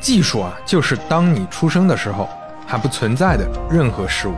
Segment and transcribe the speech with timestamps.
[0.00, 2.28] 技术啊，就是当你出生的时候
[2.66, 4.34] 还不存在的任何事物。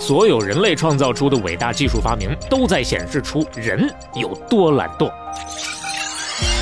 [0.00, 5.10] 所有人类创造出的伟大技术发明，都在显示出人有多懒惰。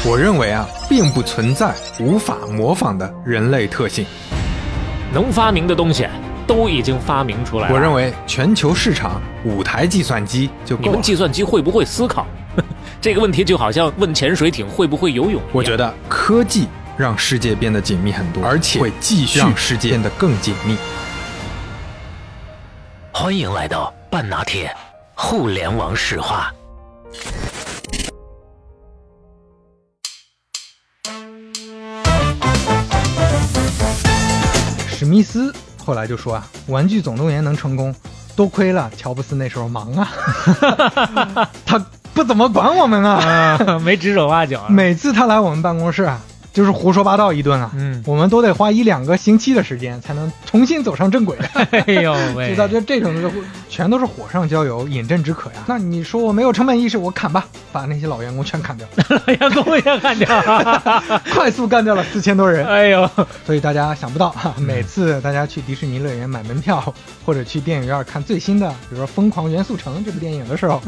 [0.09, 4.05] 我认为啊，并不存在无法模仿的人类特性。
[5.13, 6.07] 能发明的东西
[6.47, 7.75] 都已经发明出来了。
[7.75, 10.89] 我认为全球市场五台计算机就够了。
[10.89, 12.27] 你们计算机会不会思考？
[13.01, 15.41] 这个问题就好像问潜水艇会不会游泳。
[15.53, 20.79] 我觉得科技让世界变得紧密很多，而且会继续让世界变得更紧密。
[23.13, 24.75] 欢迎来到半拿铁
[25.15, 26.51] 互联网史话。
[34.89, 35.55] 史密斯
[35.85, 37.95] 后来就说啊，《玩具总动员》能成功，
[38.35, 40.09] 多亏了乔布斯那时候忙啊，
[41.67, 41.79] 他
[42.15, 44.65] 不怎么管我们啊，没指手画脚。
[44.71, 46.19] 每次他来我们办公室啊。
[46.57, 47.71] 就是胡说八道一顿啊！
[47.75, 51.37] 嗯，我们都得花一两个星期的时间才能重新走上正轨。
[51.87, 53.31] 哎呦喂， 知道这这种的
[53.69, 55.57] 全都是火上浇油，饮鸩止渴呀。
[55.67, 60.27] 那你说我没有成本意识，我砍吧，把那些老员工全砍掉， 老员工也砍掉，
[61.35, 62.67] 快速干掉了四千多人。
[62.67, 63.07] 哎呦，
[63.45, 66.83] 所以大家想不到哈，每次大家去迪士尼乐园买门票，
[67.27, 70.81] 或者去电影院看最新的，比如说《疯狂元素城》这部电影的时候，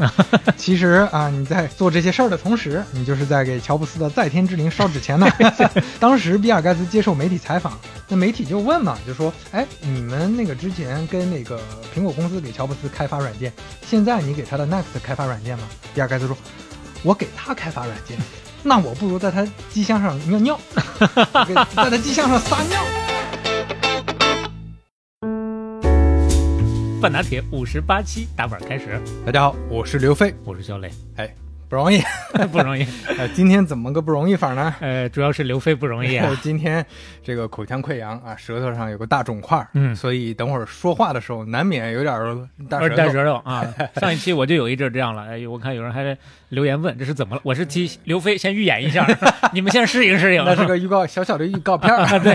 [0.57, 5.27] 其实啊，你在做这些事儿的同时，你就是在给乔布斯的在天之灵烧纸钱呢。
[5.99, 11.59] 当时比尔盖茨接受媒体采访，那媒体就问嘛，就说：“哎，你们那个之前跟那个
[11.95, 13.51] 苹果公司给乔布斯开发软件，
[13.85, 16.37] 现在你给他的 Next 开发软件吗？”比尔盖茨说
[17.03, 18.17] ：“我给他开发软件，
[18.63, 20.59] 那我不如在他机箱上尿尿，
[21.75, 22.81] 在他机箱上撒尿。”
[27.01, 31.33] 半拿铁五十八期打板开始，大家好，我是刘飞，我是小磊，哎。
[31.69, 32.01] 不容易，
[32.51, 32.83] 不容易。
[33.17, 34.73] 呃， 今天怎么个不容易法呢？
[34.79, 36.35] 呃，主要是刘飞不容易啊。
[36.41, 36.83] 今天
[37.23, 43.63] 这个口腔溃疡啊，舌头上有个大肿块，嗯，所以等会儿说话的时候难免有点大舌头啊。
[43.97, 46.17] 上一期我就有一阵这样了，哎，我看有人还
[46.49, 49.05] 留言问这是怎么了，我是替刘飞先预演一下，
[49.53, 50.43] 你们先适应适应。
[50.43, 51.91] 那是个预告，小小的预告片
[52.23, 52.33] 对。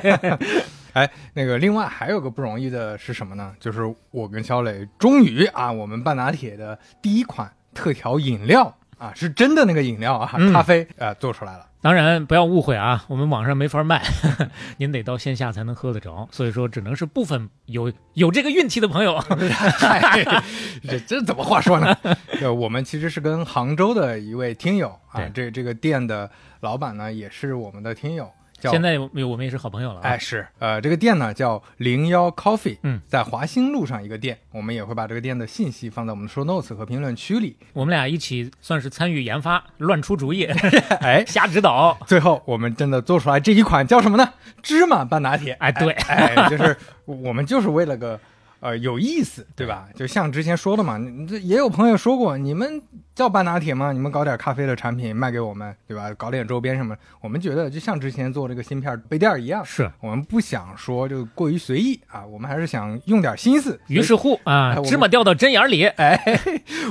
[0.92, 3.52] 哎，那个另外还有个不容易的是什么呢？
[3.58, 3.80] 就是
[4.12, 8.72] 我跟肖磊终于啊，我们半拿铁的第一款特调饮料。
[8.98, 11.66] 啊，是真的那个饮料啊，咖啡呃做出来了。
[11.80, 14.02] 当然不要误会啊，我们网上没法卖，
[14.78, 16.26] 您得到线下才能喝得着。
[16.32, 19.22] 所以说，只能是部分有有这个运气的朋友。
[20.88, 21.94] 这这怎么话说呢？
[22.40, 28.30] 呃我们其实是跟杭州的一位听友啊，这这个店的老板呢，也是我们的听友。
[28.70, 30.00] 现在我们也是好朋友了。
[30.00, 37.56] 哎，是，呃，这个店呢叫零幺 Coffee，嗯，在华兴路上一个店，我们也会把这个店的信息放在我们的 show notes 和评论区里。
[37.72, 40.44] 我们俩一起算是参与研发，乱出主意，
[41.00, 41.96] 哎， 瞎指导。
[42.06, 44.32] 最后我们真的做出来这一款叫什么呢？
[44.62, 45.52] 芝麻半拿铁。
[45.60, 48.18] 哎，对，哎，就是我们就是为了个。
[48.60, 49.86] 呃，有意思，对吧？
[49.94, 50.98] 就像之前说的嘛，
[51.28, 52.80] 这也有朋友说过，你们
[53.14, 53.92] 叫半拿铁吗？
[53.92, 56.12] 你们搞点咖啡的产品卖给我们，对吧？
[56.14, 56.96] 搞点周边什么？
[57.20, 63.78] 我们觉得就像之前做这个芯片杯垫一样，是我们不想说就过于随意啊，我们还是想用点心思。
[63.86, 66.20] 于是乎啊，芝麻掉到针眼里， 哎，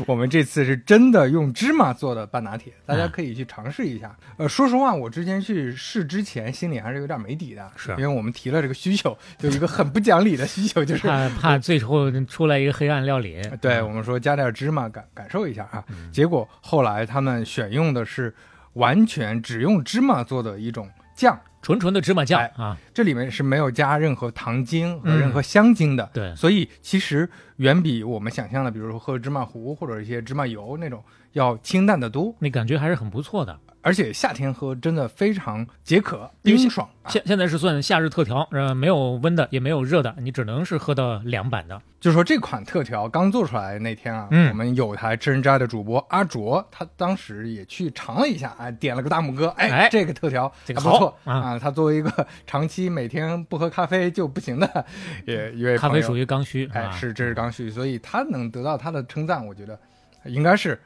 [0.08, 4.16] 我们这次是真的用芝麻做的半拿铁，大家可以去尝试一下。
[4.38, 11.08] 呃，说实话，我之前去试之前，心里还是有点没底的，是因为我们提了这个需求，就一个很不讲理的需求，就是
[11.40, 11.58] 怕。
[11.58, 18.34] 最后出来一个黑暗料理， 对我们说加点芝麻感感受一下啊，结果后来他们选用的是
[18.74, 31.04] 完全只用芝麻做的一种酱，纯纯的芝麻酱啊，这里面是没有加任何糖精和任何香精的，对，所以其实远比我们想象的，比如说喝芝麻糊或者一些芝麻油那种
[31.34, 33.60] 要清淡的多，那感觉还是很不错的。
[33.84, 36.90] 而且夏天喝真的非常解渴，冰爽。
[37.10, 41.80] 现现在是算夏日特调，呃，没有温的，也没有热的，你只能是喝到凉版的。
[42.00, 51.60] 就是说这款特调刚做出来那天啊，我们有台吃人斋的主播阿卓，他当时也去尝了一下，哎，点了个大拇哥，哎，这个特调这个不错啊。
[51.60, 54.86] 他作为一个长期每天不喝咖啡就不行的，
[55.28, 59.78] 也因为咖啡属于刚需，哎，是这是刚需，所以他能得到他的称赞，我觉得
[60.24, 60.82] 应该是。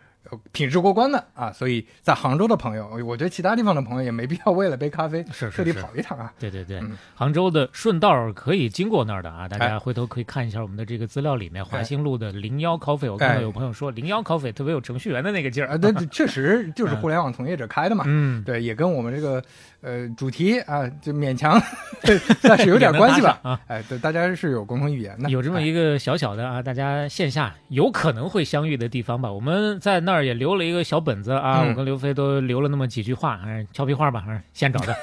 [0.52, 6.34] 品质过关的啊，所以在杭州的朋友，我觉得其他地方的朋友也没必要为了杯咖啡是特地跑一趟啊。
[6.40, 6.82] 对对对，
[7.16, 15.70] 杭州的顺道可以经过那儿的啊，大家回头可以看一下我们的这个资料里面，华兴路的零幺 coffee，我看到有朋友说零幺 coffee 特别有程序员的那个劲儿。
[15.70, 18.04] 啊，对，确实就是互联网从业者开的嘛。
[18.08, 19.44] 嗯，对，也跟我们这个
[19.82, 21.60] 呃主题啊，就勉强
[22.42, 23.40] 算是有点关系吧。
[23.42, 29.32] 啊，哎，对，大家是有共同语言的，有这么一个小小的啊，大家线下有可能会相遇的地方吧。
[29.32, 30.28] 我们在那儿。
[30.28, 34.94] 也留了一个小本子啊，嗯我跟刘飞都留了那么几句话，还是俏皮话吧，还是现找的。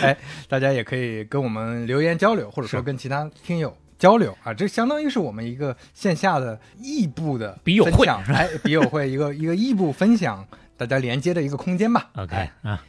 [0.00, 0.16] 哎，
[0.48, 10.46] 大家也可以跟我们留言交流，或者说跟其他听友交流啊，这相当于是我们一个线下的异步的笔友会哎，笔友会一个一个异步分享，
[10.76, 12.10] 大家连接的一个空间吧。
[12.14, 12.84] OK 哎啊，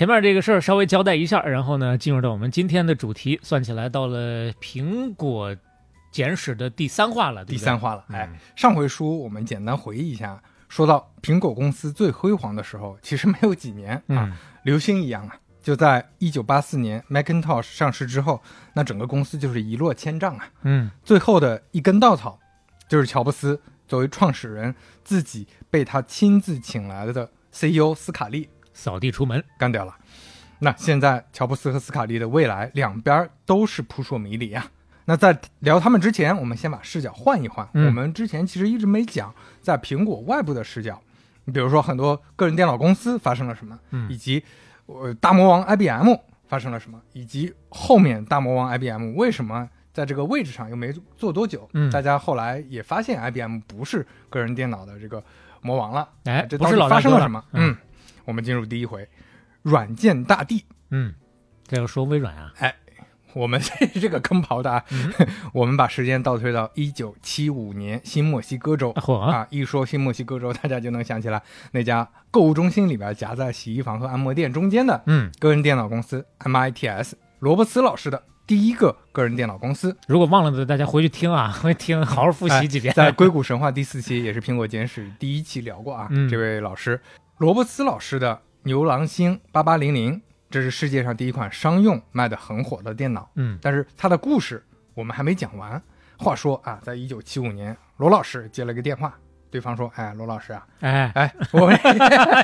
[0.00, 5.54] 前面这个事儿稍微交代一下，然后呢，进入到我们今天的主题，算起来到了苹果
[6.10, 14.32] 简史的第三话了，对对第三话了，哎嗯，上回书我们简单回忆一下，说到苹果公司最辉煌的时候，其实没有几年啊，嗯
[14.62, 15.36] 流星一样啊。
[15.62, 18.40] 就在一九八四年 Macintosh 上市之后，
[18.72, 20.48] 那整个公司就是一落千丈啊。
[20.62, 22.40] 嗯最后的一根稻草，
[22.88, 24.74] 就是乔布斯作为创始人
[25.04, 28.48] 自己被他亲自请来的 CEO 斯卡利
[28.80, 29.94] 扫地出门，干掉了。
[30.60, 34.66] 那现在乔布斯和斯卡利的未来两边都是扑朔迷离啊。
[35.04, 37.68] 那在聊他们之前，我们先把视角换一换。
[37.74, 37.86] 嗯。
[37.86, 40.98] 我们之前其实一直没讲在苹果外部的视角，
[41.44, 44.10] 你比如说很多个人电脑公司发生了什么，嗯。
[44.10, 44.42] 以及
[44.86, 46.14] 呃大魔王 IBM
[46.48, 51.90] 发生了什么，以及后面大魔王 IBM 为什么在这个位置上又没做多久，嗯。
[51.90, 55.22] 大家后来也发现 IBM 不是个人电脑的这个
[55.62, 57.42] 魔王了，哎，这到底不是发生了什么？
[57.52, 57.70] 嗯。
[57.70, 57.76] 嗯，
[58.30, 59.08] 我们进入第一回，
[59.62, 60.64] 软件大帝。
[60.90, 61.14] 嗯，
[61.66, 62.72] 这要说微软啊，哎
[63.32, 63.60] 我们
[64.00, 65.12] 这个坑刨的啊，嗯。
[65.52, 68.92] 我们把时间倒推到一九七五年新墨西哥州。
[68.94, 71.42] 嚯啊，一说新墨西哥州，大家就能想起来
[71.72, 82.92] 那家购物中心里边夹在洗衣房和按摩店中间的嗯，个人电脑公司 MITS，罗伯茨老师的第一个个人电脑公司，如果忘了的，大家回去听啊， 回去听，好好复习几遍。
[82.92, 86.28] 哎在硅谷神话第四期也是苹果简史第一期聊过啊，嗯。
[86.28, 87.00] 这位老师
[87.40, 90.20] 罗伯茨老师的牛郎星八八零零，
[90.50, 93.30] 这是世界上第一款商用卖的很火的电脑。
[93.36, 93.58] 嗯。
[93.62, 95.82] 但是他的故事我们还没讲完。
[96.18, 99.18] 话说啊，在一九七五年，罗老师接了个电话，
[99.50, 101.68] 对方说：“哎，罗老师啊，哎，哎，我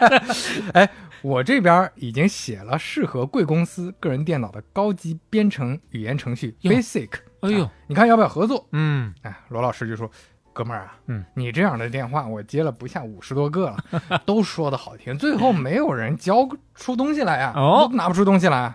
[0.73, 0.89] 哎，
[1.21, 7.11] 我这边已经写了适合贵公司个人电脑的高级编程语言程序 Basic，
[7.41, 7.65] 哎呦。
[7.65, 9.13] 啊，你看要不要合作？”嗯。
[9.21, 10.11] 哎，罗老师就说
[10.57, 13.77] ：“哥们儿啊，嗯，你这样的电话我接了不下五十多个了，
[14.25, 18.75] 都说的好听，最后没有人交出东西来啊，哦都拿不出东西来。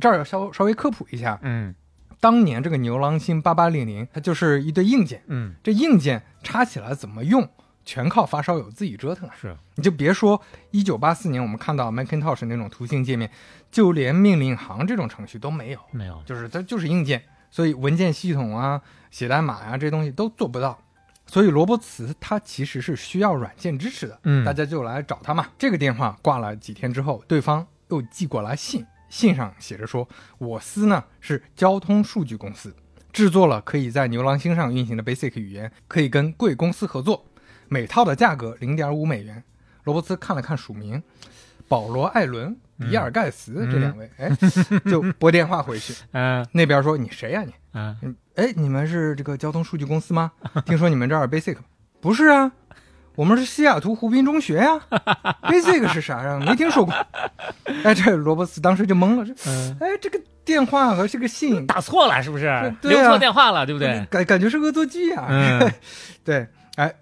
[0.00, 1.72] 这儿要稍稍微科普一下，嗯
[2.18, 7.48] 当年这个牛郎星八八零零，它就是一堆硬件，嗯，这硬件插起来怎么用，
[7.84, 9.34] 全靠发烧友自己折腾啊。
[9.40, 10.40] 是，你就别说
[10.72, 13.30] 一九八四年我们看到 Macintosh 那种图形界面，
[13.70, 18.80] 就连命令行这种程序都没有，没有，就是它就是硬件，所以文件系统啊、
[19.10, 20.78] 写代码呀、这东西都做不到。
[21.26, 25.46] 所以罗伯茨他其实是需要软件支持的，嗯大家就来找他嘛。
[25.58, 30.08] 这个电话挂了几天之后，对方又寄过来信，信上写着说，
[30.38, 32.74] 我司呢是交通数据公司，
[33.12, 37.24] 制作了可以在牛郎星上运行的 Basic 语言，可以跟贵公司合作，
[37.68, 39.42] 每套的价格零点五美元。
[39.84, 41.02] 罗伯茨看了看署名，
[41.66, 44.30] 保罗·艾伦、比尔·盖茨、这两位，哎，
[44.86, 45.94] 就拨电话回去。
[46.12, 47.52] 嗯那边说你谁呀、你？
[47.72, 50.32] 嗯，嗯，哎，你们是这个交通数据公司吗？
[50.64, 51.56] 听说你们这儿 Basic
[52.00, 52.50] 不是啊，
[53.14, 54.80] 我们是西雅图湖滨中学呀、
[55.42, 56.40] Basic 是啥呀？
[56.44, 56.94] 没听说过。
[57.84, 62.44] 哎，这罗伯斯当时就懵了，这嗯哎这个电话和这个信打错了是不是？
[62.80, 64.04] 对啊留错电话了，对不对？
[64.10, 65.26] 感感觉是恶作剧啊。
[65.28, 65.72] 嗯
[66.24, 66.46] 对，
[66.76, 66.92] 哎，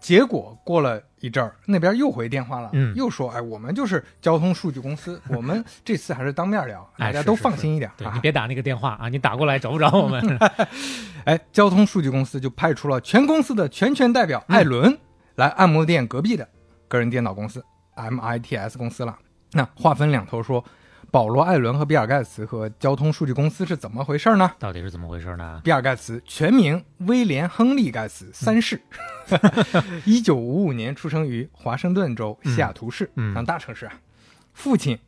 [0.00, 8.20] 结果过了一阵儿，那边又回电话了，嗯又说，哎，我们就是交通数据公司，我们这次还是当面聊，大家都哎是是是放心一点啊对你。
[8.20, 10.38] 别打那个电话啊，你打过来找不着我们。
[11.24, 14.96] 哎，交通数据公司就派出了全公司的全权代表艾伦、
[15.34, 16.48] 来按摩店隔壁的
[16.86, 17.64] 个人电脑公司
[17.96, 19.18] MITS 公司了。
[19.52, 20.64] 那话分两头说，
[21.16, 24.52] 保罗·艾伦和比尔·盖茨和交通数据公司是怎么回事呢？
[24.58, 25.62] 到底是怎么回事呢？
[25.64, 28.78] 比尔·盖茨全名威廉·亨利·盖茨三世，
[30.04, 33.94] 一九五五年出生于华盛顿州西雅图市，嗯嗯大城市啊。
[34.52, 34.98] 父亲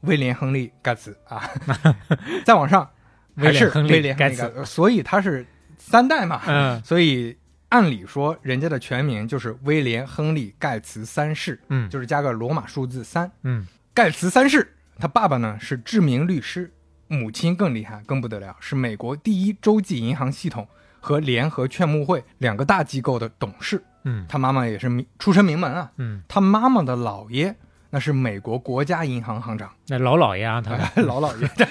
[0.00, 1.48] 威廉·亨利·盖茨啊，
[2.44, 2.90] 再往上
[3.36, 3.88] 还是威廉亨利·
[4.18, 5.46] 盖亨利盖茨，所以他是
[5.78, 6.40] 三代嘛。
[6.44, 7.36] 嗯所以
[7.68, 13.30] 按理说，人家的全名就是威廉·亨利·盖茨三世，嗯就是加个罗马数字三。
[13.44, 13.64] 嗯
[13.94, 16.72] 盖茨三世，他爸爸呢是知名律师，
[17.08, 20.68] 母亲更厉害，更不得了，是美国第一洲际银行系统
[21.00, 23.82] 和联合劝募会两个大机构的董事。
[24.04, 27.52] 嗯他妈妈也是名出身名门啊，嗯，他妈妈的姥爷
[27.90, 31.66] 那是美国国家银行行长，那老姥爷啊， 他老姥爷，这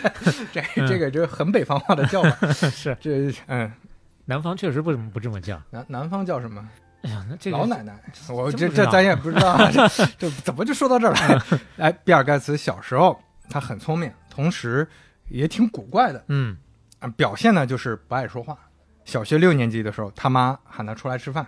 [0.51, 3.71] 这这个就很北方话的叫法， 是这嗯，
[4.25, 5.57] 南方确实不怎么不这么叫。
[5.69, 6.67] 南南方叫什么？
[7.03, 11.46] 哎呀，那这个老奶奶，我这这咱也不知道啊，这这怎么就说到这儿了？
[11.77, 14.88] 哎，比尔盖茨小时候他很聪明，同时
[15.29, 16.55] 也挺古怪的嗯
[17.00, 18.58] 啊，表现呢就是不爱说话。
[19.03, 21.48] 小学六年级的时候，他妈喊他出来吃饭，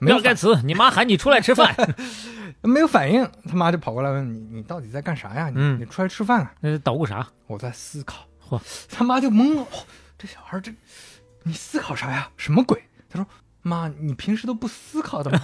[0.00, 1.76] 比尔盖茨，你妈喊你出来吃饭，
[2.62, 5.50] 没有反应，他妈就跑过来问你，你到底在干啥呀？
[5.50, 6.52] 你、嗯你出来吃饭啊？
[6.60, 7.26] 那捣鼓啥？
[7.46, 8.26] 我在思考。
[8.48, 8.58] 嚯，
[8.90, 9.84] 他妈就懵了，哦
[10.16, 10.72] 这小孩这，
[11.42, 12.30] 你思考啥呀？
[12.38, 12.82] 什么鬼？
[13.10, 13.26] 他说。
[13.66, 15.40] 妈，你平时都不思考的吗？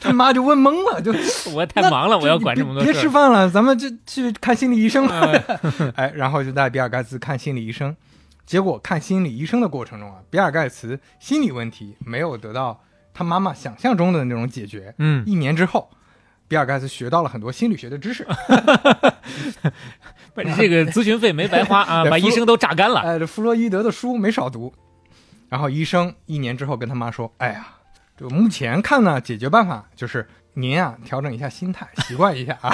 [0.00, 1.12] 他 妈就问懵了，就
[1.52, 3.02] 我太忙了，我要管这么多别事儿。
[3.02, 5.20] 吃饭了，咱们就去看心理医生吧。
[5.80, 7.94] 嗯 哎，然后就带比尔盖茨看心理医生。
[8.46, 12.80] 结果看心理医生的过程中啊，比尔盖茨心理问题没有得到
[13.12, 14.94] 他妈妈想象中的那种解决。
[14.98, 15.90] 嗯，一年之后，
[16.48, 18.26] 比尔盖茨学到了很多心理学的知识。
[20.56, 23.00] 这个咨询费没白花啊，把医生都榨干了。
[23.00, 24.72] 哎，这弗洛伊德的书没少读。
[25.50, 27.66] 然后医生一年之后跟他妈说：“哎呀，
[28.16, 32.70] 这个目前看呢，解决办法就是您啊调整一下心态，习惯一下啊。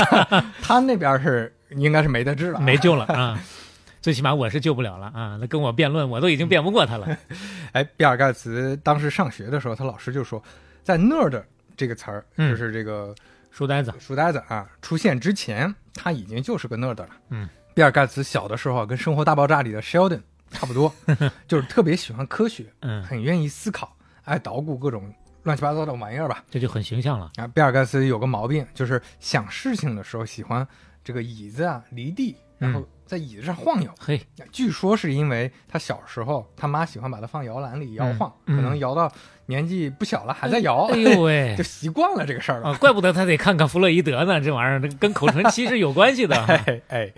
[0.62, 3.36] 他那边是应该是没得治了啊，没救了啊！
[4.00, 5.36] 最起码我是救不了了啊！
[5.40, 7.08] 那跟我辩论，我都已经辩不过他了。
[7.72, 10.40] 哎，比尔盖茨当时上学的时候，他老师就说，
[10.84, 11.42] 在 nerd
[11.76, 13.12] 这个词儿，嗯就是这个
[13.50, 17.08] 书呆子，书呆子啊出现之前，他已经就是个 nerd 了。
[17.30, 20.20] 嗯，比尔盖茨小的时候啊跟《生活大爆炸》里的 Sheldon
[20.56, 20.92] 差不多，
[21.46, 23.94] 就是特别喜欢科学，嗯，很愿意思考，
[24.24, 26.42] 爱捣鼓各种乱七八糟的玩意儿吧。
[26.50, 27.30] 这就很形象了。
[27.36, 30.66] 啊，比尔盖茨有个毛病，就是想事情的时候喜欢
[31.04, 33.90] 这个椅子啊离地，然后在椅子上晃悠。
[34.00, 34.20] 嘿，
[34.50, 39.12] 据说是因为他小时候他妈喜欢把他放摇篮里摇晃，嗯可能摇到
[39.46, 41.62] 年纪不小了还在摇，哎呦喂 就！
[41.62, 42.70] 习惯了这个事儿了。
[42.70, 46.36] 啊，怪不得他得看看弗洛伊德呢，这玩意儿这跟口唇期是有关系的。
[46.46, 47.12] 哎哎，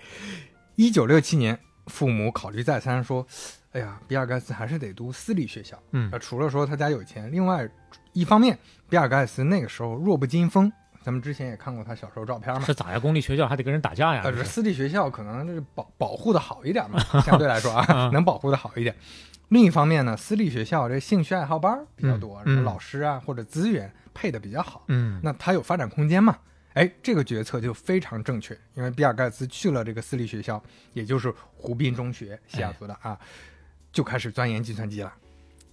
[0.75, 3.25] 一九六七年，父母考虑再三，说
[3.73, 5.77] ：“哎呀，比尔盖茨还是得读私立学校。
[5.91, 7.67] 嗯呃，除了说他家有钱，另外
[8.13, 10.71] 一方面，比尔盖茨那个时候弱不禁风。
[11.01, 12.61] 咱们之前也看过他小时候照片嘛。
[12.61, 12.99] 是咋呀？
[12.99, 14.21] 公立学校还得跟人打架呀？
[14.23, 18.95] 呃，是私立学校可能就是保保护的好一点嘛， 相对来说啊，啊能保护的好一点。
[19.47, 26.37] 另一方面呢，私立学校这兴趣爱好班比较多，老师啊或者资源配的比较好，嗯，那他有发展空间嘛？
[26.73, 30.61] 哎，这个决策就非常正确，因为比尔盖茨去了这个私立学校，
[30.93, 33.19] 也就是湖滨中学，西雅图的啊，
[33.91, 35.13] 就开始钻研计算机了。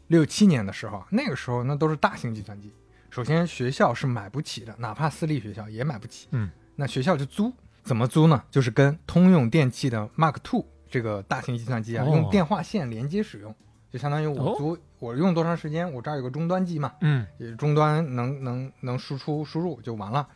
[0.09, 2.73] 六七年的时候，那个时候那都是大型计算机，
[3.11, 6.29] 首先学校是买不起的，哪怕私立学校也买不起。
[6.31, 8.43] 嗯，那学校就租，怎么租呢？
[8.51, 13.55] 就是跟通用电气的 Mark Two 这个大型计算机啊，哦用电话线连接使用，
[13.91, 20.29] 就相当于我哦租，我用多长时间，我这儿有个终端机嘛，嗯也终端能能能输出输入就完了，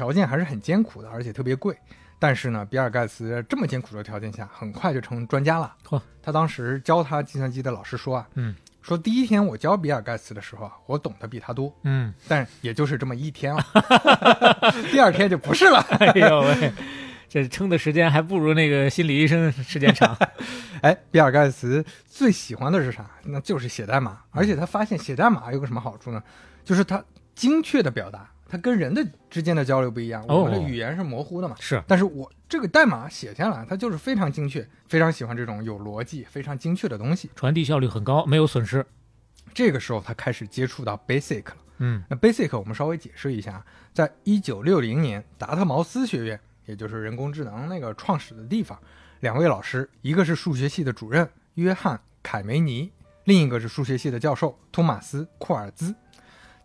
[0.00, 1.76] 条件还是很艰苦的，而且特别贵。
[2.18, 5.74] 但是呢，比尔盖茨这么艰苦的条件下，很快就成专家了。
[5.86, 13.62] 嚯他当时教他计算机的老师说啊，嗯说第一天我教比尔盖茨的时候啊，我懂得比他多，嗯，但也就是这么一天了，
[14.90, 15.80] 第二天就不是了。
[16.00, 16.72] 哎呦喂，
[17.28, 20.16] 这撑的时间还不如那个心理医生时间长。
[20.80, 23.04] 哎，比尔盖茨最喜欢的是啥？
[23.24, 26.22] 那就是写代码，而且他发现写代码有个什么好处呢？
[26.64, 27.04] 就是他
[27.34, 31.54] 精确的表达，他跟人的之间的交流不一样，哦我们的语言是模糊的嘛。
[31.60, 37.30] 是，但是我这个代码写下来，它就是非常精确，非常喜欢这种有逻辑、非常精确的东西。
[37.36, 38.84] 传递效率很高，没有损失。
[39.54, 41.56] 这个时候，他开始接触到 Basic 了。
[41.78, 48.78] 嗯那 Basic 我们稍微解释一下，在一九六零年，达特茅斯学院，也就是人工智能那个创始的地方，
[49.20, 52.90] 两位老师，一个是数学系的主任约翰·凯梅尼，
[53.24, 55.94] 另一个是数学系的教授托马斯·库尔兹。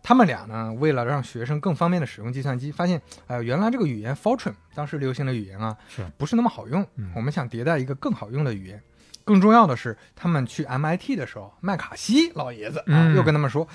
[0.06, 6.86] 他们俩呢，为了让学生更方便的使用计算机，发现，哎、原来这个语言 Fortran 当时流行的语言啊，是不是那么好用？
[6.94, 8.80] 嗯我们想迭代一个更好用的语言。
[9.24, 13.66] 更重要的是，他们去 MIT 的时候，麦卡锡老爷子啊，嗯又跟他们说，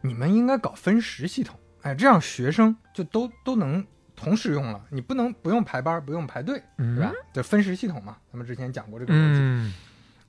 [0.00, 7.12] 你们应该搞分时系统，哎，这样学生就都都能同时用了，你不能不用排班，不用排队，嗯对吧？
[7.32, 9.74] 就分时系统嘛，咱们之前讲过这个逻辑。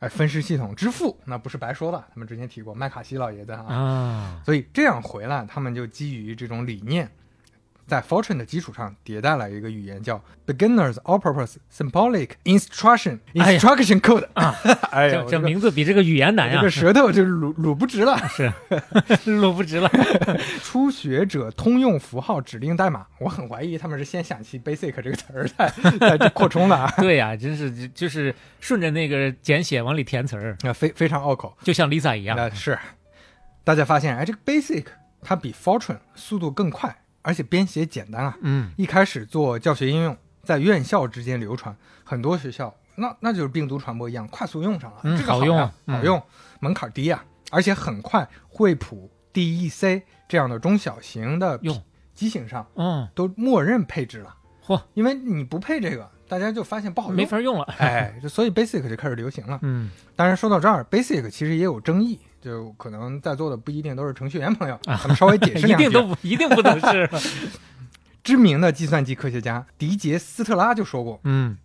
[0.10, 3.66] 分时系统支付那不是白说的，他们之前提过麦卡锡老爷子啊。
[3.66, 7.10] 啊，所以这样回来，他们就基于这种理念，
[7.88, 14.56] 在 Fortran 的基础上迭代了一个语言叫 Beginners All-Purpose Symbolic Instruction Instruction Code 啊，
[14.92, 18.18] 哎呀，这这名字比这个语言难呀这个，舌头就捋捋不直了。
[18.28, 18.52] 是
[19.40, 19.90] 捋不直了。
[20.64, 25.48] 初学者通用符号指令代码，我很怀疑他们是先想起 Basic 这个词儿
[26.18, 31.56] 再扩充的啊，对呀、真是就就是顺着那个简写往里填词儿，那非非常拗口。
[31.62, 32.36] 就像 Lisa 一样。
[32.36, 32.78] 那是，
[33.64, 34.86] 大家发现，哎，这个 Basic
[35.22, 38.38] 它比 Fortran 速度更快，而且编写简单啊。
[38.42, 38.72] 嗯。
[38.78, 45.98] 一开始做教学应用，在院校之间流传，很多学校那那就是病毒传播一样，快速用上了，嗯这个好用嗯。
[45.98, 46.24] 好用，
[46.60, 51.84] 门槛低啊、而且很快，惠普、DEC 这样的中小型的用。
[52.16, 54.34] 机型上嗯，都默认配置了，
[54.66, 57.66] 嚯，因为你不配这个，大家就发现不好用，没法用了。
[57.78, 59.60] 哎，所以 Basic 就开始流行了。
[59.64, 59.92] 嗯。
[60.16, 65.76] 当然说到这儿，Basic 其实也有争议，就可能在座的不一定都是程序员朋友，咱们稍微解释 一下。
[65.76, 65.78] 一。
[65.82, 67.10] 定都不一定不能是。
[68.24, 71.58] 知名的计算机科学家迪杰斯特拉就说过，嗯，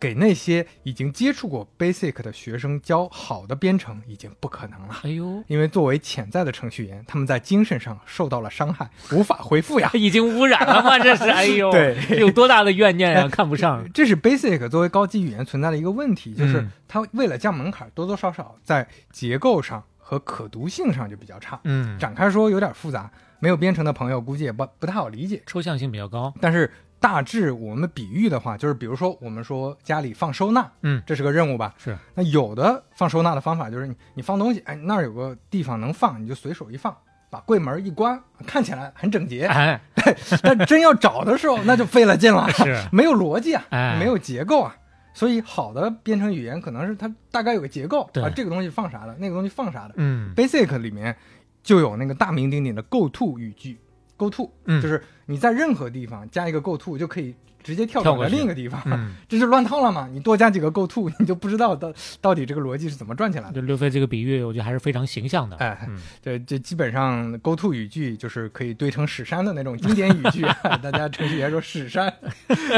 [0.00, 5.00] 给那些已经接触过 Basic 的学生教好的编程已经不可能了。
[5.02, 9.90] 哎呦，因为作为潜在的程序员，他们在精神上受到了伤害，无法恢复呀。
[9.94, 10.98] 已经污染了吗？
[10.98, 13.28] 这是，哎呦，对有多大的怨念呀？
[13.30, 13.86] 看不上。
[13.92, 21.58] 这是 Basic 作为高级语言存在的一个问题，就是嗯它为了降门槛，多多少少在结构上和可读性上就比较差。
[21.64, 25.42] 嗯，展开说有点复杂，没有编程的朋友估计也不不太好理解。
[25.46, 26.30] 抽象性比较高。
[26.38, 31.72] 但是大致我们比喻的话，就是比如说我们说家里放收纳，嗯，这是个任务吧？
[31.78, 31.96] 是。
[32.14, 36.94] 那有的放收纳的方法就是你你放东西，哎，那儿有个地方能放，你就随手一放，
[37.30, 39.46] 把柜门一关，看起来很整洁。
[39.46, 39.80] 哎，
[40.44, 44.76] 但真要找的时候，那就费了劲了，是没有逻辑啊，哎没有结构啊。
[45.14, 49.94] 所以好的编程语言可能是它大概有个结构啊，这个东西放啥的，那个东西放啥的。
[49.96, 50.34] 嗯。
[50.34, 51.16] Basic 里面
[51.62, 53.78] 就有那个大名鼎鼎的 Go to 语句
[54.22, 60.08] ，Go to，、嗯就是你在任何地方加一个 Go to 就可以直接跳转到另一个地方，嗯， 这就乱套了嘛。
[60.12, 63.54] 你多加几个 Go to，你就不知道到到底这个逻辑是怎么转起来的。
[63.54, 65.56] 就刘飞这个比喻，我觉得还是非常形象的。
[65.56, 70.42] 哎，嗯，这这基本上 Go to 语句就是可以堆成史山的那种经典语句，
[70.82, 72.12] 大家程序员说史山。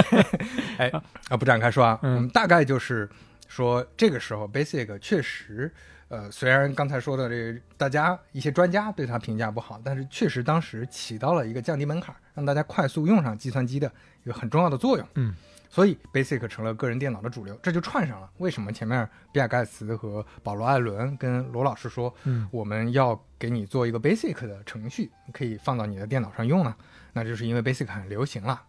[0.79, 0.91] 哎
[1.29, 3.09] 啊，不展开说啊，嗯大概就是
[3.49, 5.73] 说这个时候 Basic 确实。
[6.09, 13.91] 呃，虽然刚才说的这，大家一些专家对它评价不好，但是确实当时起到了一个降低门槛，让大家快速用上计算机的
[14.23, 15.07] 一个很重要的作用。
[15.15, 15.35] 嗯，
[15.69, 18.31] 所以 Basic 成了个人电脑的主流，这就串上了。
[18.39, 26.75] 为什么前面比尔盖茨和保罗艾伦跟罗老师说，嗯，我们要给你做一个 Basic 的程序，可以放到你的电脑上用呢？
[27.13, 28.63] 那就是因为 Basic 很流行了。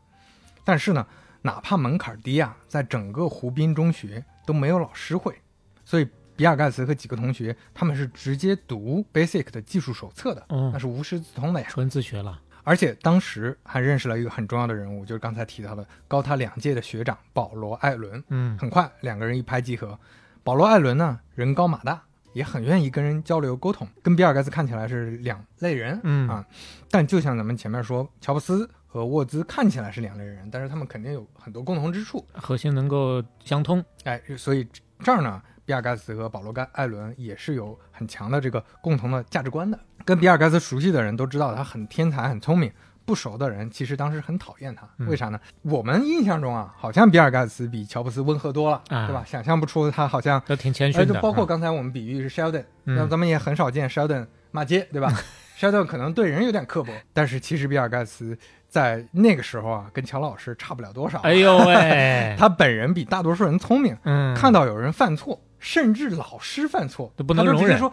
[0.63, 1.06] 但是呢，
[1.44, 5.36] 哪怕门槛低啊，在整个湖滨中学都没有老师会，
[5.84, 11.68] 所以比尔盖茨和几个同学他们是直接读 Basic 的技术手册的，嗯那是无师自通的呀。
[11.70, 12.42] 纯自学了。
[12.63, 18.24] 而且当时还认识了一个很重要的人物，就是刚才提到的高他两届的学长保罗·艾伦。
[18.30, 19.98] 嗯，很快两个人一拍即合。
[20.44, 22.01] 保罗·艾伦呢，人高马大，
[22.33, 26.00] 也很愿意跟人交流沟通，跟比尔盖茨看起来是两类人。
[26.03, 26.44] 嗯啊，
[26.90, 32.25] 但就像咱们前面说，乔布斯和沃兹看起来是两类人，但是他们肯定有很多共同之处。
[32.33, 33.86] 核心能够相通。
[34.05, 34.68] 哎，所以
[35.03, 39.78] 这儿呢，比尔盖茨和保罗·盖艾伦也是有很强的这个共同的价值观的。
[40.06, 42.72] 跟比尔盖茨熟悉的人都知道他很天才、很聪明。
[43.08, 45.40] 不熟的人其实当时很讨厌他，嗯为啥呢？
[45.62, 49.24] 我们印象中啊，好像比尔盖茨比乔布斯温和多了，啊对吧？
[49.24, 51.14] 想象不出他好像，都挺谦哎，逊的。
[51.14, 55.14] 就包括嗯刚才我们比喻是 Sheldon，嗯那咱们也很少见 Sheldon 骂街，对吧？
[55.56, 58.36] Sheldon 可能对人有点刻薄，但是其实比尔盖茨
[58.68, 61.20] 在那个时候啊，跟乔老师差不了多少。
[61.20, 67.92] 哎呦喂， 他本人比大多数人聪明，嗯，看到有人犯错，甚至老师犯错，都不能容忍说：“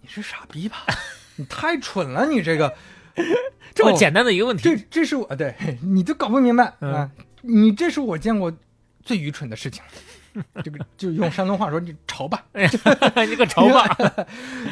[0.00, 0.86] 你是傻逼吧？
[1.34, 2.74] 你太蠢了，你这个哦
[3.74, 7.10] 这么简单的一个问题，这这是我对 你都搞不明白嗯啊！
[7.40, 8.52] 你这是我见过
[9.02, 9.82] 最愚蠢的事情。
[10.62, 13.84] 这个就用山东话说，你潮吧，你个愁吧。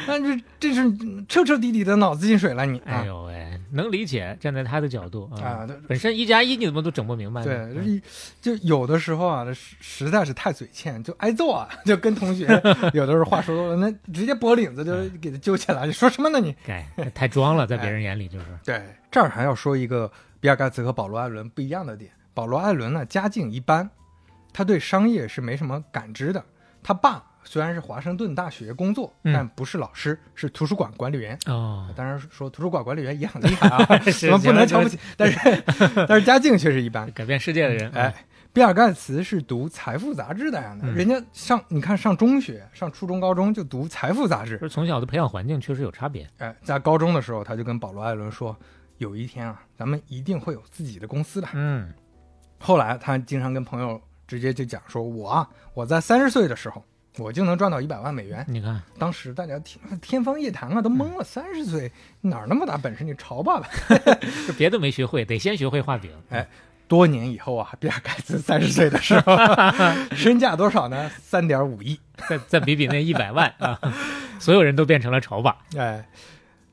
[0.07, 0.85] 那这这是
[1.29, 3.03] 彻彻底底的脑子进水了，你啊！
[3.03, 7.73] 哎呦喂，能理解，站在他的角度啊对本身一加一你怎么都整不明白呢？
[7.75, 8.03] 对，
[8.41, 12.47] 就有的时候啊，这实实在是太嘴欠，就挨揍啊，就跟同学
[12.93, 16.55] 有的时候话说多了，那直接脖领子就给他揪起来，你说什么呢你？
[16.67, 18.47] 该太装了，在别人眼里就是。
[18.65, 22.11] 对，这儿还要说一个比尔盖茨和保罗·艾伦不一样的点。
[22.35, 23.89] 保罗·艾伦呢，家境一般，
[24.53, 26.45] 他对商业是没什么感知的。
[26.83, 31.39] 他爸虽然是华盛顿大学工作，嗯但不是老师，是图书馆管理员。
[31.47, 35.65] 哦，当然说图书馆管理员也很厉害啊， 是 我们不能瞧不起，但是
[36.09, 37.11] 但是家境确实一般。
[37.13, 38.15] 改变世界的人，哎，
[38.53, 46.29] 比尔盖茨是读《财富》杂志的呀，嗯人家上你看上中学、上初中、高中就读《财富》杂志就，是从小的培养环境确实有差别。
[46.39, 48.57] 哎，在高中的时候，他就跟保罗·艾伦说，
[48.99, 51.49] 有一天啊，咱们一定会有自己的公司的。
[51.55, 51.93] 嗯，
[52.59, 56.85] 后来他经常跟朋友直接就讲说，我啊，我在三十岁的时候，
[57.19, 58.45] 我就能赚到一百万美元。
[58.49, 63.05] 你看，当时大家听 天方夜谭啊，都懵了，三十岁哪儿那么大本事？
[63.05, 63.69] 你潮爸爸！
[64.47, 66.11] 就别的没学会，得先学会画饼。
[66.31, 66.47] 哎
[66.89, 69.37] 多年以后啊，比尔盖茨三十岁的时候，
[70.13, 71.09] 身价多少呢？
[71.23, 72.01] 三点五亿。
[72.29, 73.79] 再再比比那一百万啊，
[74.41, 75.57] 所有人都变成了潮爸。
[75.77, 76.05] 哎，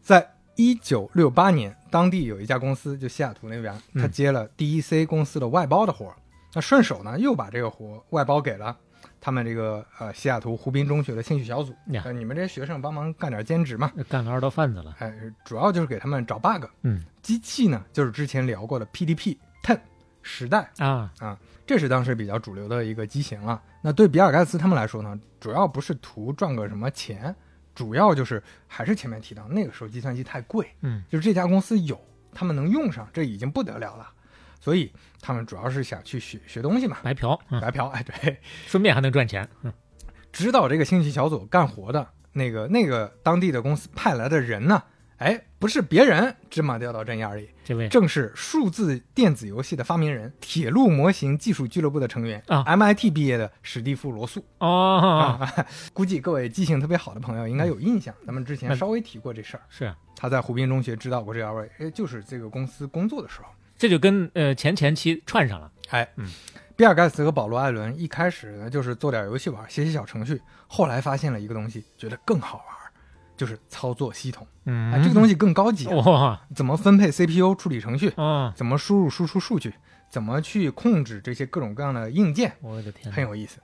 [0.02, 6.16] 在一九六八年，当地有一家公司，就西雅图那边，嗯他接了 DEC 公司的外包的活儿，
[6.56, 8.76] 那顺手呢又把这个活外包给了
[9.20, 11.74] 他们这个呃西雅图湖滨中学的兴趣小组。
[11.86, 13.92] 你们这些学生帮忙干点兼职嘛？
[14.10, 14.96] 干了二道贩子了。
[15.00, 16.66] 哎，主要就是给他们找 bug。
[16.84, 19.80] 嗯机器呢，就是之前聊过的 PDP Ten
[20.22, 20.72] 时代，
[21.20, 23.62] 啊，这是当时比较主流的一个机型了。
[23.82, 27.36] 那对比尔盖茨他们来说呢，主要不是图赚个什么钱，
[27.76, 32.00] 主要就是还是前面提到，那个时候计算机太贵，嗯，就是这家公司有，
[32.34, 34.10] 他们能用上，这已经不得了了。
[34.68, 39.48] 所以他们主要是想去学学东西嘛，白嫖，嗯、白嫖，哎，对，顺便还能赚钱。
[39.64, 39.72] 嗯，
[40.34, 44.84] 指导这个兴趣小组干活的那个那个当地的公司派来的人呢，
[45.20, 54.44] 哎，不是别人，芝麻掉到针眼里，这位正是数字电子游戏的发明人，铁路模型技术俱乐部的成员啊，MIT 毕业的史蒂夫·罗素。
[54.58, 59.64] 哦，啊， 估计各位记性特别好的朋友应该有印象，咱们之前稍微提过这事儿。
[59.70, 63.48] 是，他在湖滨中学指导过这二位，哎，就是这个公司工作的时候。
[63.78, 65.72] 这就跟呃前前期串上了。
[65.90, 66.30] 哎，嗯，
[66.76, 72.66] 比尔盖茨和保罗艾伦一开始呢就是做点游戏玩，写写小程序，后来发现了一个东西，觉得更好玩，
[73.38, 74.46] 就是操作系统。
[74.66, 79.74] 嗯，哎，这个东西更高级啊，哇，怎么分配 CPU 处理程序，哦，怎么输入输出数据，
[80.10, 83.60] 怎么去控制这些各种各样的硬件，我的天，很有意思。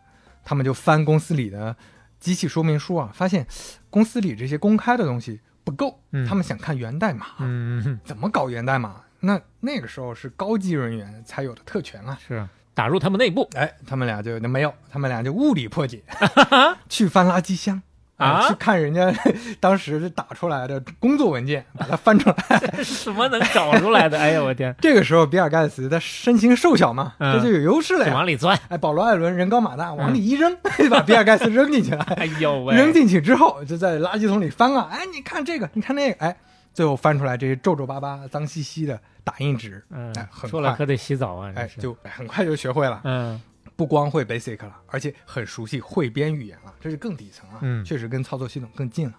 [0.46, 1.76] 他们就翻公司里的
[2.20, 3.46] 机器说明书啊，发现
[3.90, 9.02] 公司里这些公开的东西不够，嗯他们想看源代码，嗯，怎么搞源代码？
[9.26, 12.18] 那那个时候是高级人员才有的特权啊。
[12.28, 16.02] 是打入他们内部哎，他们俩就没有，他们俩就物理破解，
[16.90, 17.82] 去翻垃圾箱。
[18.18, 19.12] 哎啊去看人家
[19.60, 22.36] 当时打出来的工作文件，把它翻出来。
[22.78, 24.20] 这什么能找出来的？
[24.20, 28.14] 哎呀，我天，这个时候，比尔盖茨他身形瘦小嘛，嗯这就有优势了呀。
[28.14, 28.58] 往里钻。
[28.70, 32.04] 哎，保罗艾伦人高马大，往里一扔，就把比尔盖茨扔进去了。
[32.16, 36.38] 哎呦喂，扔进去之后，就在垃圾桶里翻啊，哎，你看这个，你看那个，哎，
[36.74, 43.02] 最后翻出来这些皱皱巴巴、脏兮兮的打印纸，嗯哎，很快，说了可得洗澡啊，哎就很快就学会了。
[43.04, 43.40] 嗯
[43.76, 49.16] 不光会 Basic 了，而且很熟悉汇编语言了，这是更底层啊，嗯确实跟操作系统更近了。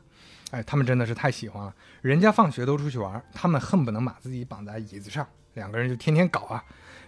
[0.52, 6.62] 哎，他们真的是太喜欢了，人家放学都出去玩，他们恨不能把自己绑在椅子上，两个人就天天搞啊。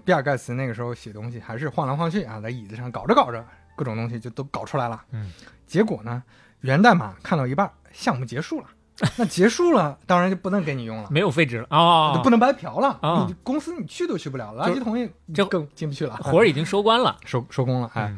[0.05, 3.45] 比尔盖茨那个时候写东西还是晃来晃去啊，在椅子上搞着搞着，
[3.77, 5.05] 各种东西就都搞出来了。
[5.13, 5.33] 嗯，
[5.69, 6.23] 结果呢，
[6.63, 8.67] 源代码看到一半，项目结束了，
[9.17, 11.09] 那结束了，当然就不能给你用了。
[11.11, 16.17] 没有废纸了哦就，不能白嫖了，啊你公司你去都去不了，垃圾桶也这更进不去了。
[16.25, 17.17] 活儿已经收官了。
[17.27, 18.15] 收收工了，哎，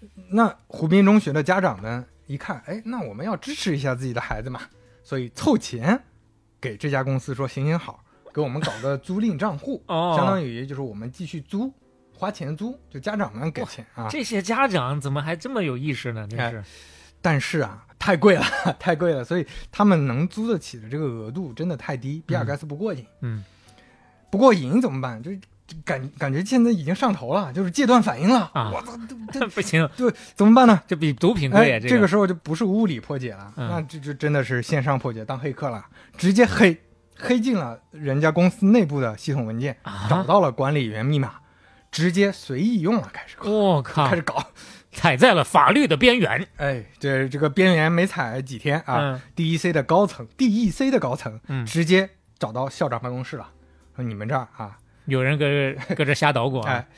[0.00, 4.60] 嗯那湖滨中学的家长们一看，哎，那我们要支持一下自己的孩子嘛，
[5.02, 5.98] 所以凑钱
[6.60, 11.72] 给这家公司说，行行好，给我们搞个租赁账户，哦相当于就是我们继续租，
[12.14, 14.06] 花钱租，就家长们给钱啊。
[14.10, 16.28] 这些家长怎么还这么有意识呢？
[16.28, 16.62] 真是，
[17.22, 18.44] 但是啊，太贵了，
[18.78, 23.04] 太贵了，所以他们能租得起的这个额度真的太低，比尔盖茨不过瘾。
[23.22, 23.44] 嗯，
[24.30, 25.22] 不过瘾怎么办？
[25.22, 25.38] 就是
[25.84, 28.50] 感感觉现在已经上头了，就是戒断反应了。
[28.54, 28.92] 啊我操，
[29.32, 30.80] 这这不行，对怎么办呢？
[30.86, 31.80] 这比毒品贵哎，啊！
[31.80, 35.84] 个这个时候就不是物理破解了，嗯那这就真的是线上破解，当黑客了，
[36.16, 36.74] 直接黑
[37.18, 39.76] 黑进了人家公司内部的系统文件，
[40.08, 41.34] 找啊，到了管理员密码，
[41.90, 44.42] 直接随意用了，开始搞，我靠开，始搞。
[44.92, 53.50] 踩在了法律的边缘哎，这这个边缘没踩几天啊、嗯 d e c 的高层，DEC 的高层，嗯直接找到校长办公室了，
[53.94, 56.88] 说你们这儿啊，有人搁这搁这瞎捣鼓啊 哎。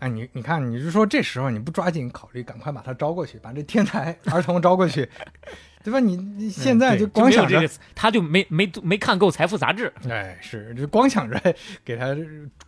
[0.00, 5.08] 哎，你你看，你就说这时候你不抓紧考虑，赶快把他招过去，把这天才儿童招过去，
[5.82, 5.98] 对吧？
[6.00, 9.90] 你你现在就光想着他就没没没看够《财富》杂志。
[10.10, 11.40] 哎，是就光想着
[11.84, 12.14] 给他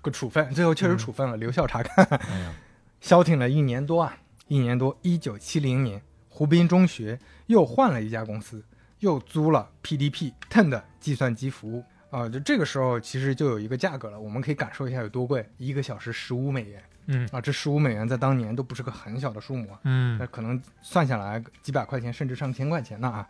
[0.01, 2.21] 个处分，最后确实处分了，留校察看，
[3.03, 4.17] 消停了一年多啊，
[4.49, 4.97] 一年多。
[5.03, 8.65] 一九七零年，湖滨中学又换了一家公司，
[9.01, 19.81] 又租了 PDP Ten 的计算机服务啊、就这个时候其实就有一个价格了，我们可以感受一下有多贵，一个小时十五美元嗯啊，这十五美元在当年都不是个很小的数目啊。
[19.85, 23.29] 嗯那可能算下来几百块钱，甚至上千块钱呢啊！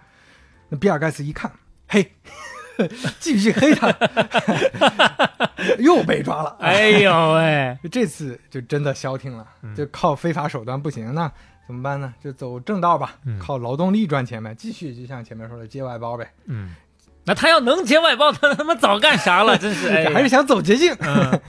[0.69, 1.51] 那比尔盖茨一看，
[1.89, 2.13] 嘿，
[3.19, 3.95] 继续黑他，
[5.79, 6.57] 又被抓了。
[6.61, 11.31] 哎呦喂， 这次就真的消停了，嗯就靠非法手段不行，那
[11.67, 12.15] 怎么办呢？
[12.23, 16.75] 就走正道吧，嗯靠劳动力赚钱呗，继续就像前面说的接外包呗，嗯，
[17.25, 19.57] 那他要能接外包，他他妈早干啥了？
[19.59, 20.95] 真是，哎还是想走捷径。
[21.01, 21.41] 嗯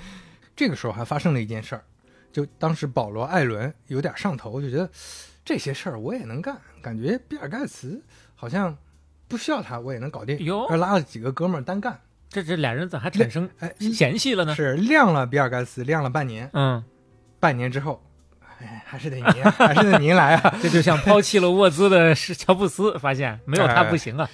[0.55, 1.83] 这个时候还发生了一件事儿，
[2.31, 4.89] 就当时保罗·艾伦有点上头，就觉得
[5.45, 8.01] 这些事儿我也能干，感觉比尔盖茨
[8.35, 8.75] 好像
[9.27, 10.37] 不需要他，我也能搞定。
[10.39, 14.55] 哟而拉了几个哥们儿单干，这这俩人咋还产生哎，嫌隙了呢？
[14.55, 16.83] 是晾了比尔盖茨，晾了半年，嗯，
[17.39, 18.01] 半年之后，
[18.59, 24.29] 哎，还是得您，还是得您来啊， 这就像抛弃了沃兹的是乔布斯，发现没有他不行啊。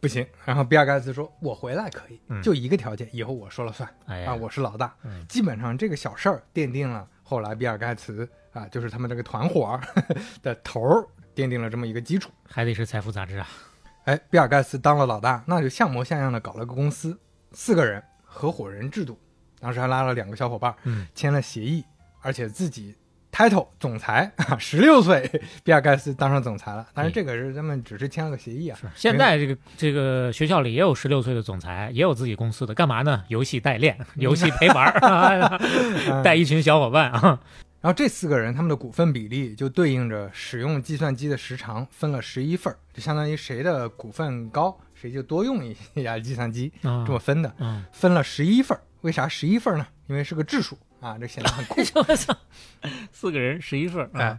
[0.00, 0.26] 不行。
[0.46, 4.94] 然后比尔盖茨说：“我回来可以，嗯就一个条件，以后我说了算哎啊，我是老大。
[5.04, 9.80] 嗯基本上这个小事儿奠定了后来比尔盖茨啊，就是他们这个团伙儿
[10.42, 12.30] 的头儿，奠定了这么一个基础。
[12.48, 13.46] 还得是财富杂志啊。
[14.04, 17.18] 哎，比尔盖茨当了老大，那就像模像样的搞了个公司，
[17.52, 19.18] 四个人合伙人制度，
[19.60, 21.84] 当时还拉了两个小伙伴，嗯，签了协议，
[22.20, 22.96] 而且自己
[23.30, 25.30] title 总裁啊， 十六岁，
[25.62, 26.86] 比尔盖茨当上总裁了。
[26.94, 28.78] 但是，这个是他们只是签了个协议啊。
[28.80, 33.24] 是现在这个这个学校里也有十六岁的总裁，也有自己公司的，干嘛呢？
[33.28, 35.58] 游戏代练， 游戏陪玩儿，
[36.24, 37.40] 带一群小伙伴啊。
[37.80, 47.54] 然后这四个人他们的股份比例就对应着使用计算机的时长，分了十一份儿，就相当于谁的股份高，谁就多用一下计算机，啊这么分的。
[47.58, 49.86] 嗯，分了十一份儿，为啥十一份儿呢？
[50.08, 51.80] 因为是个质数啊，这显得很酷。
[52.06, 52.36] 我操，
[53.12, 54.38] 四个人十一份儿哎啊，，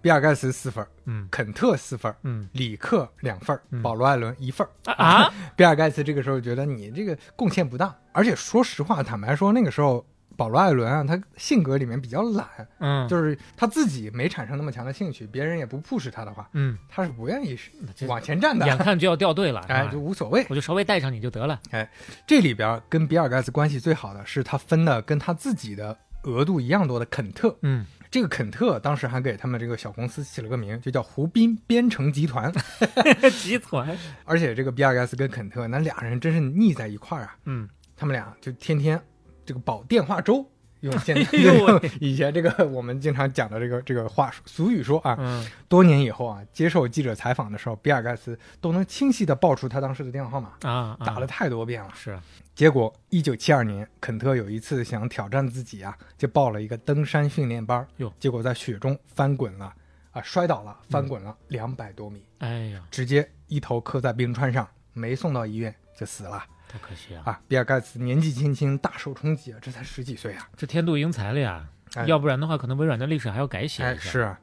[0.00, 4.92] 比尔盖茨四份儿，嗯肯特四份儿，嗯里克两份儿，嗯保罗·艾伦一份儿。
[4.94, 10.06] 啊， 比尔盖茨这个时候觉得你这个贡献不大，而且说实话，坦白说，那个时候
[10.38, 12.46] 保罗·艾伦啊，他性格里面比较懒，
[12.78, 17.58] 嗯，就是他自己没产生那么强的兴趣，别人也不 push 他的话，嗯，他是不愿意
[18.06, 20.46] 往前站的，眼看就要掉队了，哎，就无所谓。
[20.48, 21.90] 我就稍微带上你就得了，哎
[22.24, 32.52] 这里边跟比尔盖茨关系最好的是他分的跟他自己的额度一样多的肯特，嗯，这个肯特当时还给他们这个小公司起了个名，就叫湖滨编程集团。
[33.42, 39.00] 集团，而且这个比尔盖茨跟肯特那俩人真是腻在一块儿啊，嗯，他们俩就天天
[39.48, 40.46] 这个保电话粥。
[40.80, 45.44] 用现在 用 以前这个我们经常讲的这个这个话俗语说啊，嗯。
[45.66, 51.04] 多年以后啊，接受记者采访的时候，比尔盖茨都能清晰的报出他当时的电话号码，啊，啊。
[51.04, 51.90] 打了太多遍了。
[51.96, 52.16] 是，
[52.54, 58.12] 结果，一九七二年，肯特有一次想挑战自己啊，就报了一个登山训练班，哟。
[58.20, 59.74] 结果在雪中翻滚了，
[60.12, 67.40] 啊，摔倒了，翻滚了两百多米，哎呀，直接一头磕在冰川上，没送到医院就死了太可惜了，啊！
[67.48, 74.38] 比尔盖茨年纪轻轻大受冲击啊，这才十几岁啊，这天妒英才了呀，哎要不然的话，可能微软的历史还要改写是啊，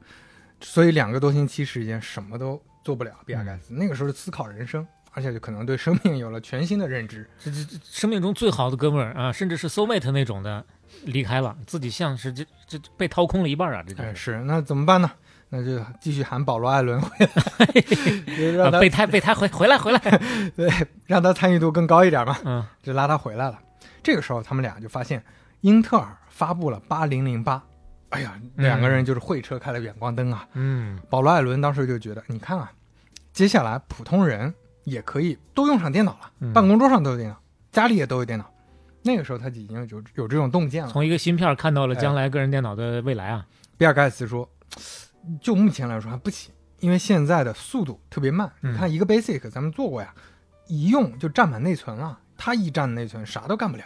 [0.60, 3.12] 所以两个多星期时间什么都做不了。
[3.24, 7.28] 比尔盖嗯茨、那个时候思考人生，而且就可能对生命有了全新的认知。
[7.38, 10.64] 这这这生命中最好的哥们儿啊，甚至是 soul mate 那种的
[11.04, 14.32] 离开了，自己像是这这这被掏空了一半啊，这就哎，是。
[14.32, 15.10] 是那怎么办呢？
[15.56, 19.98] 那就继续喊保罗·艾伦回来， 让啊，他备胎备胎回回来回来，
[20.54, 20.70] 对，
[21.06, 23.58] 让他参与度更高一点嘛，嗯就拉他回来了。
[24.02, 25.24] 这个时候，他们俩就发现
[25.62, 27.62] 英特尔发布了八零零八，
[28.10, 30.46] 哎呀，两个人就是会车开了远光灯啊。
[30.52, 32.70] 嗯保罗·艾伦当时就觉得，你看啊，
[33.32, 34.52] 接下来普通人
[34.84, 37.36] 也可以都用上电脑了，嗯办公桌上都有电脑，
[37.72, 38.44] 家里也都有电脑。
[39.02, 40.90] 那个时候他已经有有这种洞见了。
[40.90, 43.46] 从一个芯片看到了将来个人电脑的未来啊，
[43.78, 44.48] 比尔盖茨说，
[45.40, 48.50] 就目前来说还不行，因为现在的速度特别慢。
[48.62, 50.14] 嗯你看一个 Basic 咱们做过呀，
[50.66, 53.84] 一用就占满内存了，它一占内存啥都干不了。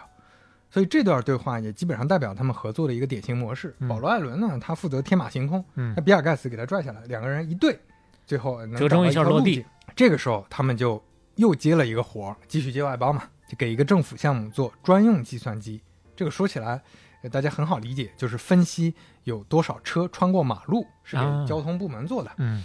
[0.70, 3.74] 所以这段对话也基本上代表他们合作的一个典型模式。
[3.81, 7.79] 嗯保罗·艾伦呢，他负责天马行空，嗯那比尔盖茨给他拽下来，两个人一对，
[8.24, 9.64] 最后能折中一下落地。
[9.96, 11.03] 这个时候他们就
[11.35, 15.83] 又接了一个活儿，继续接外包嘛，就给一个政府项目做专用计算机。
[16.14, 16.81] 这个说起来，呃
[17.28, 22.64] 大家很好理解，就是分析有多少车穿过马路，是给啊交通部门做的，嗯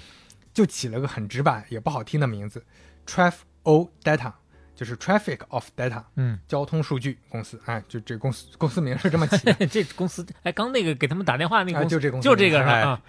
[0.53, 2.63] 就起了个很直白也不好听的名字
[3.05, 4.31] ，Traffic O Data，
[4.73, 7.59] 就是 Traffic of Data，嗯，交通数据公司。
[7.65, 9.53] 哎，就这公司公司名是这么起的。
[9.67, 13.01] 这公司哎，刚那个给他们打电话那个就这公司就这个是吧？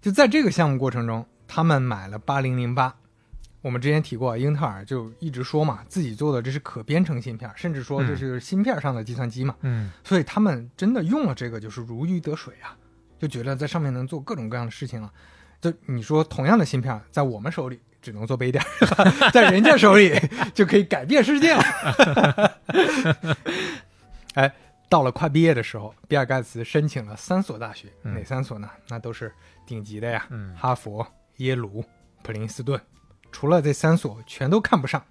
[0.00, 2.96] 就在这个项目过程中，他们买了八零零八。
[3.66, 12.78] 我们之前提过，英特尔就一直说嘛，自己做的这是可编程芯片，甚至说这是芯片上的计算机嘛，嗯所以他们真的用了这个，就是如鱼得水啊，
[13.18, 15.12] 就觉得在上面能做各种各样的事情了。
[15.60, 18.64] 就你说同样的芯片，在我们手里只能做杯垫，
[19.34, 20.14] 在人家手里
[20.54, 22.60] 就可以改变世界了。
[24.34, 24.54] 哎，
[24.88, 28.70] 到了快毕业的时候，比尔盖茨申请了三所大学，嗯哪三所呢？
[28.86, 29.32] 那都是
[29.66, 31.04] 顶级的呀，嗯哈佛、
[31.38, 31.84] 耶鲁、
[32.22, 32.80] 普林斯顿。
[33.36, 35.04] 除了这三所，全都看不上。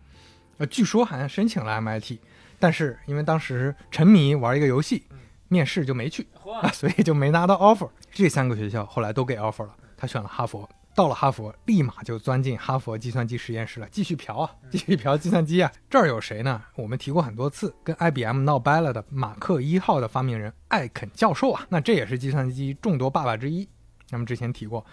[0.58, 2.18] 呃，据说好像申请了 MIT，
[2.58, 5.04] 但是因为当时沉迷玩一个游戏，
[5.48, 6.28] 面试就没去
[6.60, 7.88] 啊，所以就没拿到 offer。
[8.12, 10.68] 这三个学校后来都给 offer 了，他选了哈佛。
[10.96, 15.72] 到了哈佛，立马就钻进哈佛计算机实验室了，继续嫖啊，继续嫖计算机啊。
[15.88, 16.60] 这儿有谁呢？
[16.78, 23.70] 我们提过很多次，跟 IBM 闹掰了的马克一号的发明人艾肯教授啊，那这也是计算机众多爸爸之一。
[24.08, 24.84] 咱们之前提过。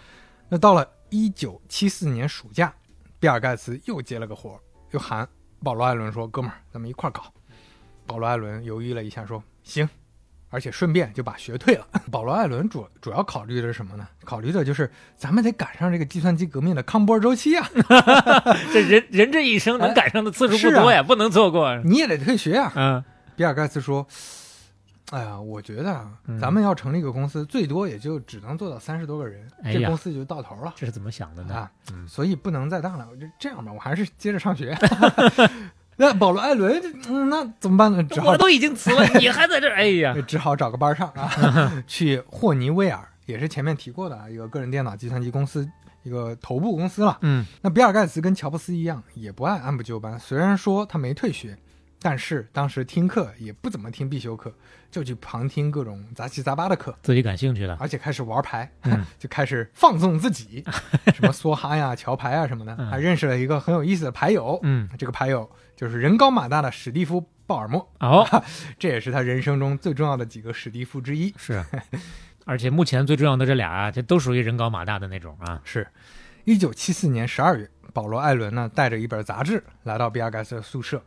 [0.50, 2.74] 那到了一九七四年暑假，
[3.22, 4.58] 比尔盖茨又接了个活儿，
[4.90, 5.28] 又喊
[5.62, 7.22] 保罗·艾伦说：“哥们儿，咱们一块儿搞。”
[8.04, 9.88] 保罗·艾伦犹豫了一下，说：“行。”
[10.50, 11.87] 而且顺便就把学退了。
[12.11, 14.08] 保罗·艾伦主主要考虑的是什么呢？
[14.24, 17.70] 考虑的就是咱们得赶上这个计算机革命的康波周期啊，
[18.74, 21.76] 这人人这一生能赶上的次数不多呀，不能错过。
[21.85, 22.72] 你也得退学啊。
[22.74, 23.04] 嗯
[23.37, 24.04] 比尔盖茨说
[25.12, 31.55] ：“哎呀，我觉得啊嗯，咱们要成立一个公司，最多也就只能做到三十多个人，哎呀这公司就到头了。”这是怎么想的呢？
[31.55, 33.07] 啊，嗯所以不能再大了。
[33.11, 34.77] 我就这样吧，我还是接着上学。
[35.96, 38.03] 那保罗·艾伦，嗯，那怎么办呢？
[38.05, 39.77] 只好我都已经辞了，你还在这儿？
[39.77, 45.68] 哎呀， 只好找个班上啊， 去霍尼韦尔也是前面提过的啊一个个人电脑计算机公司
[46.03, 47.18] 一个头部公司了。
[47.20, 50.18] 嗯那比尔盖茨跟乔布斯一样，也不爱按部就班。
[50.18, 51.57] 虽然说他没退学，
[52.02, 54.52] 但是当时听课也不怎么听必修课，
[54.90, 59.04] 就去旁听各种杂七杂八的课，自己感兴趣的，而且开始玩牌，嗯。
[59.18, 60.64] 就开始放纵自己，
[61.14, 62.88] 什么梭哈呀、桥牌啊什么的，嗯。
[62.88, 64.58] 还认识了一个很有意思的牌友。
[64.64, 68.26] 嗯，这个牌友就是人高马大的史蒂夫·鲍尔默，哦，
[68.80, 71.32] 这也是他人生中最重要的几个史蒂夫之一。
[71.36, 71.64] 是，
[72.44, 75.86] 而且目前最重要的这俩啊，这都属于人高马大的那种啊，是，
[76.44, 80.96] 一九七四年十二月，保罗·艾伦呢带着一本杂志来到比尔盖茨的宿舍，《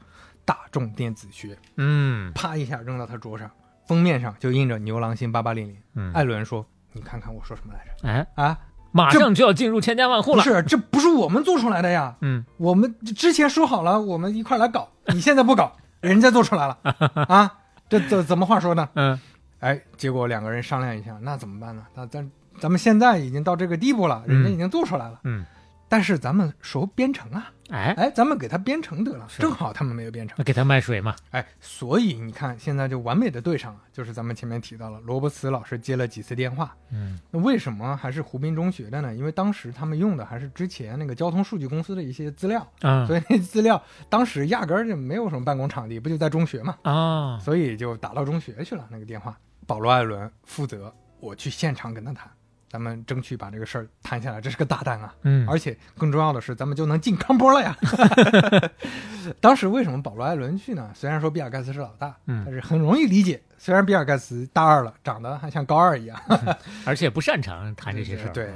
[0.46, 2.32] 大众电子学》，嗯。
[2.34, 3.50] 啪一下扔到他桌上，
[3.88, 5.78] 封面上就印着牛郎星八八零零。
[5.96, 8.08] 嗯，艾伦说：“你看看我说什么来着？
[8.08, 8.58] 哎，啊，
[8.92, 12.46] 马上就要进入千家万户了，不是，这不是我们做出来的呀，嗯。
[12.58, 16.78] 我们之前说好了，我们一块来搞，你现在不搞， 人家做出来了。
[17.28, 18.88] 啊，这怎怎么话说呢？
[18.94, 19.20] 嗯。
[19.60, 21.84] 哎，结果两个人商量一下，那怎么办呢？
[21.96, 25.44] 那咱咱们现在已经到这个地步了，人家已经做出来了，嗯，
[25.96, 37.18] 但是咱们熟编程啊，哎，哎，咱们给他编程得了，正好他们没有编程，给他卖水嘛，哎，所以你看现在就完美的对上了，就是咱们前面提到了罗伯茨老师接了几次电话，嗯。
[37.32, 39.16] 那为什么还是湖滨中学的呢？
[39.16, 49.34] 因为当时他们用的还是之前那个交通数据公司的一些资料，嗯所以那资料当时压根儿就没有什么办公场地，不就在中学嘛，啊，所以就打到中学去了那个电话。
[49.66, 52.30] 保罗·艾伦负责我去现场跟他谈，
[52.76, 55.16] 咱们争取把这个事儿谈下来，这是个大单啊！
[55.22, 57.74] 嗯，而且更重要的是，咱们就能进康波了呀！
[59.40, 60.92] 当时为什么保罗·艾伦去呢？
[60.94, 63.42] 虽然说比尔盖茨是老大，嗯但是很容易理解。
[63.58, 66.20] 虽然比尔盖茨大二了，长得还像高二一样，
[66.86, 68.50] 而且不擅长谈这些事儿，对，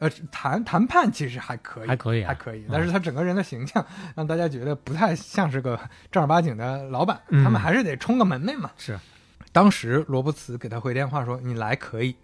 [0.00, 2.70] 呃，谈谈判其实还可以，还可以啊还可以嗯。
[2.72, 5.78] 但是他整个人的形象让大家觉得不太像是个
[6.10, 8.72] 正儿八经的老板，嗯他们还是得充个门面嘛。
[8.76, 8.98] 是，
[9.52, 12.16] 当时罗伯茨给他回电话说：“你来可以，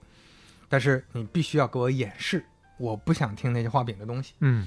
[0.68, 2.44] 但是你必须要给我演示，
[2.78, 4.66] 我不想听那些画饼的东西。”嗯，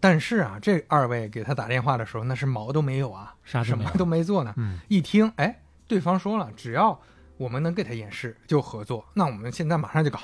[0.00, 4.52] 但是啊，这二位给他打电话的时候，那是毛都没有啊，什么都没做呢。
[4.56, 7.00] 嗯一听，哎，对方说了，只要
[7.36, 9.04] 我们能给他演示，就合作。
[9.14, 10.20] 那我们现在马上就搞，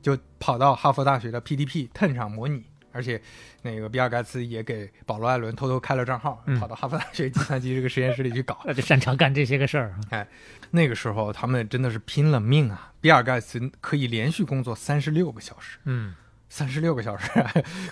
[0.00, 2.64] 就跑到哈佛大学的 PDP Ten 上模拟。
[2.94, 3.20] 而且，
[3.62, 8.60] 那个比尔盖茨也给保罗·艾伦偷偷开了账号，嗯跑到哈佛大学计算机这个实验室里去搞。
[8.64, 10.26] 那就擅长干这些个事儿，哎
[10.70, 12.92] 那个时候，他们真的是拼了命啊！
[13.00, 16.14] 比尔盖茨可以连续工作三十六个小时，嗯
[16.48, 17.28] 三十六个小时，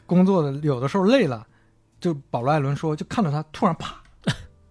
[0.06, 1.46] 工作的有的时候累了，
[2.00, 3.96] 就保罗·艾伦说，就看到他突然啪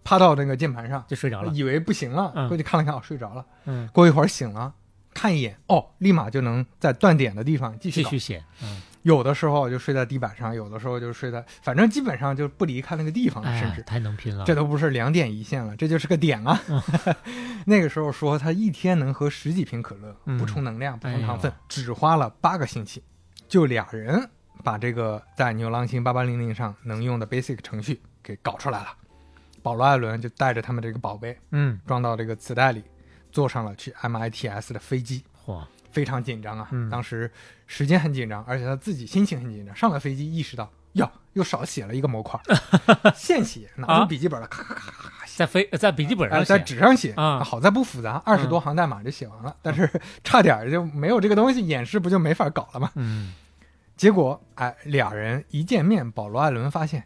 [0.04, 3.46] 趴到那个键盘上，就睡着了，以为不行了，嗯过去看了看，哦，睡着了。
[3.66, 4.74] 嗯，过一会儿醒了，
[5.14, 13.82] 看一眼，哦，立马就能在断点的地方继续继续写，嗯，有的时候就睡在地板上，有的时候就睡在，反正基本上就不离开那个地方，了甚至。
[13.82, 16.62] 太能拼了，这都不是两点一线了，这就是个点啊！
[17.66, 23.04] 那个时候说他一天能喝十几瓶可乐，嗯补充能量、补充糖分哎，只花了八个星期，
[23.48, 24.30] 就俩人
[24.64, 28.88] 把这个在牛郎星八八零零上能用的 Basic 程序给搞出来了。
[29.64, 32.84] 保罗·艾伦就带着他们这个宝贝嗯，装到这个磁带里，
[33.32, 36.68] 坐上了去 MITS 的飞机，嚯，非常紧张啊！
[36.72, 37.30] 嗯当时
[37.68, 39.76] 时间很紧张，而且他自己心情很紧张。
[39.76, 42.40] 上了飞机，意识到哟，又少写了一个模块，
[43.16, 45.12] 现写，拿啊出笔记本了，咔咔咔咔。
[45.38, 49.90] 在飞在笔记本上，在，纸上写啊好在不复杂，二十多行代码就写完了，但是
[50.24, 52.92] 差点就没有这个东西，演示不就没法搞了吗？
[52.96, 53.34] 嗯，
[53.96, 57.06] 结果，哎，俩人一见面，保罗·艾伦发现，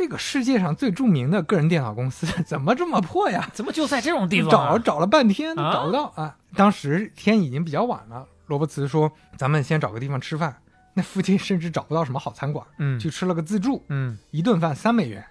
[0.00, 3.50] 这个世界上最著名的个人电脑公司 怎么这么破呀？
[3.52, 4.72] 怎么就在这种地方啊？
[4.72, 6.34] 找找了半天啊找不到啊！
[6.56, 10.56] 当时天已经比较晚了，罗伯茨说：“咱们先找个地方吃饭。”
[10.94, 15.22] 那附近甚至找不到什么好餐馆，嗯去吃了个自助，嗯，一顿饭三美元，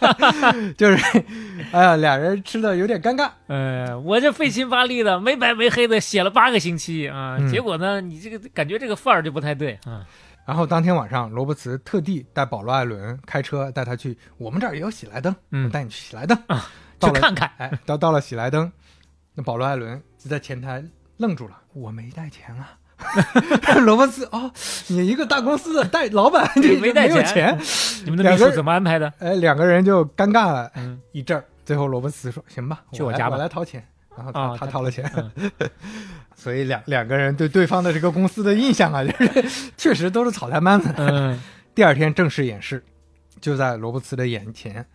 [0.76, 1.24] 就是，
[1.72, 3.30] 哎呀，俩人吃的有点尴尬。
[3.48, 10.06] 呃，我这费心巴力的，没白没黑的写了八个星期啊，嗯结果呢，你这个感觉这个范儿就不太对啊。
[10.46, 18.70] 然后当天晚上，罗伯茨特地带保罗·艾伦开车带他去，我们这儿也有喜来登，嗯带你去喜来登啊，去看看，哎，到到了喜来登，
[19.34, 20.82] 那保罗·艾伦就在前台
[21.16, 22.78] 愣住了，我没带钱啊。
[23.84, 24.50] 罗伯茨哦，
[24.86, 27.26] 你一个大公司的带老板，你没带有钱
[27.58, 27.58] 钱？
[28.04, 29.12] 你们的秘书怎么安排的？
[29.18, 31.44] 哎，两个人就尴尬了嗯一阵儿。
[31.64, 33.84] 最后罗伯茨说：“行吧，去我家吧我来掏钱。”
[34.16, 35.50] 然后他、啊他他掏了钱，嗯
[36.34, 40.92] 所以两两个人对对方的这个公司的印象啊，就是 确实都是草台班子。
[40.96, 41.40] 嗯
[41.74, 42.82] 第二天正式演示，
[43.40, 44.86] 就在罗伯茨的眼前，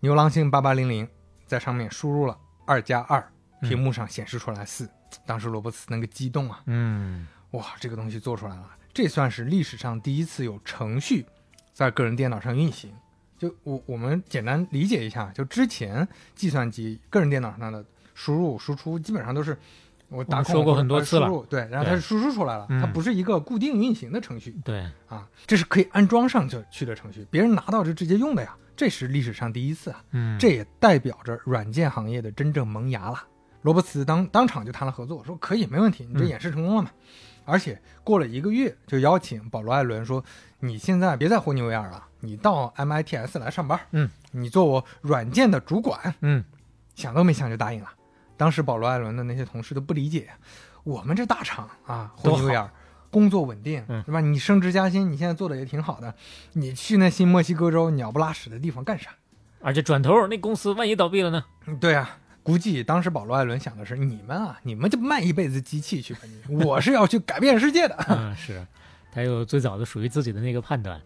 [0.00, 1.06] 牛郎星八八零零
[1.46, 3.22] 在上面输入了二加二，
[3.60, 4.88] 屏幕上显示出来四、
[5.26, 11.26] 当时罗伯茨那个激动啊，嗯哇，这个东西做出来了，这算是历史上第一次有程序
[11.74, 12.90] 在个人电脑上运行。
[13.36, 17.84] 就我我们简单理解一下，就之前计算机个人电脑上的
[18.20, 19.56] 输入输出基本上都是
[20.10, 24.84] 我打说过很多次了，对，然后它是输出出来了，它不是一个固定运行的程序，对。
[25.08, 33.22] 啊，这是可以安装上去的程序，别人拿到就直接用的呀，这是历史上第一次啊，嗯，这也代表着软件行业的真正萌芽了。
[33.62, 36.90] 罗伯茨当当场就谈了合作，说可以没问题，你这演示成功了嘛？
[37.46, 40.22] 而且过了一个月，就邀请保罗·艾伦说
[40.60, 46.44] ：“你现在别在霍尼韦尔了，你到 MITS 来上班，嗯，你做我软件的主管，嗯，
[46.94, 47.88] 想都没想就答应了。
[48.40, 50.30] 当时保罗·艾伦的那些同事都不理解，
[50.82, 52.70] 我们这大厂啊，霍尼韦尔
[53.10, 54.18] 工作稳定，是吧？
[54.18, 56.14] 你升职加薪，你现在做的也挺好的，
[56.54, 59.10] 你去那新墨西哥州鸟不拉屎的地方干啥？
[59.60, 61.44] 而且转头那公司万一倒闭了呢？
[61.78, 67.94] 对啊。”估计当时保罗·艾伦想的是：你们啊，你们就卖一辈子机器去吧，你 我是要去改变世界的。
[68.08, 68.66] 嗯，是，
[69.12, 70.98] 他有最早的属于自己的那个判断。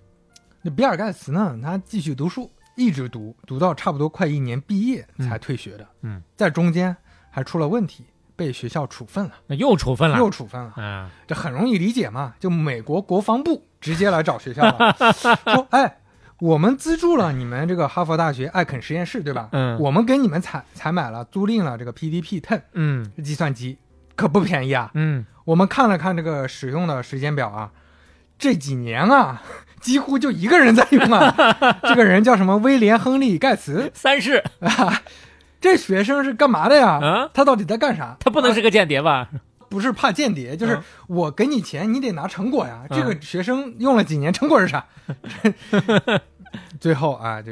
[0.63, 1.59] 那比尔·盖茨呢？
[1.61, 5.87] 他继续读书，一直读，读到差不多快一年毕业才退学的。
[6.03, 6.97] 嗯，在中间
[7.35, 8.05] 还出了问题，
[8.37, 9.33] 被学校处分了。
[9.49, 10.17] 那又处分了？
[10.19, 10.73] 又处分了。
[10.77, 14.97] 啊，这很容易理解嘛，就美国国防部直接来找学校了，
[15.53, 15.99] 说：“哎。”
[16.41, 19.49] 我们资助了你们这个哈佛大学艾肯实验室，对吧？
[19.53, 23.79] 嗯，我们给你们采采买了租赁了这个 PDP Ten，嗯，计算机
[24.17, 24.91] 可不便宜啊。
[24.95, 27.71] 嗯，我们看了看这个使用的时间表啊，
[28.37, 29.43] 这几年啊，
[29.81, 31.33] 几乎就一个人在用啊。
[31.85, 32.57] 这个人叫什么？
[32.59, 35.03] 威廉·亨利·盖茨三世啊。
[35.65, 37.01] 这学生是干嘛的呀？
[37.03, 38.15] 啊，他到底在干啥？
[38.21, 39.31] 他不能是个间谍吧？
[39.71, 42.83] 不是怕间谍，就是我给你钱，你得拿成果呀。
[42.91, 44.85] 这个学生用了几年，成果是啥？
[46.79, 47.51] 最后啊，就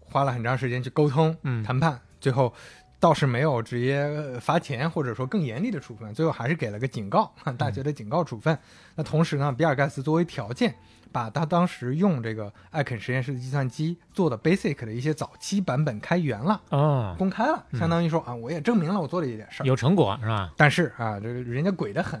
[0.00, 2.52] 花了很长时间去沟通、谈判，最后
[2.98, 8.58] 倒是没有直接罚钱，或者说更严厉的处分，最后还是给了个警告， 大学的警告处分。
[8.96, 10.74] 那同时呢，比尔盖茨作为条件。
[11.14, 20.52] 把他当时用这个艾肯实验室的计算机做的 Basic 的一些早期版本开源了，哦，公开了，相当于说啊，我也证明了我做了一点事儿，有成果是吧？
[20.56, 22.20] 但是啊，这个人家鬼得很，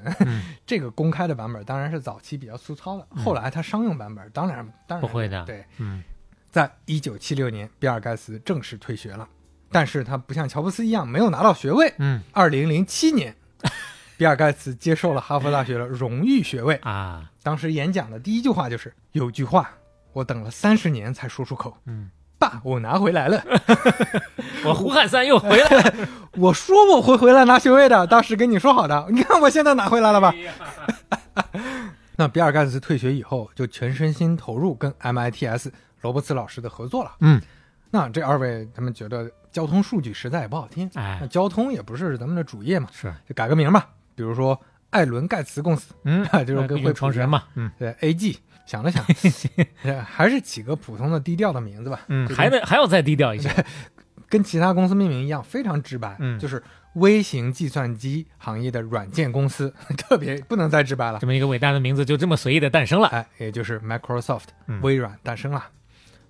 [0.64, 6.00] 这个公开的版本当然是早期比较粗糙的，后来他商用版本当然当然不会的，对，嗯，
[6.52, 9.28] 在一九七六年，比尔盖茨正式退学了，
[9.72, 13.34] 但是他不像乔布斯一样没有拿到学位，嗯，二零零七年。
[14.16, 17.30] 比尔盖茨接受了哈佛大学的荣誉学位啊！
[17.42, 19.70] 当时演讲的第一句话就是：“有句话，
[20.12, 21.76] 我等了三十年才说出口。
[21.86, 23.42] 嗯，爸，我拿回来了。
[24.64, 25.94] 我胡汉三又回来了。
[26.38, 29.06] 我说我会回来拿学位的，当时跟你说好的。
[29.10, 30.34] 你看我现在拿回来了吧？
[32.16, 37.12] 那比尔盖茨退学以后，就全身心投入跟 MITS 罗伯茨老师的合作了。
[37.20, 37.42] 嗯，
[37.90, 40.88] 那这二位他们觉得交通数据实在也不好听。
[40.94, 43.88] 哎，那交通也不是咱们的主业嘛，是就改个名吧。
[44.14, 44.60] 比如说
[44.90, 48.36] 艾伦盖茨公司，嗯， 就是跟会创始人嘛，嗯，对，AG
[48.66, 49.04] 想了想，
[50.04, 53.50] 还是起个普通的低调的名字吧，嗯，还得还要再低调一些，
[54.28, 56.62] 跟其他公司命名一样，非常直白，嗯，就是
[56.94, 64.44] 微型计算机行业的软件公司，特别不能再直白了，这么一个伟大的名字就这么随意的诞生了，哎，也就是 Microsoft
[64.82, 65.64] 微软诞生了。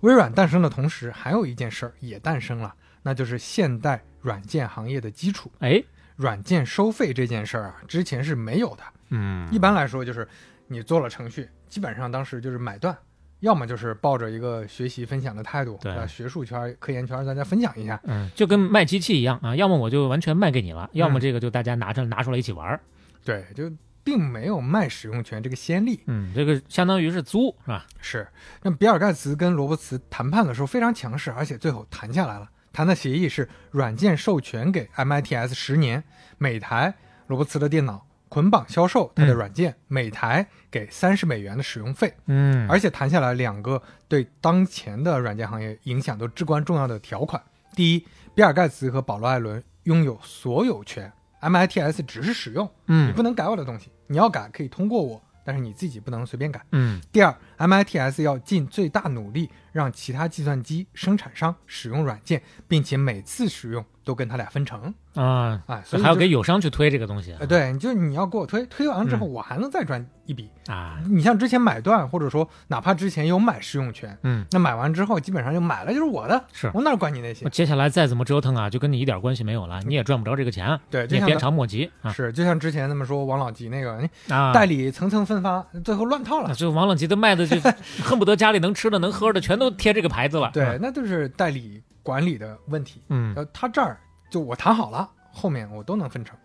[0.01, 2.73] 微软诞生的同时，还有一件事儿也诞生了，
[3.03, 5.81] 那就是现代软件行业的基础，哎。
[6.15, 8.83] 软件收费这件事儿啊，之前是没有的。
[9.09, 10.27] 嗯，一般来说就是
[10.67, 12.97] 你做了程序，基本上当时就是买断，
[13.41, 17.99] 要么就是抱着一个学习分享的态度，对，学术圈、科研圈大家分享一下。
[18.05, 22.79] 嗯，就跟卖机器一样啊，要么我就完全卖给你了，要么这个就大家拿着拿出来一起玩。
[23.23, 23.71] 对，就
[24.03, 25.99] 并没有卖使用权这个先例。
[26.07, 27.85] 嗯，这个相当于是租是吧？
[27.99, 28.27] 是。
[28.63, 32.49] 那比尔盖茨跟罗伯茨谈判的时候非常强势，而且最后谈下来了。
[32.75, 36.03] 谈的协议是软件授权给 MITS 十年，
[36.37, 36.93] 每台
[37.27, 42.13] 罗伯茨的电脑捆绑销售它的软件，每台给三十美元的使用费。
[42.25, 47.41] 嗯，而且谈下来两个对当前的软件行业影响都至关重要的条款：
[47.73, 51.09] 第一，比尔盖茨和保罗艾伦拥有所有权
[51.39, 55.21] ，MITS 只是使用，嗯，你不能改我的东西，你要改可以通过我。
[55.45, 56.61] 但是你自己不能随便改。
[56.71, 56.99] 嗯。
[57.13, 64.93] 第二，MITS 要尽最大努力让其他计算机生产商使用软件，并且每次使用都跟他俩分成。
[65.15, 67.35] 啊，哎，所以还要给友商去推这个东西。
[67.39, 70.99] 呃，对，就你要给我推，推完之后我还能再赚一笔啊。
[71.09, 77.49] 你像之前买断，或者说哪怕之前有买使用权，嗯，那买完之后基本上就买了就是我的，是我哪管你那些？
[77.49, 80.79] 接下来再怎么折腾啊，就跟你一点关系没有了，你也赚不着这个钱。
[80.89, 81.89] 对，你鞭长莫及。
[82.13, 86.53] 是，就像之前那么说王老吉那个啊，代理层层分发，最后乱套了。
[86.53, 87.57] 就王老吉的卖的就
[88.03, 90.51] 恨不得家里能吃的能喝的全都贴这个牌子了。
[90.53, 93.01] 对，那就是代理管理的问题。
[93.09, 93.99] 嗯，呃，他这儿
[94.29, 95.09] 就我谈好了。
[95.31, 96.37] 后面我都能分成，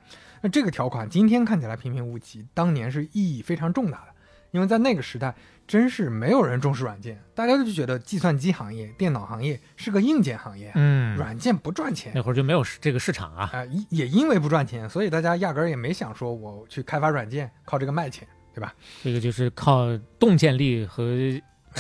[0.43, 4.07] 那这个条款今天看起来平平无奇，当年是意义非常重大的，
[4.51, 5.33] 因为在那个时代，
[5.65, 12.11] 真是没有人重视软件，大家就觉得计算机行业、电脑行业是个硬件行业，嗯，软件不赚钱。
[12.17, 13.49] 那会儿就没有这个市场啊。
[13.53, 18.75] 啊、也也因为不赚钱，所以大家压根儿也没想说我去开发软件靠这个卖钱，对吧？
[19.05, 21.05] 这个就是靠洞见力和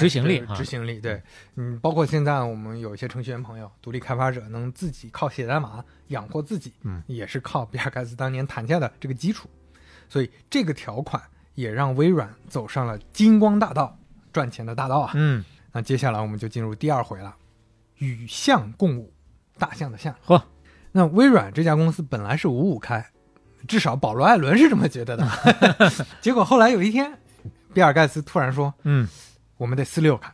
[0.00, 0.64] 执行力执。
[0.64, 1.22] 行力，对，
[1.56, 9.48] 嗯，包括现在我们有一些程序员朋友、独立开发者能自己靠写代码养活自己，嗯，也是靠比尔盖茨当年谈下的这个基础，
[10.08, 11.22] 所以这个条款
[11.54, 13.98] 也让微软走上了金光大道、
[14.32, 15.12] 赚钱的大道啊。
[15.14, 17.34] 嗯，那接下来我们就进入第二回了，
[17.98, 19.12] 与象共舞，
[19.58, 20.14] 大象的象。
[20.26, 20.40] 嚯，
[20.92, 23.04] 那微软这家公司本来是五五开，
[23.68, 25.28] 至少保罗·艾伦是这么觉得的。
[26.20, 27.12] 结果后来有一天，
[27.74, 29.06] 比尔盖茨突然说嗯
[29.60, 30.32] ：“我们得四六开，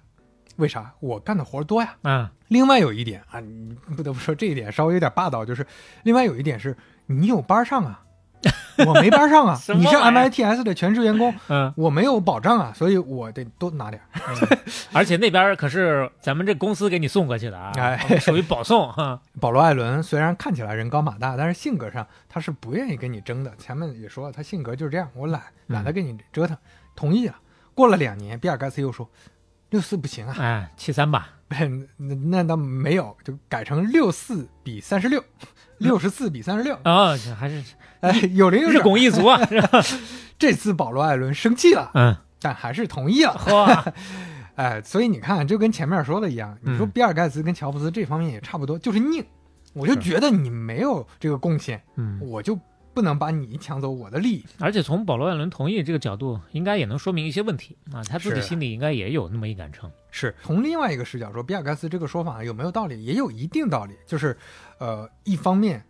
[0.54, 0.92] 为啥？
[1.00, 1.96] 我干的活多呀。
[2.04, 5.66] 嗯，另外有一点啊，你不得不说这一点稍微有点霸道，就是
[6.04, 8.04] 另外有一点是你有班上啊，
[8.86, 14.48] 我没班上啊你是 MITS 的全职员工，嗯，我没有保障啊，所以我得多拿点儿。
[14.92, 19.20] 而且那边可是咱们这公司给你送过去的啊，哎属于保送哈。
[19.42, 23.52] 保罗·艾伦虽然看起来人高马大，但是性格上他是不愿意跟你争的。
[23.58, 26.56] 前面也说了，他性格就是这样，我懒，懒得跟你折腾，
[26.94, 27.34] 同意了。
[27.76, 29.08] 过了两年，比尔盖茨又说
[29.70, 31.28] 六四不行啊，哎，七三吧，
[31.98, 35.22] 那那倒没有，就改成六四比三十六，
[35.78, 36.74] 六十四比三十六。
[36.84, 37.62] 啊，还是
[38.00, 38.82] 哎，有零有日整。
[38.82, 39.38] 拱一卒啊，
[40.38, 43.36] 这次保罗·艾伦生气了，嗯，但还是同意了。
[43.38, 43.92] 嚯，
[44.54, 49.22] 哎，所以你看，就跟前面说的一样，你说嗯比尔盖茨跟乔布斯这方面也差不多，就是拧。
[49.74, 52.58] 我就觉得你没有这个贡献，嗯，我就
[52.96, 54.44] 不能把你抢走我的利益。
[54.58, 59.90] 而且从保罗·艾伦同意这个角度，应该也能说明一些问题啊，他自己心里应该也有那么一杆秤。
[60.10, 63.04] 是从另外一个视角说，比尔盖茨这个说法有没有道理？
[63.04, 63.94] 也有一定道理。
[64.06, 64.34] 就是，
[64.78, 65.84] 呃，一方面，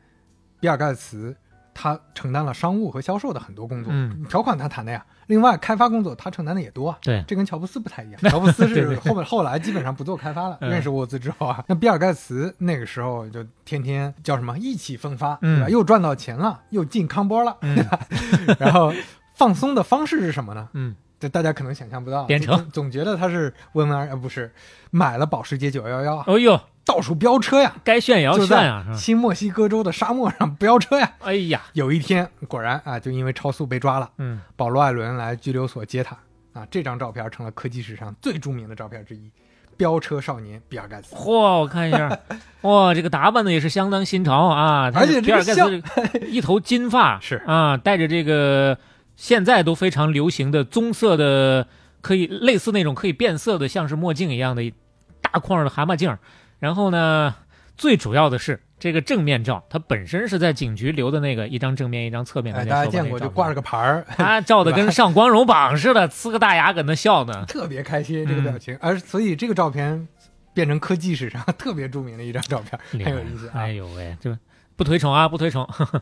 [0.59, 1.37] 比尔盖茨
[1.77, 5.05] 他承担了商务和销售的很多工作，嗯条款他谈的呀。
[5.27, 6.97] 另外，开发工作他承担的也多啊。
[7.03, 8.21] 对这跟乔布斯不太一样。
[8.31, 15.69] 乔布斯是后面后来基本上不做开发了，嗯认识沃兹之后啊，那比尔盖茨那个时候就天天叫什么意气风发，嗯对吧？
[15.69, 17.77] 又赚到钱了，又进康波了，嗯
[18.59, 18.93] 然后
[19.35, 20.69] 放松的方式是什么呢？
[20.73, 24.53] 嗯，这大家可能想象不到，编程总总觉得他是温文尔，呃，不是
[24.91, 31.13] 买了保时捷911啊，哦呦，到处飙车呀，该炫耀就炫啊，新墨西哥州的沙漠上飙车呀。
[31.21, 36.17] 哎呀，有一天，果然啊，就因为超速被抓了，嗯，保罗·艾伦来拘留所接他
[36.53, 39.31] 啊，这张照片成了科技史上最著名的照片之一。
[39.79, 42.09] 飙车少年比尔盖茨，嚯，我看一下，
[42.63, 44.91] 哇，这个打扮的也是相当新潮啊！
[44.91, 45.83] 他而且这个比尔盖茨
[46.27, 48.79] 一头金发 是啊，戴着这个
[49.17, 51.67] 现在都非常流行的棕色的，
[52.01, 54.73] 可以类似那种可以变色的，像是墨镜一样的
[55.21, 56.17] 大框的蛤蟆镜。
[56.59, 57.35] 然后呢，
[57.77, 67.45] 最主要的是这个正面照，它本身是在警局留的那个一张正面一张侧面，大家见过就挂着个牌儿， 他照的跟上光荣榜似的，呲个大牙搁那笑呢。
[67.47, 70.07] 特别开心这个嗯表情，而所以这个照片
[70.55, 73.53] 变成科技史上特别著名的一张照片，很有意思啊。
[73.57, 74.39] 哎呦喂，这
[74.77, 75.67] 不推崇啊，不推崇。
[75.75, 76.01] 哎，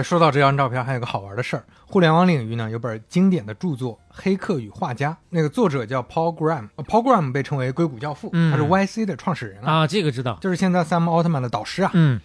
[0.00, 1.64] 说到这张照片，还有个好玩的事儿。
[1.86, 10.38] 互联网领域呢，有本经典的著作《黑客与画家》，那个作者叫 Paul Graham，呃 Paul Graham 被称为硅谷教父，嗯他是 YC 的创始人啊，啊，这个知道。
[10.40, 11.90] 就是现在 Sam Altman 的导师啊。
[11.94, 12.20] 嗯，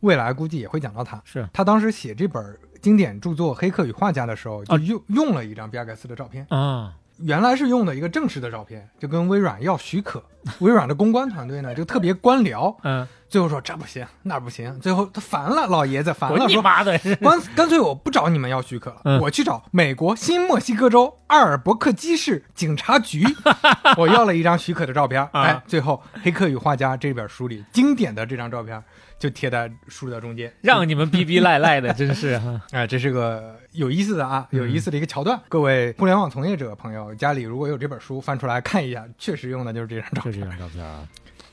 [0.00, 1.20] 未来估计也会讲到他。
[1.24, 6.46] 是他当时写这本经典著作《黑客与画家》的时候，就用了一张比尔盖茨的照片。
[6.50, 10.22] 啊，原来是用的一个正式的照片，就跟微软要许可。
[10.60, 14.78] 微软的公关团队呢，就特别官僚，嗯，最后说这不行，那不行。
[14.78, 23.24] 最后他烦了，老爷子烦了，我你说妈的干干脆我不找你们要许可了，嗯我去找美国新墨西哥州阿尔伯克基市警察局，
[23.96, 25.22] 我要了一张许可的照片。
[25.22, 28.82] 啊哎，最后《黑客与画家》这本书里经典的这张照片
[29.24, 32.60] 就贴在书的中间，让你们逼逼赖赖的，真是哈。
[32.72, 35.40] 哎，这是个有意思的啊，嗯有意思的一个桥段。
[35.48, 40.32] 各位互联网从业者朋友，家里如果有这本书，翻出来看一下，确实用的就是这张照片。
[40.34, 41.08] 就这张照片啊，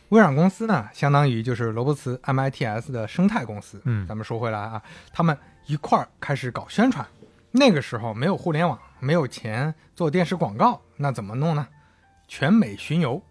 [0.09, 3.82] 微软公司呢，相当于就是罗伯茨 MITS 的生态公司。
[3.86, 4.82] 嗯咱们说回来啊，
[5.13, 7.07] 他们一块儿开始搞宣传。
[7.51, 11.65] 那个时候没有互联网，没有钱做电视广告，那怎么弄呢？
[12.28, 13.22] 全美巡游，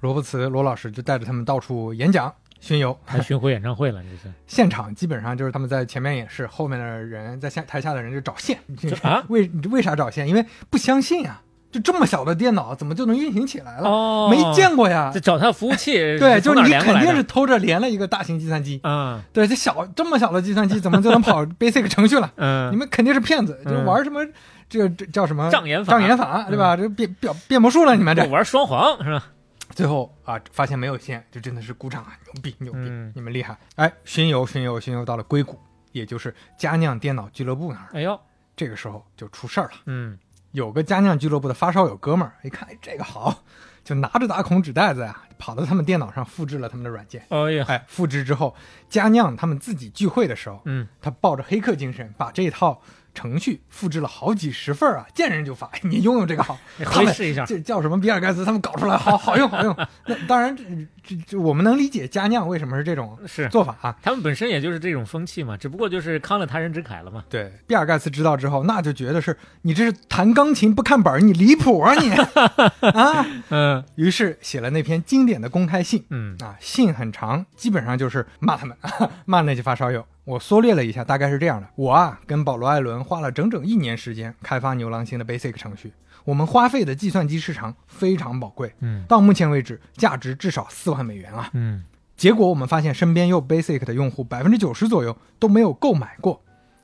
[0.00, 2.32] 罗伯茨罗老师就带着他们到处演讲
[2.64, 8.58] 巡游，还巡回演唱会了，这是 现场基本上就是他们在前面演示，后面的人在下台下的人就找线。
[9.02, 10.26] 啊 为为啥找线？
[10.26, 13.88] 因为不相信啊、就这么小的电脑怎么就能运行起来了？
[13.88, 15.20] 哦没见过呀这。
[15.20, 18.80] 找他服务器， 对，就是你肯定是偷着连了一个大型计算机。
[18.82, 22.32] 啊，对，这小这么小的计算机怎么就能跑 basic 程序了？
[22.36, 24.24] 嗯，你们肯定是骗子，就嗯玩什么
[24.68, 26.76] 这这叫什么障眼法障眼法，对吧？
[26.76, 29.26] 这变变变魔术了，你们这玩双簧是吧？
[29.74, 33.58] 最后啊，发现没有线，就真的是鼓掌啊，牛逼牛逼，嗯你们厉害！
[33.76, 35.58] 哎，巡游巡游巡游到了硅谷，
[35.92, 38.18] 也就是佳酿电脑俱乐部那儿，哎呦，
[38.56, 39.72] 这个时候就出事儿了。
[39.86, 40.18] 嗯
[40.52, 43.42] 有个佳酿俱乐部的发烧友哥们儿一看，哎，这个好，
[43.82, 47.26] 就拿着打孔纸袋子呀，跑到他们电脑上复制了他们的软件。
[47.30, 48.54] 哎呀，哎，复制之后，
[48.88, 52.80] 佳酿他们自己聚会的时候，嗯，他抱着黑客精神，把这套
[53.14, 55.66] 程序复制了好几十份儿啊，见人就发。
[55.68, 57.44] 哎 你拥有这个好，你回试一下。
[57.44, 58.00] 这叫什么？
[58.00, 59.74] 比尔盖茨他们搞出来，好 好用，好用。
[60.06, 60.64] 那当然，这
[61.02, 63.96] 这这我们能理解佳酿为什么是这种是做法啊。
[64.02, 67.24] 他们本身也就是这种风气嘛，只不过就是慷了他人之慨了嘛。
[67.28, 72.10] 对，比尔盖茨知道之后，那就觉得是你这是弹钢琴不看本儿，你离谱啊你
[72.90, 73.26] 啊！
[73.50, 76.04] 嗯于是写了那篇经典的公开信。
[76.10, 78.76] 嗯啊，信很长，基本上就是骂他们，
[79.24, 80.04] 骂那些发烧友。
[80.24, 85.92] 我缩略了一下，大概是这样的：我啊，跟保罗·艾伦花了整整一年时间开发牛郎星的 Basic 程序，
[86.24, 91.50] 我们花费的计算机市场非常宝贵，嗯到目前为止价值至少四万美元啊。
[91.52, 91.84] 嗯
[92.16, 96.40] 结果我们发现身边用 Basic 的用户百分之九十左右都没有购买过，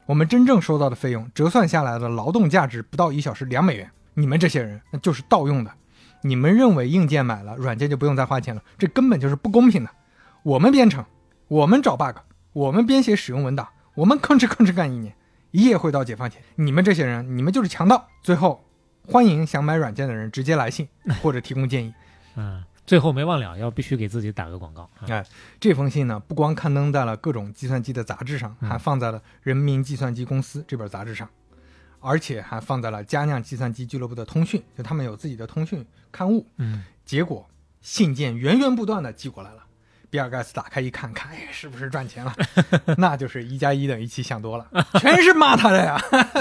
[0.06, 3.90] 我们真正收到的费用折算下来的劳动价值不到一小时两美元。
[4.14, 5.70] 你们这些人那就是盗用的，
[6.22, 9.90] 你们认为硬件买了，软件就不用再花钱了，这根本就是不公平的。
[10.42, 11.04] 我们编程，
[11.46, 12.16] 我们找 bug，
[12.52, 15.14] 我们编写使用文档，我们吭哧吭哧干一年，
[15.52, 16.42] 一夜会到解放前。
[16.56, 18.08] 你们这些人，你们就是强盗。
[18.22, 18.64] 最后，
[19.06, 20.88] 欢迎想买软件的人直接来信
[21.22, 21.94] 或者提供建议。
[22.34, 24.82] 嗯，最后没忘了要必须给自己打个广告。
[24.98, 25.24] 啊哎，
[25.60, 31.28] 这封信呢，不光刊登在了各种计算机的杂志上，嗯还放在了《人民计算机公司》这本杂志上，
[32.00, 36.46] 而且还放在了佳酿计算机俱乐部的通讯，就他们有自己的通讯刊物。
[36.56, 37.48] 嗯结果
[37.80, 39.64] 信件源源不断的寄过来了。
[40.10, 42.34] 比尔盖茨打开一看，看，哎，是不是赚钱了？
[42.98, 44.66] 那就是一加一等于七想多了，
[45.00, 45.96] 全是骂他的呀，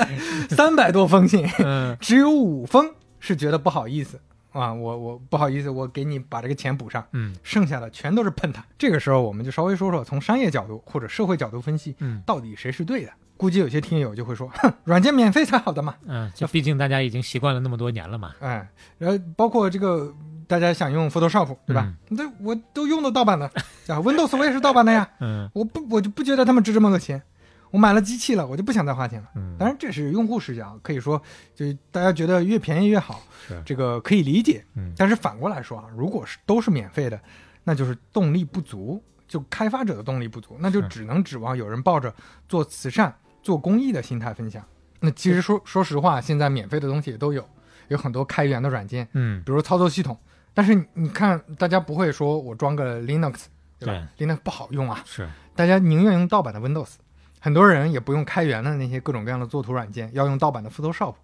[0.49, 4.20] 三百多封信，嗯只有五封是觉得不好意思
[4.51, 8.65] 啊，我我不好意思，我给你把这个钱补上，嗯剩下的全都是喷他。
[8.78, 13.11] 这个时候，我们就稍微说说从商业角度或者社会角度分析，嗯到底谁是对的。
[13.38, 15.95] 估计有些听友就会说，哼，软件免费才好的嘛。
[16.05, 18.36] 嗯，就毕竟大家已经习惯了那么多年了嘛。
[18.41, 18.67] 哎，
[18.97, 20.13] 然后包括这个
[20.50, 21.93] 大家想用 Photoshop，对吧？
[22.10, 23.45] 那、我都用的盗版的
[23.88, 25.08] 啊， Windows 我也是盗版的呀。
[25.20, 27.22] 嗯我不，我就不觉得他们值这么多钱。
[27.70, 29.30] 我买了机器了，我就不想再花钱了。
[29.36, 31.22] 嗯，当然，这是用户视角，可以说，
[31.54, 34.66] 就大家觉得越便宜越好，是这个可以理解。
[34.76, 37.22] 嗯但是反过来说啊，如果是都是免费的，
[37.64, 42.12] 那就是动力不足，就开发者的动力不足，那就只能指望有人抱着
[42.47, 44.66] 做慈善、做公益的心态分享。
[45.00, 47.47] 那其实说说实话，现在免费的东西也都有，
[47.89, 50.18] 有很多开源的软件，嗯比如操作系统。
[50.60, 53.45] 但是你你看，大家不会说我装个 Linux，
[53.80, 56.95] 对吧？Linux 不好用啊，是大家宁愿用盗版的 Windows，
[57.39, 61.16] 很多人也不用开源的那些各种各样的作图软件，要用盗版的 Photoshop。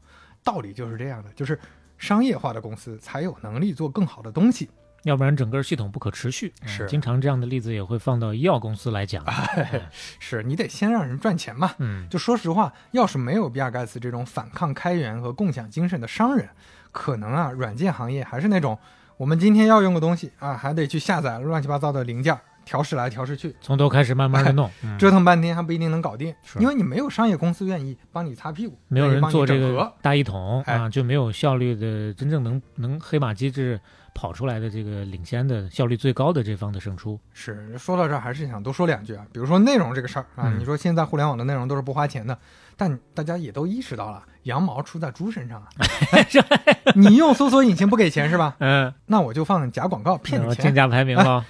[0.42, 1.60] 道理就是这样的，就是
[1.98, 4.70] 商业化的公司才有能力做更好的东西。
[5.04, 6.54] 要不然整个系统不可持续。
[6.62, 9.22] 嗯是经常这样的例子也会放到医药公司来讲。
[10.18, 11.76] 是你得先让人赚钱嘛。
[11.80, 16.48] 嗯就说实话，要是没有比尔盖茨这种反抗开源和共享精神的商人，
[16.94, 18.80] 可能啊，软件行业还是那种
[19.18, 33.80] 我们今天要用个东西啊，还得去下载乱七八糟的零件，调试来调试去，从头开始慢慢的弄，嗯折腾半天还不一定能搞定，是因为你没有商业公司愿意帮你擦屁股，没有人做这个大一统哎啊，就没有效率的真正能能黑马机制
[34.14, 37.18] 跑出来的这个领先的效率最高的这方的胜出。
[37.32, 39.26] 是说到这儿，还是想多说两句啊。
[39.32, 42.38] 比如说内容这个事儿啊，嗯你说现在互联网的内容都是不花钱的，
[42.78, 45.68] 但大家也都意识到了，羊毛出在猪身上啊。
[46.96, 48.56] 你用搜索引擎不给钱是吧？
[48.60, 50.66] 嗯，那我就放假广告骗你钱。
[50.66, 51.46] 竞价排名了。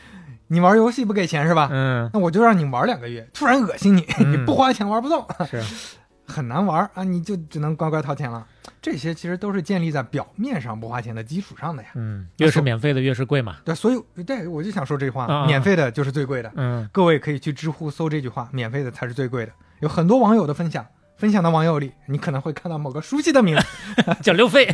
[0.48, 1.70] 你玩游戏不给钱是吧？
[1.72, 5.60] 嗯，那我就让你玩两个月，突然恶心你，嗯你不花钱玩不动，是，
[6.28, 8.46] 很难玩啊，你就只能乖乖掏钱了。
[8.80, 11.90] 这些其实都是建立在表面上不花钱的基础上的呀。
[11.96, 13.56] 嗯，越是免费的越是贵嘛。
[13.66, 16.52] 对，所以对我就想说这句话，啊免费的就是最贵的。
[16.56, 19.52] 嗯各位可以去知乎搜这句话，免费的才是最贵的。
[19.80, 20.86] 有很多网友的分享，
[21.18, 23.66] 分享的网友里，你可能会看到某个熟悉的名字。
[24.22, 24.66] 叫刘飞。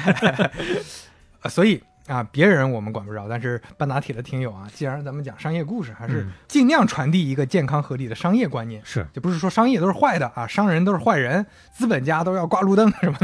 [1.42, 8.82] 呃 所以啊，别人我们管不着，但是半打铁的听友啊，既然咱们讲商业故事，还是嗯尽量传递一个健康合理的商业观念。
[8.84, 13.18] 是就不是说商业都是坏的啊，商人都是坏人，资本家都要挂路灯什么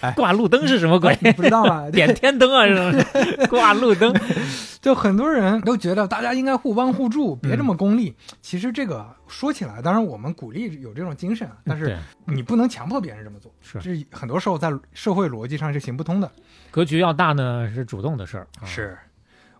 [0.00, 1.16] 的， 挂路灯是什么鬼？
[1.20, 1.90] 你不知道啊？
[1.90, 3.46] 点天灯啊，是吧？
[3.48, 4.14] 挂路灯。
[4.80, 8.14] 就很多人都觉得大家应该互帮互助，别这么功利。
[8.40, 16.30] 其实这个说起来，当然我们鼓励有这种精神啊，但是你不能强迫别人这么做，是这很多时候在社会逻辑上是行不通的。
[16.70, 18.46] 格局要大呢，是主动的事儿。
[18.60, 18.98] 啊，是，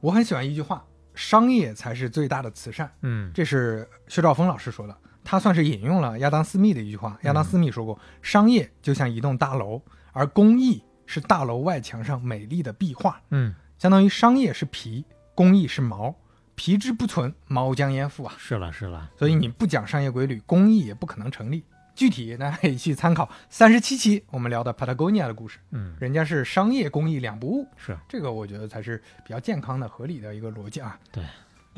[0.00, 2.90] 我很喜欢一句话：商业才是最大的慈善。
[3.02, 7.18] 嗯这是薛兆丰老师说的，他算是引用了亚当斯密的一句话。
[7.22, 13.20] 亚当斯密说过，商业就像一栋大楼，而公益是大楼外墙上美丽的壁画。
[13.30, 15.04] 嗯，相当于商业是皮，
[15.34, 16.14] 公益是毛，
[16.58, 18.34] 皮之不存，毛将焉附啊。
[18.36, 19.08] 是了是了。
[19.16, 21.62] 所以你不讲商业规律，公益也不可能成立。
[21.94, 30.98] 具体大家可以去参考三十七期我们聊的 Patagonia 的故事，嗯，人家是商业公益两不误，是这个我觉得才是比较健康的、合理的一个逻辑啊。
[31.12, 31.24] 对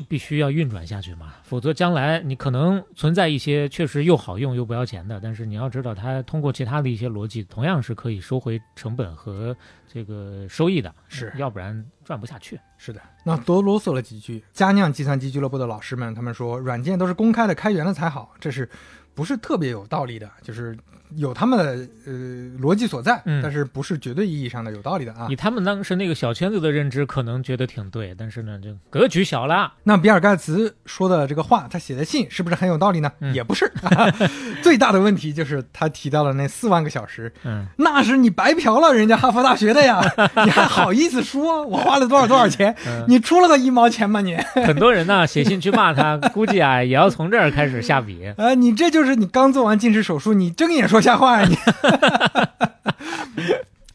[0.09, 9.55] 必须要运转下去嘛，否则将来你可能存在一些确实又好用又不要钱的，但是你要知道，它通过其他的一些逻辑，同样是可以收回成本和
[9.87, 12.59] 这个收益的，是要不然赚不下去。
[12.77, 14.43] 是的，那多啰嗦了几句。
[14.51, 18.69] 佳酿计算机俱乐部的老师们，他们说软件都是公开的、开源的才好，这是
[19.13, 20.29] 不是特别有道理的？
[20.41, 20.77] 就是
[21.15, 22.13] 有他们的呃
[22.61, 25.35] 逻辑所在，嗯但是不是绝对意义上的有道理的啊以。
[25.35, 29.73] 他们当时那个小圈子的认知，可能觉得挺对，但是呢，这格局小了。
[29.83, 33.11] 那比尔盖茨说的这个话，他写的信是不是很有道理呢？
[33.19, 33.71] 嗯也不是。
[34.61, 39.99] 最大的问题就是他提到了那四万个小时，嗯，那是你白嫖了人家哈佛大学的呀，
[40.45, 42.75] 你还好意思说我花了多少多少钱？
[42.87, 44.35] 嗯你出了个一毛钱吗你？
[44.65, 48.25] 很多人呢写信去骂他，估计啊也要从这儿开始下笔。
[48.37, 51.55] 啊，你这就是你刚做完近视手术，你睁眼说瞎话呀你！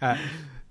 [0.00, 0.18] 哎，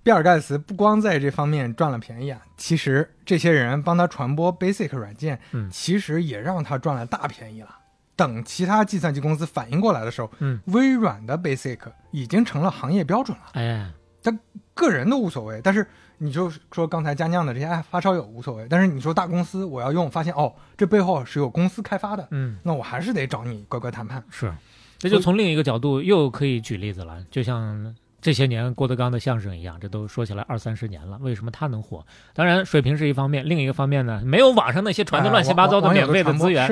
[0.04, 7.70] 比尔盖茨不光在这方面赚了便宜啊，其实这些人帮他传播 Basic 软件，嗯其实也让他赚了大便宜了。
[8.16, 11.80] 等其他计算机公司反应过来的时候，嗯，微软的 Basic
[12.12, 13.92] 已经成了行业标准了，哎，
[14.24, 14.32] 他
[14.74, 15.60] 个人都无所谓。
[15.62, 15.86] 但是
[16.20, 24.24] 你就说刚才佳酿的这些哎发烧友无所谓，但是你说大公司我要用，发现哦这背后是有公司开发的，嗯，那我还是得找你乖乖谈判。
[24.30, 24.50] 是，
[24.98, 32.04] 这就从另一个角度又可以举例子了，就像这些年郭德纲的相声一样，这都说起来二三十年了，为什么他能火？
[32.34, 36.68] 当然水平是一方面，另一个方面呢，没有网上那些传的哎乱七八糟的免费的资源？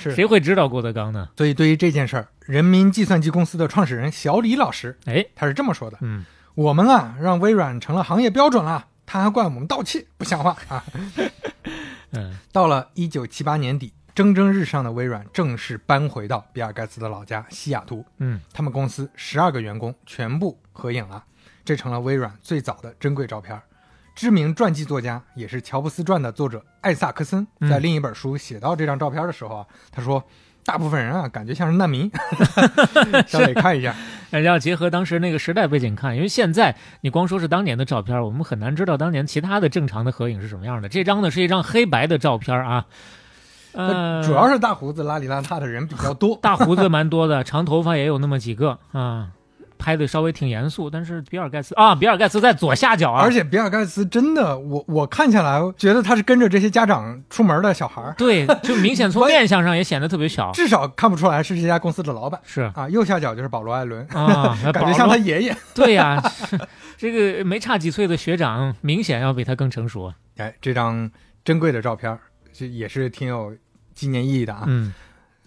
[0.00, 1.28] 是谁会知道郭德纲呢？
[1.36, 10.82] 所以对于这件事儿，人民计算机公司的创始人小李老师哎，他是这么说的：嗯，我们啊让微软成了行业标准了，他还怪我们盗窃，不像话啊！
[12.12, 21.22] 嗯，到了一九七八年底，蒸蒸日上的微软正式搬回到比尔盖茨的老家西雅图，嗯，他们公司十二个员工全部合影了，
[21.64, 23.56] 这成了微软最早的珍贵照片。
[24.16, 30.24] 知名传记作家，也是《乔布斯传》的作者艾萨克森，嗯在另一本书写到这张照片的时候啊，他说
[30.66, 32.10] ：“大部分人啊，感觉像是难民。
[33.28, 33.94] ”稍微看一下，
[34.32, 40.88] 大家要结合当时那个时代背景看，因为现在你光说是当年的照片，我们很难知道当年其他的正常的合影是什么样的。
[40.88, 42.86] 这张呢是一张黑白的照片啊，
[43.72, 46.38] 呃，主要是大胡子邋里邋遢的人比较多。
[46.42, 49.28] 大胡子蛮多的，长头发也有那么几个啊，
[49.78, 50.90] 拍的稍微挺严肃。
[50.90, 60.50] 但是比尔盖茨啊，比尔盖茨在左下角啊，而且比尔盖茨真的，我我看下来觉得他是跟着这些家长出门的小孩儿，对，就明显从 面相上也显得特别小。
[60.52, 62.88] 至少看不出来是这家公司的老板是啊。
[62.88, 65.56] 右下角就是保罗·艾伦，啊， 感觉像他爷爷。
[65.74, 66.20] 对呀、
[66.96, 70.12] 这个没差几岁的学长，明显要比他更成熟。
[70.38, 71.08] 哎，这张
[71.44, 72.18] 珍贵的照片儿，
[72.58, 73.56] 这也是挺有
[73.94, 74.64] 纪念意义的啊。
[74.66, 74.92] 嗯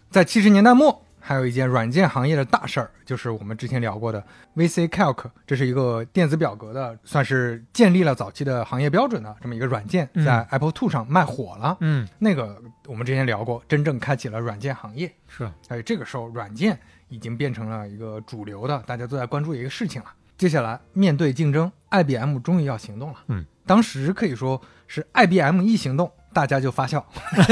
[0.09, 4.21] 在七十年代末，还有一件软件行业的大事儿，就是我们之前聊过的
[4.55, 11.77] VC Calc，这是一个电子表格的，算是建立了早期的行业标准的这么一个软件，嗯在 Apple Two 上卖火了。
[11.79, 15.09] 嗯，那个我们之前聊过，真正开启了软件行业。
[15.27, 20.13] 是哎，这个时候软件已经变成了一个主流的，大家都在关注的一个事情了。
[20.37, 23.19] 接下来面对竞争，IBM 终于要行动了。
[23.27, 27.05] 嗯，当时可以说是 IBM 一行动，大家就发笑。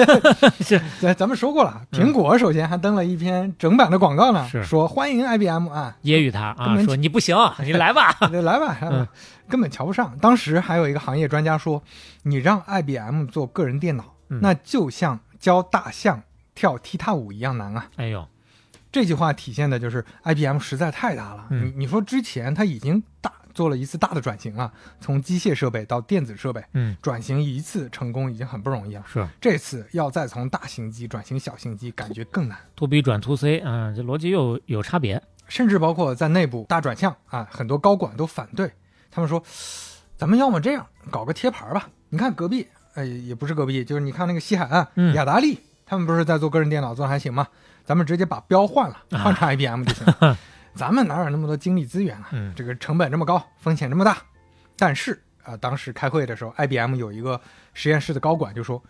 [0.61, 8.15] 是， 咱咱们说过了，苹果首先还登了一篇整版的广告呢，是说欢迎 IBM 啊，揶揄他啊，说你不行， 你来吧。
[8.31, 9.07] 来来吧，来吧嗯
[9.49, 10.15] 根本瞧不上。
[10.19, 11.81] 当时还有一个行业专家说，
[12.23, 16.21] 你让 IBM 做个人电脑，嗯那就像教大象
[16.53, 17.87] 跳踢踏舞一样难啊。
[17.95, 18.27] 哎呦，
[18.91, 21.45] 这句话体现的就是 IBM 实在太大了。
[21.49, 29.03] 嗯你你说之前它已经大做了一次大的转型啊，从机械设备到电子设备，嗯，转型一次成功已经很不容易了。
[29.05, 32.57] 是这次要再从大型机转型小型机，感觉更难。
[32.77, 35.21] to B 转 to C 啊，这逻辑又有差别。
[35.49, 38.71] 甚至包括在内部大转向啊，很多高管都反对，
[39.11, 39.43] 他们说，
[40.15, 41.89] 咱们要么这样搞个贴牌吧。
[42.07, 47.45] 你看隔壁，呃，也不是隔壁，就是你看那个西海岸，嗯雅达利，他们不是在做个人电脑，做的还行吗？
[47.83, 50.05] 咱们直接把标换了，啊换成 IBM 就行。
[50.79, 52.29] 咱们哪有那么多精力资源啊？
[52.31, 54.17] 嗯这个成本这么高，风险这么大。
[54.77, 57.41] 但是啊、当时开会的时候，IBM 有一个
[57.73, 58.81] 实验室的高管就说：“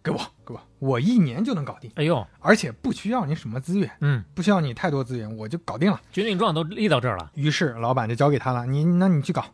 [0.00, 7.30] 给我，给我，我一年就能搞定，哎呦，而且不需要你什么资源，嗯，不需要你太多资源，我就搞定了。”军令状都立到这儿了。
[7.34, 9.44] 于是老板就交给他了，你那你去搞，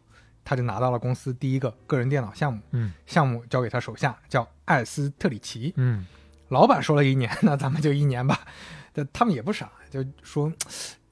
[0.44, 5.72] 他就拿到了公司第一个个人电脑项目，嗯项目交给他手下叫艾斯特里奇。
[5.76, 6.04] 嗯，
[6.48, 8.38] 老板说了一年， 那咱们就一年吧。
[8.92, 10.52] 这他们也不傻，就说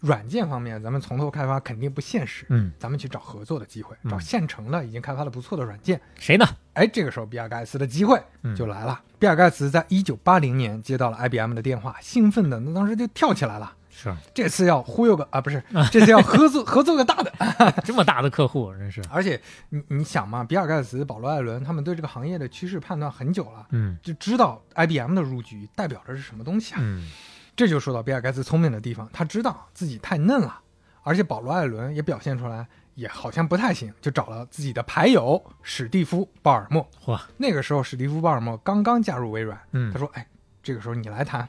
[0.01, 6.01] 软件方面咱们从头开发肯定不现实，嗯，咱们去找合作的机会，嗯找现成的已经开发的不错的软件。
[6.19, 6.47] 谁呢？
[6.75, 9.01] 哎，这个时候比尔盖茨的机会嗯就来了。
[9.19, 13.75] 比尔盖茨在一九八零年接到了 IBM 的电话，兴奋的那当时就跳起来了。
[13.91, 17.33] 是这次要忽悠个啊，不是， 这次要合作 合作个大的。
[17.85, 19.41] 这么大的客户，真是，而且
[19.71, 26.79] 你你想嘛，比尔盖茨、保罗·艾伦他们对这个行业的趋势判断很久了，嗯就知道 IBM 的入局代表着是什么东西啊。
[26.81, 27.11] 嗯
[27.59, 30.61] 这就说到比尔盖茨聪明的地方，他知道自己太嫩了，
[31.03, 36.89] 而且保罗·艾伦也表现出来，也好像不太行，就找了自己的牌友史蒂夫·鲍尔默。
[37.05, 40.25] 嚯，那个时候史蒂夫·鲍尔默刚刚加入微软，嗯他说：“哎，
[40.63, 41.49] 这个时候你来谈，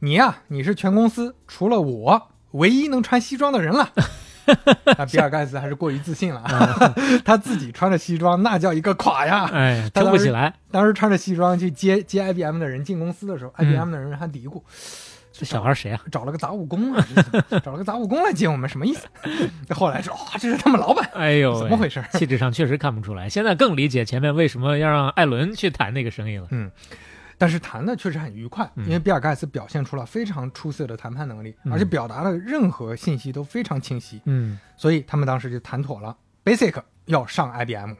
[0.00, 3.90] 你呀、你是全公司除了我唯一能穿西装的人了。
[4.98, 6.44] ”啊，比尔盖茨还是过于自信了，
[7.24, 9.48] 他自己穿着西装那叫一个垮呀！
[9.52, 14.62] 哎，撑不起来，当时穿着西装去接接 IBM 的人进公司的时候、嗯 i b m 的人还嘀咕，
[15.38, 16.00] 这小孩谁啊？
[16.10, 17.06] 找了个杂务工啊，
[17.62, 19.06] 找了个杂务工来接我们，什么意思？
[19.74, 22.02] 后来说，哇、这是他们老板，哎呦，怎么回事？
[22.12, 26.46] 气质上确实看不出来，现在更理解前面为什么要让艾伦去谈那个生意了。
[26.50, 26.70] 嗯
[27.38, 37.92] 但是谈的确实很愉快，嗯因为比尔盖茨表现出了非常出色的谈判能力，嗯而且表达的任何信息都非常清晰，嗯所以他们当时就谈妥了，Basic 要上 IBM，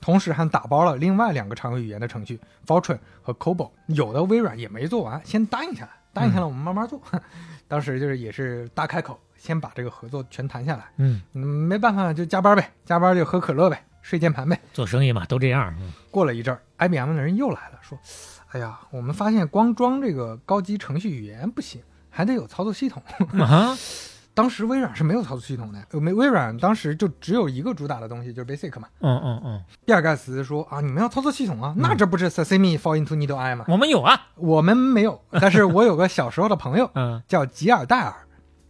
[0.00, 6.98] 同时还打包了另外两个常用语言的程序 Fortran 和 COBOL，有的微软也没做完，先答应下来，答应下来我们慢慢做。
[7.68, 10.84] 当时就是也是大开口，先把这个合作全谈下来。
[10.96, 14.58] 嗯，嗯，没办法，就加班呗，加班就喝可乐呗，睡键盘呗。
[14.72, 15.74] 做生意嘛，都这样。
[15.80, 17.98] 嗯过了一阵儿，IBM 的人又来了，说
[18.52, 23.02] ：“哎呀，我们发现光装这个高级程序语言不行，还得有操作系统。
[23.40, 23.76] 啊，”
[24.34, 28.88] 当时微软是没有操作系统的，呃，没微软当时就只有一个主打的东西，就是 Basic 嘛。
[29.00, 33.64] 嗯嗯嗯，比尔盖茨说：“啊，你们要操作系统啊，那这不是 Sesame fall into needle eye 吗？
[33.68, 34.28] 我们有啊。
[34.34, 38.12] 我们没有，但是我有个小时候的朋友嗯 叫吉尔戴尔，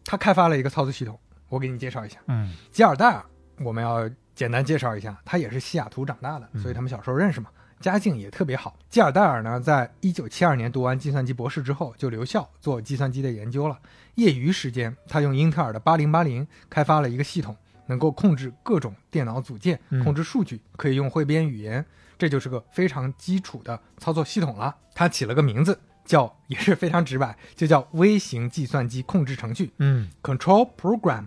[0.05, 2.19] 他开发了一个操作系统，我给你介绍一下。
[2.29, 3.25] 嗯吉尔戴尔，
[3.61, 7.49] 我们要简单介绍一下，他也是西雅图长大的，嗯所以他们小时候认识嘛，
[7.81, 8.77] 家境也特别好。
[8.91, 13.79] 吉尔戴尔呢，在一九七二年读完计算机博士之后，就留校做计算机的研究了。
[14.15, 17.57] 业余时间，他用英特尔的八零八零开发了一个系统，
[17.87, 21.85] 能够控制各种电脑组件嗯，控制数据，可以用汇编语言，
[22.17, 24.75] 这就是个非常基础的操作系统了。
[24.95, 29.73] 他起了个名字，叫也是非常直白，就叫微型计算机控制程序。
[29.79, 31.27] 嗯 Control Program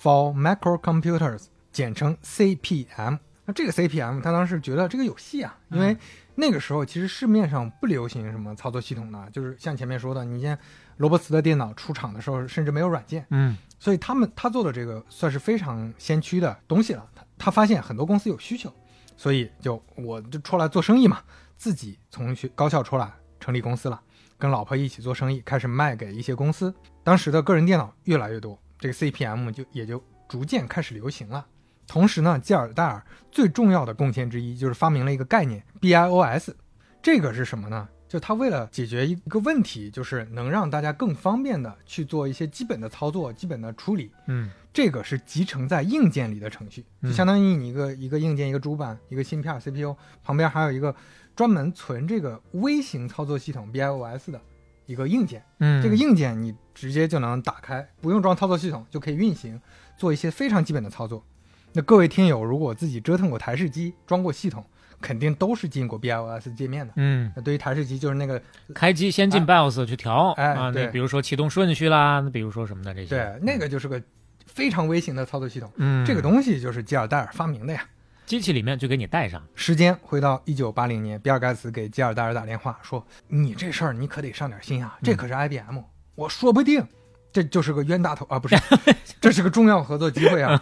[0.00, 3.18] for Microcomputers，简称 CPM。
[3.44, 5.96] 那这个 CPM，他当时觉得这个有戏啊，因为
[6.34, 10.56] 那个时候其实市面上不流行什么操作系统的，就是像前面说的，你像
[10.98, 17.08] 罗伯茨的电脑出厂的时候，甚至没有软件，嗯所以他们他做的这个算是非常先驱的东西了。
[17.14, 18.72] 他他发现很多公司有需求，
[19.16, 21.20] 所以就我就出来做生意嘛，
[21.56, 24.00] 自己从学高校出来成立公司了，
[24.36, 26.74] 跟老婆一起做生意，开始卖给一些公司。
[27.04, 31.46] 当时的个人电脑越来越多，这个 CPM 就也就逐渐开始流行了。
[31.86, 36.52] 同时呢，吉尔戴尔最重要的贡献之一就是发明了一个概念 BIOS，
[37.00, 37.88] 这个是什么呢？
[38.08, 44.10] 就他为了解决一个问题，就是能让大家更方便的去做一些基本的操作、基本的处理。
[44.26, 50.94] 嗯这个是集成在硬件里的程序，嗯就相当于你一个一个硬件、一个主板、一个芯片 CPU 旁边还有一个
[51.34, 54.40] 专门存这个微型操作系统 BIOS 的
[54.86, 55.42] 一个硬件。
[55.58, 59.60] 嗯，这个硬件你直接就能打开，不用装操作系统就可以运行，
[59.96, 61.24] 做一些非常基本的操作。
[61.72, 64.64] 那各位听友，如果自己折腾过台式机，装过系统，
[65.00, 66.92] 肯定都是进过 BIOS 界面的。
[66.96, 68.40] 嗯，那对于台式机，就是那个
[68.74, 70.86] 开机先进 BIOS 去调啊，哎对。
[70.88, 74.02] 比如说启动顺序啦，那比如说什么的这些，对，那个就是个
[74.46, 75.70] 非常微型的操作系统。
[75.76, 77.84] 嗯，这个东西就是吉尔戴尔发明的呀。
[78.26, 85.78] 机器里面就给你带上，时间回到一九八零年，比尔盖茨给吉尔戴尔打电话说：“你这事儿你可得上点心啊，这可是 IBM，、
[86.14, 86.86] 我说不定
[87.32, 88.54] 这就是个冤大头啊，不是，
[89.18, 90.60] 这是个重要合作机会啊，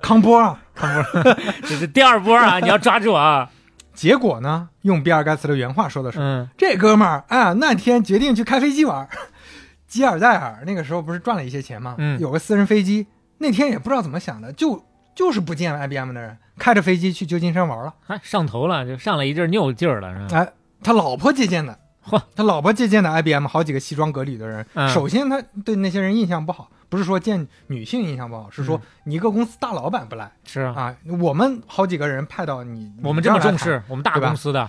[0.00, 0.62] 康波啊。
[0.74, 1.34] 康波。
[1.68, 3.50] 这是第二波啊，你要抓住啊，
[3.94, 9.08] 结果呢，用比尔盖茨的原话说的是：嗯这哥们儿啊，那天决定去开飞机玩。
[9.86, 11.94] 吉尔戴尔那个时候不是赚了一些钱吗？
[11.98, 13.06] 嗯有个私人飞机，
[13.38, 14.82] 那天也不知道怎么想的，就
[15.14, 17.94] 就是不见 IBM 的人，开着飞机去旧金山玩了。
[18.06, 20.38] 哎上头了，就上了一阵拗劲儿了，是吧？
[20.40, 24.66] 哎，他老婆接见的，嚯， 他老婆借鉴的 IBM 好几个西装革履的人。
[24.74, 30.96] 嗯首先，他对那些人印象不好，不是说见女性印象不好，是说嗯你一个公司大老板不来、是啊，啊。
[31.20, 34.68] 我们好几个人派到你，我们这么重视，我们大公司的，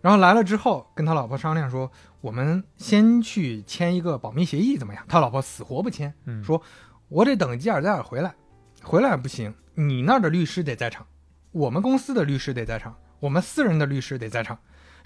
[0.00, 5.04] 然后来了之后，跟他老婆商量说，我们先去签一个保密协议，怎么样？
[5.08, 6.60] 他老婆死活不签，嗯，说
[7.08, 8.34] 我得等吉尔戴尔回来，
[8.82, 11.06] 回来不行，你那儿的律师得在场，
[11.52, 14.58] 我们公司的律师得在场，我们私人的律师得在场，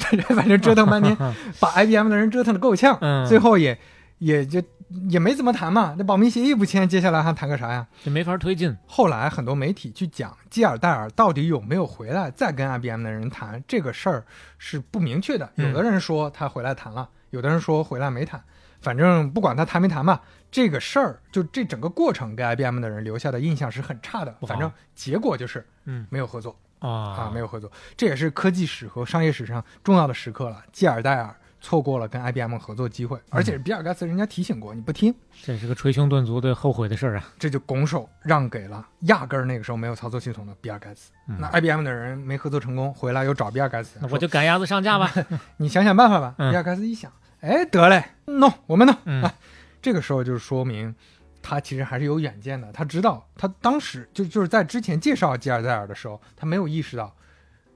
[0.34, 1.16] 反正折腾半天，
[1.61, 3.78] 把 IBM 的人折腾的够呛，嗯最后也
[4.18, 4.62] 也就
[5.09, 7.86] 也没怎么谈嘛，那保密协议不签，接下来还谈个啥呀？
[8.05, 14.24] 就没法推进，后来很多媒体去讲基尔戴尔到底有没有回来，再跟 IBM 的人谈这个事儿
[14.59, 15.48] 是不明确的。
[15.57, 18.42] 嗯有的人说他回来谈了，有的人说回来没谈。
[18.80, 24.34] 反正不管他谈没谈吧，这个事儿就这整个过程给 IBM 的人留下的印象是很差的。
[24.48, 30.62] 反正结果就是嗯没有合作啊，啊没有合作，这也是科技史和商业史上重要的时刻了。
[30.72, 37.24] 基尔戴尔错过了跟 IBM 合作机会，而且比尔盖茨人家提醒过你不听，这是个捶胸顿足的后悔的事儿啊。
[37.38, 41.10] 这就拱手让给了压根儿那个时候没有操作系统的比尔盖茨。
[41.28, 45.12] 嗯那 IBM 的人没合作成功，回来又找比尔盖茨，那我就赶鸭子上架吧。
[45.58, 46.34] 你想想办法吧。
[46.38, 48.96] 嗯比尔盖茨一想，哎，得嘞，弄我们弄。
[49.04, 49.34] 嗯啊，
[49.82, 50.94] 这个时候就是说明
[51.43, 52.70] 他其实还是有远见的。
[52.72, 57.14] 他知道，他当时就就是在之前介绍吉尔戴尔的时候，他没有意识到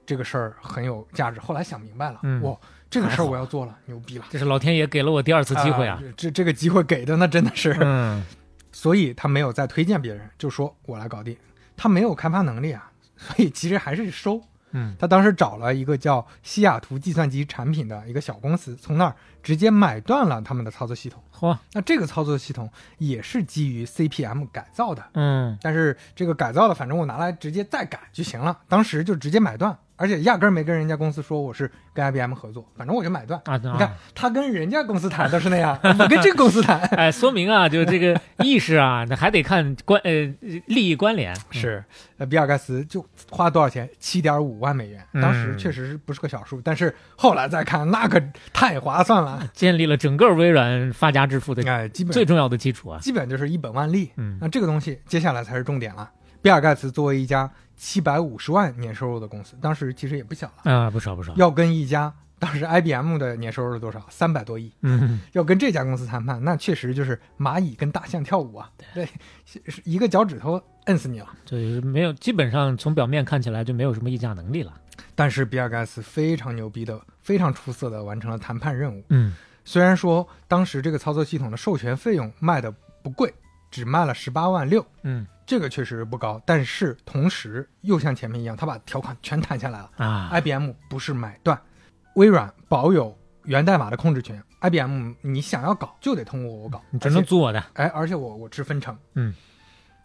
[0.06, 1.40] 这个事儿很有价值。
[1.40, 2.56] 后来想明白了，嗯哇，
[2.90, 4.24] 这个事儿我要做了，牛逼了！
[4.30, 6.00] 这是老天爷给了我第二次机会啊。
[6.16, 8.24] 这这个机会给的那真的是，嗯
[8.72, 11.36] 所以他没有再推荐别人，就说我来搞定。
[11.76, 14.40] 他没有开发能力啊，所以其实还是收。
[14.76, 21.22] 嗯他当时找了一个叫西雅图计算机产品的一个小公司，从那儿直接买断了他们的操作系统。
[21.44, 28.58] 嚯那这个操作系统也是基于 CPM 改造的，嗯但是这个改造的，反正我拿来直接再改就行了。
[28.68, 33.40] 当时就直接买断，而且压根儿没跟人家公司说我是跟 IBM 合作，反正我就买断。
[33.44, 36.80] 啊，你你看他跟人家公司谈都是那样，我跟这个公司谈。
[36.96, 40.10] 哎，说明啊，就这个意识啊，那还得看关呃
[40.66, 41.34] 利益关联。
[41.50, 41.84] 是，
[42.18, 43.88] 呃，比尔盖茨就花多少钱？
[43.98, 48.20] 七点五万美元，当时嗯确实是不是个小数，但是后来再看，那可
[48.52, 49.48] 太划算了。
[49.54, 52.98] 建立了整个微软发家致富的哎，基本最重要的基础啊。
[53.00, 54.10] 基本就是一本万利。
[54.16, 56.10] 嗯那这个东西接下来才是重点了。
[56.42, 61.34] 比尔盖茨作为一家七百五十万年收入的公司，当时其实也不小了，啊，不少不少。
[61.36, 64.04] 要跟一家当时 IBM 的年收入是多少？
[64.10, 68.70] 三百多亿，嗯，要跟这家公司谈判，那确实就是蚂蚁跟大象跳舞啊！
[68.92, 69.08] 对，
[69.44, 71.28] 是一个脚趾头摁死你了。
[71.44, 74.72] 就是没有，基本上从表面看起来就没有什么议价能力了。
[75.14, 79.02] 但是比尔盖茨非常牛逼的、非常出色的完成了谈判任务。
[79.08, 79.34] 嗯
[79.66, 82.70] 虽然说当时这个操作系统的授权费用卖的
[83.02, 83.32] 不贵，
[83.70, 89.90] 只卖了十八万六，嗯这个确实不高，但是同时又像前面一样，他把条款全谈下来了。
[89.96, 91.60] 啊，IBM 不是买断，
[92.14, 97.62] 微软保有源代码的控制权，IBM 你想要搞就得通过我搞，你只能做的。
[97.74, 98.96] 哎，而且我我吃分成。
[99.14, 99.34] 嗯，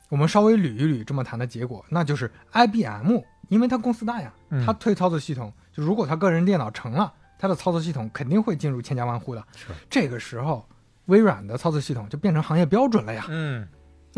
[0.09, 3.17] 我们稍微捋一捋这么谈的结果，那就是 IBM，
[3.47, 9.41] 因为它公司大呀，嗯它推操作系统，就如果他个人电脑成了，他的操作系统肯定会进入千家万户的。
[9.55, 10.67] 是这个时候，
[11.05, 13.25] 微软的操作系统就变成行业标准了呀。
[13.29, 13.65] 嗯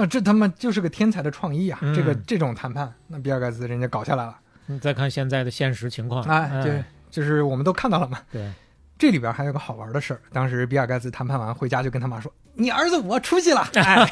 [0.01, 1.77] 那这他妈就是个天才的创意啊！
[1.83, 4.35] 嗯这个这种谈判，那比尔盖茨人家搞下来了，
[4.65, 6.49] 你再看现在的现实情况，哎，
[7.11, 8.17] 就就是我们都看到了嘛。
[8.31, 8.51] 对，
[8.97, 14.09] 这里边还有个好玩的事儿，当时比尔盖茨谈判完回家就跟他妈说：“你儿子我出息了， 哎，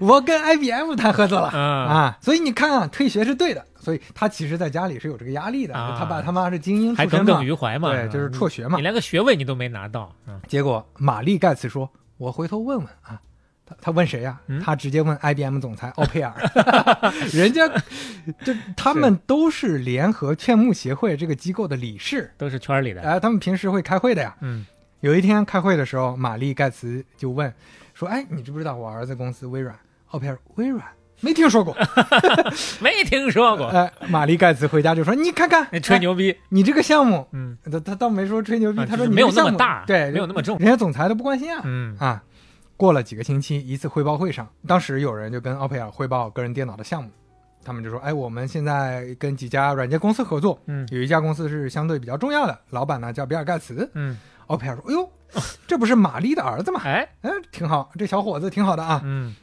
[0.00, 2.18] 我跟 IBM 谈合作了啊啊！
[2.20, 3.64] 所以你看啊，退学是对的。
[3.78, 7.52] 所以他其实在家里是有这个压力的，啊他爸他妈是精英还出身嘛耿耿于。
[7.52, 8.82] 怀嘛，对，就是辍学嘛你。
[8.82, 13.20] 连个学位你都没拿到，嗯结果玛丽盖茨说：“我回头问问啊。”
[13.70, 16.34] 他他问谁呀、嗯他直接问 IBM 总裁奥佩尔，
[17.32, 17.66] 人家
[18.44, 23.00] 就他们都是联合劝募协会这个机构的理事，都是圈里的。
[23.02, 24.34] 哎，他们平时会开会的呀。
[24.40, 24.66] 嗯
[25.00, 27.50] 有一天开会的时候，玛丽盖茨就问
[27.94, 29.74] 说：“哎，你知不知道我儿子公司微软？”
[30.10, 30.84] 奥佩尔：“微软
[31.22, 31.74] 没听说过。
[32.80, 41.62] 没听说过， 哎，玛丽盖茨回家就说：“你看看，那吹哎牛逼，你这个项目，嗯他他倒没说吹牛逼，他说啊就是没有那么大对，没有那么重人家总裁都不关心啊。
[41.64, 42.22] 嗯啊，
[42.80, 47.10] 过了几个星期，一次汇报会上，当时有人就跟奥佩尔汇报个人电脑的项目，
[47.62, 53.90] 他们就说：“哎，我们现在跟几家软件公司合作，嗯有一家公司是相对比较重要的，老板呢叫比尔盖茨。
[53.92, 54.16] 嗯，”
[54.48, 55.12] 奥佩尔说：“哎呦，
[55.66, 56.80] 这不是玛丽的儿子吗？
[56.88, 59.02] 哎，哎，挺好，这小伙子挺好的啊。
[59.04, 59.36] 嗯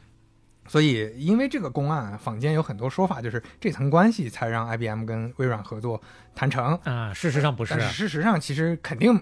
[0.66, 5.98] 所以，因为这个公案，坊间有很多说法，就是这层关系才让 IBM 跟微软合作
[6.34, 6.78] 谈成。
[6.84, 9.18] 啊，事实上不是但，是事实上，其实肯定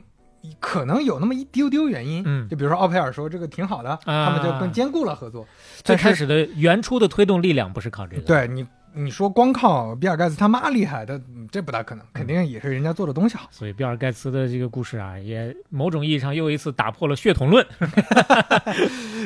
[0.61, 2.22] 可能有那么一丢丢原因。
[2.26, 5.47] 嗯就比如说奥佩尔说这个挺好的，他们就更兼顾了合作。
[5.82, 8.66] 最开始的原初的推动力量不是靠这个，，对你，
[8.99, 13.47] 你说光靠比尔盖茨他妈厉害的，嗯这不大可能，肯定也是人家做的东西好。
[13.53, 17.64] 所以比尔盖茨的这个故事啊，也某种意义上又一次打破了血统论。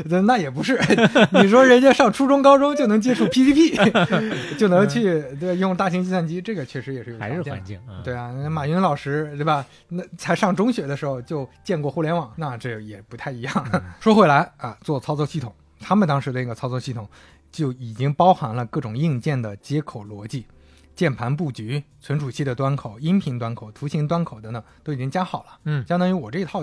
[0.07, 0.79] 那 那也不是，
[1.33, 9.65] 你说人家上初中、高中就能接触 PCP， 就能去对用大型计算机，这个确实也是有还是环境啊，对啊，那马云老师对吧？
[9.89, 13.69] 那才上中学的时候就见过互联网，那这也不太一样。
[13.73, 17.09] 嗯说回来啊，做操作系统，他们当时的那个操作系统
[17.51, 20.47] 就已经包含了各种硬件的接口逻辑、
[20.95, 25.59] 键盘布局、存储器的端口、音频端口、图形端口等等，都已经加好了。
[25.65, 26.63] 嗯相当于我这一套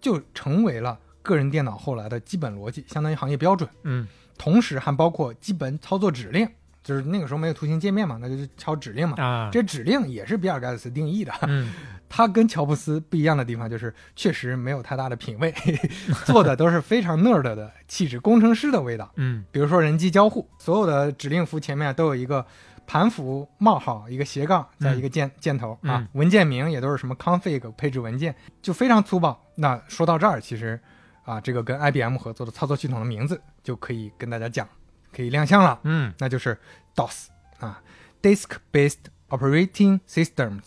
[0.00, 3.68] 就成为了个人电脑后来的基本逻辑，相当于行业标准。
[3.84, 4.06] 嗯
[4.38, 6.46] 同时还包括基本操作指令，
[6.84, 9.16] 就是那个时候没有图形界面嘛，那就是敲指令嘛。
[9.22, 11.72] 啊，这指令也是比尔盖茨定义的，嗯
[12.08, 15.52] 他跟乔布斯不一样的地方就是，确实没有太大的品味，
[16.24, 19.10] 做的都是非常 nerd 的气质，工程师的味道。
[19.16, 22.44] 嗯比如说人机交互，所有的指令符前面都有一个
[22.86, 26.08] 盘符冒号，一个斜杠，再一个箭、箭头啊嗯。
[26.12, 29.38] 文件名也都是什么 config 配置文件，就非常粗暴。
[29.56, 30.80] 那说到这儿，其实
[31.24, 34.68] 啊，这个跟 IBM 合作的操作系统的名字就可以跟大家讲，
[35.12, 36.56] 可以亮相了，嗯那就是
[36.94, 37.26] DOS
[37.58, 37.82] 啊
[38.22, 38.98] ，Disk-based
[39.30, 40.62] Operating Systems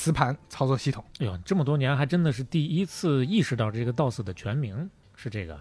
[0.00, 1.04] 磁盘操作系统。
[1.18, 5.60] 哎呦，这么多年还真的是第一次意识到这个 DOS 的全名是这个。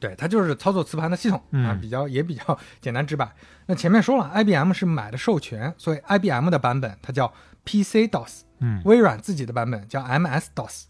[0.00, 3.30] 对，它就是操作磁盘的系统啊，嗯比较也比较简单直白。
[3.66, 7.30] 那前面说了，IBM 是买的授权，所以 IBM 的版本它叫
[7.66, 10.84] PC DOS，嗯微软自己的版本叫 MS DOS。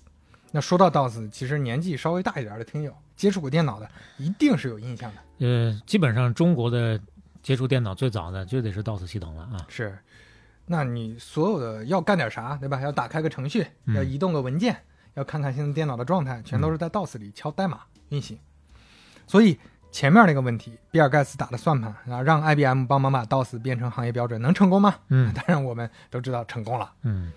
[0.53, 5.45] 那说到 DOS，其实年纪稍微大一点的听友接触过电脑的，一定是有印象的。
[5.45, 7.01] 呃，基本上中国的
[7.43, 9.67] 接触电脑最早的就得是 DOS 系统了啊。
[9.69, 9.99] 是，
[10.69, 12.81] 那你所有的要干点啥，对吧？
[12.81, 14.77] 要打开个程序，嗯要移动个文件，
[15.15, 18.39] 要看看现在电脑的状态，全都是在 DOS 里敲代码运行。
[19.27, 19.59] 所以
[19.91, 24.95] 前面那个问题，比尔盖茨打的算盘，啊让 IBM 帮忙把 DOS 变成行业标准，能成功吗？
[25.09, 26.93] 嗯 当然我们都知道成功了。
[27.03, 27.33] 嗯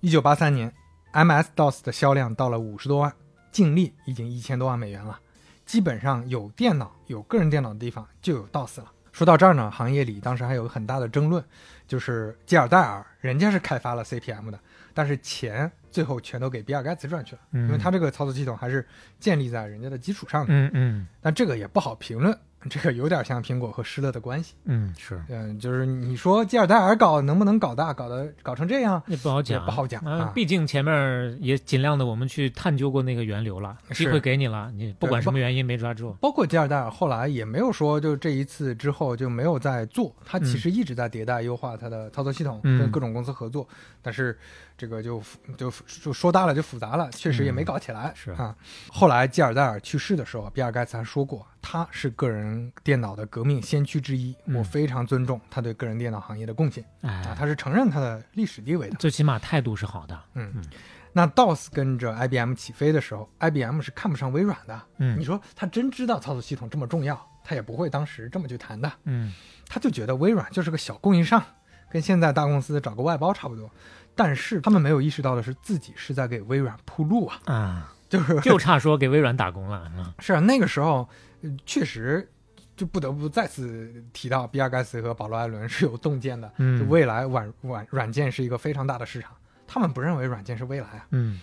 [0.00, 0.70] 一九八三年
[1.14, 3.10] ，MS DOS 的销量到了五十多万，
[3.50, 5.18] 净利已经一千多万美元了。
[5.64, 8.92] 基本上有电脑、有个人电脑的地方就有 DOS 了。
[9.14, 11.42] 说到这儿呢，行业里当时还有很大的争论，
[11.86, 14.58] 就是吉尔戴尔人家是开发了 CPM 的，
[14.92, 18.84] 但是钱最后全都给比尔盖茨赚去了，嗯因为他这个操作系统还是
[19.20, 20.52] 建立在人家的基础上的。
[20.52, 22.36] 嗯嗯但这个也不好评论，
[22.68, 24.54] 这个有点像苹果和施乐的关系。
[24.64, 36.12] 嗯，是嗯，就是你说吉尔戴尔搞能不能搞大，搞得搞成这样，也不好讲，也不好讲啊毕竟前面也尽量的我们去探究过那个源流了，机会给你了，你不管什么原因没抓住。
[36.20, 43.68] 包括吉尔戴尔后来也没有说，就这一次之后就没有再做，他其实一直在迭代优化他的操作系统，嗯跟各种公司合作，
[44.02, 44.38] 但是
[44.76, 45.22] 这个就
[45.56, 45.72] 就
[46.02, 48.12] 就说大了就复杂了，确实也没搞起来。
[48.14, 48.54] 是啊，
[48.88, 58.96] 后来吉尔戴尔去世的时候，比尔盖茨还说过，他是个人电脑的革命先驱之一，嗯我非常尊重他对个人电脑行业的贡献啊，哎，他是承认他的历史地位的。
[58.96, 60.20] 最起码态度是好的。
[60.34, 60.64] 嗯嗯，
[61.12, 64.82] 那 DOS 跟着 IBM 起飞的时候，IBM 是看不上微软的。
[64.98, 68.90] 嗯你说他真知道操作系统这么重要，他也不会当时这么去谈的。
[69.04, 69.32] 嗯
[69.68, 71.42] 他就觉得微软就是个小供应商，
[71.90, 73.70] 跟现在大公司找个外包差不多。
[74.14, 80.14] 但是他们没有意识到的是，自己是在给微软铺路啊，啊，就是就差说给微软打工了啊。
[80.18, 81.08] 是啊，那个时候
[81.42, 82.28] 呃确实
[82.76, 89.32] 就不得不再次提到，比尔盖茨和保罗·艾伦是有洞见的，就嗯未来软软软件是一个非常大的市场，
[89.66, 91.06] 他们不认为软件是未来啊。
[91.10, 91.40] 嗯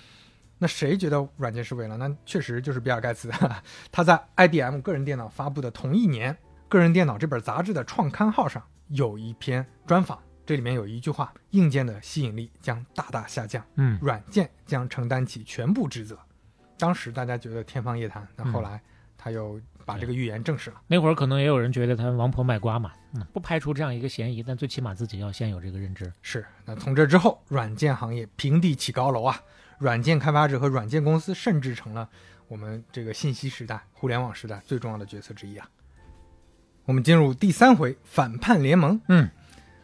[0.64, 1.98] 那谁觉得软件是未来？
[1.98, 3.32] 那确实就是比尔盖茨。
[3.92, 6.32] 他在 IBM 个人电脑发布的同一年，
[6.70, 16.18] 《个人电脑》这本杂志的创刊号上有一篇专访，这里面有一句话：硬件的吸引力将大大下降，嗯软件将承担起全部职责。
[16.78, 18.82] 当时大家觉得天方夜谭，那后来
[19.18, 20.82] 他又把这个预言证实了。
[20.88, 26.12] 那会儿可能也有人觉得他王婆卖瓜嘛，嗯，不排除这样一个嫌疑，但最起码自己要先有这个认知。
[26.22, 29.40] 是，那从这之后，软件行业平地起高楼啊！
[29.78, 32.08] 软件开发者和软件公司甚至成了
[32.48, 35.68] 我们这个信息时代、互联网时代最重要的角色之一啊。
[36.86, 39.02] 我们进入第三回反叛联盟。
[39.08, 39.28] 嗯，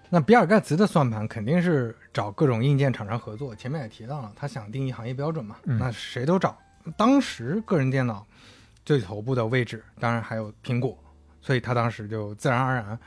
[0.10, 6.58] 那比尔盖茨的算盘肯定是找各种硬件厂商合作，前面也提到了，他想定义行业标准嘛，嗯那谁都找。
[6.95, 8.26] 当时个人电脑
[8.86, 10.97] 最头部的位置，当然还有苹果，
[11.41, 12.97] 所以他当时就自然而然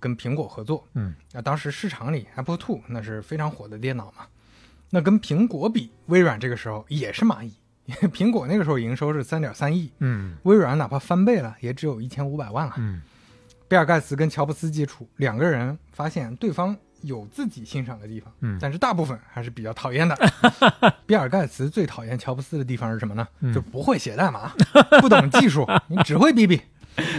[0.00, 0.82] 跟苹果合作。
[0.94, 4.26] 嗯，那当时市场里 Apple Two 那是非常火的电脑嘛，
[4.88, 7.52] 那跟苹果比，微软这个时候也是蚂蚁，
[7.84, 12.72] 因 为苹果那个时候营收是三点三亿，嗯微软哪怕翻倍了，也只有一千五百万了。
[12.78, 13.02] 嗯
[13.68, 20.16] 比尔盖茨跟乔布斯接触，两个人发现对方有自己欣赏的地方，嗯但是大部分还是比较讨厌的。
[21.06, 23.26] 比尔盖茨最讨厌乔布斯的地方是什么呢？
[23.40, 24.52] 嗯就不会写代码，
[25.00, 26.60] 不懂技术，你只会逼逼。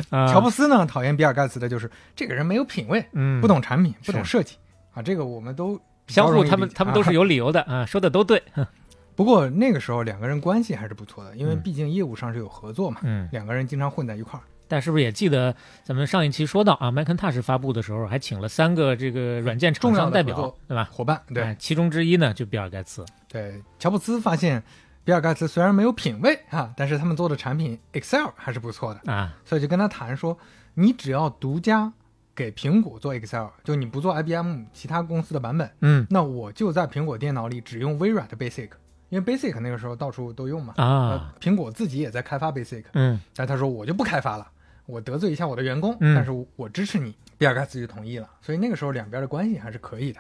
[0.10, 4.56] 啊，乔布斯呢，讨厌比尔盖茨的就是这个人没有品位，嗯不懂产品，不懂设计
[4.94, 5.02] 啊。
[5.02, 8.42] 这个我们都相互他们他们都是啊有理由的啊，说的都对。
[9.16, 14.44] 不过那个时候两个人关系还是不错的，因为嗯毕竟业务上是有合作嘛，嗯，两个人经常混在一块儿。
[14.68, 20.90] 但是不是也记得咱们上一期说到啊，Macintosh 发布的时候还请了三个这个软件厂商代表对吧？
[20.92, 23.06] 伙伴对、哎其中之一呢就比尔盖茨。
[23.28, 24.62] 对，乔布斯发现
[25.04, 30.38] 比尔盖茨虽然没有品位啊，但是他们做的产品 Excel 还是不错的，啊，所以就跟他谈说，
[30.74, 31.92] 你只要独家
[32.36, 36.06] 给苹果做 Excel，就你不做 IBM 其他公司的版本，嗯。
[36.10, 38.70] 那我就在苹果电脑里只用微软的 Basic，
[39.10, 40.74] 因为 Basic 那个时候到处都用嘛。
[40.78, 43.20] 啊，呃，苹果自己也在开发 Basic，嗯。
[43.36, 44.48] 但他说我就不开发了，
[44.88, 47.16] 我得罪一下我的员工，嗯但是我支持你。
[47.40, 50.20] 比尔盖茨就同意了，所以那个时候两边的关系还是可以的。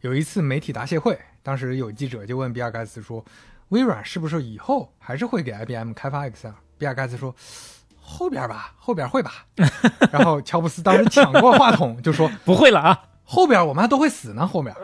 [0.00, 3.24] 有一次媒体答谢会，当时有记者就问比尔盖茨说
[3.70, 7.32] ：“微软是不是以后还是会给 IBM 开发 Excel？” 比尔盖茨说
[8.02, 9.46] ：“后边吧，后边会吧。
[10.10, 14.74] ”然后乔布斯当时抢过话筒就说不会了啊，：“后边我们还都会死呢，后边，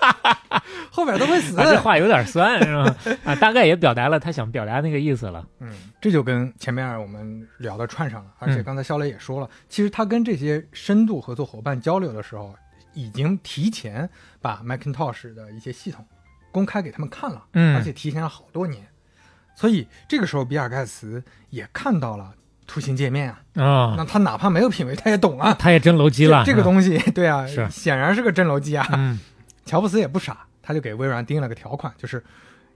[0.90, 1.58] 后边都会死。
[1.60, 2.96] 啊这话有点酸是吧？
[3.24, 5.70] 啊，大概也表达了他想表达那个意思了。”嗯，
[6.00, 8.30] 这就跟前面我们聊的串上了。
[8.38, 12.54] 而且刚才肖磊也说了，其实他跟这些深度合作伙伴交流的时候，
[12.94, 14.08] 已经提前
[14.40, 16.02] 把 Macintosh 的一些系统
[16.50, 18.86] 公开给他们看了，嗯而且提前了好多年。
[19.54, 22.34] 所以这个时候，比尔盖茨也看到了
[22.66, 25.54] 图形界面啊，啊、那他哪怕没有品味，他也懂啊。
[25.58, 27.68] 他也真楼机了，这这个东西， 对啊，是。
[27.70, 28.86] 显然是个真楼机啊。
[28.92, 29.18] 嗯。
[29.64, 32.22] 乔布斯也不傻，他就给微软定了个条款，就是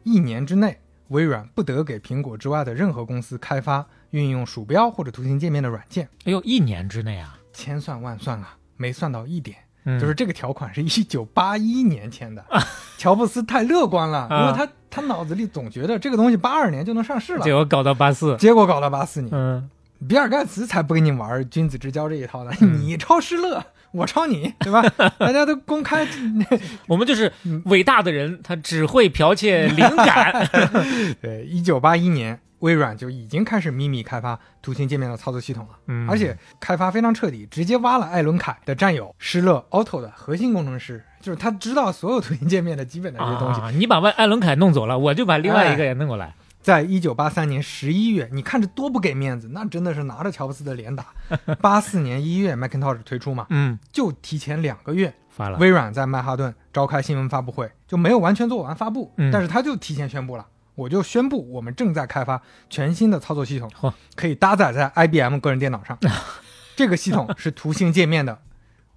[0.02, 6.08] 一年之内，微软不得给苹果之外的任何公司开发运用鼠标或者图形界面的软件。
[6.24, 12.44] 哎呦，一年之内啊，千算万算啊，没算到一点，嗯就是这个条款是 一九八一年签的。
[12.98, 17.44] 乔布斯太乐观了，因啊为他他脑子里总觉得这个东西八二年就能上市了。
[17.44, 19.30] 结，果搞到八四，结果搞到八四年。
[19.32, 19.70] 嗯，
[20.08, 23.62] 比尔盖茨才不跟你玩君子之交这一套呢，嗯你抄施乐，
[23.92, 24.82] 我抄你，对吧？
[25.18, 26.06] 大家都公开
[26.88, 30.48] 我们就是嗯伟大的人，他只会剽窃灵感。
[31.20, 43.60] 对，一九八一年，微软就已经开始秘密开发图形界面的操作系统了，嗯而且开发非常彻底，直接挖了艾伦凯的战友施乐 Auto 的核心工程师，就是他知道所有图形界面的基本的这些东西。
[43.60, 46.34] 啊，你把外艾伦凯弄走了，我就把另外一个也弄过来。
[46.62, 51.06] 在一九八三年十一月，你看着多不给面子，那真的是拿着乔布斯的脸打。
[51.60, 55.58] 八四年一月，Macintosh 推出嘛，嗯，就提前两个月，发了。
[55.58, 65.96] 微软在曼哈顿召开新闻发布会，就没有完全做完发布，嗯但是他就提前宣布了，我就宣布我们正在开发全新的操作系统嚯，可以搭载在 IBM 个人电脑上。
[66.76, 68.38] 这个系统是图形界面的，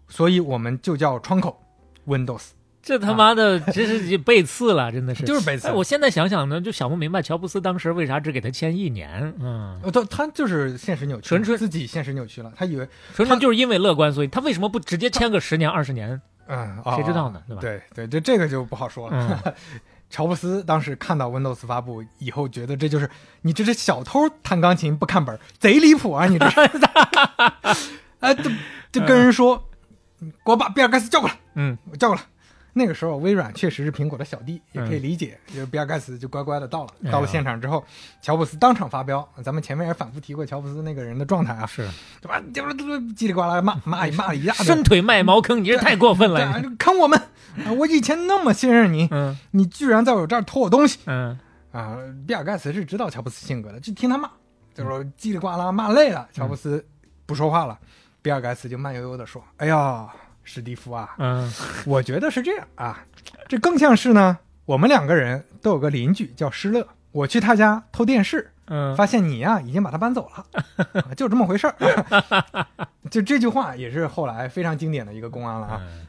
[0.10, 1.64] 所以我们就叫窗口
[2.08, 2.50] Windows，
[2.84, 5.24] 这他妈的，这是背刺了，真的是。
[5.24, 5.72] 就是背刺哎，。
[5.72, 9.34] 我现在想想呢，就想不明白乔布斯当时为啥只给他签一年。
[9.40, 16.22] 嗯，呃，他他就是现实扭曲，纯纯自己现实扭曲了，他以为纯纯就是因为乐观，所以他为什么不直接签个十年、二十年？
[16.48, 19.42] 嗯，谁知道哦呢对吧对对，这这个就不好说了。
[19.46, 19.54] 嗯
[20.10, 23.10] 乔布斯当时看到 Windows 发布以后，觉得这就是
[23.42, 26.28] 你这是小偷弹钢琴不看本儿，贼离谱啊！
[26.28, 26.60] 你这是，
[28.20, 28.52] 哎，就
[28.92, 29.70] 就跟人说，
[30.20, 32.22] 你给我把比尔盖茨叫过来，嗯，我叫过来。
[32.74, 35.40] 那个时候，微软确实是苹果的小弟，也可以嗯理解。
[35.48, 37.84] 就是比尔盖茨就乖乖的到了，到了现场之后，
[38.22, 39.28] 乔布斯当场发飙。
[39.44, 41.88] 咱们前面也反复提过乔布斯那个人的状态啊，是
[42.22, 42.42] 对吧？
[42.54, 46.62] 就是叽里呱啦骂骂骂了一大堆，伸腿卖茅坑，你这太过分了。
[46.80, 47.20] 坑我们！
[47.66, 51.38] 啊我以前那么信任你，嗯你居然在我这儿偷我东西嗯
[51.72, 51.98] 啊！
[52.26, 54.28] 比尔盖茨是知道乔布斯性格的，就听他骂，
[54.74, 56.84] 就说叽里呱啦骂累了，乔布斯
[57.28, 57.78] 不说话了，
[58.24, 60.08] 比尔盖茨就慢悠悠的说：“哎呀，
[60.44, 61.52] 史蒂夫啊，嗯。
[61.86, 63.06] 我觉得是这样啊，
[63.48, 70.46] 这更像是呢，我们两个人都有个邻居叫施乐，我去他家偷电视，嗯，发现你呀、已经把他搬走了，
[71.02, 71.76] 啊就这么回事儿。
[73.12, 75.82] 就这句话也是后来非常经典的一个公安了啊。
[75.82, 76.08] 嗯。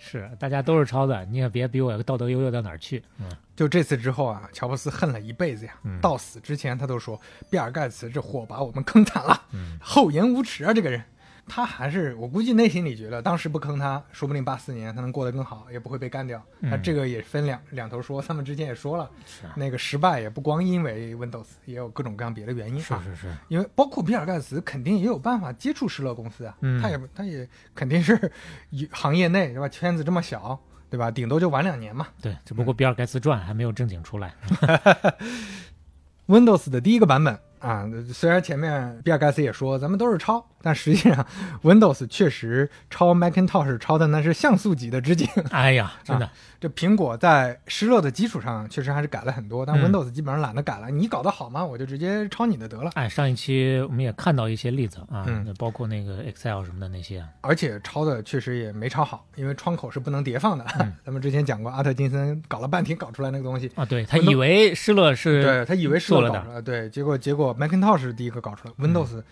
[0.00, 3.02] 是大家都是抄的，你也别比我道德优越到哪儿去。
[3.18, 3.28] 嗯。
[3.56, 6.00] 就这次之后啊，乔布斯恨了一辈子呀，嗯。
[6.00, 9.76] 到死之前他都说比尔盖茨这货把我们坑惨了，嗯。
[9.82, 10.72] 厚颜无耻啊！
[10.72, 11.02] 这个人，
[11.48, 16.42] 他还是我估计内心里觉得，当时不坑他，说不定八四年他能过得更好，也不会被干掉。
[16.60, 19.04] 嗯那这个也分两两头说，他们之前也说了，
[19.42, 23.02] 啊那个失败也不光因为 Windows，也有各种各样别的原因啊。
[23.02, 28.30] 是是是，因为包括比尔盖茨肯定也有办法接触施乐公司啊，嗯他也他也肯定是
[28.70, 30.58] 以行业内对吧，圈子这么小
[30.90, 32.06] 对吧，顶多就晚两年嘛。
[32.20, 34.34] 对，只不过比尔盖茨传还没有正经出来。
[36.26, 41.26] Windows 的第一个版本啊，虽然前面比尔盖茨也说咱们都是抄，但实际上
[41.62, 45.26] Windows 确实抄 Macintosh 抄的那是像素级的致敬。
[45.50, 46.28] 哎呀，真的，
[46.60, 50.90] 这苹果在失落的基础上确实还是改了很多，但嗯 Windows 基本上懒得改了。
[50.90, 51.64] 你搞得好吗？
[51.64, 52.90] 我就直接抄你的得了。
[52.94, 60.64] 哎，上一期我们也看到一些例子啊，嗯那包括那个 Excel 什么的那些，而且抄的确实也没抄好，因为窗口是不能叠放的。
[60.80, 69.22] 嗯 咱们之前讲过，阿特金森搞了半天搞出来那个东西，啊，对他以为失落是对他以为失落了的搞出来，对，结果结果 Macintosh 是第一个搞出来，Windows，、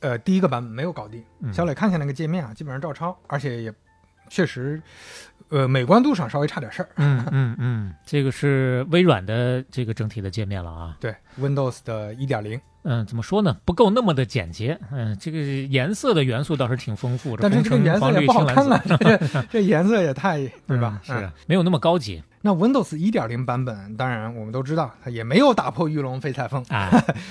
[0.00, 1.22] 呃，第一个版本没有搞定。
[1.40, 3.72] 嗯小磊看一下那个界面啊，基本上照抄，而且也
[4.28, 4.80] 确实，
[5.48, 6.88] 呃，美观度上稍微差点事儿。
[6.96, 10.96] 嗯嗯嗯，这个是微软的这个整体的界面了啊。
[11.00, 13.56] 对，Windows 的一点零，嗯，怎么说呢？
[13.64, 14.78] 不够那么的简洁。
[14.92, 21.00] 嗯，这个颜色的元素倒是挺丰富的，但是这个颜色也不好看了，这这这颜色也太对吧？
[21.08, 22.22] 嗯嗯是没有那么高级。
[22.42, 26.88] 那 Windows 一点零版本，当然我们都知道，它也没有打破玉龙飞彩凤，啊，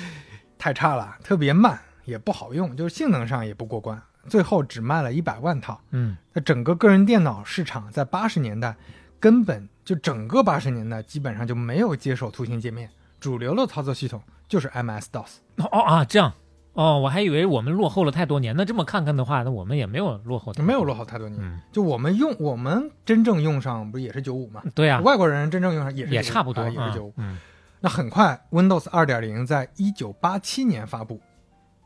[0.60, 1.80] 太差了，特别慢，
[2.10, 4.02] 也不好用，就是性能上也不过关。
[4.28, 5.80] 最后只卖了一百万套。
[5.92, 8.76] 嗯那整个个人电脑市场在八十年代
[9.20, 15.38] 根本就整个八十年代基本上就没有接手图形界面，主流的操作系统就是 MS DOS。
[15.58, 16.34] 哦哦啊，这样
[16.74, 18.56] 哦，我还以为我们落后了太多年。
[18.56, 21.40] 那这么看看的话，那我们也没有落后，没有落后太多年。
[21.42, 24.62] 嗯，就我们用我们真正用上不是也是九五吗？
[24.76, 27.14] 对啊，外国人真正用上也是95也差不多，啊也是九五。
[27.18, 27.38] 嗯
[27.82, 31.22] 那很快，Windows 二点零在一九八七年发布，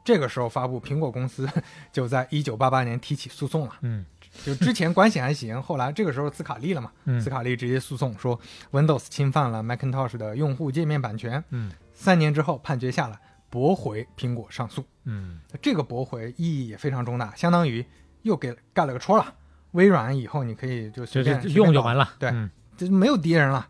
[0.04, 1.50] 这个时候发布，苹果公司
[1.92, 3.74] 就在一九八八年提起诉讼了。
[3.82, 4.06] 嗯
[4.44, 8.40] 就之前关系还行，后来这个时候斯卡利了嘛，嗯斯卡利直接诉讼说
[8.72, 11.44] Windows 侵犯了 Macintosh 的用户界面版权。
[11.52, 13.20] 嗯三年之后判决下来，
[13.52, 14.84] 驳回苹果上诉。
[15.06, 17.86] 嗯这个驳回意义也非常重大，相当于
[18.24, 19.36] 又给盖了个戳了。
[19.74, 22.14] 微软以后你可以就随便是用就完了，了。
[22.18, 23.70] 对嗯就没有敌人了。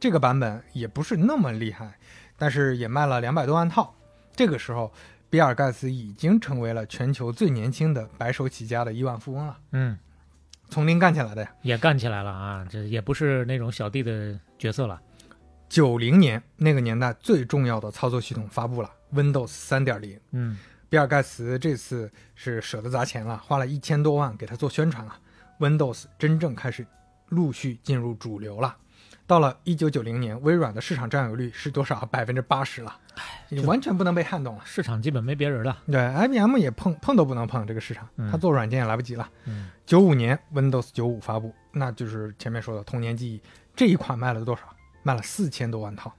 [0.00, 1.98] 这个版本也不是那么厉害，
[2.38, 3.94] 但是也卖了两百多万套。
[4.34, 4.90] 这个时候，
[5.30, 9.98] 比尔盖茨已经成为了全球最年轻的白手起家的亿万富翁了，嗯，
[10.68, 11.50] 从零干起来的呀。
[11.62, 15.00] 也干起来了啊，这也不是那种小弟的角色了。
[15.68, 20.18] 九零年那个年代最重要的操作系统发布了 Windows 三点零。
[20.32, 20.58] 嗯
[20.90, 25.14] 比尔盖茨这次是舍得砸钱了，花了一千多万给他做宣传了。
[25.58, 26.86] Windows 真正开始
[27.28, 28.74] 陆续进入主流了。
[29.28, 32.00] 到了一九九零年，微软的市场占有率是多少？
[32.06, 32.96] 百分之八十了，
[33.50, 34.62] 你完全不能被撼动了。
[34.64, 35.76] 市场基本没别人了。
[35.86, 39.28] 对，IBM 也碰碰都不能碰这个市场，嗯他做软件也来不及了。
[39.44, 43.42] 嗯九五年 Windows 九五发布，那就是前面说的童年记忆，
[43.76, 44.62] 这一款卖了多少？
[45.02, 46.10] 卖了四千多万套，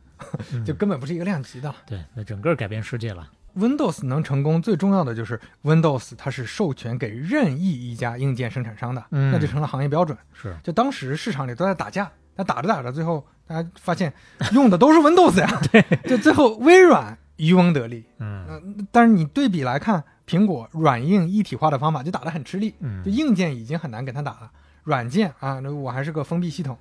[0.54, 1.76] 嗯就根本不是一个量级的了。
[1.88, 3.28] 对，那整个改变世界了。
[3.56, 10.16] Windows 能成功，最重要的就是 Windows 它是授权给任意一家硬件生产商的，嗯那就成了行业标准。
[10.32, 14.14] 是，就当时市场里都在打架，但打着打着，最后大家发现
[14.54, 18.06] 用的都是 Windows 呀， 对，就最后微软渔翁得利。
[18.20, 24.50] 嗯嗯、但是你对比来看，苹果软硬一体化的方法就打得很吃力，嗯就硬件已经很难给它打了，
[24.86, 26.78] 软件啊，那我还是个封闭系统，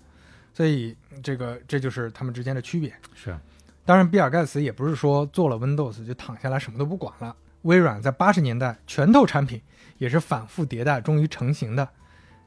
[0.55, 2.95] 所以这个这就是他们之间的区别。
[3.15, 3.37] 是，
[3.85, 7.35] 当然，比尔盖茨也不是说做了 Windows 就躺下来什么都不管了。
[7.63, 9.61] 微软在八十年代拳头产品
[9.97, 11.89] 也是反复迭代，终于成型的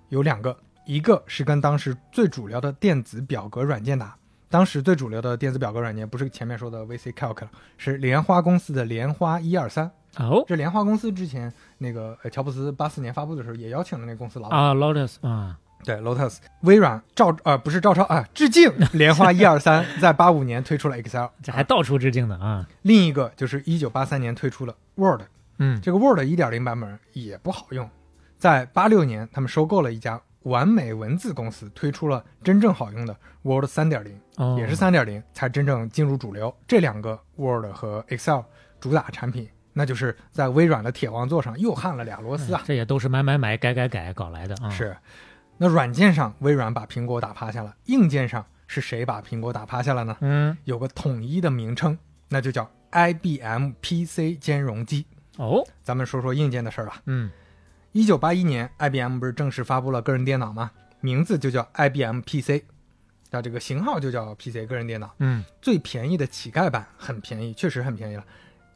[0.07, 4.16] 有两个，一个是跟当时最主流的电子表格软件打。
[4.49, 9.90] 当时最主流的电子表格软件不是前面说的 VC Calc 了，是莲花公司的莲花一二三。
[10.18, 16.40] 哦这莲花公司之前那个呃乔布斯八四年发布的时候也邀请了那个公司老板，啊，Lotus 啊，对 Lotus。
[16.64, 21.28] 微软照呃不是照抄啊，致敬莲花一二三， 在八五年推出了 Excel。
[21.41, 22.68] 这还到处致敬呢啊。
[22.82, 25.22] 另一个就是一九八三年推出了 Word，
[25.60, 27.90] 嗯这个 Word 一点零版本也不好用，
[28.38, 36.53] 在八六年他们收购了一家完美文字公司，推出了真正好用的 Word 三点零，哦，也是三点零才真正进入主流。
[36.68, 38.41] 这两个 Word 和 Excel
[38.80, 42.61] 主打产品，那就是在微软的铁王座上又焊了俩螺丝啊。
[42.65, 44.97] 这也都是买买买、改改改搞来的啊。，是，
[45.57, 50.18] 那软件上微软把苹果打趴下了，硬件上是谁把苹果打趴下了呢？
[50.22, 51.97] 嗯，有个统一的名称，
[52.30, 55.05] 那就叫 IBM PC 兼容机。
[55.38, 57.01] 哦，咱们说说硬件的事儿吧。
[57.05, 57.30] 嗯
[57.93, 60.72] 一九八一年，IBM 不是正式发布了个人电脑吗？
[61.01, 62.63] 名字就叫 IBM PC，
[63.30, 65.13] 那这个型号就叫 PC 个人电脑。
[65.18, 68.23] 嗯，最便宜的乞丐版很便宜，确实很便宜了，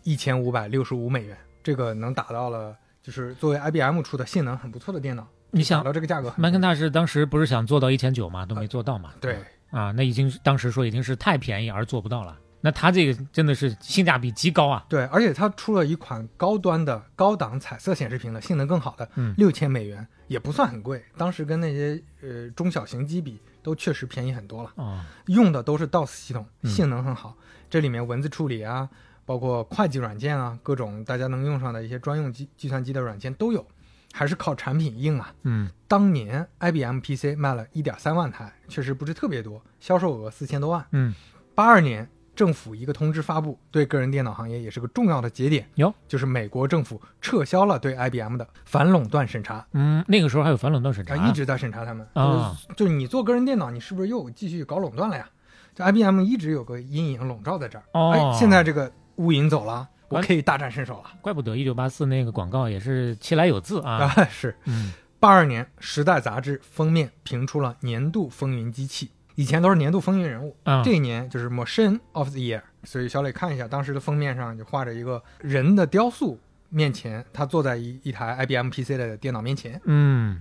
[0.04, 9.14] 一千五百六十五美元，这个能达到了，就是作为 IBM 出的性能很不错的电脑，你想到这个价格麦肯大师当时不是想做到一千九嘛，都没做到嘛。
[9.22, 9.38] 对，
[9.70, 12.38] 啊，那已经当时说已经是太便宜而做不到了。
[12.66, 14.84] 那它这个真的是性价比极高啊。
[14.90, 24.72] 对，而且它出了一款高端的高档彩色显示屏的，性能更好的，嗯六千美元也不算很贵，当时跟那些呃中小型机比都确实便宜很多了。
[24.78, 27.38] 哦，用的都是 DOS 系统，嗯性能很好。
[27.70, 28.90] 这里面文字处理啊，
[29.28, 33.64] 包括会计软件啊，各种大家能用上的一些专用计计算机的软件都有，
[34.12, 35.32] 还是靠产品硬啊。
[35.44, 40.84] 嗯当年 IBM PC 卖了一点三万台，确实不是特别多，销售额四千多万。
[40.92, 41.14] 嗯，
[41.54, 45.68] 八二年，政府一个通知发布，对个人电脑行业也是个重要的节点。
[45.76, 49.66] 哟，就是美国政府撤销了对 IBM 的反垄断审查。
[49.72, 55.28] 嗯，那个时候还有反垄断审查，啊，一直在审查他们啊就是就是你做个人电脑，你是不是又继续搞垄断了呀？
[55.74, 57.84] 这 IBM 一直有个阴影笼罩在这儿。
[57.94, 64.12] 哦哎，现在这个乌云走了，我可以大展身手了怪不得一九八四那个广告也是其来有自啊。
[64.16, 64.28] 啊！
[64.30, 72.62] 是嗯八二年，《时代》杂志封面评出了年度风云机器，以前都是年度风云人物，嗯，这一年就是 Machine of the Year。
[72.84, 76.40] 所以小磊看一下，当时的封面上就画着一个人的雕塑，
[76.70, 79.82] 面前他坐在一一台 IBM PC 的电脑面前。
[79.86, 80.40] 嗯，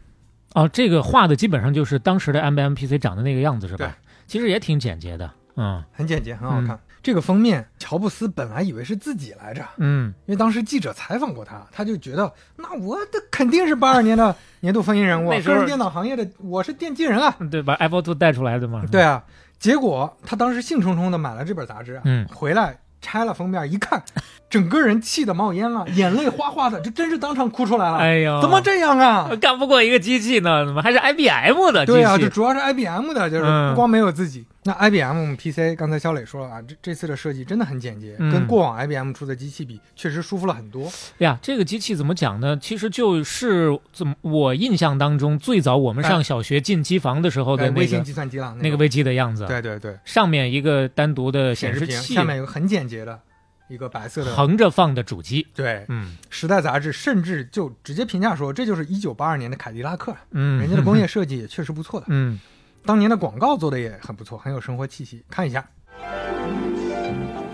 [0.54, 3.86] 哦，这个画的基本上就是当时的 IBM PC 长的那个样子是吧？
[3.86, 3.90] 对
[4.26, 5.30] 其实也挺简洁的。
[5.56, 6.78] 嗯很简洁，很好看。
[7.05, 17.36] 这个封面，乔布斯本来以为是自己来着，嗯因为当时记者采访过他，他就觉得那我的肯定是八二年的 年度风云人物，那时候个人电脑行业的我是奠基人啊。
[17.51, 18.82] 对，把 Apple Two 带出来的嘛。
[18.90, 19.22] 对啊，
[19.59, 24.02] 结果他当时兴冲冲的买了这本杂志啊，嗯回来拆了封面一看，
[24.48, 27.98] 整个人气得冒烟了，眼泪哗哗的，这真是当场哭出来了。
[27.98, 29.28] 哎呦，怎么这样啊？
[29.39, 30.64] 干不过一个机器呢？
[30.64, 31.98] 怎么还是 IBM 的机器？
[31.98, 34.47] 对啊，这主要是 IBM 的，就是嗯不光没有自己。
[34.66, 40.91] 那 IBM PC 刚才肖磊说了啊，这这次的设计真的很简洁，嗯跟过往 IBM 出的机器比，确实舒服了很多。
[41.19, 42.59] 呀，这个机器怎么讲呢？
[42.61, 53.20] 其实就是怎么我印象当中，最早我们上小学进机房的时候的哎微型计算机了，那个微机的样子，对对对，上面一个单独的显示器，下面有个很简洁的
[53.69, 54.35] 一个白色的。
[54.35, 55.47] 横着放的主机。
[55.55, 62.07] 对，嗯时代杂志甚至就直接评价说，这就是一九八二年的凯迪拉克，嗯，人家的工 业设计也确实不错的。
[62.09, 62.41] 嗯
[62.85, 65.23] 当年的广告做的也很不错，很有生活气息。
[65.30, 65.69] 看一下，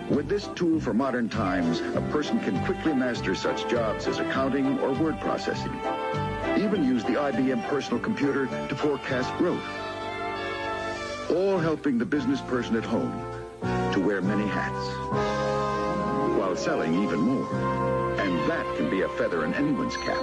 [0.09, 4.79] With this tool for modern times, a person can quickly master such jobs as accounting
[4.79, 5.73] or word processing.
[6.57, 9.65] Even use the IBM personal computer to forecast growth.
[11.29, 13.11] All helping the business person at home
[13.93, 14.87] to wear many hats
[16.37, 17.47] while selling even more.
[18.19, 20.21] And that can be a feather in anyone's cap.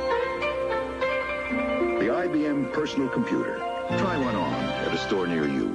[1.99, 3.61] The IBM personal computer.
[3.90, 4.54] Try one on
[4.86, 5.70] at a store near you.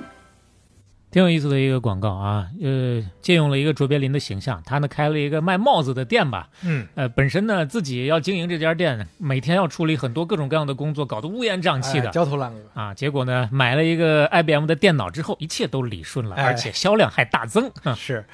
[1.11, 12.09] 挺有意思的一个广告啊，呃，借用了一个卓别林的形象，他呢开了一个卖帽子的店吧，嗯，呃，本身呢自己要经营这家店，每天要处理很多各种各样的工作，搞得乌烟瘴气的。
[12.09, 12.61] 哎焦头烂额。
[12.75, 17.71] 啊，结果呢，买了一个 IBM 的电脑之后，一切都理顺了，哎而且销量还大增。
[17.85, 18.25] 啊是，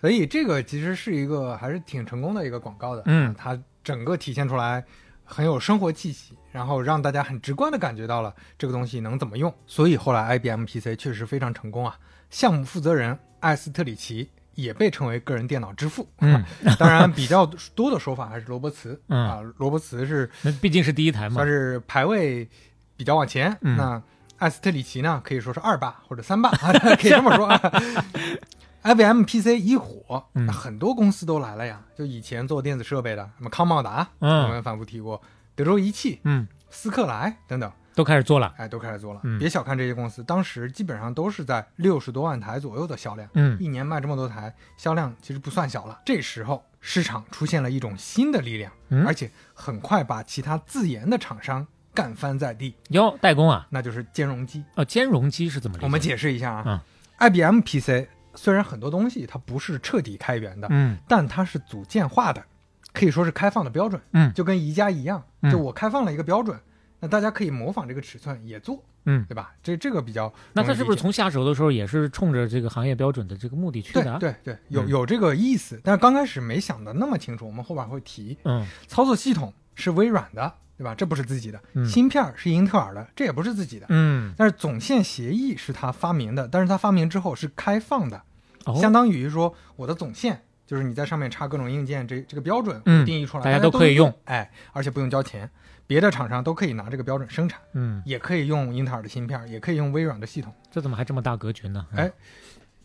[0.00, 3.02] 所以这个其实是一个还是挺成功的一个广告的。
[3.06, 4.84] 嗯它整个体现出来
[5.24, 9.54] 很有生活气息，然后让大家很直观的感觉到了这个东西能怎么用。
[9.66, 11.98] 所以后来 IBM PC 确实非常成功啊。
[12.30, 16.08] 项目负责人艾斯特里奇也被称为个人电脑之父。
[16.20, 16.42] 嗯，
[16.78, 18.98] 当然比较多的说法还是罗伯茨。
[19.08, 21.46] 嗯啊，罗伯茨是那毕竟是第一台嘛算。
[21.46, 22.48] 是排位
[22.96, 23.54] 比较往前。
[23.60, 24.02] 嗯那
[24.38, 27.46] 艾斯特里奇呢，可以说是二霸或者三霸，可以这么说。
[28.82, 31.82] IBM PC 一火，嗯那很多公司都来了呀。
[31.98, 35.20] 就以前做电子设备的，什么康茂达，嗯我们反复提过，
[35.56, 38.54] 德州仪器、嗯，斯克莱等等，都开始做了。
[38.56, 39.20] 哎，都开始做了。
[39.24, 46.00] 嗯别小看这些公司，当时基本上都是在六十多万台左右的销量，嗯一年卖这么多台，销量其实不算小了。
[46.04, 54.62] 这时候市场出现了一种新的力量，嗯而且很快把其他自研的厂商干翻在地，哟，代工啊，那就是兼容机。
[54.74, 55.86] 哦，兼容机是怎么理解？
[55.86, 56.80] 我们解释一下啊、嗯
[57.18, 62.44] i b m PC 虽然很多东西它不是彻底开源的，嗯但它是组件化的，
[62.96, 66.58] 可以说是开放的标准，嗯就跟宜家一样，嗯就我开放了一个标准，
[67.00, 69.52] 那大家可以模仿这个尺寸也做，嗯，对吧？
[69.62, 74.18] 这这个比较那他是不是从下手的时候也是冲着这个行业标准的这个目的去的啊？
[74.18, 78.36] 对对，有嗯有这个意思，但是刚开始没想的那么清楚，我们后边会提。
[78.44, 80.94] 嗯操作系统是微软的，对吧？
[80.94, 83.86] 这不是自己的，嗯芯片是英特尔的，这也不是自己的。
[83.90, 88.22] 嗯，但是总线协议是他发明的，但是他发明之后是开放的，
[88.64, 95.48] 哦相当于说我的总线就是你在上面插各种硬件，这这个标准定义出来，大家家都都可以用用，哎，而且不用交钱，
[95.86, 100.52] 别的厂商都可以拿这个标准生产，嗯，也可以用英特尔的芯片，也可以用微软的系统。
[100.70, 101.86] 这怎么还这么大格局呢？
[101.94, 102.10] 哎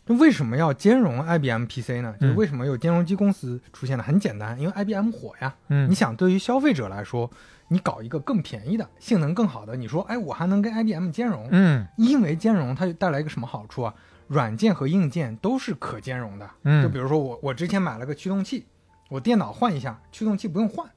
[0.04, 2.12] 那为什么要兼容 IBM PC 呢？
[2.20, 4.02] 就是嗯为什么有兼容机公司出现呢？
[4.02, 5.54] 很简单，因为 IBM 火呀。
[5.68, 7.30] 嗯，你想，对于消费者来说，
[7.68, 11.48] 你搞一个更便宜的、性能更好的，你说，哎，我还能跟 IBM 兼容？
[11.52, 13.94] 嗯因为兼容，它就带来一个什么好处啊？
[14.32, 16.50] 软件和硬件都是可兼容的。
[16.62, 18.66] 嗯，就比如说我，我之前买了个驱动器，
[19.10, 20.88] 我电脑换一下，驱动器不用换，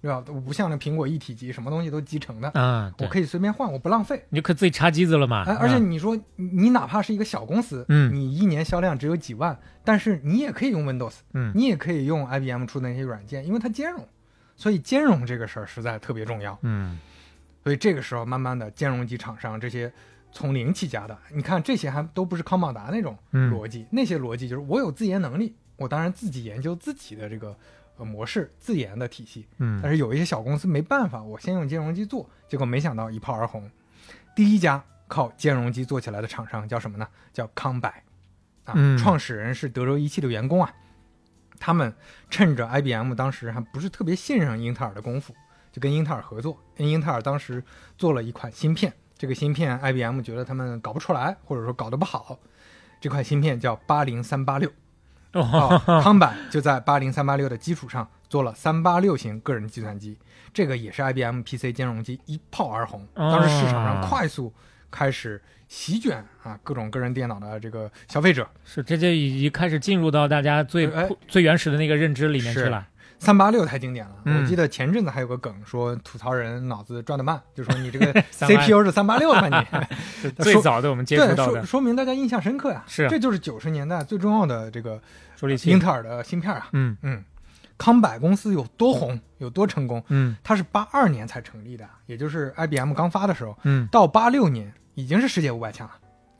[0.00, 0.20] 对吧？
[0.20, 4.24] 不像那苹果一体机，什么东西都集成的，啊，对我可以随便换，我不浪费。
[4.28, 5.42] 你就可以自己插机子了嘛。
[5.44, 14.06] 哎，而且啊你说你你哪怕是一个小公司，嗯你一年销量只有几万，但是你也可以用 Windows，嗯你也可以用 IBM 出的那些软件，因为它兼容，
[14.56, 16.56] 所以兼容这个事儿实在特别重要。
[16.62, 16.98] 嗯
[17.64, 19.90] 所以这个时候，慢慢的兼容机厂商这些
[20.34, 27.56] 从零起家的，你看这些还都不是康宝达那种嗯逻辑，那些逻辑就是我有自研能力，我当然自己研究自己的这个
[27.96, 29.46] 呃模式，自研的体系。
[29.58, 33.70] 嗯但是有一些小公司没办法，我先用兼容机做，结果没想到一炮而红。
[34.34, 37.06] 第一家靠兼容机做起来的厂商叫什么呢？
[37.32, 37.88] 叫康柏，
[38.64, 40.74] 啊，嗯创始人是德州仪器的员工啊。
[41.60, 41.94] 他们
[42.28, 45.32] 趁着 IBM 当时还不是特别信任英特尔的功夫，
[45.70, 46.58] 就跟英特尔合作。
[46.76, 47.62] 因为英特尔当时
[47.96, 48.92] 做了一款芯片，
[49.24, 52.38] 这个芯片 IBM 觉得他们搞不出来，或者说搞得不好。
[53.00, 54.70] 这块芯片叫八零三八六，
[55.32, 60.18] 哦啊，康柏就在八零三八六的基础上做了三八六型个人计算机，
[60.52, 64.52] 这个也是 IBM PC 兼容机一炮而红，哦当时市场上快速
[64.90, 68.46] 开始席卷啊各种个人电脑的这个消费者。
[68.62, 72.86] 是这就已经开始进入到大家最哎最原始的那个认知里面去了。
[73.24, 79.48] 三八六太经典了，嗯我记得前阵子还有个梗说吐槽人脑子转得慢，就说你这个 CPU 是三八六的吧
[80.22, 80.30] 你？
[80.42, 82.84] 最早的我们接触对，到的说说明大家印象深刻呀。
[82.86, 85.00] 是这就是九十年代最重要的这个
[85.36, 86.68] 处理器英，特尔的芯片啊。
[86.72, 87.24] 嗯嗯，
[87.78, 90.02] 康柏公司有多红，有多成功？
[90.08, 95.94] 嗯它是八二年才成立的，也就是 IBM 刚发的时候，嗯，到八六年已经是世界五百强了，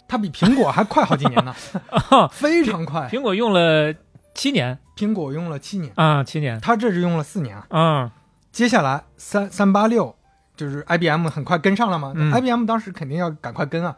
[0.06, 1.54] 它比苹果还快好几年呢，
[2.30, 3.08] 非常快。
[3.08, 3.92] 苹果用了
[4.34, 4.78] 七年。
[4.96, 6.60] 苹果用了七年，啊，七年。
[6.60, 7.56] 它这是用了四年。
[7.56, 7.66] 啊。
[7.70, 8.10] 嗯，
[8.52, 10.14] 接下来三三八六
[10.56, 12.32] 就是 IBM 很快跟上了吗、嗯。
[12.32, 13.96] I b m 当时肯定要赶快跟啊，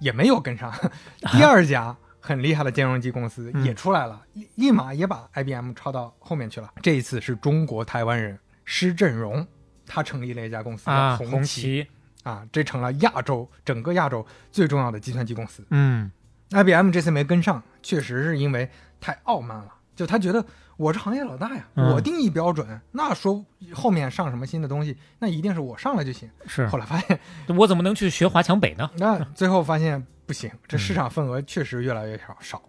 [0.00, 0.72] 也没有跟上。
[1.32, 3.64] 第二家很厉害的兼容机公司嗯。
[3.64, 6.70] 也出来了，立立马也把 IBM 抄到后面去了。
[6.80, 9.46] 这一次是中国台湾人施振荣，
[9.86, 11.60] 他成立了一家公司啊，叫红旗。
[11.60, 11.86] 旗，
[12.22, 15.66] 啊，这成了亚洲整个亚洲最重要的计算机公司。
[15.70, 16.10] 嗯。
[16.50, 20.44] IBM 这次没跟上，确实是因为太傲慢了，就他觉得
[20.76, 23.44] 我是行业老大呀，嗯我定义标准，那说
[23.74, 26.30] 后面上什么新的东西，那一定是我上来就行。
[26.46, 27.18] 是后来发现，
[27.48, 28.88] 我怎么能去学华强北呢？
[28.98, 32.62] 那最后发现不行，这市场份额确实越来越少少，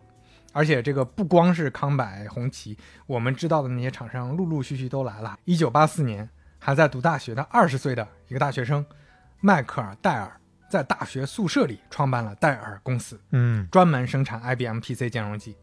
[0.54, 2.76] 而且这个不光是康柏、红旗，
[3.06, 5.38] 我们知道的那些厂商陆陆续续都来了。
[5.46, 6.28] 一九八四年，
[6.58, 8.84] 还在读大学的二十岁的一个大学生
[9.40, 10.32] 迈克尔·戴尔，
[10.68, 13.22] 在大学宿舍里创办了戴尔公司。
[13.34, 15.56] 嗯，专门生产 IBM PC 兼容机。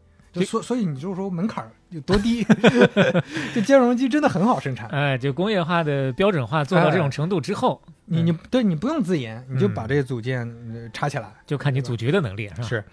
[0.45, 2.45] 所所以你就说门槛儿有多低，
[3.53, 4.87] 这兼容机真的很好生产。
[4.89, 11.27] 哎，就工业化的标准化做到这种程度之后，你你对你不用自研，你就嗯把这些组件呃插起来。
[11.45, 12.63] 就看你组局的能力，是吧？
[12.63, 12.83] 是，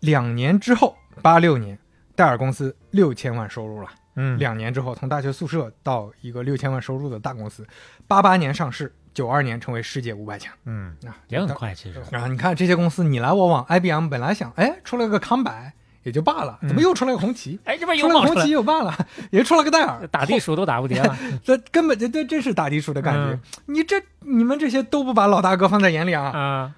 [0.00, 1.78] 两年之后，八六年，
[2.14, 3.88] 戴尔公司六千万收入了。
[4.16, 7.66] 嗯，两年之后，从大学宿舍到一个六千万收入的大公司，
[8.06, 10.54] 八八年上市，九二年成为世界五百强。
[10.66, 15.52] 嗯，啊，也很快，其实，然后你看这些公司你来我往，IBM 本来想，哎，出了个康柏
[16.04, 17.58] 也就罢了，怎么嗯又出来个红旗？
[17.64, 18.94] 哎，这边出了个红又冒出来旗又罢了，
[19.32, 23.32] 也出了个戴尔，打地鼠都打不赢了， 这根本就这真是打地鼠的感觉。
[23.32, 26.72] 嗯你这你们这些都不把老大哥放在眼里啊啊，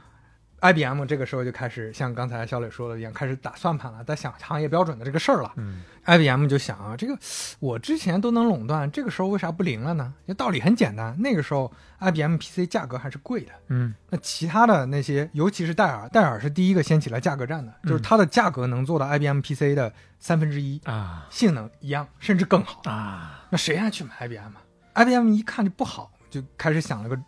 [0.61, 5.53] ！IBM 这个时候就开始像刚才小磊说的一样，开始打算盘了，在想行业标准的这个事儿了。
[5.57, 7.19] 嗯 IBM 就想啊，这个
[7.59, 10.15] 我之前都能垄断，这个时候为啥不灵了呢？
[10.27, 13.53] 这道理很简单，那个时候 IBM PC 价格还是贵的。
[13.69, 22.81] 嗯那其他的那些，尤其是戴尔，戴尔是第一个掀起了价格战的，就是它的价格能做到 IBM PC 的三分之一，啊性能一样，甚至更好。
[22.85, 24.62] 啊，那谁还去买 IBM 啊
[24.95, 27.19] ？IBM 一看就不好，就开始想了个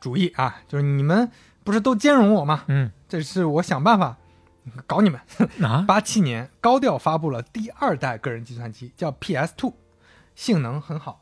[0.00, 1.30] 主意啊，就是你们
[1.64, 2.64] 不是都兼容我吗？
[2.68, 4.16] 嗯这是我想办法
[4.86, 5.20] 搞你们。
[5.62, 9.72] 啊，八七年高调发布了第二代个人计算机，叫 PS Two，
[10.34, 11.20] 性能很好，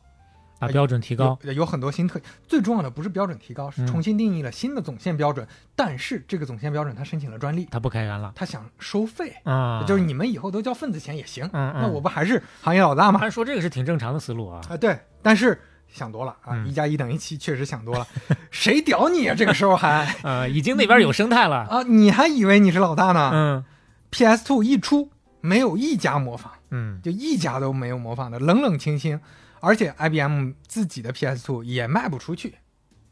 [0.58, 2.20] 把标准提高，有有很多新特。
[2.46, 5.46] 最重要的不是标准提高，是嗯重新定义了新的总线标准。
[5.76, 11.44] 但是这个总线标准他申请了专利，他不开源了他想收费，啊，就是你们以后都交份子钱也行。
[11.52, 13.20] 嗯嗯那我不还是行业老大吗？
[13.20, 15.60] 按说这个是挺正常的思路啊，啊，对，但是
[15.92, 18.06] 想多了啊，嗯一加一等于七，确实想多了。
[18.50, 19.34] 谁屌你啊？
[19.36, 23.64] 这个时候还 呃，已经那边有生态了，啊，你还以为你是老大呢、嗯
[24.10, 25.10] p s Two 一出，
[25.40, 29.20] 没有一家模仿，嗯就一家都没有模仿的，冷冷清清。
[29.60, 32.56] 而且 IBM 自己的 PS Two 也卖不出去，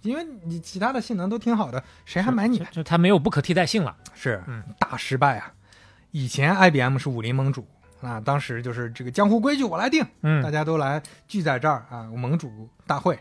[0.03, 2.65] 因为你其他的性能都挺好的，谁还买你就？
[2.73, 5.53] 就它没有不可替代性了，是嗯大失败啊！
[6.11, 7.67] 以前 IBM 是武林盟主
[8.01, 13.19] 啊，当时就是这个江湖规矩我来定，嗯大嗯家都来聚在这儿啊，盟主大会。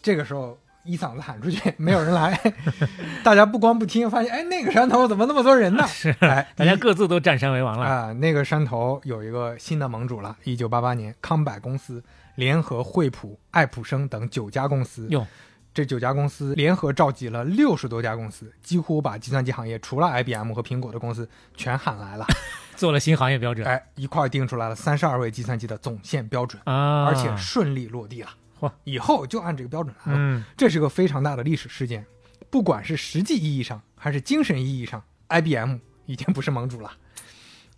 [0.00, 2.40] 这个时候一嗓子喊出去，没有人来，
[3.22, 5.86] 大家不光不听，发现哎那个山头怎么那么多人呢？
[5.88, 10.36] 是，哎，大家各自都占山为王了，啊，那个山头有一个新的盟主了。
[10.44, 12.02] 一九八八年，康柏公司
[12.36, 15.26] 联合惠普、爱普生等九家公司，哟，
[15.74, 22.24] 这九家公司联合召集了六十多家公司，几乎把计算机行业除了 IBM 和苹果的公司全喊来了。
[22.78, 28.30] 做了新行业标准哎，一块儿定出来了三十二位计算机的总线标准，啊，而且顺利落地了。
[28.60, 30.18] 嚯，以后就按这个标准来了。
[30.20, 32.06] 嗯这是个非常大的历史事件，
[32.48, 36.92] 不管是实际意义上还是精神意义上，IBM 已经不是盟主了。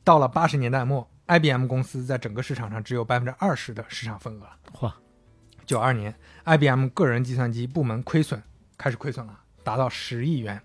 [0.04, 4.52] 到了八十年代末，IBM 公司在整个市场上只有百分之二十的市场份额了。
[4.74, 4.92] 嚯，
[5.64, 6.14] 九二年
[6.44, 8.42] ，IBM 个人计算机部门亏损
[8.76, 10.60] 开始亏损了，达到十亿元，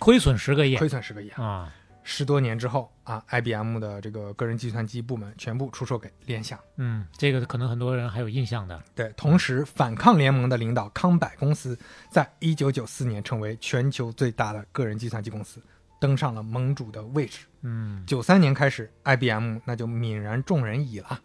[0.00, 1.72] 亏损十个亿亏损十个亿啊。
[2.08, 6.58] 啊，十多年之后啊，IBM 的这个个人计算机部门全部出售给联想。
[6.76, 11.78] 嗯，这个可能很多人还有印象的，对，同时反抗联盟的领导康柏公司，
[12.10, 15.62] 在一九九四年成为全球最大的个人计算机公司，
[16.00, 17.40] 登上了盟主的位置。
[17.60, 21.20] 嗯九三年开始，IBM 那就泯然众人矣了，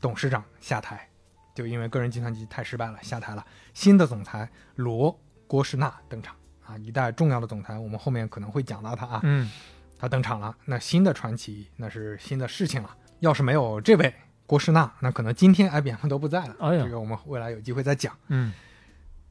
[0.00, 1.08] 董事长下台，
[1.54, 3.44] 就因为个人计算机太失败了下台了。
[3.74, 5.16] 新的总裁罗
[5.46, 6.34] 郭士纳登场
[6.64, 9.50] 啊，一代重要的总裁，我们后面可能会讲到他啊，嗯
[9.98, 10.54] 他登场了。
[10.64, 12.90] 那新的传奇，那是新的事情了。
[13.20, 14.12] 要是没有这位
[14.46, 16.54] 郭士纳，那可能今天 IBM 都不在了。
[16.60, 18.14] 哎呀这个我们未来有机会再讲。
[18.28, 18.52] 嗯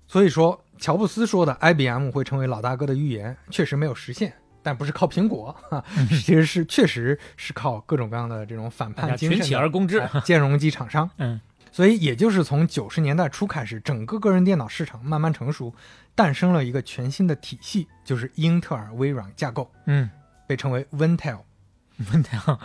[0.08, 9.98] 所以说，乔布斯说的 IBM 会成为老大哥的预言确实没有实现，但不是靠苹果，哈， 其实是确实是靠各种各样的这种反叛精神的而攻之。
[10.00, 11.10] 哎兼容机厂商。
[11.18, 15.74] 嗯所以也就是从九十年代初开始，整个个人电脑市场慢慢成熟，
[16.16, 20.10] 诞生了一个全新的体系，就是英特尔微软架构，嗯，
[20.48, 21.40] 被称为 Wintel
[22.12, 22.60] 问题啊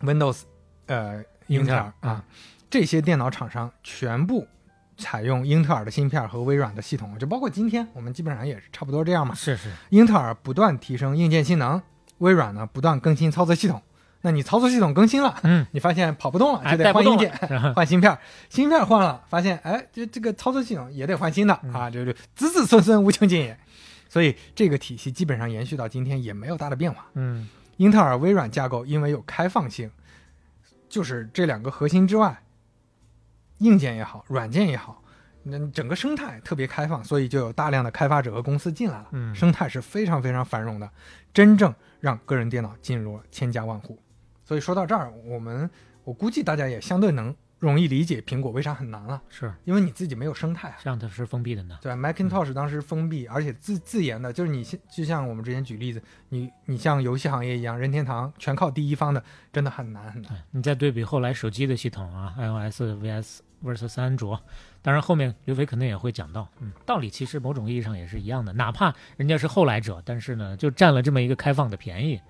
[0.00, 0.42] ，Windows，
[0.86, 2.24] 呃，英特尔啊，
[2.68, 4.46] 这些电脑厂商全部
[4.96, 9.34] 采用英特尔的芯片和微软的系统，就包括今天我们基本上也是差不多这样嘛。
[9.34, 11.80] 是是，英特尔不断提升硬件性能，
[12.18, 13.82] 微软呢不断更新操作系统。
[14.22, 17.30] 那你操作系统更新了，嗯，你发现跑不动了，哎就得换硬件，
[17.74, 18.18] 换芯片，
[18.48, 23.58] 芯片换了，发现哎，这这个操作系统也得换新的、啊，就就子子孙孙无穷尽也。
[24.08, 27.06] 所以这个体系基本上延续到今天也没有大的变化。
[27.14, 29.90] 嗯英特尔微软架构因为有开放性，
[30.88, 32.42] 就是这两个核心之外，
[33.58, 35.02] 硬件也好，软件也好，
[35.42, 40.88] 那整个生态特别开放，所以就有大量的开发者和公司进来了，嗯生态是非常非常繁荣的，
[41.32, 43.98] 真正让个人电脑进入了千家万户。
[44.44, 45.68] 所以说到这儿，我们
[46.04, 47.34] 我估计大家也相对能
[47.64, 50.76] 容易理解苹果为啥很难了，是，因为你自己没有生态啊。
[50.82, 51.78] 这样它是封闭的呢。
[51.82, 60.32] 对，Macintosh 当时封闭，而且自自研的，就是你现就像我们之前举例子，你你像游戏行业一样，任天堂全靠第一方的，真的很难很难。
[60.32, 64.38] 对你再对比后来手机的系统啊，iOS vs versus 安卓，
[64.82, 72.20] 当然后面刘飞肯定也会讲到，嗯，道理其实某种意义上也是一样的，哪怕人家是后来者，但是呢，就占了这么一个开放的便宜，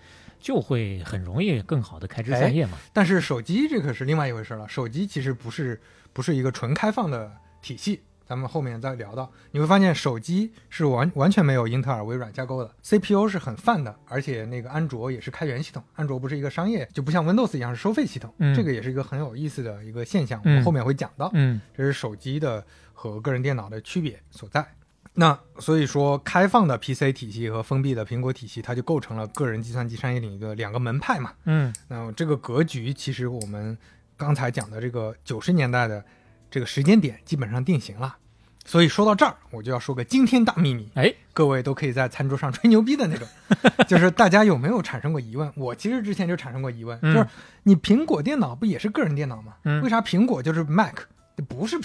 [0.45, 2.77] 就会很容易更好的开枝散叶嘛。
[2.93, 5.81] 但是手机这可是另外一回事了，手机其实不是
[6.13, 8.03] 不是一个纯开放的体系。
[8.27, 21.31] 咱们后面再聊到，你会发现手机是完完全没有英特尔、微软架构的，CPU 是很泛的，而且那个安卓也是开源系统，安卓不是一个商业，就不像 Windows 一样是收费系统，嗯这个也是一个很有意思的一个现象，我嗯们后面会讲到。
[21.33, 22.65] 嗯这是手机的
[22.95, 24.67] 和个人电脑的区别所在。
[25.17, 31.33] 那所以说，开放的 PC 体系和封闭的苹果体系，它就构成了个人计算机商业领域的两个门派嘛。
[31.45, 33.79] 嗯那这个格局，其实我们
[34.17, 36.05] 刚才讲的这个九十年代的
[36.51, 38.17] 这个时间点基本上定型了。
[38.67, 43.29] 所以说到这儿，我就要说个惊天大秘密，哎，各位都可以在餐桌上吹牛逼的那种，
[43.87, 45.53] 就是大家有没有产生过疑问？
[45.55, 47.29] 我其实之前就产生过疑问，嗯就是
[47.63, 49.55] 你苹果电脑不也是个人电脑吗？
[49.65, 50.95] 嗯为啥苹果就是 Mac，
[51.47, 51.79] 不是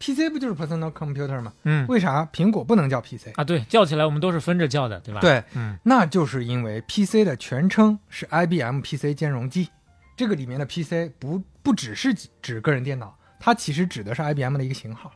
[0.00, 1.52] PC？PC 不就是 personal computer 吗？
[1.64, 3.28] 嗯为啥苹果不能叫 PC？
[3.34, 9.68] 啊，对，叫起来我们都是分着叫的，对吧？，对，嗯那就是因为 PC 的全称是 IBM PC 兼容机，
[10.16, 15.12] 这个里面的 PC 不不只是指指个人电脑，它其实指的是 IBM 的一个型号。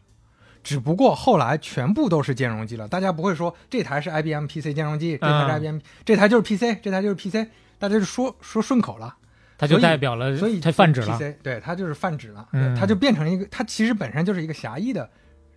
[0.63, 7.49] 只不过后来全部都是兼容机了，大家不会说这台是 IBM PC 兼容机，这台是啊 IBM，、这台就是 PC，这台就是 PC，
[7.79, 9.15] 大家就说说顺口了，
[9.67, 11.19] 它就代表了，所以它泛指了。
[11.43, 15.09] 对，它就是泛指了，嗯它就变成一个，它其实本身就是一个狭义的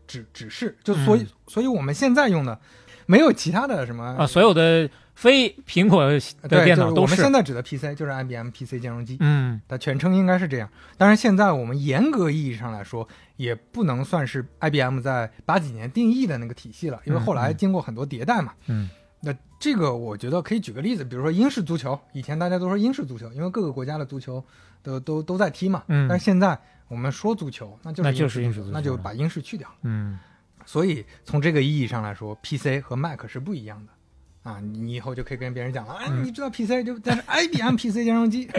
[0.08, 2.60] 指指示，就所以、嗯所以我们现在用的
[3.06, 10.70] 没有其他的什么啊，所有的非苹果的对，电脑都就是我们现在指的 PC 就是 IBM PC 兼容机，嗯它全称应该是这样。
[10.98, 13.08] 当然，现在我们严格意义上来说，
[13.38, 18.54] 也不能算是 IBM 在八几年定义的那个体系了，因为后来经过很多迭代嘛。
[18.68, 18.90] 嗯
[19.20, 24.44] 那这个我觉得可以举个例子，比如说英式足球，以前大家都说英式足球，因为各个国家的足球
[24.84, 25.84] 都都都在踢嘛。
[25.88, 29.76] 嗯但是现在我们说足球，那就是那就是英英式足球那就把英式去掉了。
[29.84, 30.20] 嗯
[30.66, 33.94] 所以从这个意义上来说，PC 和 Mac 是不一样的。
[34.50, 38.50] 啊，你以后就可以跟别人讲了，啊，嗯你知道 PC 就但是 IBM PC 兼容机，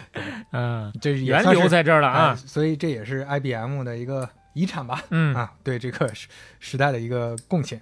[0.52, 2.34] 嗯，这源流在这儿了哎啊。
[2.34, 6.28] 所以这也是 IBM 的一个遗产吧，嗯啊，对这个时
[6.58, 7.80] 时代的一个贡献。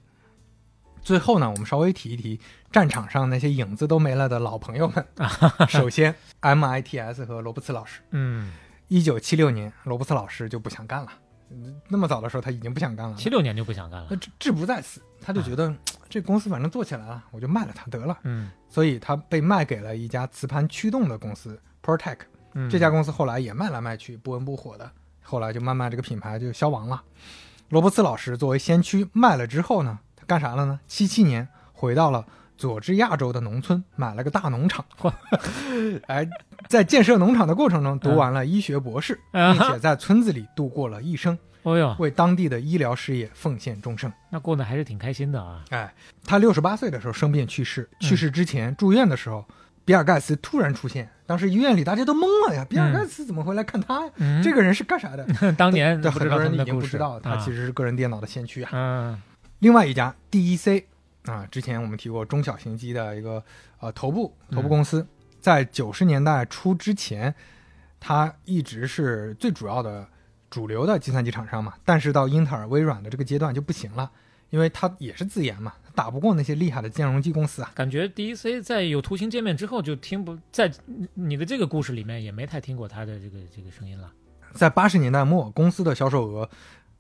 [1.07, 2.41] 最后呢，我们稍微提一提
[2.73, 5.07] 战场上那些影子都没了的老朋友们。
[5.71, 8.53] 首先，MITS 和罗伯茨老师，嗯，
[8.89, 11.09] 一九七六年，罗伯茨老师就不想干了。
[11.49, 13.17] 嗯那么早的时候，他已经不想干了。
[13.17, 14.17] 七六年就不想干了那。
[14.17, 15.73] 志志不在此，他就觉得、
[16.11, 18.19] 这公司反正做起来了，我就卖了它得了。
[18.25, 22.19] 嗯所以他被卖给了一家磁盘驱动的公司 Protec。
[22.55, 24.91] 嗯，这家公司后来也卖来卖去，不温不火的，
[25.23, 27.01] 后来就慢慢这个品牌就消亡了。
[27.69, 30.81] 罗伯茨老师作为先驱卖了之后呢，他干啥了呢？
[30.87, 32.25] 七七年回到了
[32.57, 34.85] 佐治亚州的农村，买了个大农场。
[36.09, 36.29] 哎，
[36.69, 44.11] 在建设农场的过程中，读完了医学博士，啊并且在村子里度过了一生，哦哟，为当地的医疗事业奉献终生。
[44.31, 45.63] 那过得还是挺开心的啊。
[45.71, 45.93] 哎，
[46.25, 49.45] 他六十八岁的时候生病去世，去世之前住院的时候，
[49.85, 54.13] 比尔盖茨突然出现，当时医院里大家都懵了呀，比尔盖茨怎么会来看他呀？
[54.17, 55.27] 嗯，这个人是干啥的？
[55.53, 59.19] 当年很多人已经不知道，他啊其实是个人电脑的先驱啊。
[59.57, 60.85] 嗯另外一家 DEC
[61.25, 63.43] 啊，之前我们提过中小型机的一个
[63.81, 65.07] 呃头部头部公司，
[65.41, 67.35] 在九十年代初之前，
[67.99, 70.07] 它一直是最主要的
[70.51, 71.75] 主流的计算机厂商嘛。
[71.85, 74.11] 但是到英特尔、微软的这个阶段就不行了，
[74.51, 77.73] 因为它也是自研嘛，打不过那些厉害的兼容机公司啊。
[77.75, 80.71] 感觉 DEC 在有图形界面之后就听不在
[81.15, 84.13] 你的这个故事里面也没太听过它的这个这个声音了。
[84.53, 86.49] 在八十年代末，公司的销售额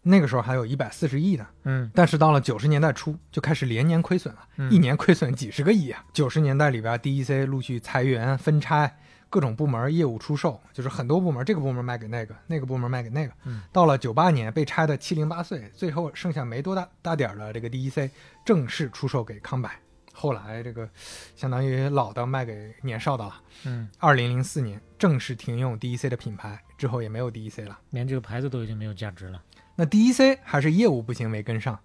[0.09, 6.05] 那个时候还有一百四十亿呢，嗯但是到了九十年代初就开始连年亏损了，嗯一年亏损几十个亿啊！
[6.12, 13.33] 九十年代里边，DEC 陆续裁员、分拆，各种部门业务出售，就是很多部门，这个部门卖给那个，那个部门卖给那个。
[13.47, 18.09] 嗯到了九八年，被拆的七零八碎，最后剩下没多大大点儿的这个 DEC
[18.45, 19.69] 正式出售给康柏。
[20.12, 20.89] 后来这个
[21.35, 23.35] 相当于老的卖给年少的了。
[23.65, 27.78] 嗯，二零零四年正式停用 DEC 的品牌，之后也没有 DEC 了。
[27.91, 29.43] 连这个牌子都已经没有价值了。
[29.77, 31.78] 那 DEC 还是业务不行没跟上，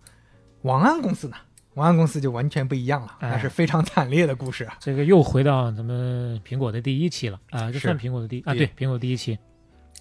[0.63, 1.35] 王安公司呢？
[1.75, 4.75] 王安公司就完全不一样了，哎那是非常惨烈的故事啊。
[4.79, 9.37] 这个又回到咱们苹果的第一期了啊，这是算苹果的第啊，对对，苹果第一期。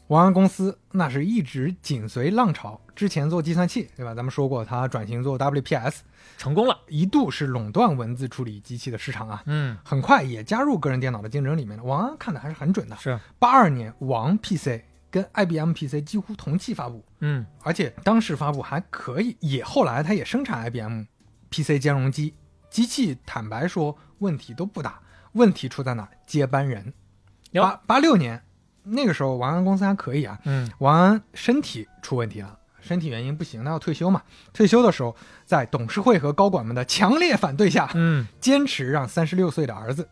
[0.09, 4.13] 王安公司那是一直紧随浪潮，之前做计算器，对吧？
[4.13, 5.99] 咱们说过，它转型做 WPS，
[6.37, 6.77] 成功了。
[6.89, 9.41] 一度是垄断文字处理机器的市场啊。
[9.47, 11.85] 嗯，很快也加入个人电脑的竞争里面了。
[11.85, 12.97] 王安看的还是很准的。
[12.97, 14.81] 是，八二年，王 PC
[15.11, 21.03] 跟 IBM PC 几乎同期发布，嗯而且当时发布还可以，也后来它也生产 IBM
[21.51, 22.35] PC 兼容机，
[22.71, 25.01] 机器坦白说问题都不大，
[25.33, 26.09] 问题出在哪？
[26.27, 26.93] 接班人。
[27.53, 28.41] 八八六年
[28.85, 32.57] 那个时候，王安公司还可以啊，嗯王安身体出问题了。
[32.81, 34.23] 身体原因不行，他要退休嘛。
[34.55, 35.15] 退休的时候，
[35.45, 40.09] 在董事会和高管们的强烈反对下，嗯，坚持让三十六岁的儿子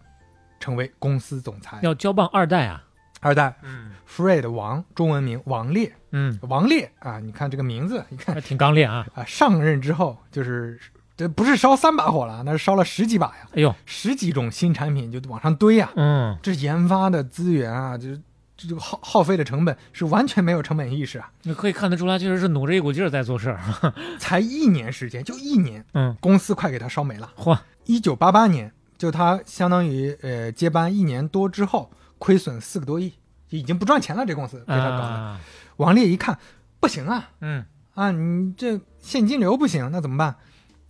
[0.61, 1.79] 成为公司总裁。
[1.83, 2.85] 要交棒二代啊。
[3.21, 3.93] 二代嗯。
[4.09, 9.07] Fred 王，中文名王烈，嗯，王烈啊，你看这个名字，你看挺刚烈啊。
[9.15, 10.81] 啊，上任之后就是
[11.17, 18.19] 这不是烧三把火了，那是烧了十几把呀，哎呦，十几种新产品就往上堆呀，嗯，这研发的资源啊，这
[18.57, 23.61] 这个耗耗费的成本是完全没有成本意识啊，你可以看得出来，确实是努着一股劲儿在做事儿。
[24.19, 27.31] 才一年时间，就一年，嗯，公司快给他烧没了。
[27.37, 33.13] 嚯，一九八八年，就他相当于呃接班一年多之后，亏损四个多亿，
[33.51, 34.27] 已经不赚钱了。
[34.27, 35.05] 这公司被他搞的。
[35.05, 35.41] 啊，
[35.77, 36.39] 王烈一看
[36.81, 37.65] 不行啊嗯，
[37.95, 40.37] 啊，你这现金流不行，那怎么办？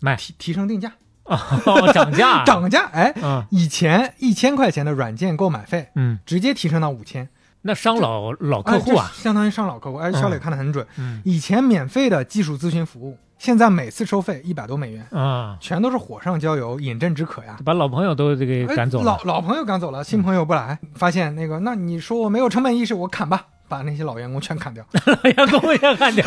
[0.00, 0.92] 卖提提升定价，
[1.24, 2.86] 哦， 涨价，， 涨价。
[2.92, 7.28] 哎，嗯以前一千块钱的软件购买费，嗯，直接提升到五千，
[7.62, 9.96] 那伤老老客户啊哎，相当于伤老客户。
[9.98, 10.86] 哎，小磊看得很准。
[10.96, 17.56] 嗯以前免费的技术咨询服务，现在每次收费一百多美元，啊，全都是火上浇油，饮鸩止渴呀。
[17.64, 19.34] 把老朋友都这个哎赶走了老。
[19.34, 26.24] 老朋友赶走了，新朋友不来，发现那个，那你说我没有成本意识，我砍吧，把那些老员工全砍掉， 老员工也砍掉，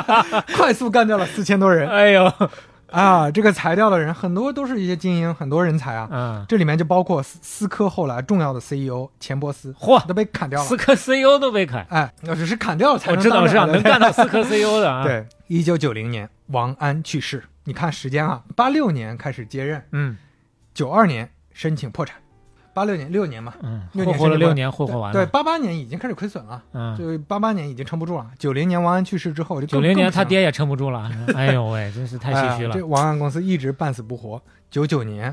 [0.56, 2.32] 快速干掉了四千多人哎呦，
[2.90, 3.30] 啊！
[3.30, 6.08] 这个裁掉的人很多都是一些精英，很多人才啊。
[6.10, 10.76] 嗯，这里面就包括思思科后来重要的 CEO 钱伯斯，嚯都被砍掉了思。
[10.76, 20.16] 科 CEO 都被砍，哎，要只是砍掉了才能我知道是能干到 思科 CEO 的啊。，对，一九九零年王安去世，你看时间啊，八六年开始接任，嗯
[20.74, 22.16] 九二年申请破产，
[22.74, 25.26] 八六年六年嘛，嗯，六霍年申请破霍了六年，霍霍完了对，了。
[25.28, 26.60] 八八年已经开始亏损了。
[26.72, 30.24] 嗯，就八八年已经撑不住了，九零年王安去世之后，就九零年他。
[30.24, 32.84] 爹也撑不住了，哎呦喂，真是太唏嘘了 哎这。
[32.84, 35.32] 王安公司一直半死不活，九九年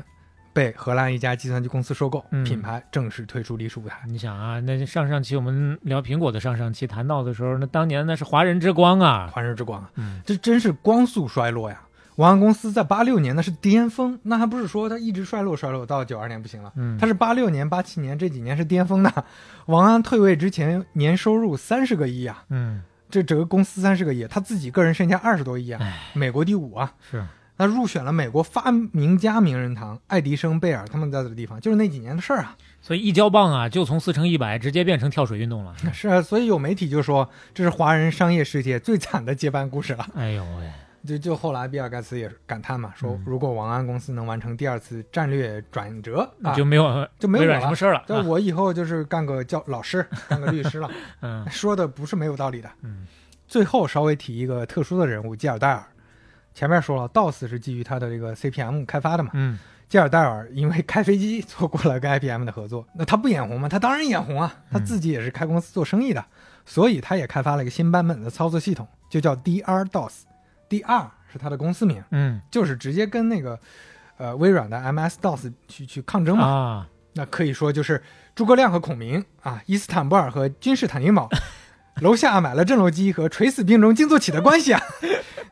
[0.52, 4.02] 被荷兰一家计算机公司收购，嗯品牌正式退出历史舞台。
[4.06, 9.30] 你想啊，那上上期我们聊苹果的上上期谈到的时候，那当年那是华人之光啊。
[9.32, 11.80] 华人之光啊，嗯这真是光速衰落呀！
[12.16, 16.70] 王安公司在八六年那是巅峰，那还不是说它一直衰落衰落到九二年不行了？
[16.76, 19.24] 嗯，它是八六年、八七年这几年是巅峰的。
[19.66, 25.80] 王安退位之前年收入三十个亿啊，嗯这整个公司三十个亿，他自己个人身价二十多亿啊，
[26.12, 26.92] 美国第五啊。
[27.10, 27.24] 是
[27.58, 32.56] 他入选了美国发明家名人堂，爱迪生、贝尔他们在的地方，就是那几年的事儿啊。
[32.80, 35.74] 所以一交棒啊，就从四乘一百直接变成跳水运动了。
[35.92, 40.04] 是啊，所以有媒体就说这是华人商业世界最惨的接班故事了。
[40.16, 40.70] 哎呦喂，
[41.06, 48.02] 就就后来比尔盖茨也感叹嘛，说嗯如果王安公司能完成第二次战略转折啊，就没有就没有我什么事儿了。
[48.08, 50.90] 就啊 我以后就是干个教老师，干个律师了。
[51.22, 52.68] 嗯说的不是没有道理的。
[52.82, 53.06] 嗯
[53.46, 55.84] 最后稍微提一个特殊的人物，吉尔戴尔。
[56.54, 59.58] 前面说了，DOS 是基于它的这个 CPM 开发的嘛，嗯
[59.88, 63.68] 吉尔戴尔因为开飞机错过了跟 IBM 的合作，那他不眼红吗？
[63.68, 66.24] 他当然眼红啊，他自己也是开公司做生意的，
[66.64, 70.22] 所以他也开发了一个新版本的操作系统，就叫 DR DOS。
[70.70, 73.58] DR 是他的公司名，嗯就是直接跟那个
[74.16, 76.46] 呃微软的 MS DOS 去去抗争嘛。
[76.46, 78.02] 啊，那可以说就是
[78.34, 81.28] 诸葛亮和孔明啊，伊斯坦布尔和君士坦丁堡，
[82.00, 84.80] 楼下买了震楼机和垂死病中惊坐起的关系啊。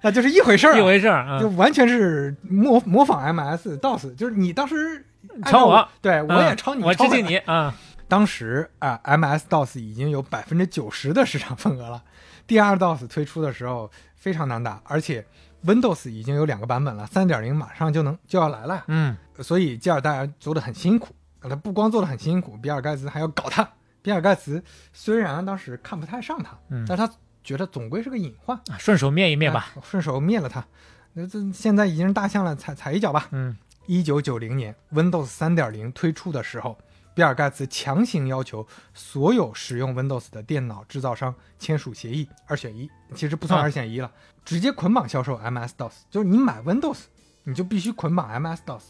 [0.03, 1.49] 那就是一回事儿啊、一回事儿啊就。
[1.51, 5.05] 完全是模模仿 MS DOS，就是你当时
[5.47, 7.75] 抄我，对我也抄你，我致敬你啊！
[8.09, 12.03] 当时啊、MS DOS 已经有百分之九十的市场份额了。
[12.47, 15.25] 第二 DOS 推出的时候非常难打，而且
[15.65, 21.15] Windows 已经有两个版本了，三点零马上就能就要来了，嗯，所以吉尔戴尔做的很辛苦。
[21.43, 23.67] 他不光做的很辛苦，比尔盖茨还要搞他。
[24.03, 24.63] 比尔盖茨
[24.93, 27.13] 虽然当时看不太上他，嗯但是他
[27.43, 29.73] 觉得总归是个隐患，啊顺手灭一灭吧。
[29.77, 30.65] 哎顺手灭了它。
[31.13, 33.29] 那这现在已经是大象了，踩踩一脚吧。
[33.33, 33.57] 嗯
[33.87, 36.79] 一九九零年，Windows 三点零推出的时候，
[37.13, 38.65] 比尔盖茨强行要求
[38.95, 44.13] 所有使用 Windows 的电脑制造商签署协议，二选一，其实不算啊二选一了，
[44.45, 46.99] 直接捆绑销售 MS DOS，就是你买 Windows，
[47.43, 48.83] 你就必须捆绑 MS DOS。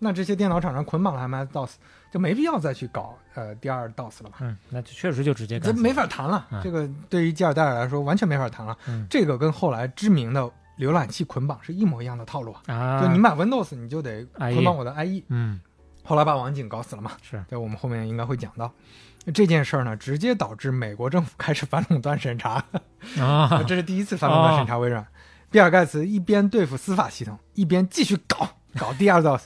[0.00, 1.74] 那这些电脑厂商捆绑了 MS DOS，
[2.10, 4.38] 就没必要再去搞呃第二 DOS 了吧？
[4.40, 6.46] 嗯，那就确实就直接这没法谈了。
[6.50, 8.76] 嗯这个对于基尔戴尔来说完全没法谈了。
[8.86, 12.74] 嗯这个跟后来知名的浏览器捆绑是一模一样的套路啊。
[12.74, 13.02] 啊。
[13.02, 15.22] 就你买 Windows，你就得捆绑我的 IE。
[15.28, 15.60] 嗯
[16.04, 18.72] 后来把网景搞死了嘛，是对，我们后面应该会讲到。
[19.34, 22.64] 这件事儿呢，直接导致美国政府开始反垄断审查，
[23.20, 25.06] 啊，这是第一次反垄断审查微软。
[25.50, 28.48] 比尔盖茨一边对付司法系统，一边继续搞
[28.78, 29.42] 搞第二 DOS。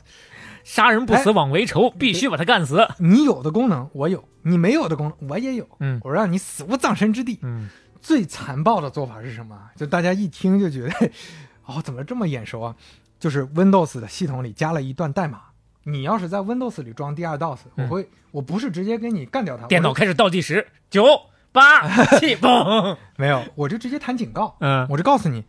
[0.64, 2.86] 杀人不死枉为仇，必须把他干死。
[2.98, 7.38] 你有的功能我有，你没有的功能我也有，嗯我让你死无葬身之地。
[7.42, 7.68] 嗯
[8.00, 9.56] 最残暴的做法是什么？
[9.76, 11.10] 就大家一听就觉得，
[11.66, 12.74] 哦，怎么这么眼熟啊？
[13.20, 15.40] 就是 Windows 的系统里加了一段代码。
[15.84, 21.04] 你要是在 Windows 里装第二 DOS，、嗯我会，我不是直接给你干掉它，电脑开始倒计时，九
[21.52, 22.96] 八 七，嘣！
[23.16, 25.44] 没有，我就直接弹警告，嗯我就告诉你，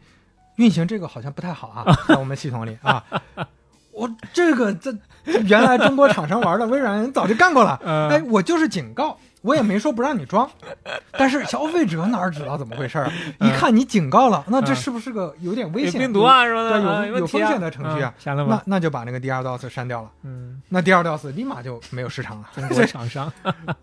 [0.58, 3.04] 运行这个好像不太好啊， 在我们系统里啊。
[3.94, 4.92] 我这个这
[5.46, 7.80] 原来中国厂商玩的，微软人早就干过了。
[7.86, 10.50] 嗯哎，我就是警告，我也没说不让你装，
[11.12, 13.12] 但是消费者哪知道怎么回事儿啊？
[13.40, 18.64] 一看你警告了，那这嗯是不是个有点危险、有病毒啊什么的，对，啊有有风险的程序啊那吧。
[18.66, 22.50] 那就把那个第二 DOS 删掉了，嗯，那第二 DOS 立马就没有市场了。
[22.56, 23.32] 中国 厂商，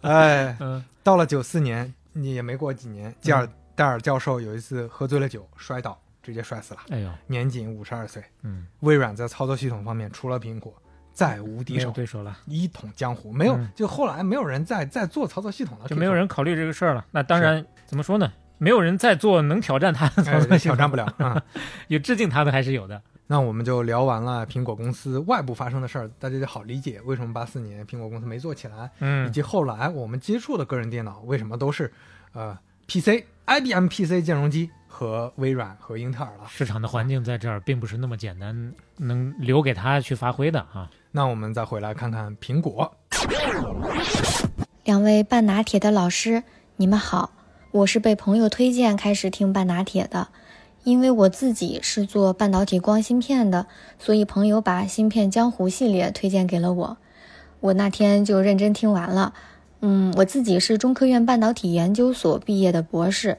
[0.02, 8.22] 哎， 嗯到了九四年，你也没过几年，吉尔戴尔教授有一次喝醉了酒摔倒，直接摔死了，哎呦，年仅五十二岁。
[8.42, 10.72] 嗯，微软在操作系统方面除了苹果
[11.12, 13.32] 再无敌手，对手了，一统江湖。
[13.32, 17.04] 没有，嗯就后来没有人再再做操作系统了，就没有人考虑这个事儿了。
[17.10, 18.32] 那当然，怎么说呢？
[18.58, 20.06] 没有人再做能挑战他
[20.58, 21.42] 挑战不了啊。
[21.88, 23.00] 有致敬他的还是有的。
[23.26, 31.90] 那我们就聊完了苹果公司外部发生的事儿，大家就好理解为什么八四年苹果公司没做起来，嗯以嗯及后来我们接触的个人电脑为什么都是
[32.32, 36.46] 呃 PC、IBM PC 兼容机和微软和英特尔了。
[36.48, 40.90] 市场的环境在这儿并不是那么简单，能留给他去发挥的啊。
[41.12, 42.92] 那我们再回来看看苹果，
[44.84, 46.42] 两位半拿铁的老师，
[46.76, 47.30] 你们好，
[47.70, 50.28] 我是被朋友推荐开始听半拿铁的，
[50.82, 53.66] 因为我自己是做半导体光芯片的，
[53.98, 56.96] 所以朋友把《芯片江湖》系列推荐给了我，
[57.60, 59.32] 我那天就认真听完了。
[59.80, 63.38] 嗯，我自己是中科院半导体研究所毕业的博士，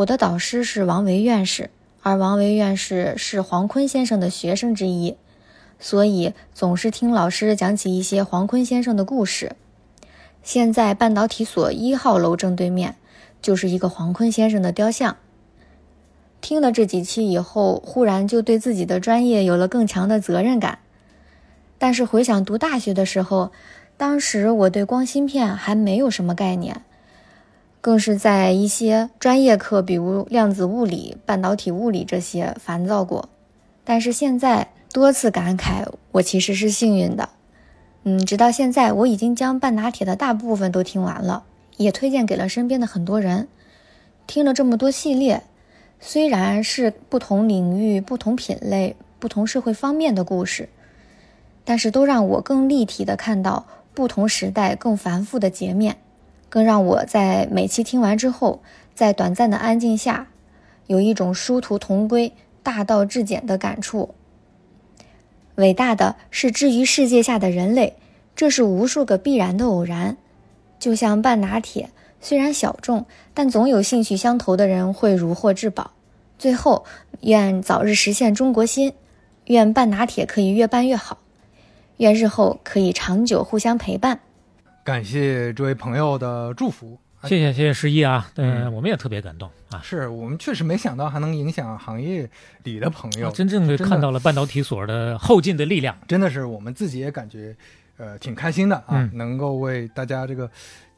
[0.00, 1.68] 我的导师是王维院士，
[2.00, 5.16] 而王维院士是黄坤先生的学生之一，
[5.78, 9.52] 所以总是听老师讲起一些黄坤先生的故事。
[10.42, 12.96] 现在半导体所一号楼正对面
[13.42, 15.18] 就是一个黄坤先生的雕像。
[16.40, 20.78] 听了这几期以后，忽然就对自己的专业有了更强的责任感。
[21.76, 23.52] 但是回想读大学的时候，
[23.98, 26.80] 当时我对光芯片还没有什么概念，
[27.80, 33.28] 更是在一些专业课，比如量子物理、半导体物理这些烦躁过。
[33.84, 37.30] 但是现在多次感慨，我其实是幸运的。
[38.04, 41.44] 嗯，直到现在，我已经将半拿铁的大部分都听完了，
[41.76, 43.48] 也推荐给了身边的很多人。
[44.26, 45.42] 听了这么多系列，
[46.00, 50.68] 虽然是不同领域、不同品类、不同社会方面的故事，
[51.64, 55.96] 但是都让我更立体的看到不同时代更繁复的截面，
[56.50, 58.60] 更让我在每期听完之后，
[58.94, 60.26] 在短暂的安静下，
[60.88, 62.32] 有一种殊途同归、
[62.62, 64.14] 大道至简的感触。
[65.54, 67.96] 伟大的是置于世界下的人类，
[68.34, 70.16] 这是无数个必然的偶然。
[70.78, 71.90] 就像半拿铁，
[72.20, 75.92] 虽然小众，但总有兴趣相投的人会如获至宝。
[76.38, 76.84] 最后，
[77.20, 78.94] 愿早日实现中国心，
[79.44, 81.18] 愿半拿铁可以越办越好，
[81.98, 84.20] 愿日后可以长久互相陪伴。
[84.90, 86.98] 感谢这位朋友的祝福。
[87.22, 92.28] 谢谢谢谢十一啊，嗯，嗯我们也特别感动啊，是我们确实没想到还能影响行业
[92.64, 95.96] 里的朋友，啊真正的看到了半导体所的后劲的力量。
[96.08, 97.54] 真的是我们自己也感觉，
[97.98, 100.50] 呃，挺开心的啊，嗯能够为大家这个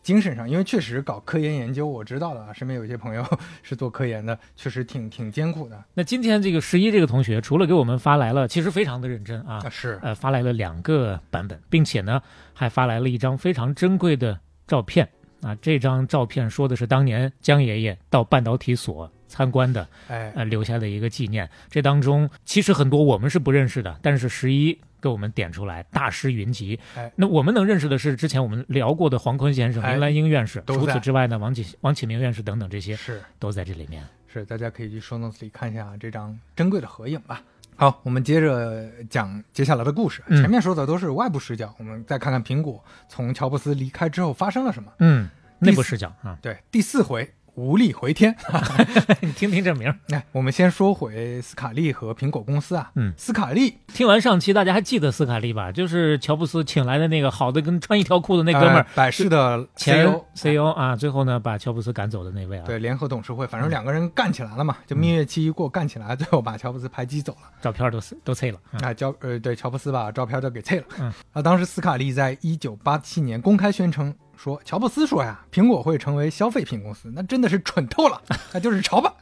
[0.03, 3.25] 精神上，因为确实搞科研研究，我知道的啊，身边有一些朋友
[3.63, 12.21] 是做科研的，确实挺挺艰苦的那今天这个十一这个同学，除了给我们发来了，其实非常的认真啊啊，，是呃，发来了两个版本，并且呢，
[12.53, 15.09] 还发来了一张非常珍贵的照片
[15.41, 15.55] 啊。
[15.63, 21.49] 这张照片说的是当年江爷爷到半导体所参观的，哎，呃，留下的一个纪念。
[21.71, 26.79] 这当中其实很多我们是不认识的，但是十一给我们点出来，大师云集。
[26.97, 34.03] 哎那我们能认识的是之前我们聊过的黄坤先生、哎林兰英院士，除此之外呢，王启王启明院士等等这些是都在这里面。
[34.29, 37.43] 是，大家可以去 show notes 里看一下这张珍贵的合影吧。
[37.75, 40.23] 好，我们接着讲接下来的故事。
[40.29, 44.93] 嗯前面说的都是外部视角，我们再看看苹果从乔布斯离开之后发生了什么。
[45.01, 48.35] 嗯，内部视角啊，对，第四回无力回天。
[49.21, 49.97] 你听听这名儿。
[50.11, 52.91] 哎，我们先说回斯卡利和苹果公司啊。
[52.95, 55.71] 嗯斯卡利听完上期，大家还记得斯卡利吧？
[55.71, 67.51] 就是乔布斯请来的那个好的跟穿一条裤子那哥们儿呃，百事的前 CEO 啊，最后呢把乔布斯赶走的那位啊，对联合董事会，反正两个人干起来了嘛，就蜜月期一过干起来，最后把乔布斯排挤走了。
[67.61, 68.59] 照片都都碎了。
[68.73, 70.85] 啊啊，乔呃对乔布斯把照片都给碎了。
[70.99, 78.21] 嗯，啊，当时斯卡利在一九八七年公开宣称说，乔布斯说呀，苹果会成为消费品公司，那真的是蠢透了，
[78.53, 79.15] 那就是潮吧。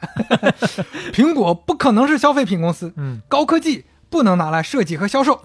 [1.12, 5.42] 苹果不可能是消费品公司，嗯，高科技不能拿来设计和销售。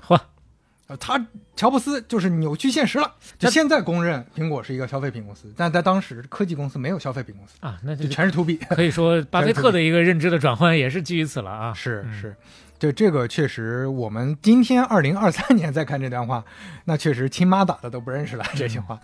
[1.00, 1.28] 他
[1.58, 3.16] 乔布斯就是扭曲现实了。
[3.38, 8.56] 就现在公认苹果是一个消费品公司，但在当时科技公司没有消费品公司，啊，那就就全是 to B。
[8.70, 11.72] 可以说巴菲特的一个认知的转换也是基于此了啊。
[11.72, 12.36] 嗯是是，
[12.78, 16.46] 对这个确实，我们今天二零二三年再看这段话，
[16.86, 19.00] 那确实亲妈打的都不认识了这些话。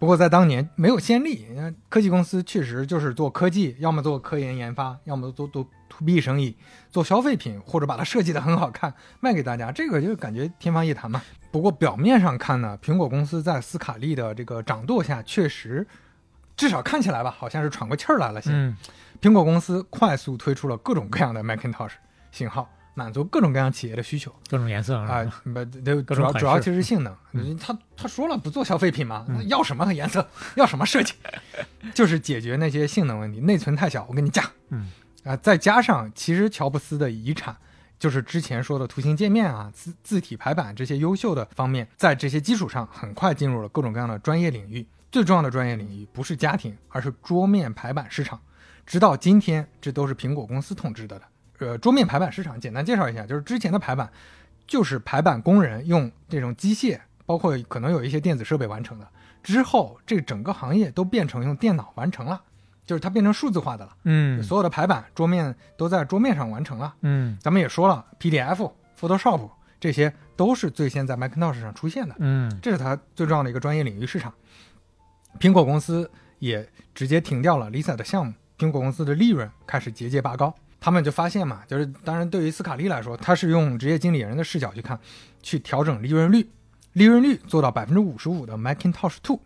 [0.00, 6.56] 不过在当年没有先例，呃科技公司确实就是做科技，要么做科研研发，要么做做 to B 生意，
[6.90, 11.20] 做消费品，或者把它设计的很好看卖给大家，这个就感觉天方夜谭嘛。
[11.52, 15.86] 不过表面上看呢，苹果公司在斯卡利的这个掌舵下，确实
[16.56, 18.50] 至少看起来吧，好像是喘过气儿来了些。
[18.52, 18.74] 嗯
[19.20, 21.92] 苹果公司快速推出了各种各样的 Macintosh
[22.32, 25.42] 型号，满足各种各样企业的需求各种颜色啊啊，。
[25.44, 27.16] 不，主要主要就是性能。
[27.32, 31.14] 嗯他他说了不做消费品嘛，那要什么颜色， 要什么设计，
[31.94, 33.40] 就是解决那些性能问题。
[33.40, 34.42] 内存太小，我给你加。
[34.70, 34.90] 嗯
[35.24, 37.56] 啊，再加上其实乔布斯的遗产。
[37.98, 44.86] 就是之前说的图形界面啊、字字体排版这些优秀的方面，在这些基础上，很快进入了各种各样的专业领域。
[45.12, 48.40] 最重要的专业领域不是家庭，而是桌面排版市场。
[48.86, 51.22] 直到今天，这都是苹果公司统治的了。
[51.60, 54.10] 呃，桌面排版市场简单介绍一下，就是之前的排版，
[54.66, 59.06] 就是排版工人用这种机械，包括可能有一些电子设备完成的。
[59.42, 62.42] 之后，这整个行业都变成用电脑完成了，
[62.84, 63.96] 就是它变成数字化的了。
[64.04, 66.94] 嗯所有的排版桌面都在桌面上完成了。
[67.02, 72.14] 嗯咱们也说了，PDF、Photoshop 这些都是最先在 Macintosh 上出现的。
[72.18, 74.32] 嗯这是它最重要的一个专业领域市场。
[75.38, 80.54] 苹果公司也直接停掉了 Lisa 的项目，苹果公司的利润开始节节拔高。
[80.80, 84.98] 他们就发现嘛，就是当然对于斯卡利来说，他是用职业经理人的视角去看，
[85.42, 86.48] 去调整利润率，
[86.94, 89.40] 利润率做到百分之五十五的 Macintosh Two，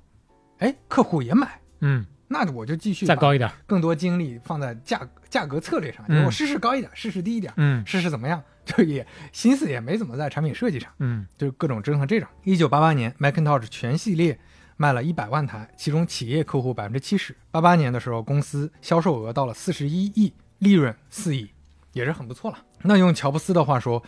[0.59, 3.51] 哎，客户也买，嗯，那我就继续再高一点。
[3.67, 10.89] 更多精力放在价价格策略上，我试试高一点，试试低一点，嗯试试怎么样， 就也心思也没怎么在产品设计上。
[11.01, 12.29] 嗯就是各种折腾这种。
[12.45, 14.39] 一九八八年，Macintosh 全系列
[14.77, 17.35] 卖了一百万台，其中企业客户百分之七十。
[17.51, 20.33] 八八年的时候，公司销售额到了四十一亿，
[20.65, 21.49] 利润四亿，
[21.93, 22.59] 也是很不错了。
[22.83, 24.03] 那用乔布斯的话说，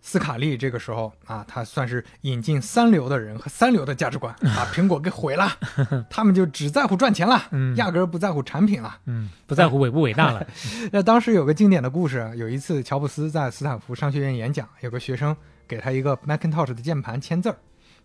[0.00, 5.50] 斯卡利这个时候啊，他算是引进三流的人和三流的价值观，把 苹果给毁了。
[6.10, 8.98] 他们就只在乎赚钱了，嗯压根儿不在乎产品了。
[9.06, 10.46] 嗯，不在乎伟不伟大了。
[10.92, 15.34] 那当时有个经典的故事，有一次乔布斯在斯坦福商学院演讲，有个学生
[15.66, 17.56] 给他一个 Macintosh 的键盘签字儿，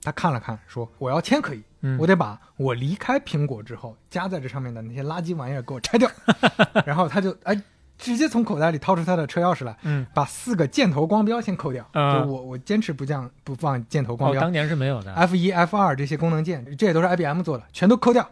[0.01, 6.09] 他看了看，说我要签可以，嗯我得把我离开苹果之后加在这上面的那些垃圾玩意儿给我拆掉。
[6.85, 7.61] 然后他就哎，
[7.99, 15.13] 直接从口袋里掏出他的车钥匙来，嗯，把四个箭头光标先扣掉，啊就我我坚持不降不放箭头光哦，标、当年是没有的。
[15.13, 18.27] f 一 F 二这些功能键，这也都是 IBM 做的，全都扣掉。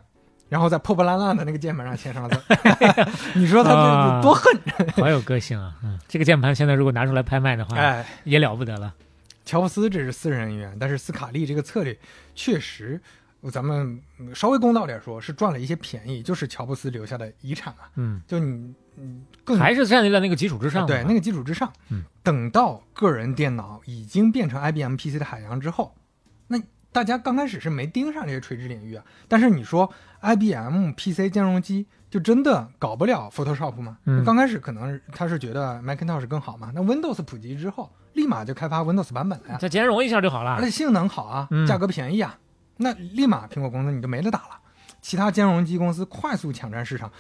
[0.50, 2.42] 然后在破破烂烂的那个键盘上签上了字，
[3.38, 4.58] 你说他啊这多恨？
[4.96, 5.76] 好有个性啊！
[5.84, 8.94] 嗯，这个键盘现在如果拿出来拍卖的话，哎，也了不得了。
[9.44, 11.98] 乔布斯这是私人恩怨，但是斯卡利这个策略
[12.34, 13.02] 确实，
[13.52, 17.90] 咱们嗯稍微公道点说，是赚了一些便宜，就是乔布斯留下的遗产啊。
[17.96, 20.88] 嗯，就你，嗯，更还是站立在那个基础之上嘛。
[20.88, 21.72] 对那个基础之上。
[21.90, 25.94] 嗯，等到个人电脑已经变成 IBM PC 的海洋之后，
[26.48, 26.60] 那
[26.92, 29.04] 大家刚开始是没盯上这些垂直领域啊。
[29.28, 29.92] 但是你说
[30.22, 33.98] IBM PC 兼容机就真的搞不了 Photoshop 吗？
[34.06, 39.58] 嗯刚开始可能他是觉得 Macintosh 更好嘛，那 Windows 普及之后，立马就开发 Windows 版本了呀。
[39.60, 40.62] 再兼容一下就好了而。
[40.64, 42.38] 且性能好啊嗯，价格便宜啊，
[42.78, 44.60] 那立马苹果公司你就没得打了。
[45.02, 47.12] 其他兼容机公司快速抢占市场。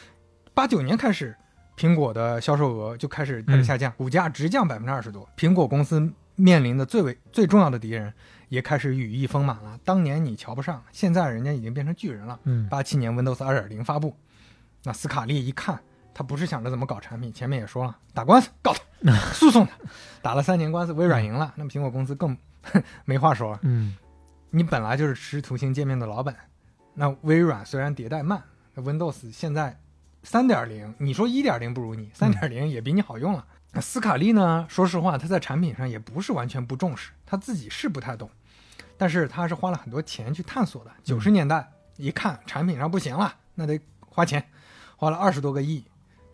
[0.54, 1.36] 八九年开始，
[1.78, 5.30] 苹果的销售额就开始开始下降，股价直降百分之二十多。
[5.38, 8.12] 苹果公司面临的最为最重要的敌人
[8.50, 9.80] 也开始羽翼丰满了。
[9.86, 12.40] 当年你瞧不上，现在人家已经变成巨人了。
[12.46, 14.16] 嗯八七年 Windows 二点零发布，
[14.84, 15.80] 那斯卡利一看，
[16.14, 19.74] 他不是想着怎么搞产品，前面也说了，打官司告他， 诉讼他，
[20.24, 22.36] 打了三年官司，微软赢了，那么苹果公司更
[23.06, 23.60] 没话说了。
[23.62, 23.96] 嗯
[24.50, 26.36] 你本来就是吃图形界面的老板，
[26.94, 28.42] 那微软虽然迭代慢
[28.74, 29.78] 那，Windows 现在
[30.24, 33.46] 三点零，你说一点零不如你，三点零也比你好用了。
[33.74, 34.66] 那斯卡利呢？
[34.70, 38.30] 说实话，他在产品上也不是完全不重视，他自己是不太懂，
[38.98, 40.92] 但是他是花了很多钱去探索的。
[41.04, 44.44] 九十年代一看产品上不行了，那得花钱，
[44.96, 45.86] 花了二十多个亿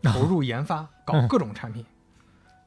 [0.04, 1.86] 投入研发， 搞各种产品。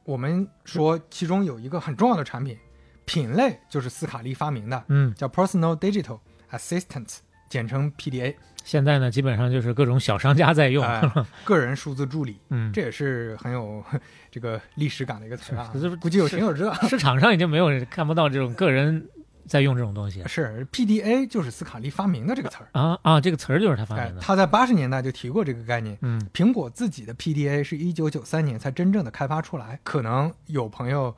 [0.03, 2.57] 我们说其中有一个很重要的产品
[3.05, 6.19] 品类就是斯卡利发明的，嗯，叫 Personal Digital
[6.51, 7.17] Assistant，
[7.49, 10.83] 简称 PDA，现在呢，基本上就是各种小商家在用。
[10.83, 11.01] 哎
[11.45, 12.37] 个人数字助理。
[12.49, 13.83] 嗯，这也是很有
[14.29, 15.71] 这个历史感的一个词啊
[16.01, 16.73] 估计有听友知道。
[16.87, 19.07] 市场上已经没有人看不到这种个人
[19.45, 23.21] 在用这种东西是 PDA 就是斯卡利发明的这个词儿，啊啊！
[23.21, 24.19] 这个词儿就是他发明，的。
[24.19, 25.97] 哎他在八十年代就提过这个概念。
[26.01, 31.15] 嗯苹果自己的 PDA 是一九九三年才真正的开发出来，可能有朋友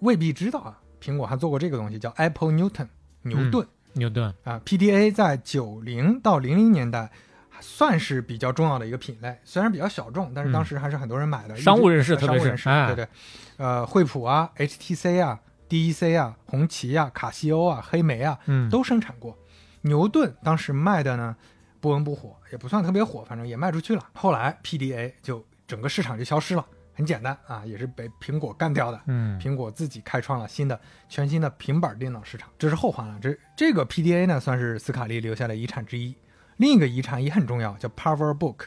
[0.00, 2.88] 未必知道啊，苹果还做过这个东西叫 Apple Newton
[3.22, 3.64] 牛顿、
[3.94, 4.60] 牛顿，啊。
[4.64, 7.10] PDA 在九零到零零年代
[7.60, 11.56] 算是比较重要的一个品类，虽然比较小众，但是当时还是很多人买的。
[11.56, 13.08] 商务人士特别是商务人士哎对对，
[13.58, 19.36] 呃，惠普啊、HTC 啊、DEC 啊、红旗啊、卡西欧啊、黑莓啊，嗯，都生产过。
[19.82, 21.36] 牛顿当时卖的呢
[21.80, 24.08] 不温不火，也不算特别火，反正也卖出去了。
[24.14, 26.64] 后来 PDA 就整个市场就消失了，
[27.00, 29.00] 很简单啊，也是被苹果干掉的。
[29.06, 30.78] 嗯苹果自己开创了新的
[31.08, 33.18] 全新的平板电脑市场，这是后话了。
[33.22, 36.14] 这这个 PDA 呢，算是斯卡利留下的遗产之一。
[36.58, 38.66] 另一个遗产也很重要，叫 PowerBook。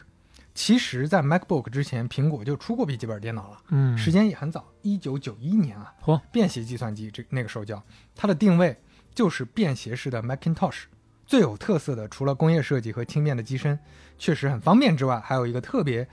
[0.52, 5.94] 其实，在 MacBook 之前，苹果就出过笔记本电脑了，嗯，时间也很早，一九九一年啊。
[6.02, 7.80] 嚯，便携计算机这那个时候叫
[8.16, 8.76] 它的定位
[9.14, 10.86] 就是便携式的 Macintosh。
[11.24, 13.78] 最有特色的，除了工业设计和轻便的机身，
[14.18, 16.06] 确实很方便之外，还有一个特别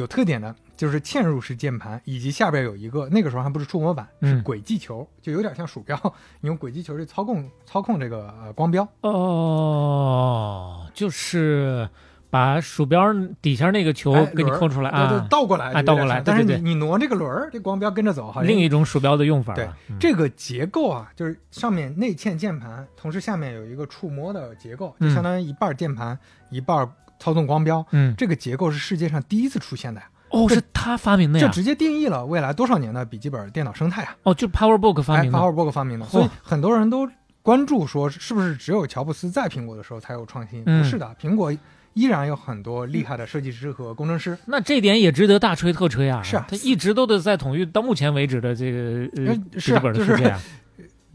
[0.00, 5.96] 有特点的，就是嵌入式键盘，以及下边有一个那个时候还不是触摸板，是嗯轨迹球，就有点像鼠标，
[6.40, 8.86] 你用轨迹球去操控操控这个呃光标。
[9.02, 11.88] 哦，就是
[12.30, 13.12] 把鼠标
[13.42, 19.68] 底下那个球哎给你抠出来对对啊，，倒过来，哎倒过来但是你你挪这个轮儿，这光标跟着走，好像另一种鼠标的用法对。
[19.88, 26.18] 嗯这个结构啊，就是上面内嵌键盘，同时下面有一个触摸的结构，就嗯相当于一半键盘，
[26.50, 26.90] 一半
[27.20, 27.86] 操纵光标。
[27.92, 31.46] 嗯，这个结构是世界上第一次出现的呀，哦，是他发明的呀。
[31.46, 34.16] 这直接定义了未来多少年的笔记本电脑生态啊！
[34.24, 35.38] 哦，就是 PowerBook 发哎明的。
[35.38, 37.08] ，PowerBook 发明的，所以很多人都
[37.42, 40.62] 关注说，是不是只有乔布斯在苹果的时候才有创新？
[40.66, 41.52] 嗯不是的，苹果
[41.94, 44.36] 依然有很多厉害的设计师和工程师。
[44.46, 46.22] 那这点也值得大吹特吹啊！
[46.22, 48.78] 是啊他一直都得在统一到目前为止的这个
[49.16, 50.40] 呃呃笔记本的是啊就是世界啊。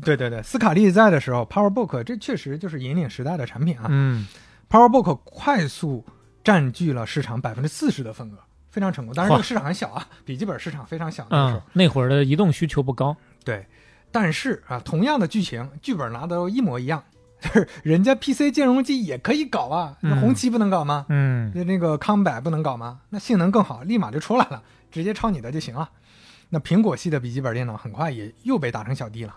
[0.03, 3.85] 对对对，斯卡利在的时候，PowerBook 这确实就是引领时代的产品啊。
[3.87, 4.27] 嗯，
[4.69, 6.05] PowerBook 快速
[6.43, 8.37] 占据了市场百分之四十的份额，
[8.69, 9.13] 非常成功。
[9.15, 11.59] 当然，这个市场很小啊，笔记本市场非常小那个时候。
[11.59, 13.15] 嗯，那会儿的移动需求不高。
[13.43, 13.65] 对，
[14.11, 17.03] 但是啊，同样的剧情，剧本拿的都一模一样，
[17.39, 21.05] 就是人家 PC 兼容机也可以搞啊，那嗯红旗不能搞吗？
[21.09, 23.01] 嗯那那个康柏不能搞吗？
[23.09, 24.61] 那性能更好，立马就出来了，
[24.91, 25.89] 直接抄你的就行了。
[26.49, 29.35] 那苹果系的笔记本电脑很快也又被打成小弟了。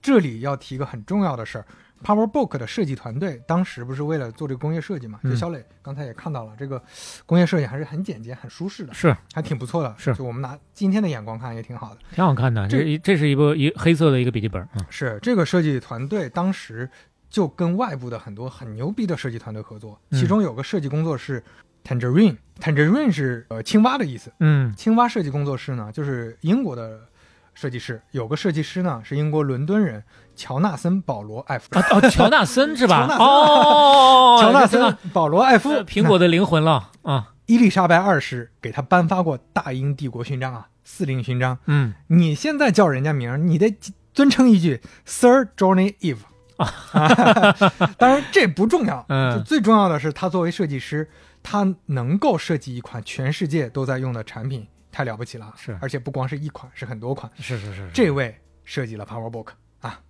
[0.00, 1.66] 这里要提一个很重要的事儿
[2.04, 5.18] ，PowerBook 的设计团队当时不是为了做这个工业设计嘛？
[5.22, 6.80] 嗯就小磊刚才也看到了，这个
[7.24, 9.94] 工业设计还是很简洁、很舒适的，是还挺不错的。
[9.98, 12.00] 是就我们拿今天的眼光看也挺好的。
[12.12, 12.68] 挺好看的。
[12.68, 14.62] 这这这是一部一黑色的一个笔记本。
[14.74, 16.88] 嗯是这个设计团队当时
[17.30, 21.42] 就跟外部的很多很牛逼的设计团队合作，嗯其中有个设计工作室
[21.84, 24.32] Tangerine，Tangerine 是呃青蛙的意思。
[24.40, 27.00] 嗯青蛙设计工作室呢，就是英国的
[27.54, 30.02] 设计师，有个设计师呢是英国伦敦人
[30.34, 31.68] 乔纳森·保罗·艾夫。
[31.78, 33.06] 啊哦，乔纳森是吧？
[33.18, 34.80] 哦，乔纳森·
[35.12, 37.30] 保罗·艾夫，呃苹果的灵魂了啊。
[37.46, 41.58] 伊丽莎白二世给他颁发过大英帝国勋章啊，司令勋章。
[41.66, 43.76] 嗯你现在叫人家名儿，你得
[44.14, 46.20] 尊称一句 Sir Johnny Eve
[46.56, 47.52] 啊。
[47.98, 51.06] 当然这不重要，嗯最重要的是他作为设计师，
[51.42, 55.52] 他能够设计一款全世界都在用的产品，太了不起了。
[55.58, 57.30] 是而且不光是一款，是很多款。
[57.38, 57.90] 是是是。
[57.92, 58.34] 这位
[58.64, 59.54] 设计了 PowerBook 啊，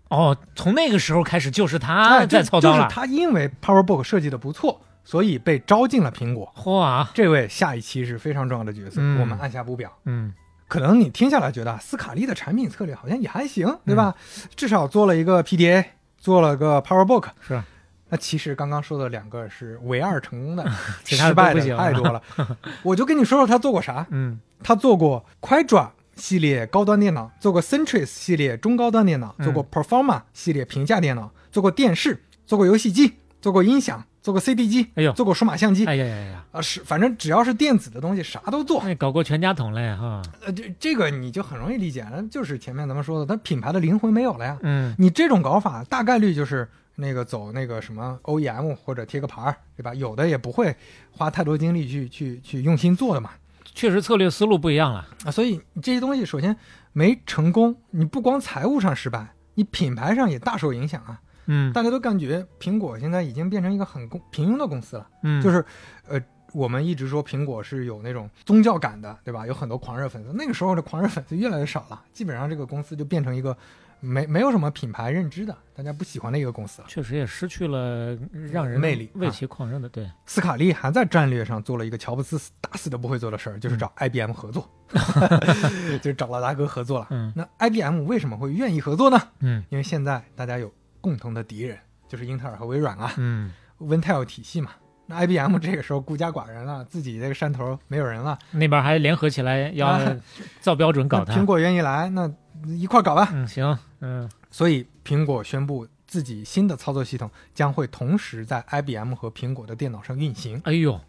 [0.09, 2.77] 哦，从那个时候开始就是他哎在操刀了。
[2.77, 6.53] 就就是他因为 PowerBook 设计的不错，所以被招进了苹果。
[6.57, 7.11] 嚯啊！
[7.15, 9.91] 这位下一期是非常重要的角色，嗯我们按下不表。
[10.05, 10.33] 嗯
[10.67, 14.15] 可能你听下来觉得啊斯卡利的产品策略好像也还行，对吧？
[14.57, 15.85] 至少做了一个 PDA，
[16.19, 17.27] 做了个 PowerBook。
[17.41, 17.63] 是。
[18.09, 20.65] 那其实刚刚说的两个是唯二成功的，
[21.03, 22.23] 其他的失败的都不行太多了。
[22.83, 24.07] 我就跟你说说他做过啥。
[24.11, 35.85] 嗯他做过 Quadra 系列高端电脑，做过 Centris 系列中高端电脑，嗯做过 Performa 系列平价电脑，做过电视，做过游戏机，做过音响，做过 CD 机，哎呦做过数码相机。
[35.87, 38.81] 哎呀呀呀，啊，是，反正只要是电子的东西，啥都做。
[38.81, 40.23] 哎搞过全家桶嘞哈。
[40.45, 44.59] 呃，这这个你就很容易理解了，就是前面咱们说的，它品牌的灵魂没有了呀。
[44.63, 49.93] 嗯你这种搞法，大概率就是那个走那个什么 OEM 或者贴个牌儿，对吧？
[49.95, 50.75] 有的也不会
[51.11, 53.31] 花太多精力去去去用心做的嘛。
[53.75, 55.07] 确实策略思路不一样了。
[55.25, 56.57] 啊，所以你这些东西首先
[56.93, 61.21] 没成功，你不光财务上失败，你品牌上也大受影响啊。
[61.47, 65.65] 嗯大家都感觉苹果现在已经变成一个很公平庸的公司了，嗯，就是
[66.09, 66.19] 呃。
[66.55, 69.45] 我们一直说苹果是有那种宗教感的，对吧？
[69.45, 70.33] 有很多狂热粉丝。
[70.35, 73.59] 那个时候的狂热粉丝越来越少了，基本上这个公司就变成一个
[74.05, 76.89] 没没有什么品牌认知的，大家不喜欢的一个公司了。
[76.89, 78.17] 确实也失去了
[78.53, 79.89] 让人魅力为啊其狂热的。
[79.89, 84.69] 对，斯卡利还在战略上做了一个乔布斯打死都不会做的事儿，就是找 IBM 合作，
[86.03, 87.07] 就是找老大哥合作了。
[87.11, 89.21] 嗯那 IBM 为什么会愿意合作呢？
[89.41, 91.79] 嗯因为现在大家有共同的敌人，
[92.09, 94.71] 就是英特尔和微软啊嗯，Intel 体系嘛。
[95.07, 100.17] 那 IBM 这个时候孤家寡人了，自己这个山头没有人了，那边还联合起来要啊
[100.61, 101.35] 造标准搞它。
[101.35, 102.27] 那苹果愿意来，那
[102.67, 103.29] 一块儿搞吧。
[103.33, 110.61] 嗯行嗯所以苹果宣布自己新的操作系统将会同时在 IBM 和苹果的电脑上运行。
[110.65, 111.01] 哎呦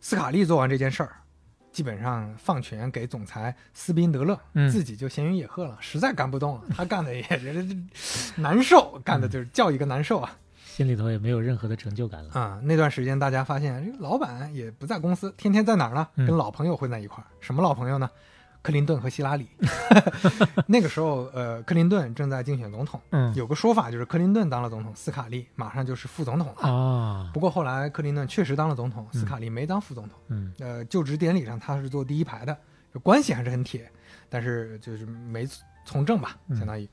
[0.00, 1.10] 斯卡利做完这件事儿，
[1.72, 6.62] 基本上放权给总裁斯宾德勒，嗯自己就闲云野鹤了，实在干不动了。
[6.74, 7.66] 他干的也是
[8.40, 10.36] 难受，干的就是叫一个难受啊！
[10.64, 12.30] 心里头也没有任何的成就感了。
[12.34, 16.06] 啊、那段时间大家发现，这个老板也不在公司，天天在哪儿呢？
[16.14, 17.26] 嗯跟老朋友混在一块儿。
[17.40, 18.08] 什么老朋友呢？
[18.68, 19.48] 克林顿和希拉里。
[20.68, 26.68] 那个时候，呃，克林顿正在竞选总统，嗯有个说法就是克林顿当了总统，斯卡利马上就是副总统了。
[26.68, 30.18] 啊不过后来克林顿确实当了总统，斯卡利没当副总统。
[30.28, 32.54] 嗯呃，就职典礼上他是坐第一排的，
[32.92, 33.90] 就关系还是很铁，
[34.28, 35.48] 但是就是没
[35.86, 36.86] 从政吧，嗯相当于。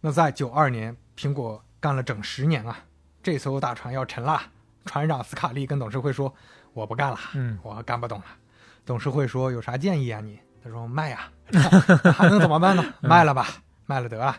[0.00, 2.78] 那在九二年，苹果干了整十年啊，
[3.20, 4.40] 这艘大船要沉了。
[4.84, 6.32] 船长斯卡利跟董事会说
[6.72, 8.26] ：“我不干了，嗯我干不动了。”
[8.86, 11.30] 董事会说：“有啥建议啊你？”他说：“卖呀、
[12.14, 12.84] 还能怎么办呢？
[13.02, 13.46] 嗯卖了吧，
[13.86, 14.36] 卖了得了。”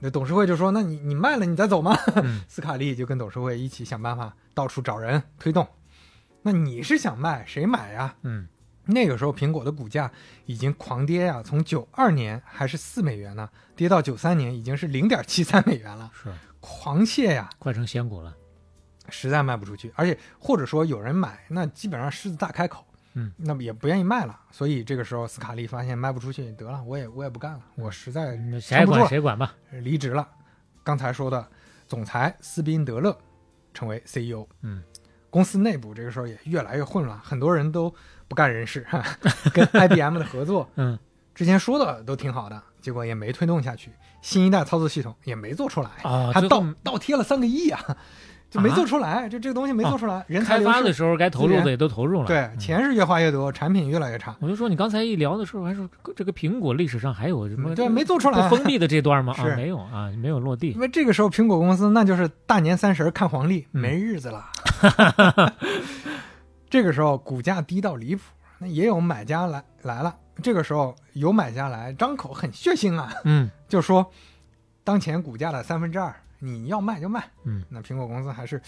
[0.00, 5.66] 那董事会就说：“那你你卖了你再走吗？”嗯斯卡利就跟董事会一起想办法，到处找人推动。
[6.42, 8.14] 那你是想卖，谁买呀？
[8.22, 8.46] 嗯
[8.86, 10.10] 那个时候苹果的股价
[10.44, 16.30] 已经狂跌呀、从九二年还是四美元呢，跌到九三年已经是零点七三美元了，是
[16.60, 18.36] 狂泻呀，快成仙股了。
[19.08, 29.54] 实在卖不出去，而且或者说有人买，那基本上狮子大开口，嗯，那么也不愿意卖了，所以这个时候斯卡利发现卖不出去，得了，我也我也不干了，我实在谁管谁管吧。
[29.70, 30.28] 离职了。
[30.82, 31.48] 刚才说的
[31.88, 33.16] 总裁斯宾德勒
[33.72, 34.82] 成为 CEO，嗯，
[35.30, 37.94] 公司内部这个时候也越来越混乱，很多人都
[38.28, 39.02] 不干人事，哈
[39.54, 40.68] 跟 IBM 的合作。
[40.76, 40.98] 嗯。
[41.34, 43.90] 之前说的都挺好的，结果也没推动下去，
[44.22, 47.96] 新一代操作系统也没做出来，还倒啊最后倒贴了三个亿啊，
[48.54, 52.26] 就没做出来，就这个东西没做出来，人才开发的时候该投入的也都投入了。
[52.28, 54.34] 对，嗯钱是越花越多，产品越来越差。
[54.38, 59.34] 我就说你刚才一聊的时候，还说这个苹果历史上还有什么嗯对没做出来封闭的这段吗？
[59.36, 60.78] 啊，是没有啊，没有落地因。
[60.78, 64.44] 为这个时候苹果公司那就是大年三十儿看黄历，嗯没日子了。
[66.70, 68.22] 这个时候股价低到离谱，
[68.58, 70.14] 那也有买家来来了。
[70.42, 74.08] 这个时候有买家来，张口很血腥啊，嗯就说
[74.82, 76.14] 当前股价的三分之二，
[76.44, 77.24] 你要卖就卖。
[77.44, 78.60] 嗯，那苹果公司还是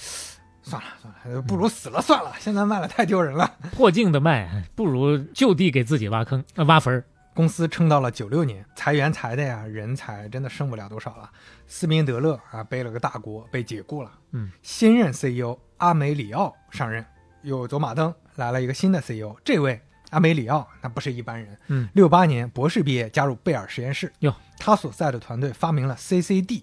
[0.63, 3.57] 算了算了，不如死了算了，现在卖了太丢人了。
[3.77, 7.05] 破镜的卖，不如就地给自己挖坑、呃、挖坟儿。
[7.35, 11.31] 公司撑到了九六年，裁员裁的呀，人才真的剩不了多少了。
[11.67, 14.11] 斯宾德勒啊背了个大锅，被解雇了。
[14.31, 17.05] 嗯，新任 CEO 阿梅里奥上任，
[17.43, 19.37] 又走马灯来了一个新的 CEO。
[19.45, 19.79] 这位
[20.09, 24.11] 阿梅里奥那不是一般人，嗯，六八年博士毕业，加入贝尔实验室。
[24.21, 26.63] 哟，他所在的团队发明了 CCD，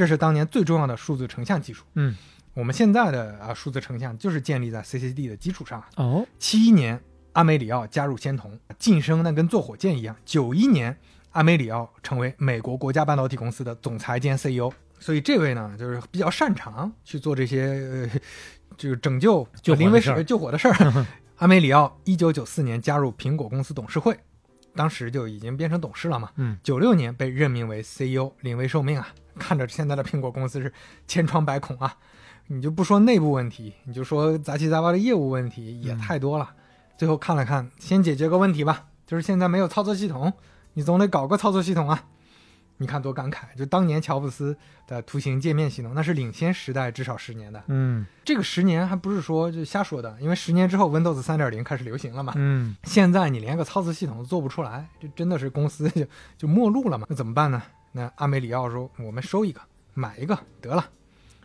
[0.00, 1.84] 这是当年最重要的数字成像技术。
[1.92, 2.16] 嗯，
[2.54, 5.84] 我们现在的啊数字成像就是建立在 CCD 的基础上。
[5.96, 6.98] 哦，七一年，
[7.32, 10.16] 阿梅里奥加入仙童，晋升那跟坐火箭一样。
[10.24, 10.96] 九一年，
[11.32, 14.72] 阿梅里奥成为美国国家半导体公司的总裁兼 CEO。
[14.98, 18.20] 所以这位呢，就是比较擅长去做这些呃，
[18.78, 21.06] 这个拯救救火的临危时救火的事儿。
[21.36, 24.18] 阿梅里奥一九九四年加入苹果公司董事会，
[24.74, 26.30] 当时就已经变成董事了嘛。
[26.36, 29.08] 嗯，九六年被任命为 CEO，临危受命啊！
[29.38, 30.72] 看着现在的苹果公司是
[31.06, 31.96] 千疮百孔啊，
[32.48, 36.50] 你就不说内部问题，你就说杂七杂八的业务问题也太多了。
[36.98, 40.32] 最后看了看，先解决个问题吧，就是现在没有操作系统，
[40.74, 42.04] 你总得搞个操作系统啊。
[42.80, 47.62] 你看多感慨，就当年乔布斯的图形界面系统，那是领先时代至少十年的。
[47.68, 52.32] 嗯这个十年还不是说就瞎说的，因为十年之后 Windows 三点零开始流行了嘛。
[52.36, 56.06] 嗯现在你连个操作系统都做不出来，这真的是公司 就
[56.38, 57.06] 就末路了嘛？
[57.10, 57.62] 那怎么办呢？
[57.92, 59.60] 那阿梅里奥说：“我们收一个，
[59.92, 60.88] 买一个得了。”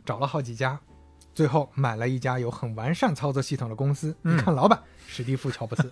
[0.06, 0.80] 找了好几家，
[1.36, 4.16] 最后买了一家有很完善操作系统的公司。
[4.24, 5.88] 嗯一看老板史蒂夫·乔布斯，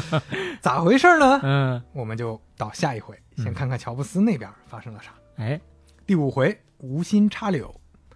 [0.60, 1.38] 咋回事呢？
[1.44, 5.10] 嗯，我们就到下一回，先看看乔布斯那边发生了啥。
[5.36, 5.60] 哎，
[6.06, 7.72] 第五回无心插柳，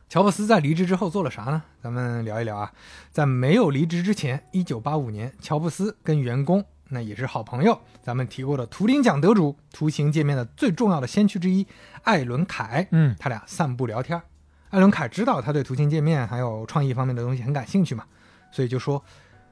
[0.09, 1.63] 乔布斯在离职之后做了啥呢？
[1.81, 2.73] 咱们聊一聊啊。
[3.11, 11.67] 在没有离职之前，一九八五年，乔布斯跟员工那也是好朋友，咱们提过的图灵奖得主，图形界面的最重要的先驱之一
[12.03, 14.25] 艾伦凯，嗯他俩散步聊天儿。
[14.73, 18.05] 艾伦凯知道他对图形界面还有创意方面的东西很感兴趣嘛，
[18.51, 19.05] 所以就说：“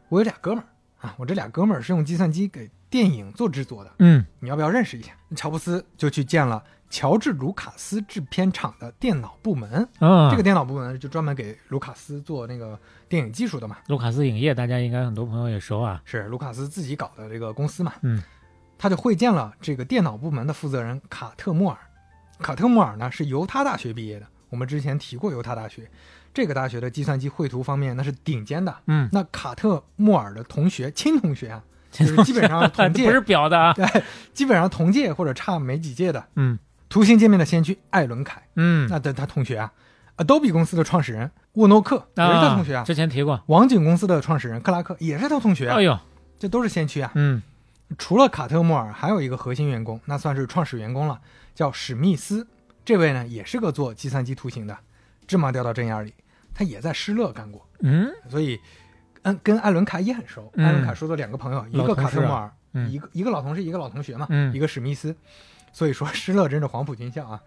[0.08, 5.12] 我有俩哥们儿啊，我这俩哥们儿是用计算机给电影做制作的，嗯你要不要认识一下？
[5.36, 9.86] 乔布斯就去见了乔治·卢卡斯制片厂的电脑部门。
[9.98, 16.00] 啊，这个电脑部门就专门给卢卡斯做那个电影技术的嘛，卢卡斯影业，大家应该很多朋友也熟啊。
[16.06, 17.92] 是卢卡斯自己搞的这个公司嘛。
[18.00, 18.22] 嗯，
[18.78, 21.78] 他就会见了这个电脑部门的负责人卡特·莫尔。
[22.38, 25.88] 卡特·莫尔呢是犹他大学毕业的，我们之前提过犹他大学，
[26.34, 28.76] 这个大学的计算机绘图方面那是顶尖的。
[28.86, 33.72] 嗯，那卡特·莫尔的同学亲同学啊，就是基本上同届， 不是表的啊。
[33.74, 33.86] 对，
[34.34, 36.58] 基本上同届或者差没几届的嗯
[36.88, 39.72] 图形界面的先驱艾伦凯，嗯，那他他同学啊
[40.16, 43.40] ，Adobe 公司的创始人沃诺克也是他同学啊，之前提过。
[43.46, 45.98] 网景公司的创始人克拉克也是他同学啊，哎呦，
[46.38, 47.12] 这都是先驱啊。
[47.14, 47.42] 嗯
[47.98, 51.20] 除了卡特莫尔，还有一个核心员工，那算是创始员工了，
[51.56, 52.46] 叫史密斯。
[52.84, 54.76] 这位呢，也是个做计算机图形的，
[55.26, 56.12] 芝麻掉到针眼里，
[56.54, 58.58] 他也在施乐干过，嗯所以，
[59.22, 60.50] 嗯，跟艾伦卡也很熟。
[60.54, 65.14] 嗯艾伦卡说的两个朋友，一个卡特莫尔，嗯一个一个老同事，一个老同学嘛，嗯一个史密斯。
[65.72, 67.40] 所以说，施乐真是黄埔军校啊。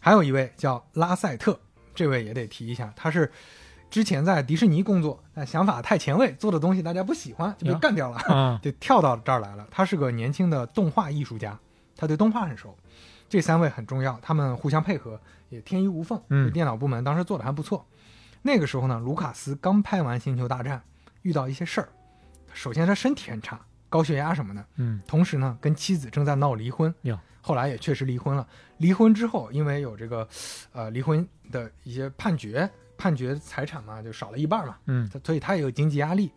[0.00, 1.60] 还有一位叫拉塞特，
[1.94, 3.30] 这位也得提一下，他是
[3.90, 8.16] 之前在迪士尼工作，但想法太前卫，做的东西大家不喜欢，就被干掉了。
[8.16, 9.68] 啊 就跳到这儿来了。
[9.70, 11.58] 他是个年轻的动画艺术家，
[11.94, 12.74] 他对动画很熟。
[13.30, 16.20] 这三位很重要，他们互相配合，也天衣无缝。
[16.28, 17.86] 嗯电脑部门当时做的还不错。
[18.42, 20.78] 那个时候呢，卢卡斯刚拍完《星球大战》，
[21.22, 21.88] 遇到一些事儿。
[22.52, 27.18] 首先他身体很差，高血压什么的，嗯同时呢跟妻子正在闹离婚哟。
[27.40, 28.46] 后来也确实离婚了。
[28.78, 30.28] 离婚之后，因为有这个，
[30.72, 36.32] 呃，离婚的一些判决，判决财产嘛就少了一半嘛，嗯所以他也有经济压力，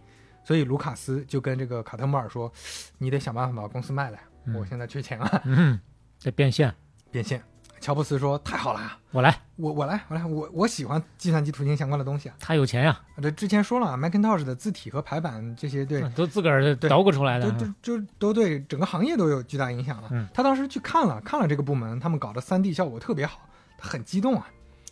[0.46, 2.52] 所以卢卡斯就跟这个卡特莫尔说
[3.00, 5.80] ：“你得想办法把公司卖了呀，嗯我现在缺钱了，嗯，
[6.22, 6.74] 得变现，
[7.14, 7.42] 变现。”
[7.80, 12.36] 乔布斯说：“太好了呀，我来，我我来我来我我喜欢计算机图形相关的东西啊。
[12.40, 17.76] 他有钱呀，这之前说了啊，Macintosh 的字体和排版这些对嗯都自个儿捣鼓出来的都啊。
[17.82, 20.08] 都就都对整个行业都有巨大影响了。
[20.12, 23.42] 嗯他当时去看了看了这个部门，他们搞的 3D 效果特别好，
[23.78, 24.48] 他很激动啊。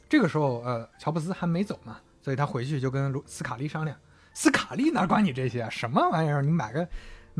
[0.09, 3.95] 这个时候，呃，乔布斯还没走嘛，所以他回去就跟卢斯卡利商量。
[4.33, 5.69] 斯卡利哪管你这些啊？
[5.69, 6.41] 什么玩意儿？
[6.41, 6.85] 你买个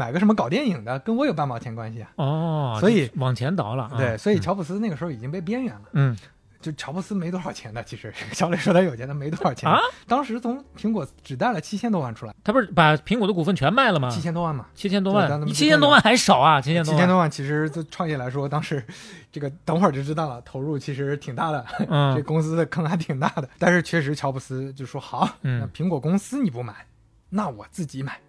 [0.02, 2.10] 买个什么搞电影的，跟我有半毛钱关系啊？
[2.16, 3.94] 哦，所以往前倒了啊。
[3.98, 5.82] 对，所以嗯乔布斯那个时候已经被边缘了。
[5.94, 6.18] 嗯
[6.60, 9.80] 就乔布斯没多少钱的，其实 小磊说他有钱，他没多少钱啊。
[10.08, 14.10] 当时从苹果只带了七千多万出来，他不是把苹果的股份全卖了吗？
[14.12, 14.68] 七千多万嘛。
[14.76, 16.62] 七千多万，你七千多万还少啊？
[16.62, 18.84] 七千多万，七千多万，其实就创业来说，当时
[19.32, 23.50] 这个等会儿就知道了， 投入其实挺大的， 这嗯公司的坑还挺大的。
[23.58, 26.76] 但是确实，乔布斯就说好，嗯那苹果公司你不买，
[27.28, 28.20] 那我自己买，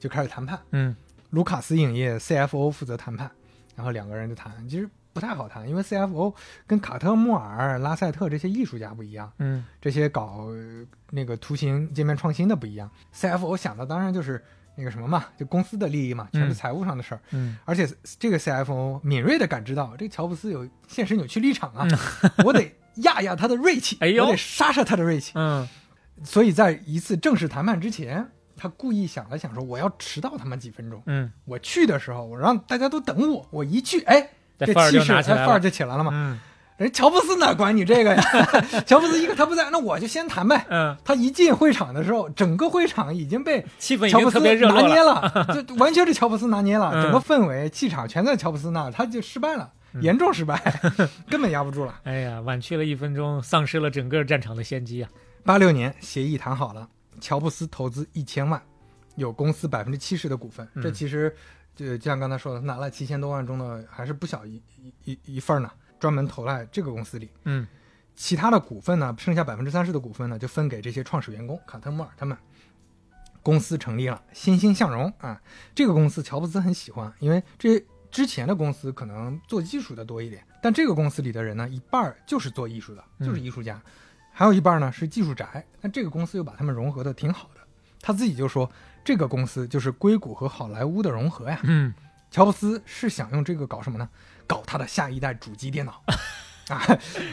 [0.00, 0.58] 就开始谈判。
[0.72, 0.96] 嗯
[1.36, 3.30] 卢卡斯影业 CFO 负责谈判，
[3.74, 6.34] 然后两个人就谈，其实不太好谈，因为 CFO
[6.66, 12.90] 跟卡特莫尔、拉塞特这些艺术家不一样，嗯这些搞呃那个图形界面创新的不一样。
[13.14, 14.42] CFO 想的当然就是
[14.76, 17.20] 那个什么嘛，就公司的利益嘛，全是嗯财务上的事儿。
[17.32, 17.86] 嗯而且
[18.18, 21.86] 这个 CFO 敏锐的感知到，这个乔布斯有现实扭曲立场啊，
[22.46, 25.32] 我得压压他的锐气，哎呦我得杀杀他的锐气。
[25.34, 25.68] 嗯
[26.24, 28.26] 所以在一次正式谈判之前，
[28.56, 31.02] 他故意想了想说，我要迟到他们几分钟。
[31.06, 36.10] 嗯我去的时候，我让大家都等我，我一去，哎，这气势，就拿起来了哎范儿就起来了嘛。
[36.14, 36.40] 嗯
[36.76, 38.22] 人乔布斯哪管你这个呀？
[38.84, 40.66] 乔布斯一个他不在，那我就先谈呗。
[40.68, 45.22] 嗯，他一进会场的时候，整个会场已经被气氛已乔布斯经特别热拿捏了。
[45.22, 50.60] 了， 就完全是乔布斯拿捏了，嗯整个氛围、气场全在乔布斯那儿，他就失败了，嗯严重失败，
[51.30, 51.94] 根本压不住了。
[52.04, 55.08] 哎呀，晚去了一分钟，丧失了整个战场的先机啊！
[55.44, 56.86] 八六年协议谈好了，
[57.20, 58.60] 乔布斯投资一千万，
[59.16, 61.34] 有公司百分之七十的股份，嗯这其实
[61.74, 67.30] 就就像刚才说的，拿了七千多万中的还是不小一一一一份儿呢，专门投在这个公司里。
[67.44, 67.66] 嗯
[68.14, 72.36] 其他的股份呢，剩下百分之三十的股份呢，就分给这些创始员工卡特莫尔他们。
[73.42, 75.40] 公司成立了，欣欣向荣啊！
[75.72, 77.80] 这个公司乔布斯很喜欢，因为这
[78.10, 83.80] 之前的公司可能做技术的多一点，但这个公司里的人呢，一半儿就是做艺术的，嗯就是艺术家，
[84.38, 85.64] 还有一半呢是技术宅。
[85.80, 87.60] 但这个公司又把他们融合的挺好的，
[88.02, 88.70] 他自己就说，
[89.02, 91.58] 这个公司就是硅谷和好莱坞的融合呀。
[91.62, 91.94] 嗯
[92.30, 94.06] 乔布斯是想用这个搞什么呢？
[94.46, 96.02] 搞他的下一代主机电脑。
[96.68, 96.82] 啊，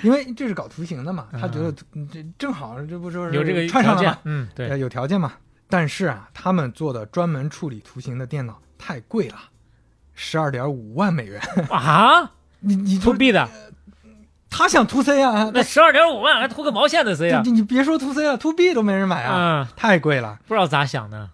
[0.03, 5.33] 因为这是搞图形的嘛，他觉得嗯这正好，这不就是有这个串上了吗？，条件嗯，呃，对，有条件嘛。
[5.67, 9.37] 但是啊，他们做的专门处理图形的电脑太贵了，
[10.13, 11.41] 十二点五万美元。
[11.69, 12.31] 啊
[12.65, 13.49] 你你就 B 的，
[14.55, 17.51] 他想 to C 啊，那十二点五万还图个毛线的 C 啊你？
[17.51, 21.27] 你别说 to C 了，to B 都没人买啊，嗯，太贵了，不知道咋想的，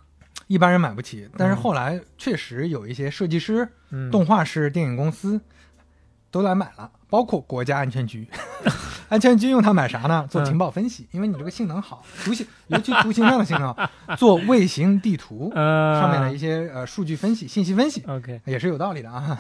[0.48, 1.30] 一般人买不起。
[1.38, 5.42] 但是后来确实有一些设计师、嗯，动画师、电影公司
[6.32, 8.26] 都来买了，包括国家安全局。
[9.10, 10.26] 安全局用它买啥呢？
[10.30, 13.76] 做情报分析，因为你这个性能好，图形 尤其图形上的性能，
[14.16, 18.04] 做卫星地图呃，上面的一些呃数据分析、信息分析。
[18.08, 19.36] OK，也是有道理的啊。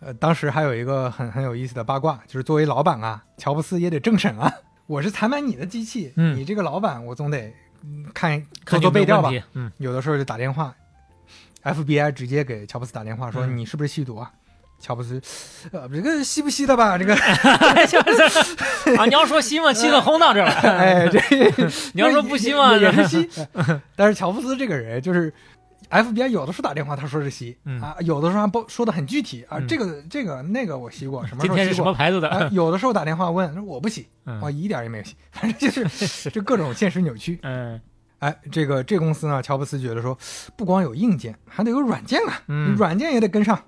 [0.00, 4.52] 呃，当时还有一个很很有意思的八卦，就是作为老板啊，乔布斯也得政审啊。
[4.86, 7.52] 我是采买你的机器，嗯你这个老板我总得
[7.82, 10.74] 嗯看做做背调吧嗯，有的时候就打电话
[11.64, 14.30] ，FBI 直接给乔布斯打电话说、嗯你是不是吸毒啊？
[14.78, 15.20] 乔布斯，
[15.72, 16.98] 呃，这个吸不吸的吧？
[16.98, 17.14] 这个，
[18.98, 21.18] 啊，你要说吸嘛，吸的轰到这儿了，哎，这
[21.94, 23.28] 你要说不吸嘛，也是吸。
[23.96, 25.32] 但是乔布斯这个人就是。
[25.90, 31.74] FBI 有的时候打电话，他说是吸、嗯啊，有的时候还不说的很具体啊，嗯这个这个那个我吸过， 什么时候吸过？
[31.74, 32.48] 什么牌子啊，的？
[32.50, 37.38] 有的时候打电话问，我不洗，嗯我一点也没有洗， 反正就是 这各种现实扭曲。
[37.42, 37.80] 嗯
[38.18, 40.16] 哎，这个这公司呢，乔布斯觉得说，
[40.56, 43.62] 不光有硬件，还得有软件啊，嗯软件也得跟上。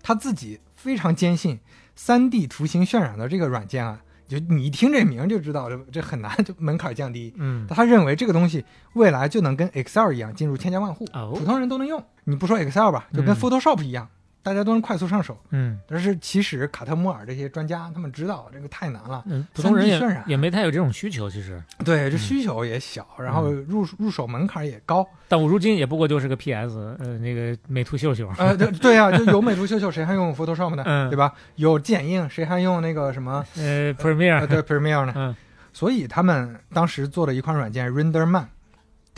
[0.00, 1.58] 他自己非常坚信，
[1.96, 7.32] 三 D 图形渲染的这个软件啊，就你一听这名就知道，这这很难，就门槛降低。
[7.38, 12.02] 嗯他认为这个东西未来就能跟 Excel 一样进入千家万户，哦普通人都能用。
[12.24, 14.06] 你不说 Excel 吧，就跟嗯 Photoshop 一样，
[14.48, 15.36] 大家都能快速上手。
[15.50, 21.62] 嗯但是其实卡特莫尔这些专家他们知道这个太难了，嗯，普通人也渲染也没太有这种需求，其实。
[21.84, 25.06] 对，这需求也小，然后嗯入入手门槛也高。
[25.28, 28.30] 但我如今也不过就是个 PS，呃，那个美图秀秀。
[28.38, 30.82] 呃，对对啊，就有美图秀秀，谁还用 Photoshop 呢？
[30.88, 31.32] 嗯对吧？
[31.56, 35.12] 有剪映，谁还用那个什么呃呃，Premiere，对 Premiere 呢？
[35.16, 35.36] 嗯
[35.70, 38.46] 所以他们当时做了一款软件 RenderMan，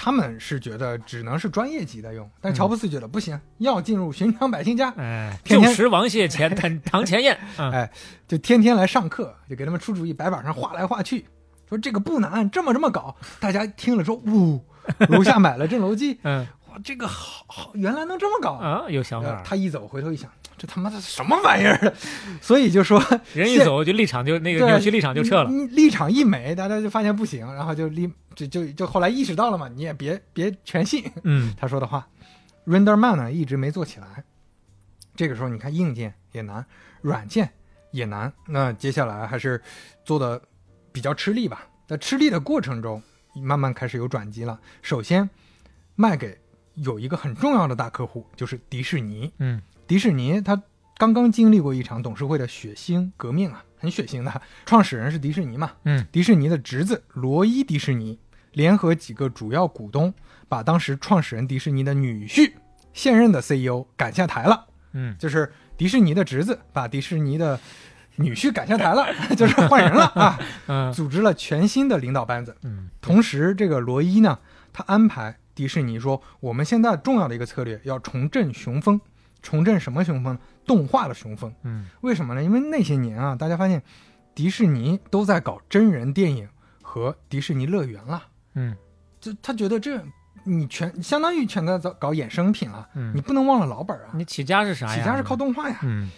[0.03, 2.55] 他们是觉得只能是专业级的用，但嗯。
[2.55, 7.71] 乔布斯觉得不行，要进入寻常百姓家，哎，旧时王谢前堂 堂前燕，嗯。
[7.71, 7.91] 哎
[8.27, 11.27] 就天天来上课，就给他们出主意，白板上画来画去，
[11.69, 13.15] 说这个不难，这么这么搞。
[13.41, 14.65] 大家听了说，呜，
[15.11, 18.53] 楼下买了镇楼机， 嗯哇，这个好好，原来能这么搞。
[18.53, 19.43] 啊，有想呃法。
[19.43, 21.95] 他一走，回头一想，这他妈的什么玩意儿？
[22.41, 23.03] 所以就说
[23.35, 25.51] 人一走就立场就那个对扭曲立场就撤了。
[25.71, 32.07] 立场一美，大家就发现不行，然后就立就就就后来意识到了嘛，你也别别全信嗯 他说的话。
[32.67, 34.23] RenderMan 呢一直没做起来，
[35.17, 36.65] 这个时候你看硬件也难，
[37.01, 37.51] 软件
[37.91, 39.61] 也难，那接下来还是
[40.05, 40.41] 做的
[40.93, 41.67] 比较吃力吧。
[41.89, 43.03] 在吃力的过程中，
[43.35, 44.61] 慢慢开始有转机了。
[44.83, 45.29] 首先
[45.97, 46.39] 卖给
[46.75, 49.33] 有一个很重要的大客户，就是迪士尼。
[49.39, 50.61] 嗯迪士尼它
[50.99, 54.43] 刚刚经历过一场董事会的血腥革命啊，很血腥的。
[54.67, 58.19] 创始人是迪士尼嘛，嗯，迪士尼的侄子罗伊·迪士尼
[58.53, 60.13] 联合几个主要股东，
[60.49, 62.53] 把当时创始人迪士尼的女婿，
[62.93, 64.67] 现任的 CEO 赶下台了。
[64.93, 67.59] 嗯就是迪士尼的侄子把迪士尼的
[68.17, 70.39] 女婿赶下台了， 就是换人了啊，
[70.69, 72.57] 嗯组织了全新的领导班子。
[72.63, 74.39] 嗯同时，这个罗伊呢，
[74.73, 79.01] 他安排迪士尼说，我们现在重要的一个策略要重振雄风。
[79.43, 80.39] 重振什么雄风？
[80.67, 81.51] 动画的雄风。
[81.63, 82.45] 嗯为什么呢？
[82.45, 83.83] 因为那些年啊，大家发现
[84.35, 86.47] 迪士尼都在搞真人电影
[86.83, 88.23] 和迪士尼乐园了，
[88.55, 88.77] 嗯
[89.19, 89.99] 就他觉得这
[90.45, 94.11] 你全相当于全在搞搞衍生品了，嗯你不能忘了老本儿啊。
[94.15, 94.95] 你起家是啥呀？
[94.95, 96.11] 起家是靠动画呀，嗯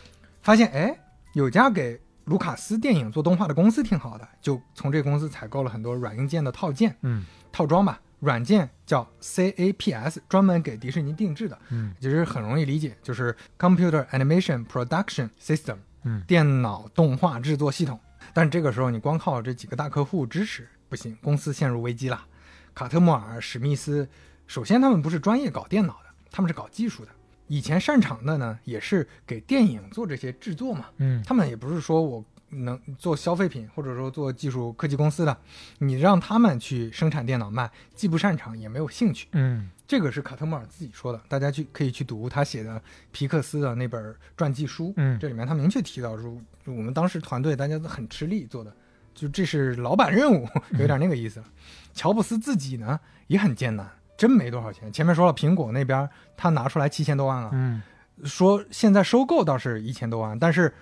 [0.42, 0.98] 发现哎，
[1.34, 8.00] 有家给卢卡斯电影做动画的公司挺好的，就从这公司采购了很多软硬件的套件嗯套装吧。
[8.23, 17.99] 软件叫 CAPS，专门给迪士尼定制的，嗯其实很容易理解，就是 Computer Animation Production System，嗯电脑动画制作系统。
[18.32, 22.24] 但这个时候你光靠这几个大客户支持不行，公司陷入危机了。
[22.73, 24.09] 卡特莫尔、史密斯，
[24.47, 27.11] 首先他们不是专业搞电脑的，他们是搞技术的。
[27.49, 30.86] 以前擅长的呢，也是给电影做这些制作嘛。
[30.99, 35.36] 嗯他们也不是说我能做消费品或者说做技术科技公司的，
[35.78, 39.28] 你让他们去生产电脑卖，既不擅长也没有兴趣。
[39.32, 42.80] 嗯这个是卡特莫尔自己说的，大家去可以去读他写的
[43.10, 46.34] 皮克斯的那本传记书，嗯这里面他明确提到说，
[46.64, 48.74] 我们当时团队大家都很吃力做的，
[49.14, 50.48] 就这是老板任务，
[50.78, 51.46] 有点那个意思了。
[51.92, 54.90] 乔布斯自己呢也很艰难，真没多少钱。
[54.90, 56.08] 前面说了，苹果那边
[56.38, 57.82] 他拿出来七千多万了，嗯
[58.24, 60.72] 说现在收购倒是一千多万，但是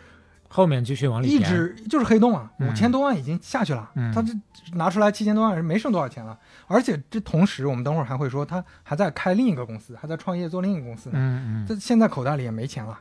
[0.52, 2.68] 后面继续往里一直就是黑洞啊，嗯。
[2.68, 4.12] 五千多万已经下去了，嗯。
[4.12, 4.32] 他这
[4.74, 6.36] 拿出来七千多万是没剩多少钱了，
[6.66, 11.66] 而且这同时我们等会儿还会说他还在开另一个公司，还在创业做另一个公司呢，嗯嗯。
[11.66, 12.98] 这现在口袋里也没钱了。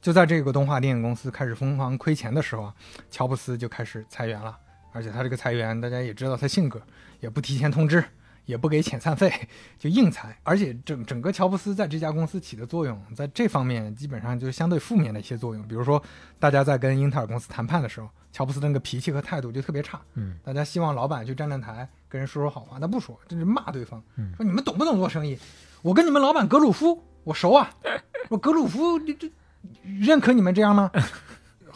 [0.00, 2.74] 就在这个动画电影公司开始疯狂亏钱的时候啊，
[3.10, 4.56] 乔布斯就开始裁员了。
[4.90, 6.80] 而且他这个裁员，大家也知道他性格，
[7.20, 8.02] 也不提前通知，
[8.48, 9.30] 也不给遣散费，
[9.78, 10.34] 就硬裁。
[10.42, 15.62] 而且整整个乔布斯在这家公司起的作用，在这方面基本上就是相对负面的一些作用。
[15.68, 16.02] 比如说，
[16.38, 20.00] 大家在跟英特尔公司谈判的时候，乔布斯的那个脾气和态度就特别差。
[20.14, 25.38] 嗯，大家希望老板去站站台，跟人说说好话，他不说，这是骂对方，嗯说你们懂不懂做生意？
[25.82, 27.70] 我跟你们老板格鲁夫，我熟啊，
[28.30, 29.30] 我格鲁夫这这
[30.00, 30.90] 认可你们这样吗？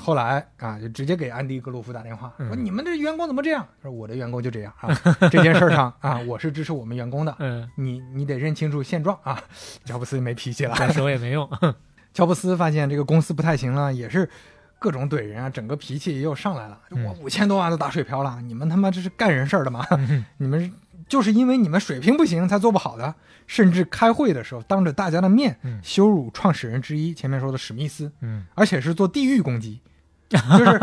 [0.03, 3.65] 后来啊，就直接给安迪格鲁夫打电话，说嗯你们这员工怎么这样？
[3.81, 4.91] 说我的员工就这样啊，
[5.31, 9.41] 这件事儿上啊，我是支持我们员工的，嗯，你你得认清楚现状啊。
[9.85, 11.49] 乔布斯没脾气了，再说也没用。
[12.12, 14.29] 乔布斯发现这个公司不太行了，也是
[14.79, 16.79] 各种怼人啊，整个脾气又上来了。
[16.91, 19.87] 嗯我五千多万都打水漂了，你们他妈这是干人事儿的吗？
[20.39, 20.73] 你们
[21.09, 23.15] 就是因为你们水平不行才做不好的，
[23.47, 29.81] 甚至开会的时候当着大家的面嗯羞辱创始人之一，前面说的史密斯，嗯，而且是做地域攻击，
[30.39, 30.81] 就是。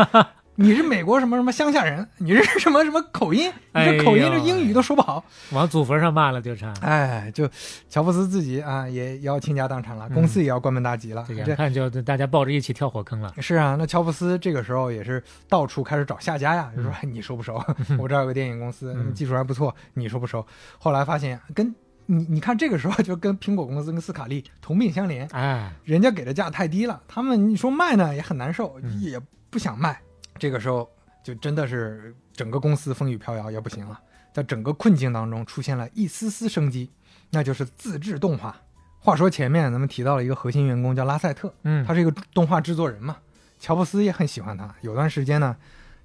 [0.56, 2.06] 你是美国什么什么乡下人？
[2.18, 3.50] 你是什么什么口音？
[3.72, 5.24] 你这口音这英语都说不好。
[5.52, 6.70] 往祖坟上骂了就差。
[6.82, 7.48] 哎，就
[7.88, 11.24] 乔布斯自己啊，也要倾家荡产了，嗯公司也要关门大吉了。
[11.30, 13.32] 眼看就大家抱着一起跳火坑了。
[13.38, 17.54] 是啊，那乔布斯这个时候也是到处开始找下家呀，就嗯说、哎你收不收？
[17.98, 20.44] 我这儿有个电影公司，嗯技术还不错，你收不收？
[20.78, 21.74] 后来发现跟
[22.04, 29.18] 你你看这个时候就跟苹果公司跟斯卡利同病相怜，哎，人家给的价太低了，他们你说卖呢也很难受，嗯也
[29.50, 30.00] 不想卖。
[30.38, 30.88] 这个时候
[31.22, 34.00] 就真的是整个公司风雨飘摇，也不行了。
[34.32, 36.88] 在整个困境当中出现了一丝丝生机，
[37.30, 38.56] 那就是自制动画。
[39.00, 43.16] 话说前面咱们提到了一个核心员工叫拉塞特，嗯，他是一个动画制作人嘛，
[43.58, 44.72] 乔布斯也很喜欢他。
[44.82, 45.56] 有段时间呢，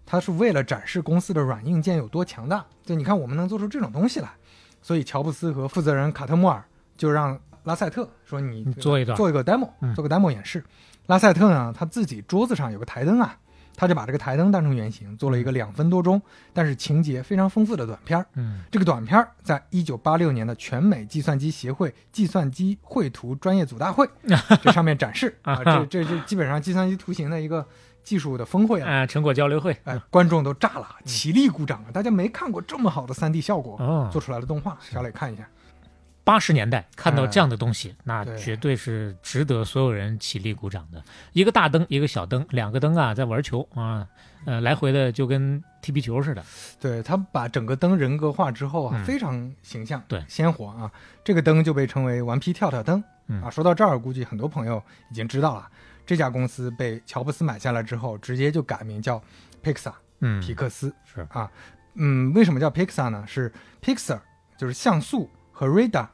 [0.06, 4.32] 他是为了展示公司的软硬件有多强大，就你看我们能做出这种东西来，
[4.82, 6.64] 所以乔布斯和负责人卡特莫尔
[6.98, 10.64] 就让拉塞特说你你做一段做一个 demo，嗯做个 demo 演示。
[11.07, 13.38] 拉塞特呢，他自己桌子上有个台灯啊，
[13.76, 16.22] 他就把这个台灯当成原型，做了一个两分多钟，
[16.53, 18.26] 但是情节非常丰富的短片儿。
[18.36, 24.10] 嗯这个短片儿在一九八六年的全美计算机协会计算机绘图专业组大会
[24.61, 27.65] 这上面展示 啊，这这这基本上计算机图形的一个
[28.03, 28.86] 技术的峰会了。
[28.86, 29.76] 哎，成果交流会。
[29.84, 31.91] 哎，观众都炸了，起立鼓掌啊！
[31.91, 35.48] 大家没看过这么好的 3D 效果哦做出来的动画，小磊看一下。
[36.26, 41.02] 八十年代看到这样的东西，那绝对是值得所有人起立鼓掌的。
[41.34, 44.08] 一个大灯，一个小灯，两个灯啊在玩球啊，
[44.46, 46.44] 呃，来回的就跟踢皮球似的。
[46.80, 50.92] 对他把整个灯人格化之后啊，嗯非常形象，对鲜活啊。
[51.24, 53.50] 这个灯就被称为顽皮跳跳灯嗯啊。
[53.50, 54.82] 说到这儿，估计很多朋友
[55.12, 55.70] 已经知道了，
[56.08, 59.22] 这家公司被乔布斯买下来之后，直接就改名叫
[59.64, 59.94] Pixar。
[60.22, 61.52] 嗯，皮克斯是啊，
[61.94, 63.24] 嗯，为什么叫 Pixar 呢？
[63.28, 64.20] 是 Pixar
[64.58, 66.08] 就是像素和 radar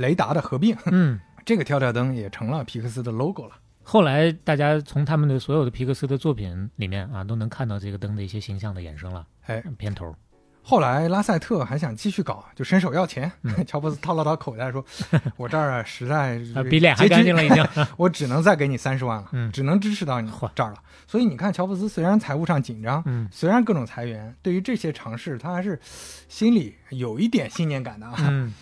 [0.00, 1.20] 雷达的合并，嗯。
[1.42, 3.52] 这个跳跳灯也成了皮克斯的 logo 了。
[3.82, 9.26] 后来大家从他们的所有的皮克斯的作品里面啊，都能看到这个灯的一些形象的衍生了。
[9.46, 10.14] 哎，片头，
[10.62, 13.32] 后来拉塞特还想继续搞，就伸手要钱。
[13.42, 14.84] 嗯 乔布斯掏了掏口袋说
[15.38, 17.66] ：“我这儿啊，实在啊，比脸还干净了已经。
[17.96, 20.76] 我只能再给你三十万了，嗯只能支持到你这儿了。
[21.08, 25.80] 所以你看，乔布斯虽然财务上紧张，嗯虽然各种裁员，对于这些尝试，他还是
[26.28, 28.52] 心里有一点信念感的啊。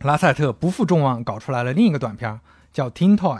[0.00, 2.40] 嗯拉塞特不负众望，搞出来了另一个短片，
[2.72, 3.38] 叫《Tin Toy》，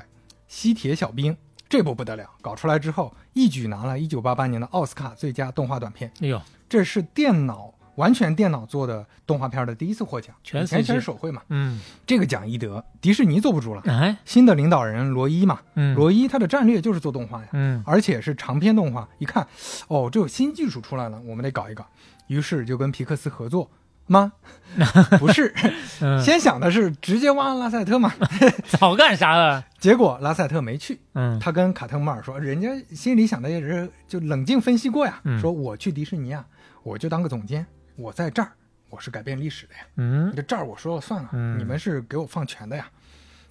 [0.49, 1.37] 吸铁小兵。
[1.69, 6.11] 这部不得了，搞出来之后一举拿了一九八八年的奥斯卡最佳动画短片。
[6.21, 11.43] 哎呦，这是电脑完全电脑做的动画片的第一次获奖，全以前全是手绘嘛。
[11.51, 13.83] 嗯，这个奖一得，迪士尼坐不住了。
[13.85, 19.07] 哎，新的领导人罗伊嘛，嗯，罗伊他的战略就是做动画呀，嗯而且是长篇动画。
[19.19, 19.47] 一看，
[19.89, 21.87] 哦，这有新技术出来了，我们得搞一搞。
[22.29, 23.71] 于是就跟皮克斯合作
[24.09, 24.33] 吗？
[25.19, 25.53] 不是，
[26.01, 28.13] 嗯，先想的是直接挖拉塞特嘛。
[28.79, 29.65] 早干啥了？
[29.79, 36.45] 结果拉塞特没去，嗯，他跟卡特莫尔说，人家心里想的也是就冷静分析过呀，嗯说我去迪士尼啊，
[36.83, 37.67] 我就当个总监，
[37.97, 38.53] 我在这儿
[38.91, 42.87] 我是改变历史的呀，嗯这这儿我说了算了，嗯你们是给我放权的呀。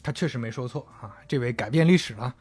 [0.04, 2.34] 他确实没说错啊，这位改变历史了。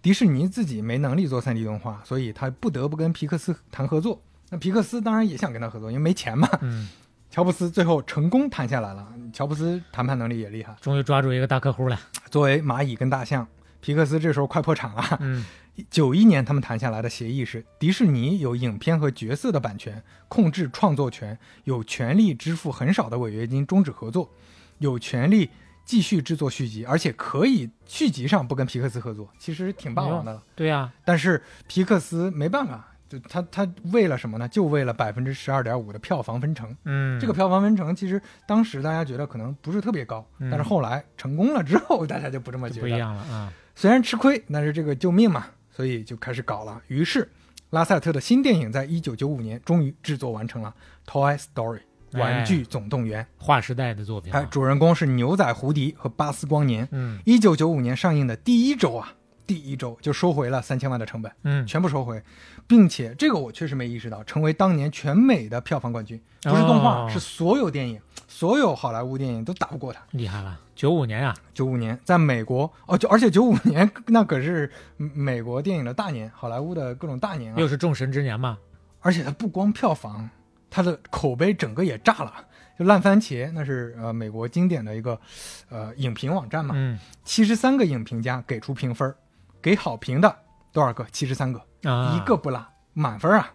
[0.00, 4.20] 迪士尼自己没能力做 3D 动画，所以他不得不跟皮克斯谈合作。
[4.48, 6.48] 那皮克斯当然也想跟他合作，因为没钱嘛。
[6.62, 6.88] 嗯，
[7.32, 10.76] 乔布斯最后成功谈下来了，乔布斯谈判能力也厉害。
[10.82, 11.98] 终于抓住一个大客户了。
[12.30, 13.48] 作为蚂蚁跟大象，
[13.80, 15.18] 皮克斯这时候快破产了。
[15.20, 15.42] 嗯
[15.88, 24.28] 九一年他们谈下来的协议是，迪士尼有影片和角色的版权，控制创作权，有权利支付很少的违约金，终止合作，
[24.76, 25.48] 有权利
[25.86, 30.42] 继续制作续集，而且可以续集上不跟皮克斯合作，其实挺霸王的了。
[30.54, 34.48] 对呀、但是皮克斯没办法，就他他为了什么呢？
[34.48, 36.74] 就为了百分之十二点五的票房分成。
[36.84, 42.80] 嗯，这个票房分成其实当时大家觉得可能不是特别高，嗯但是后来成功了之后，大家就不这么觉得。
[42.80, 43.52] 就不一样了啊。
[43.74, 46.80] 虽然吃亏，但是这个救命嘛，所以就开始搞了。
[46.88, 47.30] 于是，
[47.68, 50.74] 拉塞特的新电影在一九九五年终于制作完成了，
[51.10, 51.80] 《Toy Story》
[52.18, 53.26] 玩具总动员。
[53.38, 54.48] 划时代的作品、哎，啊。
[54.50, 56.88] 主人公是牛仔胡迪和巴斯光年。
[56.92, 59.12] 嗯一九九五年上映的第一周啊，
[59.46, 62.22] 第一周就收回了三千万的成本，嗯，全部收回，
[62.66, 70.00] 并且这个我确实没意识到，成为当年全美的票房冠军，不是动画，哦是所有电影，所有好莱坞电影都打不过它。
[70.12, 77.58] 厉害了，九五年啊，九五年在美国哦，就而且九五年 那可是美国电影的大年，好莱坞的各种大年啊。
[77.58, 78.58] 又，是众神之年嘛。
[79.00, 80.30] 而且它不光票房，
[80.70, 82.32] 它的口碑整个也炸了。
[82.78, 85.20] 就烂番茄，那是呃美国经典的一个
[85.68, 86.98] 呃影评网站嘛，嗯。
[87.24, 89.14] 七十三个影评家给出评分儿，
[89.62, 90.36] 给好评的
[90.72, 91.06] 多少个？
[91.12, 93.52] 七十三个，啊，一个不落，满分啊！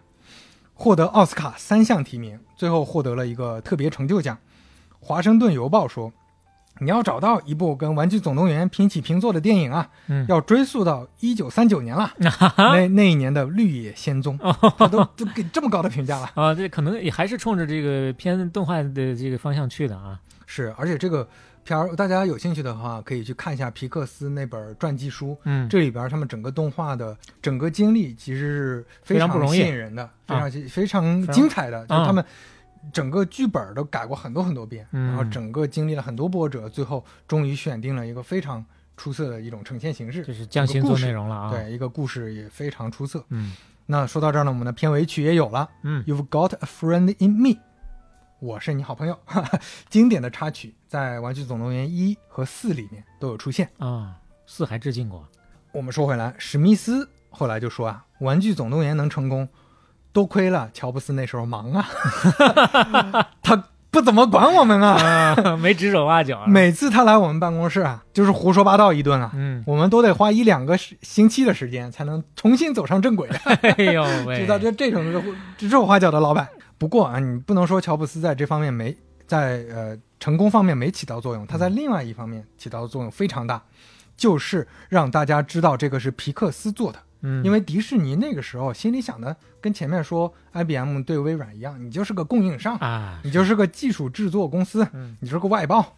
[0.74, 4.38] 获得奥斯卡三项提名，最后获得了一个特别成就奖。
[5.00, 6.12] 华盛顿邮报说
[6.80, 12.12] ：“你要找到一部跟《玩具总动员》平起平坐的电影啊，嗯要追溯到一九三九年了，
[12.56, 14.38] 那那一年的《绿野仙踪》，
[14.78, 16.30] 他都都给这么高的评价了。
[16.34, 20.20] 啊，这可能也还是冲着这个偏动画的这个方向去的啊。
[20.46, 21.28] 是，而且这个
[21.68, 32.24] 片儿，大家有兴趣的话，可以去看一下皮克斯那本传记书，嗯，这里边他们整个动画的整个经历其实是非常不容易吸引人的，非啊常非常精彩的，就是啊他们
[32.90, 38.64] 整个剧本都改过很多很多遍，嗯然后整个经历了很多波折，最后终于选定了一个非常
[38.96, 43.22] 出色的一种呈现形式，就是匠心做内容了啊。，对，一个故事也非常出色。
[43.28, 43.52] 嗯
[43.90, 47.58] 那说到这儿呢，我们的片尾曲也有了，嗯 You've got a friend in me，
[48.38, 53.68] 我是你好朋友，哈 哈经典的插曲在《玩具总动员一》和四里面都有出现。
[53.78, 54.16] 啊，
[54.46, 55.22] 四还致敬过。
[55.72, 59.46] 我们说回来，史密斯后来就说啊，《玩具总动员》能成功，
[60.12, 61.86] 多亏了乔布斯那时候忙啊，
[63.42, 66.46] 他不怎么管我们啊，啊，没指手画脚啊。
[66.46, 73.28] 每次他来我们办公室啊，就是胡说八道一顿啊，嗯，我们都得花一两个星期的时间才能重新走上正轨。
[73.28, 75.22] 哎呦 喂，知道这这种是
[75.58, 76.48] 指手画脚的老板。
[76.78, 78.96] 不过啊，你不能说乔布斯在这方面没
[79.26, 83.62] 在呃成功方面没起到作用，它在另外一方面起到的作用非常大，
[84.16, 87.02] 就是让大家知道这个是皮克斯做的。
[87.20, 95.96] 嗯，因为迪士尼那个时候心里想的跟前面说 IBM 对微软一样，你就是个供应商，啊，你就是个技术制作公司，嗯你就是个外包。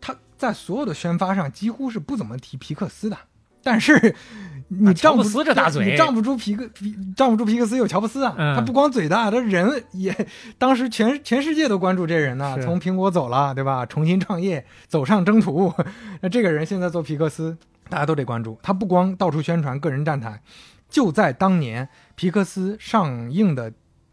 [0.00, 3.18] 他在所有的宣发上几乎是不怎么提皮克斯的，
[3.62, 4.14] 但是
[4.68, 10.14] 你乔布仗不斯这大嘴你仗不住皮克皮仗不住皮克斯有乔布斯啊，嗯他不光嘴大，他人也
[10.58, 13.86] 当时全全世界都关注这人呢，是从苹果走了，对吧？
[13.86, 15.72] 重新创业，走上征途，
[16.20, 17.56] 那这个人现在做皮克斯，
[17.88, 18.58] 大家都得关注。
[18.62, 20.42] 他不光到处宣传个人站台，
[20.90, 23.72] 就在当年皮克斯上映的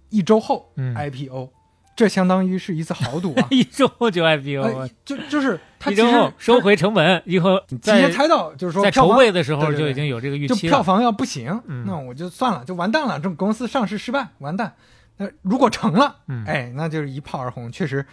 [0.09, 1.49] 一周后、嗯 IPO，
[1.95, 3.47] 这相当于是一次豪赌啊！
[3.51, 10.71] 一周就 IPO，呃，就就是他一其实周后收回成本，以后提在前猜到，就是说在筹备的时候就已经有这个预就期了。
[10.71, 13.17] 票房要不行，嗯那我就算了，就完蛋了。
[13.17, 14.73] 这种公司上市失败，完蛋。
[15.17, 17.71] 那如果成了，嗯哎，那就是一炮而红。
[17.71, 18.05] 确实，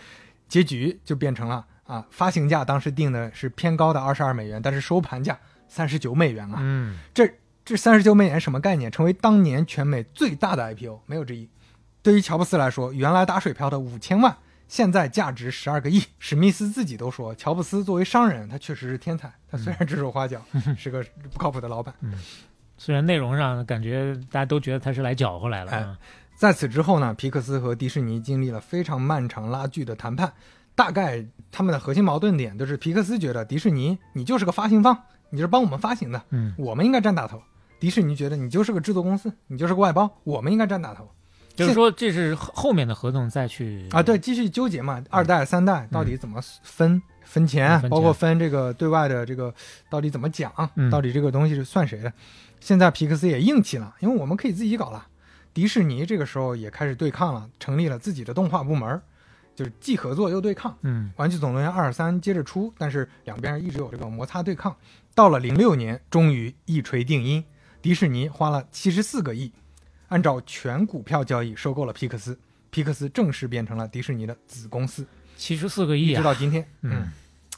[0.46, 5.36] 结局就变成了啊，发行价当时定的是偏高的二十二美元，但是收盘价
[5.66, 6.58] 三十九美元啊。
[6.60, 7.28] 嗯，这
[7.64, 8.88] 这三十九美元什么概念？
[8.92, 11.48] 成为当年全美最大的 IPO，没有之一。
[12.02, 16.02] 对于乔布斯来说，原来打水漂的五千万，现在价值十二个亿。
[16.18, 19.32] 史密斯自己都说，乔布斯作为商人，他确实是天才。
[19.50, 20.42] 他虽然指手画脚，
[20.76, 21.94] 是个不靠谱的老板。
[22.76, 25.96] 虽然内容上感觉大家都觉得他是来搅和来了
[26.34, 30.32] 在此之后呢，皮克斯和迪士尼经历了非常漫长拉锯的谈判。
[30.74, 34.98] 大概他们的核心矛盾点就是，皮克斯觉得迪士尼你就是个发行方，
[35.30, 37.40] 你就是帮我们发行的，嗯，我们应该占大头。
[37.78, 41.08] 迪士尼觉得你就是个制作公司，你就是个外包，我们应该占大头。
[41.54, 49.54] 就是说这是后后面的合同再去啊，对，继续纠结嘛，二代、三代到底怎么分、分钱，嗯分钱包括分这个对外的这个
[49.90, 52.12] 到底怎么讲，嗯到底这个东西是算谁的？
[52.60, 55.06] 现在皮克斯也硬气了，因为我们可以自己搞了。
[55.52, 59.00] 迪士尼这个时候也开始对抗了，成立了自己的动画部门，
[59.54, 60.74] 就是既合作又对抗。
[60.80, 64.74] 嗯玩具总动员二三接着出，但是两边一直有这个摩擦对抗。
[65.14, 67.44] 到了零六年，终于一锤定音，
[67.82, 69.52] 迪士尼花了七十四个亿，
[70.12, 75.06] 按照全股票交易收购了皮克斯，皮克斯正式变成了迪士尼的子公司。
[75.38, 77.10] 七十四个亿啊，一直到今天，嗯，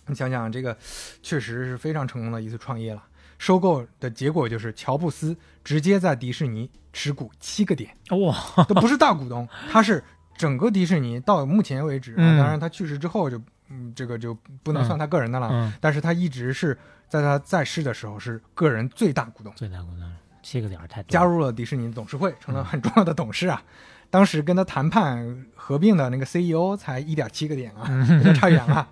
[0.06, 0.76] 你想想，这个
[1.20, 3.02] 确实是非常成功的一次创业了。
[3.38, 10.02] 收购的结果就是乔布斯直接在迪士尼持股七个点，哇，都不是大股东，他是
[10.36, 13.36] 整个迪士尼到目前为止，当然他去世之后就
[13.68, 15.48] 嗯，这个就不能算他个人的了。
[15.50, 20.12] 嗯，但是他一直是在他在世的时候是个人最大股东，最大股东
[20.44, 23.60] 七个点儿太多，加入了迪士尼董事会，成了很重要的董事啊。
[24.10, 28.88] 当时跟他谈判合并的那个 CEO 才一点七个点啊，有点差远了。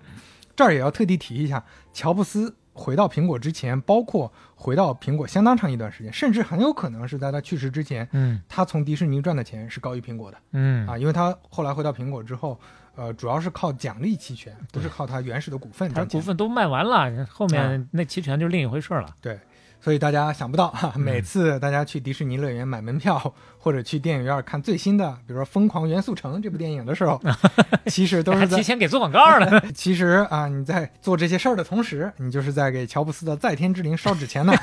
[0.55, 12.59] 这儿也要特地提一下，乔布斯回到苹果之前，包括回到苹果相当长一段时间，甚至很有可能是在他去世之前，嗯他从迪士尼赚的钱是高于苹果的嗯啊，因为他后来回到苹果之后，
[12.95, 16.03] 呃，主要是靠奖励期权，不是靠他原始的股份他。
[16.05, 19.15] 股份都卖完了，后面那期权就另一回事儿了。
[19.21, 19.39] 对，
[19.83, 27.21] 所以大家想不到哈，每次大家去迪士尼乐园买门票， 或者去电影院看最新的，比如说《疯狂元素城》这部电影的时候，
[27.87, 29.59] 其实都是在提前给做广告了。
[29.75, 34.53] 其实啊，你在做这些事儿的同时，你就是在给乔布斯的在天之灵烧纸钱呢。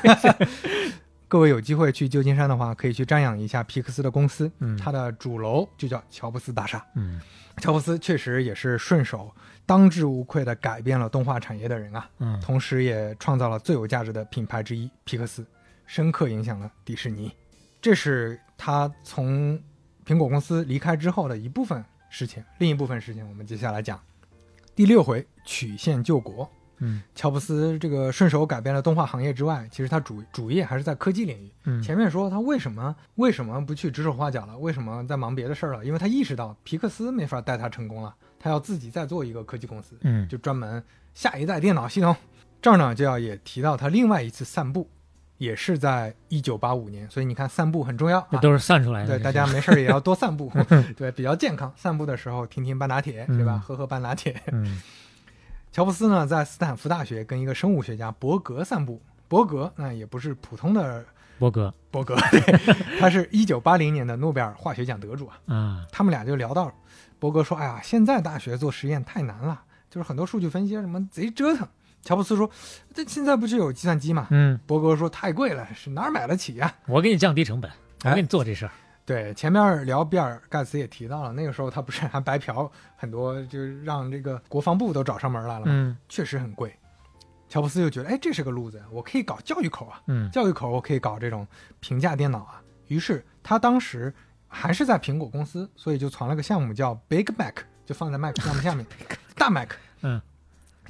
[1.27, 6.83] 各位有机会去旧金山的话，可以去瞻仰一下皮克斯的公司，嗯它的主楼就叫乔布斯大厦。
[6.95, 7.21] 嗯
[7.57, 9.29] 乔布斯确实也是顺手
[9.65, 15.45] 当之无愧的改变了动画产业的人啊，嗯同时也创造了最有价值的品牌之一皮克斯，
[15.85, 17.31] 深刻影响了迪士尼。
[17.81, 19.59] 这是他从
[20.05, 23.99] 苹果公司离开之后的一部分事情，另一部分事情我们接下来讲。
[24.75, 26.49] 第六回曲线救国，
[26.79, 31.51] 嗯乔布斯这个顺手改变了动画行业之外，其实他主主业还是在科技领域。
[31.65, 34.57] 嗯前面说他为什么为什么不去指手画脚了？
[34.57, 35.85] 为什么在忙别的事儿了？
[35.85, 42.15] 因为他意识到皮克斯没法带他成功了，他要自己再做一个科技公司，嗯就专门下一代电脑系统。
[42.59, 44.89] 这儿呢就要也提到他另外一次散步，
[45.37, 48.27] 也是在一九八五年，所以你看散步很重要啊。
[48.31, 49.19] 这都是散出来的。
[49.19, 50.51] 对，大家没事儿也要多散步，
[50.97, 51.71] 对，比较健康。
[51.75, 53.53] 散步的时候听听半打铁，对吧？
[53.53, 54.41] 嗯喝喝半打铁。
[54.51, 54.81] 嗯
[55.71, 59.01] 乔布斯呢，在斯坦福大学跟一个生物学家伯格散步。
[59.29, 61.05] 伯格那也不是普通的
[61.39, 62.41] 伯格伯格，对，
[62.99, 65.39] 他是一九八零年的诺贝尔化学奖得主啊。
[65.47, 66.69] 嗯，他们俩就聊到，
[67.21, 71.67] 伯格说：“哎呀，现在大学做实验太难了，就是很多数据分析啊什么贼折腾。”
[72.01, 72.49] 乔布斯说
[72.95, 77.69] ：“这现在不是有计算机吗？”嗯，伯格说：“太贵了，是哪儿买得起呀、我给你降低成本，
[78.05, 78.71] 我哎给你做这事儿。
[79.05, 86.75] 对，前面聊比尔盖茨也提到了，那个时候他不是还白嫖很多，就是让这个国防部都找上门来了嘛，嗯确实很贵。
[87.47, 91.45] 乔布斯就觉得，哎，这是个路子，我可以搞教育口啊，嗯教育口我可以搞这种
[91.79, 92.61] 平价电脑啊。
[92.87, 94.11] 于是他当时
[94.53, 97.55] 还是在苹果公司，所以就传了个项目叫 Big Mac，
[97.85, 98.85] 就放在 Mac 项目下面，
[99.35, 99.69] 大 Mac，
[100.01, 100.21] 嗯，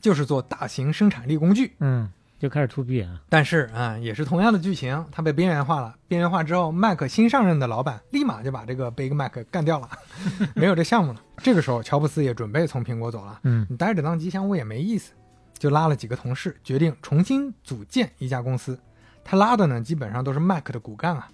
[0.01, 1.75] 就是做大型生产力工具。
[1.79, 3.21] 嗯，就开始 to B 啊。
[3.29, 5.95] 但是啊、也是同样的剧情，它被边缘化了。
[6.07, 9.87] 边缘化之后，Mac 新上任的老板立马就把这个 Big Mac 干掉了，
[10.55, 11.21] 没有这项目了。
[11.37, 13.39] 这个时候，乔布斯也准备从苹果走了。
[13.43, 15.13] 嗯你待着当吉祥物也没意思，
[15.57, 18.79] 就拉了几个同事，决定重新组建一家公司。
[19.23, 21.29] 他拉的呢，基本上都是 Mac 的骨干啊，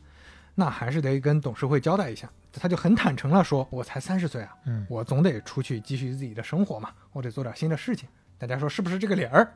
[0.60, 2.28] 那还是得跟董事会交代一下。
[2.60, 9.54] 他就很坦诚了说：“我才三十岁啊，嗯我总得出去继续自己的生活嘛，我得做点新的事情。”大家说是不是这个理儿？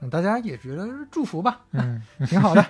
[0.00, 2.62] 那大家也觉得祝福吧，嗯挺好的。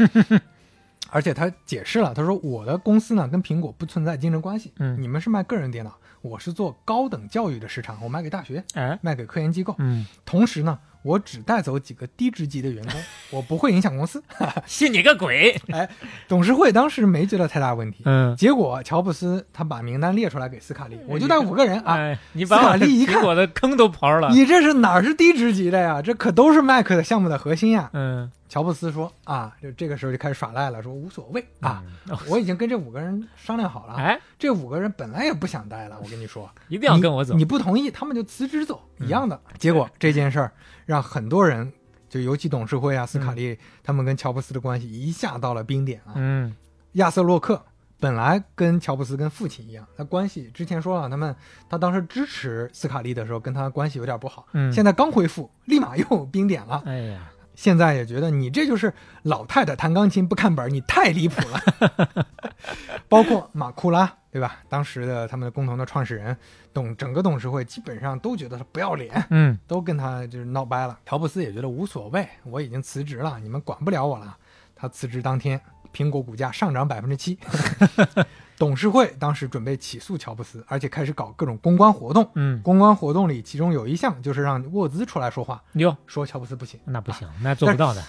[1.10, 9.74] 而且他解释了，他说我的公司呢跟苹果不存在竞争关系，嗯你们是卖个人电脑，我是做高等教育的市场，我卖给大学，哎卖给科研机构。
[9.78, 13.00] 嗯，同时呢，我只带走几个低职级的员工，
[13.31, 14.22] 我不会影响公司。
[14.66, 15.60] 信你个鬼！
[15.72, 15.89] 哎
[16.28, 24.31] 董事会当时没觉得太大问题，嗯，结果乔布斯他把名单列出来给斯卡利，我就带五个人啊，哎，你把斯卡利一看我的坑都刨了。
[24.31, 26.00] 你这是哪儿是低职级的呀？
[26.00, 27.90] 这可都是 Mac 的项目的核心呀。
[27.92, 37.39] 嗯乔布斯说啊，就这个时候就开始耍赖了，说无所谓啊，嗯 我已经跟这五个人商量好了，哎，这五个人本来也不想待了，我跟你说，一定要跟我走你。
[37.39, 39.40] 你不同意，他们就辞职走，一样的。
[39.56, 40.52] 结果这件事儿
[40.92, 41.72] 让很多人，
[42.08, 46.12] 就尤其董事会啊、斯卡利他们跟乔布斯的关系一下到了冰点啊。
[46.16, 46.54] 嗯
[46.92, 47.64] 亚瑟洛克
[47.98, 51.34] 本来跟乔布斯跟父亲一样，他关系之前说了，他们
[51.70, 56.82] 他当时支持斯卡利的时候跟他关系有点不好，嗯，现在刚恢复，立马又冰点了。
[56.84, 62.26] 哎呀，现在也觉得你这就是老太太弹钢琴不看本儿，你太离谱了。
[63.08, 64.56] 包括马库拉，对吧？
[64.66, 66.34] 当时的他们的共同的创始人，
[66.72, 70.98] 董整个董事会基本上都觉得他不要脸，嗯 都跟他就是闹掰了。
[71.04, 74.34] 乔布斯也觉得无所谓，我已经辞职了，你们管不了我了。
[74.74, 75.60] 他辞职当天，
[75.94, 77.38] 苹果股价上涨百分之七。
[78.58, 82.28] 董事会当时准备起诉乔布斯，而且开始搞各种公关活动。
[82.34, 86.80] 嗯，公关活动里，其中有一项就是让沃兹出来说话，哟，说乔布斯不行。
[86.84, 88.02] 那不行，那做不到的。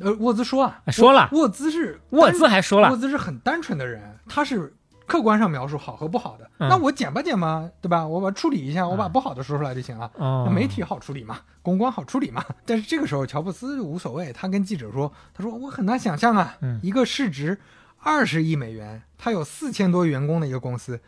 [0.00, 4.74] 呃，沃兹说啊，说了沃兹是沃兹还说了沃，兹是很单纯的人，他是
[5.10, 6.48] 客观上描述好和不好的。
[6.58, 8.06] 嗯那我剪吧剪吧，对吧？
[8.06, 10.08] 我把处理一下，我把嗯不好的说出来就行了。
[10.48, 12.44] 媒体好处理嘛，公关好处理嘛。
[12.64, 17.58] 但是这个时候乔布斯就无所谓，他跟记者说：“他说我很难想象啊，嗯一个市值
[17.98, 21.00] 二十亿美元，他有四千多员工的一个公司，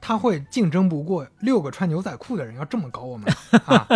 [0.00, 3.32] 他会竞争不过六个穿牛仔裤的人，要这么搞我们
[3.66, 3.86] 啊？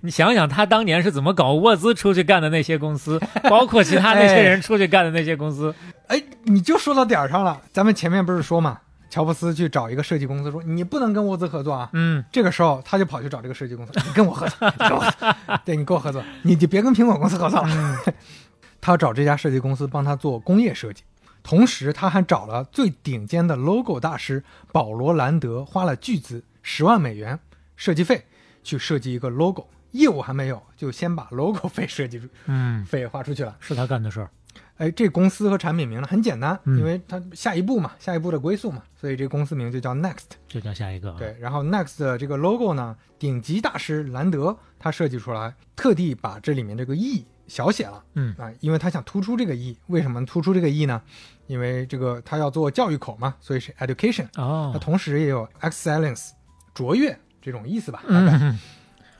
[0.00, 5.74] 你想想他当年是怎么搞沃兹出去干的那些公司， 包括其他那些人出去干的那些公司，
[6.06, 7.60] 哎，你就说到点儿上了。
[7.72, 8.78] 咱们前面不是说嘛，
[9.14, 11.88] 乔布斯去找一个设计公司说，你不能跟沃兹合作啊。
[11.92, 17.96] 嗯，这个时候他就跑去找这个设计公司，你跟我合作，你跟我合作，对你跟我合作，你就别跟苹果公司合作了。
[18.82, 21.04] 他要找这家设计公司帮他做工业设计，
[21.44, 27.38] 同时他还找了最顶尖的 logo 大师保罗兰德，花了巨资十万美元
[27.76, 28.24] 设计费
[28.64, 29.68] 去设计一个 logo。
[29.92, 33.56] 业务还没有，就先把 logo 费设计出，嗯，费花出去了。
[33.60, 34.28] 是他干的事儿。
[34.76, 40.34] 哎，这公司和产品名呢很简单，嗯因为它下一步嘛，下一步的归宿嘛，所以这公司名就叫 Next。
[40.48, 41.16] 就叫下一个啊。
[41.18, 49.76] 对，然后 Next 的这个 logo 呢，顶级大师兰德他设计出来，特地把这里面这个 E 小写了嗯啊，因为他想突出这个 E。
[49.86, 51.00] 为什么突出这个 E 呢？
[51.46, 54.26] 因为这个他要做教育口嘛，所以是 education。
[54.32, 56.30] 它哦，同时也有 excellence
[56.72, 58.38] 卓越这种意思吧，大概。
[58.40, 58.58] 嗯，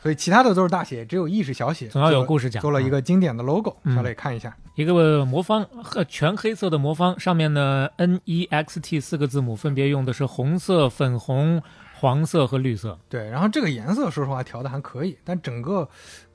[0.04, 1.88] 所以其他的都是大写，只有 E 是小写。
[1.88, 2.60] 总要有故事讲。
[2.60, 4.54] 做了一个经典的 logo，嗯小磊看一下。
[4.74, 11.62] 一个魔方，呃全黑色的魔方，上面呢 N E X T 四个字母分别用的是红色、粉红、
[11.96, 12.98] 黄色和绿色。
[13.08, 15.88] 对，然后这个颜色说实话调的还可以，但整个，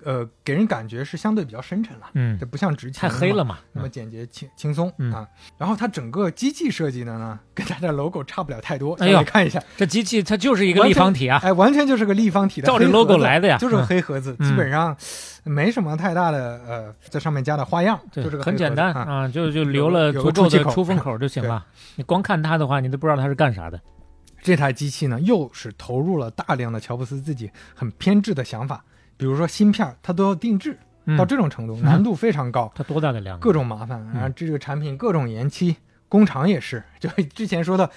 [0.03, 5.27] 呃，给人感觉是相对比较深沉了，嗯这，不像之前太黑了嘛，那么简洁轻轻松、嗯啊。
[5.57, 8.93] 然后它整个机器设计的呢，跟它的 logo 差不了太多。
[8.95, 11.39] 哎呦看一下，这机器它就是一个立方体啊。
[11.43, 14.95] 哎，完全就是个立方体的照着 logo 来的呀就是个嗯黑盒子，嗯基本上
[15.43, 19.01] 没什么太大的呃，在上面加的花样，就是个很简单啊。
[19.01, 21.65] 啊，就就留了有足够的出风口就行了。
[21.95, 23.79] 你光看它的话，你都不知道它是干啥的。
[24.41, 28.83] 这台机器呢，又是投入了大量的乔布斯自己很偏执的想法，
[29.17, 32.71] 比如说芯片它都要定制，嗯到这种程度，难度非常高。
[32.75, 33.39] 它多大的量啊？
[33.39, 35.77] 各种麻烦，然后这个产品各种延期，
[36.07, 37.89] 工厂也是，就 之前说的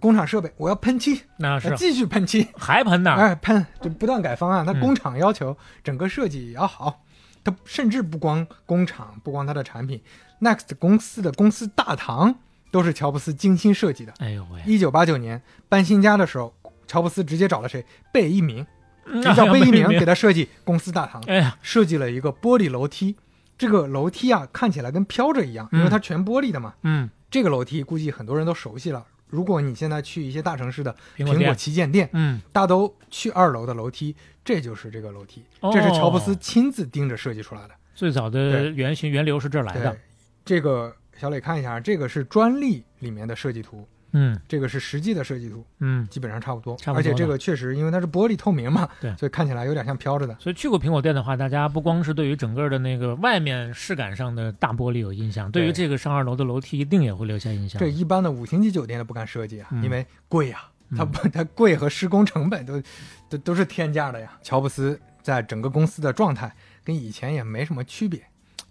[0.00, 3.12] 工厂设备，我要喷漆，那是继续喷漆，还喷呢。
[3.14, 4.64] 哎，喷就不断改方案。
[4.64, 7.02] 它嗯工厂要求整个设计也要好，
[7.42, 10.00] 它甚至不光工厂，不光它的产品
[10.40, 12.34] ，Next 公司的公司大堂
[12.70, 14.12] 都是乔布斯精心设计的。
[14.18, 16.54] 哎呦喂，一九八九年搬新家的时候，
[16.86, 17.84] 乔布斯直接找了谁？
[18.12, 18.66] 贝一鸣，
[19.06, 21.22] 嗯就叫贝聿铭 给他设计公司大堂。
[21.26, 23.16] 哎呀，设计了一个玻璃楼梯，
[23.56, 26.74] 这个楼梯啊看起来跟飘着一样，因为它全玻璃的嘛。
[26.82, 29.04] 嗯，这个楼梯估计很多人都熟悉了。
[29.28, 37.74] 如果你现在去一些大城市的苹果旗舰店，嗯，大都去二楼的楼梯，这就是这个楼梯，哦这是乔布斯亲自盯着设计出来的。
[37.94, 39.98] 最早的原型源流是这儿来的对。，
[40.46, 46.76] 这个小磊看一下，这个是专利里面的设计图，嗯这个是实际的设计图，嗯，基本上差不多。
[46.76, 50.36] 差不多而且这个确实因为它是玻璃透明嘛，对所以看起来有点像飘着的。
[50.38, 57.78] 所以去过苹果店的话，大家不光是对于整个的那个外面视感上的大玻璃有印象，对于这个上二楼的楼梯一定也会留下印象。
[57.80, 62.80] 这一般的五星级酒店都不敢设计啊，嗯因为贵呀、嗯它不它贵和施工成本都
[63.28, 64.38] 都都是天价的呀。
[64.42, 66.50] 乔布斯在整个公司的状态
[66.82, 68.22] 跟以前也没什么区别，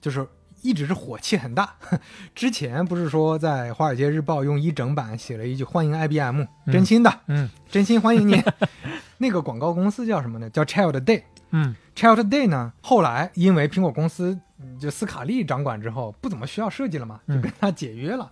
[0.02, 0.28] 就是
[0.62, 1.76] 一直是火气很大。
[2.36, 8.42] 之前不是说在《华尔街日报》用一整版写了一句“欢迎 IBM”，嗯真心的，嗯真心欢迎你。
[9.20, 10.50] 那个广告公司叫什么呢？
[10.50, 11.24] 叫 Child Day。
[11.52, 18.30] 嗯 Child Day 呢，后来因为苹果公司嗯就斯卡利掌管之后，不怎么需要设计了嘛，就嗯跟他解约了。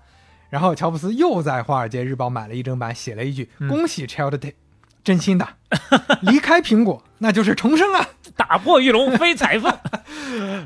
[0.49, 4.53] 然后乔布斯又在《华尔街日报》买了一整版，写了一句：“嗯恭喜 Child Day，
[5.03, 5.47] 真心的，
[6.21, 9.73] 离开苹果那就是重生啊！”打破玉龙飞彩凤。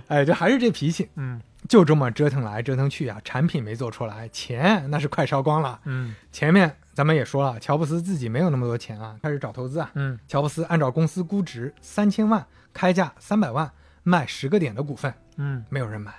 [0.08, 1.40] 哎，这还是这脾气，嗯
[1.70, 5.80] 就这么折腾来折腾去啊，产品没做出来，钱那是快烧光了。
[5.86, 9.92] 嗯前面咱们也说了，乔布斯自己没有那么多钱啊，开始找投资啊。
[9.94, 16.12] 嗯乔布斯按照公司估值三千万，开价三百万，卖十个点的股份，嗯没有人买。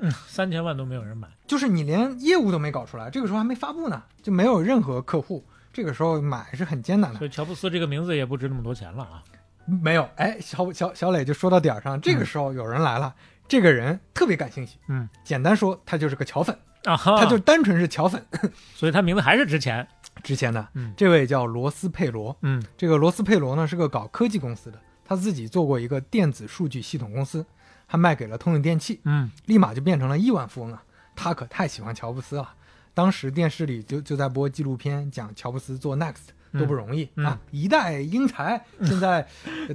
[0.00, 1.28] 嗯，三千万都没有人买。
[1.46, 7.18] 就是你连业务都没搞出来，这个时候还没发布呢，就没有任何客户，这个时候买是很艰难的。
[7.18, 9.22] 所以乔布斯这个名字也不值那么多钱了啊。
[9.66, 13.14] 没有，哎，小小小磊就说到点儿上，这个时候有人来了，
[13.50, 18.24] 这个人特别感兴趣，嗯，简单说，他就是个乔粉，啊哈，他就单纯是乔粉。
[18.76, 19.84] 所以他名字还是值钱。
[20.22, 20.94] 值钱的，嗯。
[20.96, 22.62] 这位叫罗斯佩罗，嗯。
[22.76, 27.44] 这个罗斯佩罗呢是个搞科技公司的，他自己做过一个电子数据系统公司，
[27.86, 29.28] 还卖给了通用电器，嗯。
[29.46, 30.80] 立马就变成了亿万富翁啊！
[31.16, 32.48] 他可太喜欢乔布斯了。
[32.94, 37.26] 当时电视里就就在播纪录片，讲乔布斯做 Next 多不容易、嗯。
[37.26, 39.26] 啊，一代英才，现在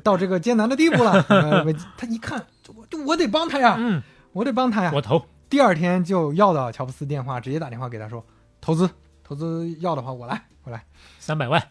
[0.01, 1.13] 到这个艰难的地步了。
[1.27, 1.65] 呃
[1.97, 2.45] 他一看，
[2.75, 4.01] 我我得帮他呀，嗯，
[4.33, 4.91] 我得帮他呀。
[4.93, 5.25] 我投。
[5.49, 8.25] 第二天就要到乔布斯电话，直接打电话给他说，
[8.59, 8.89] 投资
[9.23, 10.83] 投资要的话我来我来。
[11.19, 11.61] 三百万。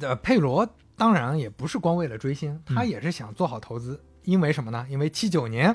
[0.00, 4.00] 呃，佩罗当然也不是光为了追星，他嗯也是想做好投资。
[4.24, 4.86] 因为什么呢？
[4.90, 5.74] 因为七九年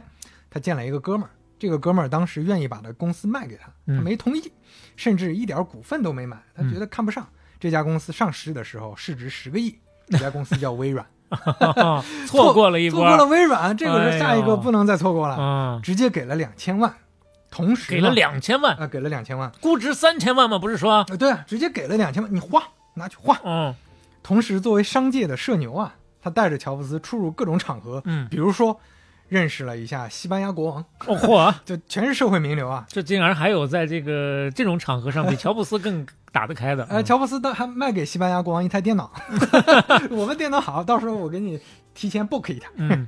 [0.50, 4.52] 他见了一个哥们儿，这个哥们儿当时愿意把他公司卖给他，他嗯没同意，
[4.96, 7.28] 甚至一点股份都没买，他觉得看不上。
[7.60, 9.74] 这家公司上市的时候市值十个亿，
[10.10, 11.06] 这家公司叫微软，
[12.28, 16.94] 错过了一波，错过了微软，这个是下一个不能再错过了，嗯，直接给了两千万，
[17.50, 20.60] 同时给了两千万，啊、给了两千万，估值三千万吗？
[20.60, 22.62] 不是说，呃，对啊，直接给了两千万，你花
[22.96, 23.40] 拿去花。
[23.44, 23.74] 嗯。
[24.24, 28.80] 同时，作为商界的社牛啊，他带着乔布斯出入各种场合，嗯，比如说
[29.32, 32.86] 认识了一下西班牙国王，哦嚯， 就全是社会名流啊。
[32.90, 39.10] 这竟然还有在这个这种场合上比 乔布斯更打得开的，呃，嗯乔布斯当还卖给西班牙国王一台电脑，
[40.12, 41.58] 我们电脑好，到时候我给你
[41.94, 42.68] 提前 book 一台。
[42.76, 43.08] 嗯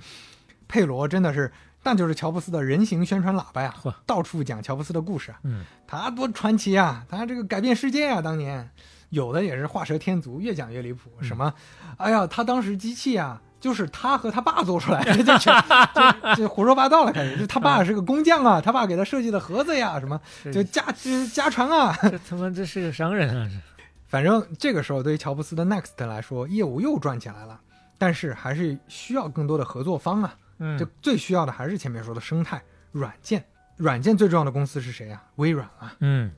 [0.66, 1.52] 佩罗真的是，
[1.84, 5.40] 那就是乔布斯的人形宣传喇叭呀，到处讲乔布斯的故事啊。
[5.44, 7.06] 嗯他多传奇啊！
[7.10, 8.22] 他这个改变世界啊！
[8.22, 8.68] 当年
[9.10, 11.12] 有的也是画蛇添足，越讲越离谱。
[11.20, 11.54] 嗯什么，
[11.98, 15.54] 哎呀，他当时机器啊，就是他和他爸做出来的， 就全
[15.96, 17.14] 就就胡说八道了。
[17.14, 20.20] 开始，就他爸是个工匠啊，他爸给他设计的盒子呀，什么
[20.52, 21.98] 就家就家传啊。
[22.02, 23.50] 这他妈这是个商人啊！
[24.10, 27.58] 反正这个时候对于乔布斯的 Next 来说，业务又转起来了，
[27.98, 30.36] 但是还是需要更多的合作方啊。
[30.60, 32.62] 嗯就最需要的还是前面说的生态
[32.92, 33.42] 软件。
[33.78, 35.24] 软件最重要的公司是谁啊？
[35.38, 35.96] 微软啊。
[36.02, 36.30] 嗯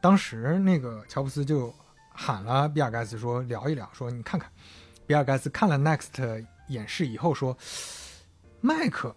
[0.00, 1.72] 当时那个乔布斯就
[2.12, 4.50] 喊了比尔盖茨说聊一聊，说你看看。
[5.04, 7.56] 比尔盖茨看了 Next 演示以后说，
[8.60, 9.14] 麦克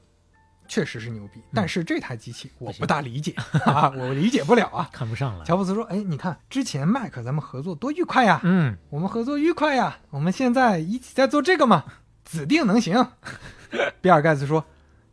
[0.68, 3.34] 确实是牛逼，但是这台机器我不大理解
[3.66, 4.90] 啊，我理解不了啊。
[4.94, 11.86] 看不上了，乔布斯说：“哎，你看之前麦克咱们合作多愉快呀，嗯我们合作愉快呀，我们现在一起在做这个嘛，
[12.24, 13.08] 指定能行。
[14.02, 14.66] ”比尔盖茨说：“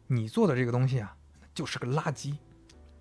[0.09, 1.15] 你做的这个东西啊，
[1.55, 2.35] 就是个垃圾。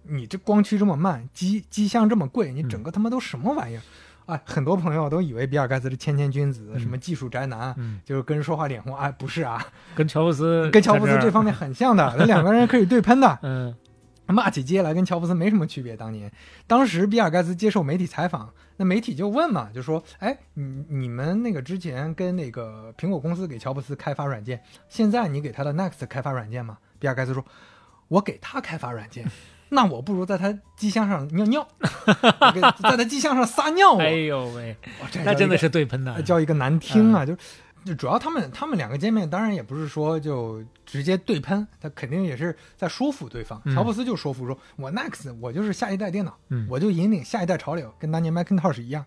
[0.03, 3.81] 你这光驱这么慢，机机箱这么贵，你整个他妈都什么玩意儿？
[4.25, 8.95] 哎，很多朋友都以为比尔盖茨是谦谦君子，什么技术宅男，嗯，就是跟人说话脸红。
[8.95, 13.39] 哎，不是啊，跟乔布斯 跟乔布斯这方面很像的，那两个人可以对喷的。
[13.43, 13.75] 嗯
[14.27, 15.97] 骂起街来跟乔布斯没什么区别。
[15.97, 16.31] 当年，
[16.65, 27.43] 当时比尔盖茨接受媒体采访，那媒体就问嘛，就说：“哎，你你们那个之前跟那个苹果公司给乔布斯开发软件，现在你给他的 Next 开发软件吗？”比尔盖茨说
[28.07, 29.29] ：“我给他开发软件，
[29.73, 33.93] 那我不如在他机箱上尿尿， 我给在他机箱上撒尿。
[33.93, 34.75] 我”哎呦喂，
[35.09, 37.35] 这那真的是对喷的，叫一个难听啊，就
[37.85, 43.61] 就主要他们他们两个见面，当然也不是说就直接对喷，他肯定也是在说服对方。
[43.65, 43.73] 嗯。
[43.73, 46.67] 乔布斯就说服说，我 Next 我就是下一代电脑，嗯。
[46.69, 49.05] 我就引领下一代潮流，跟当年 Macintosh 一样。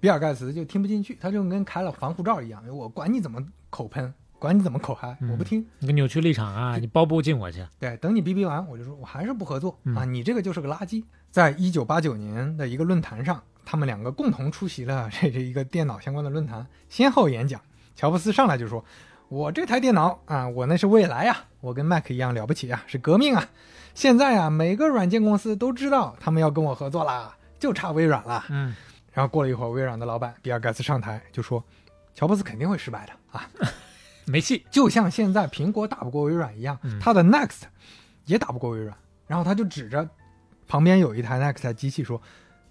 [0.00, 5.66] 比尔盖茨就听不进去，他就跟开了防护罩一样，我管你怎么口喷，管你怎么口嗨，嗯我不听。
[5.80, 10.04] 你个扭曲立场啊，你包不进我去，对，等你逼逼完，我就说我还是不合作、嗯啊！
[10.04, 11.02] 你这个就是个垃圾。
[11.30, 17.60] 在一九八九年的一个论坛上，他们两个共同出席了这这一个电脑相关的论坛，先后演讲。
[17.94, 18.84] 乔布斯上来就说
[19.28, 23.44] ：“我这台电脑啊，我那是未来呀，我跟 Mac 一样了不起啊，是革命啊！
[23.92, 28.44] 现在啊，每个软件公司都知道他们要跟我合作啦，就差微软了。
[28.50, 28.74] 嗯，
[29.12, 31.62] 然后过了一会儿，微软的老板比尔盖茨上台就说
[32.14, 33.50] ：“乔布斯肯定会失败的啊，
[34.30, 37.62] 没戏，就像现在苹果打不过微软一样，嗯它的 Next
[38.26, 38.96] 也打不过微软。
[39.26, 40.08] 然后他就指着
[40.66, 42.20] 旁边有一台 Next 机器说：“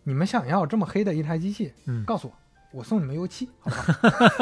[0.04, 2.28] 你们想要这么黑的一台机器，嗯告诉
[2.72, 3.76] 我，我送你们油漆，好不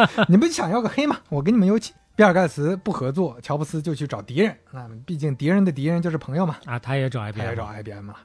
[0.08, 0.26] 好？
[0.30, 1.18] 你们想要个黑吗？
[1.30, 4.58] 我给你们油漆。”比尔盖茨不合作，乔布斯就去找敌人。
[4.72, 8.18] 那毕竟敌人的敌人就是朋友嘛，啊，他也找 IBM，他也找 IBM 了。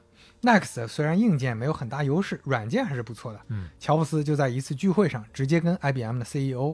[0.43, 3.39] Next 虽然硬件没有很大优势，软件还是不错的。
[3.49, 6.73] 嗯，乔布斯就在一次聚会上直接跟 IBM 的 CEO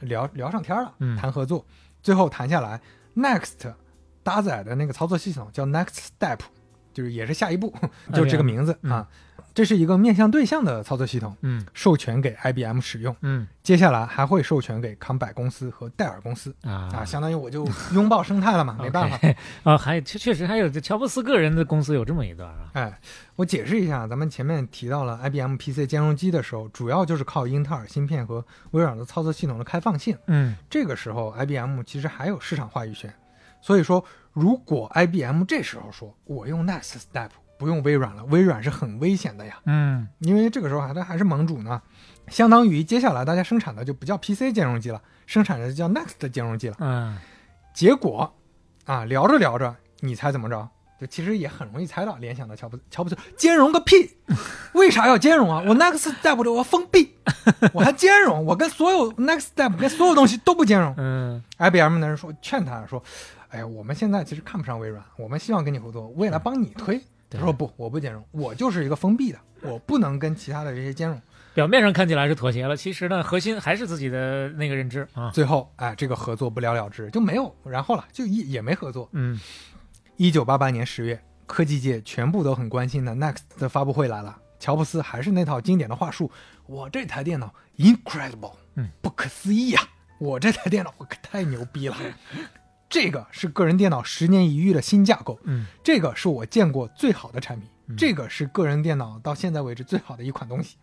[0.00, 1.64] 聊聊上天了，嗯谈合作。
[2.02, 2.80] 最后谈下来
[3.16, 3.74] ，Next
[4.22, 6.40] 搭载的那个操作系统叫 Next Step，
[6.96, 7.70] 就是也是下一步，
[8.14, 9.06] 就这个名字、嗯啊。
[9.52, 13.14] 这是一个面向对象的操作系统，嗯授权给 IBM 使用。
[13.22, 19.18] 嗯接下来还会授权给康柏公司和戴尔公司啊啊，相当于我就拥抱生态了嘛， 没办法。
[19.62, 23.00] 啊，还确确实还有这乔布斯个人的公司有这么一段啊，哎，
[23.36, 30.16] 我解释一下，咱们前面提到了 IBM PC 兼容机的时候，主要就是靠英特尔芯片和微软的操作系统的开放性。
[30.26, 33.10] 嗯这个时候，IBM 其实还有市场话语权。
[33.62, 34.04] 所以说，
[34.36, 41.80] 如果 IBM 这时候说我用 Next Step 不用微软了，微软是很危险的呀，嗯因为这个时候还它还是盟主呢，
[42.28, 46.76] 相当于接下来大家生产的就不叫 PC 兼容机了，生产的叫 Next 兼容机了。
[46.80, 47.16] 嗯
[47.72, 48.34] 结果
[48.84, 50.68] 啊，聊着聊着，你猜怎么着？
[51.00, 54.16] 就其实也很容易猜到，联想到乔布斯，乔布斯兼容个屁！
[54.72, 55.62] 为啥要兼容啊？
[55.66, 57.14] 我 Next Step 的我封闭，
[57.74, 60.94] 我还兼容，我跟所有 Next Step 跟所有东西都不兼容。
[60.96, 63.02] 嗯 IBM 的人说劝他说
[63.56, 71.20] ：“哎，我们现在其实看不上微软，我们希望跟你合作，未来帮你推。”他说：“不，我不兼容，我就是一个封闭的，我不能跟其他的这些兼容。
[71.54, 75.30] 表面上看起来是妥协了，其实呢，核心还是自己的那个认知啊。
[75.30, 79.08] 最后，哎，这个合作不了了之，就没有然后了，就也也没合作。
[79.12, 79.40] 嗯
[80.16, 84.38] 一九八八年十月，科技界全部都很关心的 Next 的发布会来了。
[84.60, 86.30] 乔布斯还是那套经典的话术
[86.66, 89.80] ：“我这台电脑 incredible，嗯，不可思议呀、
[90.18, 91.96] 我这台电脑我可太牛逼了。
[92.88, 100.76] 这个是个人电脑十年一遇的新架构，嗯，这个是我见过最好的产品，嗯这个是个人电脑到现在为止最好的一款东西，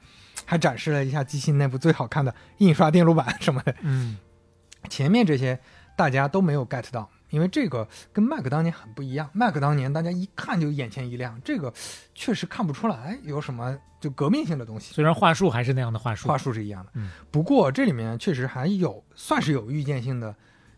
[0.46, 3.76] 还展示了一下机器内部最好看的印刷电路板什么的。
[3.82, 4.18] 嗯
[4.90, 5.58] 前面这些
[5.96, 9.30] 大家都没有 get 到，因为这个跟 Mac 当年很不一样。
[9.32, 11.74] Mac 当年大家一看就眼前一亮，这个
[12.14, 14.94] 确实看不出来有什么就革命性的东西。
[14.94, 20.36] 虽然话术还是那样的话术，话术是一样的，嗯不过这里面确实还有算是有预见性的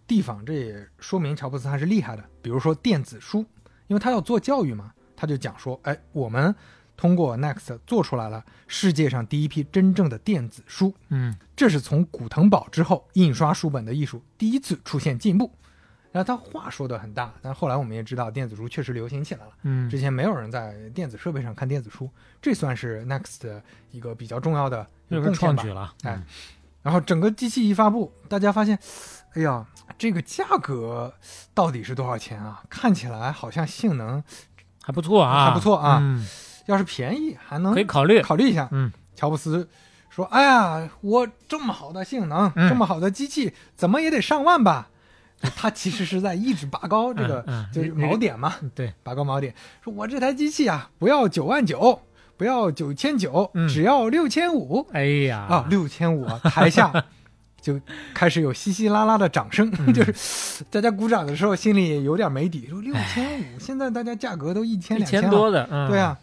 [0.08, 2.24] 地方，这也说明乔布斯还是厉害的。
[2.42, 3.46] 比如说电子书，
[3.88, 6.54] 因为他要做教育嘛，他就讲说，哎，我们
[6.96, 15.52] 通过 Next 做出来了世界上第一批真正的电子书，嗯这是从古腾堡之后印刷书本的艺术第一次出现进步。
[16.12, 19.52] 然后他话说的很大，但后来我们也知道电子书确实流行起来了。
[19.64, 22.10] 嗯之前没有人在电子设备上看电子书，
[22.42, 23.62] 这算是 Next 的
[23.92, 25.74] 一个比较重要的这是贡献吧创举。
[25.74, 26.24] 了，哎
[26.82, 28.78] 然后整个机器一发布，大家发现，
[29.36, 29.66] 哎呀，
[29.98, 31.14] 这个价格
[31.54, 32.64] 到底是多少钱啊？
[32.70, 34.24] 看起来好像性能
[34.82, 36.26] 还不错啊，还不错啊嗯，
[36.66, 38.68] 要是便宜还能可以考虑，考虑一下。
[38.72, 39.70] 嗯，乔布斯
[40.10, 44.90] 说：“哎呀，我这么好的性能，嗯这么好的机器，怎么也得上万吧？
[45.56, 49.54] ”他其实是在一直拔高这个，就是锚点嘛，对，拔高锚点。
[49.84, 52.02] 说我这台机器啊，不要九万九，
[52.38, 54.88] 不要九千九，嗯只要六千五。
[54.94, 56.40] 哎呀啊，六千五啊！
[56.46, 56.90] 台下
[57.66, 57.82] 就
[58.14, 59.90] 开始有稀稀拉拉的掌声，嗯。
[59.92, 66.16] 就是大家鼓掌的时候心里也有点没底，说六千五，现在大家价格都一千两千千多的，嗯，对，啊，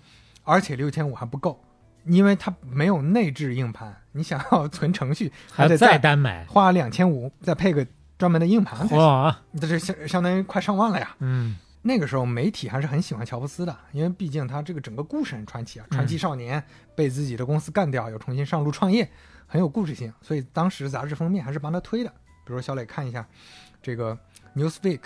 [0.44, 1.60] 而且六千五还不够，
[2.06, 7.84] 因为它没有内置硬盘，你想要存程序还得再单买，花两千五，再配个
[8.16, 11.16] 专门的硬盘才行，哇，这是相相当于快上万了呀。
[11.18, 11.56] 嗯。
[11.84, 16.62] 那个时候媒体还是很喜欢乔布斯的，因为毕竟他这个整个故事很传奇啊，传奇少年
[16.94, 19.10] 被自己的公司干掉，又重新上路创业，
[19.52, 22.08] 很有故事性，所以当时杂志封面还是帮他推的。
[22.46, 23.22] 比如小磊看一下
[23.82, 24.18] 这个
[24.56, 25.00] Newsweek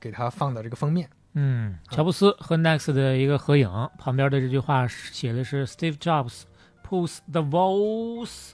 [0.00, 6.42] 给他放的这个封面，嗯，乔布斯和 Next 的一个合影，旁边的这句话写的是 Steve Jobs
[6.84, 8.50] pulls the walls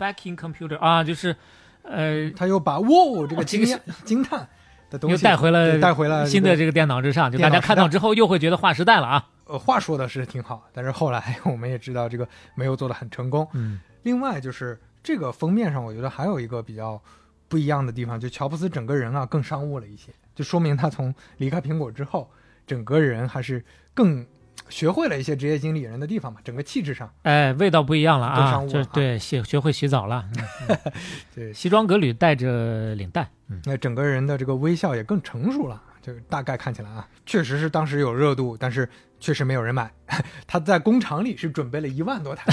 [0.00, 1.36] back in computer 啊，就是
[1.82, 2.88] 呃，他又把“哇”
[3.30, 4.48] 这个惊这个讶惊叹
[4.90, 9.28] 的东又西带回了带回了新的这个电脑之上，就大家看到之后又会觉得划时代了啊。
[9.44, 13.48] 呃，话说的是挺好，但是后来 我们也知道这个没有做的很成功。
[13.52, 17.00] 嗯另外就是这个封面上，我觉得还有一个比较
[17.48, 22.30] 不一样的地方，就乔布斯整个人啊更商务了一些，就说明他从离开苹果之后，
[22.66, 24.26] 整个人还是更
[24.68, 30.28] 学会了一些职业经理人的地方嘛，整个气质上，哎，味道不一样了啊更商，务对，学学会洗澡了，
[30.68, 30.92] 嗯
[31.34, 35.82] 对，西装革履，带着领带，嗯那整个人的这个微笑也更成熟了。
[36.00, 38.88] 就大概看起来啊，确实是当时有热度，但是
[39.20, 39.92] 确实没有人买。
[40.46, 42.50] 他在工厂里是准备了一万多台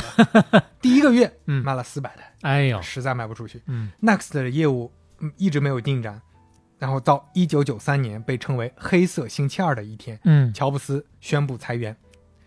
[0.52, 3.62] 的， 第一个月嗯卖了四百台，哎呦，实在卖不出去。
[3.66, 3.92] 嗯。
[4.02, 6.22] Next 的业务嗯一直没有进展，
[6.78, 10.54] 然后到一九九三年被称为“黑色星期二”的一天，嗯。
[10.54, 11.96] 乔布斯宣布裁员，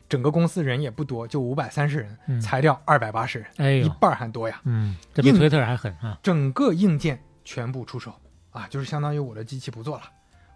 [0.08, 2.40] 整个公司人也不多，就五百三十人，嗯。
[2.40, 4.60] 裁掉二百八十人，一哎呦，半儿还多呀。
[4.64, 8.14] 嗯，这比硬 Twitter 还狠啊，整个硬件全部出手
[8.50, 10.04] 啊，就是相当于我的机器不做了，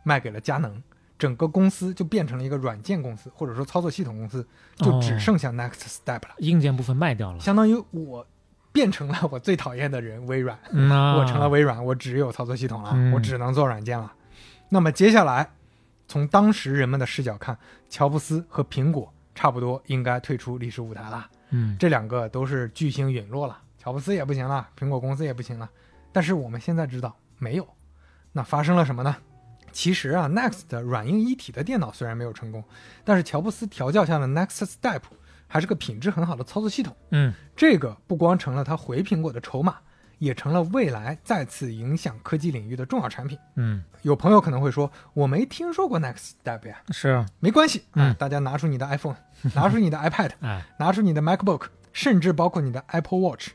[0.05, 0.81] 卖给了佳能。
[1.19, 4.45] 整个公司就变成了一个软件公司，或者说操作系统公司，
[4.77, 5.19] 就只哦。
[5.21, 8.27] 剩下 Next Step 了，硬件部分卖掉了，相当于我
[8.73, 14.13] 变成了我最讨厌的人微软， 嗯啊我成了微软，我只有操作系统了，嗯我只能做软件了。
[14.69, 15.51] 那么接下来，
[16.09, 17.57] 从当时人们的视角看，
[17.89, 21.29] 乔布斯和苹果差不多应该退出历史舞台了。
[21.51, 25.69] 嗯这两个都是巨星陨落了，乔布斯也不行了，苹果公司也不行了。
[26.11, 27.69] 但是我们现在知道没有，
[28.33, 29.17] 那发生了什么呢？
[29.71, 32.63] 其实啊，Next 软硬一体的电脑虽然没有成功，
[33.05, 35.01] 但是乔布斯调教下的 Next Step
[35.53, 36.97] 还是个品质很好的操作系统。
[37.11, 39.77] 嗯这个不光成了它回苹果的筹码，
[40.19, 43.39] 也成了未来再次影响科技领域的重要产品。
[43.57, 49.17] 嗯有朋友可能会说，我没听说过 Next Step 呀，是啊，没关系，嗯啊大家拿出你的 iPhone，
[49.55, 53.51] 拿出你的 iPad， 哎拿出你的 MacBook，甚至包括你的 Apple Watch，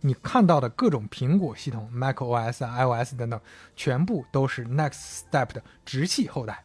[0.00, 3.40] 你看到的各种苹果系统，macOS 啊、iOS 等等，
[3.74, 6.62] 全部都是 Next Step 的直系后代，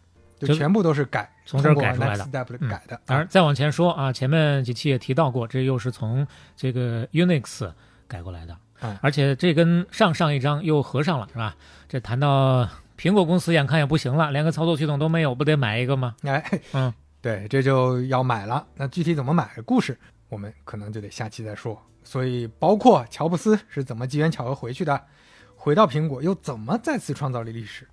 [0.48, 2.26] 全部都是改从这儿改出来的
[2.70, 3.00] 改的。
[3.06, 7.72] 当然，再往前说啊，前面几期也提到过，这又是从这个 Unix
[8.08, 11.56] 改过来的，嗯而且这跟上上一章又合上了，是吧？
[11.88, 16.16] 这谈到苹果公司眼看也不行了，连个操作系统都没有，不得买一个吗？
[16.24, 18.66] 哎，嗯， 对，这就要买了。
[18.76, 19.98] 那具体怎么买故事，
[20.30, 21.82] 我们可能就得下期再说。
[22.04, 25.02] 所以，包括乔布斯是怎么机缘巧合回去的，
[25.56, 27.88] 回到苹果又怎么再次创造了历史，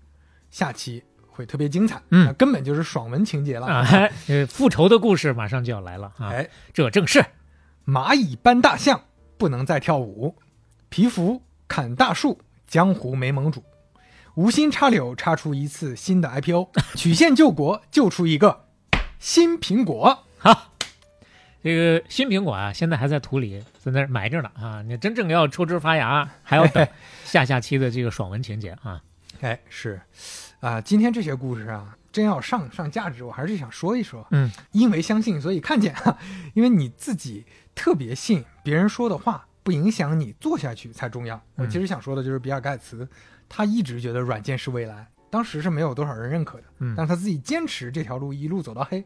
[0.50, 1.02] 下期
[1.40, 2.00] 会特别精彩。
[2.10, 3.66] 嗯那根本就是爽文情节了。
[3.66, 3.86] 啊，
[4.48, 6.28] 复仇的故事马上就要来了啊！
[6.28, 7.24] 哎，这正是
[7.86, 9.00] 蚂蚁搬大象，
[9.38, 10.34] 不能再跳舞；
[10.90, 13.64] 皮肤砍大树，江湖没盟主。
[14.34, 18.66] 无心插柳，插出一次新的 IPO， 曲线救国，救出一个
[19.18, 20.24] 新苹果。
[20.38, 20.68] 哈，
[21.62, 24.82] 这个新苹果啊，现在还在土里，在那儿埋着呢啊！
[24.82, 26.86] 你真正要抽枝发芽，还要等
[27.24, 29.02] 下下期的这个爽文情节啊。
[29.40, 30.00] 哎，是，
[30.60, 34.26] 啊，今天这些故事啊，真要上上价值，我还是想说一说。
[34.32, 36.16] 嗯，因为相信，所以看见哈，
[36.52, 41.40] 因为你自己特别信别人说的话，不影响你做下去才重要。
[41.54, 43.08] 我其实想说的就是比尔盖茨，
[43.48, 49.04] 他一直觉得软件是未来，当时是没有多少人认可的，嗯但是他自己坚持这条路一路走到黑。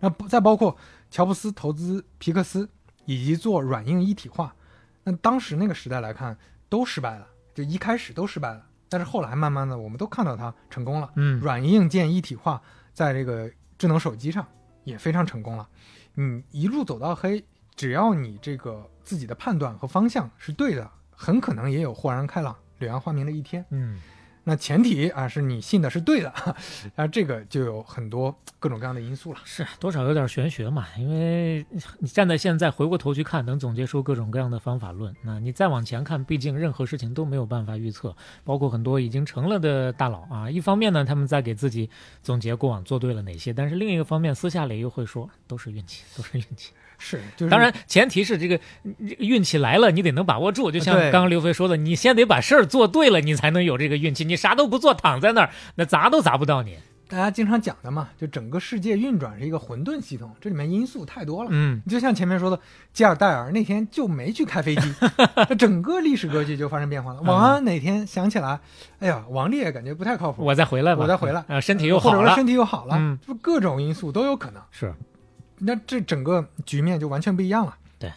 [0.00, 0.76] 那不再包括
[1.10, 2.68] 乔布斯投资皮克斯
[3.04, 4.54] 以及做软硬一体化，
[5.02, 6.36] 那当时那个时代来看
[6.68, 8.66] 都失败了，就一开始都失败了。
[8.88, 11.10] 但是后来慢慢的，我们都看到它成功了。
[11.16, 12.60] 嗯软硬件一体化
[12.92, 14.46] 在这个智能手机上
[14.84, 15.68] 也非常成功了。
[16.14, 23.64] 你一路走到黑，只要你这个自己的判断和方向是对的，很可能也有豁然开朗、柳暗花明的一天。
[23.70, 24.00] 嗯，
[24.44, 26.28] 那前提啊是你信的是对的，
[26.96, 29.40] 啊这个就有很多各种各样的因素了。
[29.44, 31.64] 是多少有点玄学嘛，因为
[31.98, 35.14] 你站在现在回过头去看，能总结出各种各样的方法论。
[35.22, 38.14] 那你再往前看，毕竟任何事情都没有办法预测，
[38.44, 40.50] 包括很多已经成了的大佬啊。
[40.50, 41.88] 一方面呢，他们在给自己
[42.22, 46.72] 总结过往做对了哪些，但是另一个方面，私下里又会说都是运气，都是运气。
[47.04, 48.58] 是，就是当然，前提是这个
[49.18, 50.70] 运气来了，你得能把握住。
[50.70, 54.24] 就像刚刚刘飞说的，你先得把事儿做对了，你才能有这个运气。
[54.24, 56.78] 你啥都不做，躺在那儿，那砸都砸不到你。
[57.06, 61.50] 大家经常讲的嘛，就整个世界运转是一个混沌系统，这里面因素太多了。
[61.52, 62.58] 嗯，就像前面说的，
[62.94, 64.94] 吉尔戴尔那天就没去开飞机，
[65.46, 67.20] 这整个历史格局就发生变化了。
[67.20, 68.58] 王安哪天想起来，
[69.00, 74.62] 哎呀，王烈感觉不太靠谱，我再回来吧，我再回来啊，身体又好了，或者说身体又好了，嗯就各种因素都有可能。
[74.70, 74.92] 是。
[75.64, 77.76] 那这整个局面就完全不一样了。
[77.98, 78.10] 对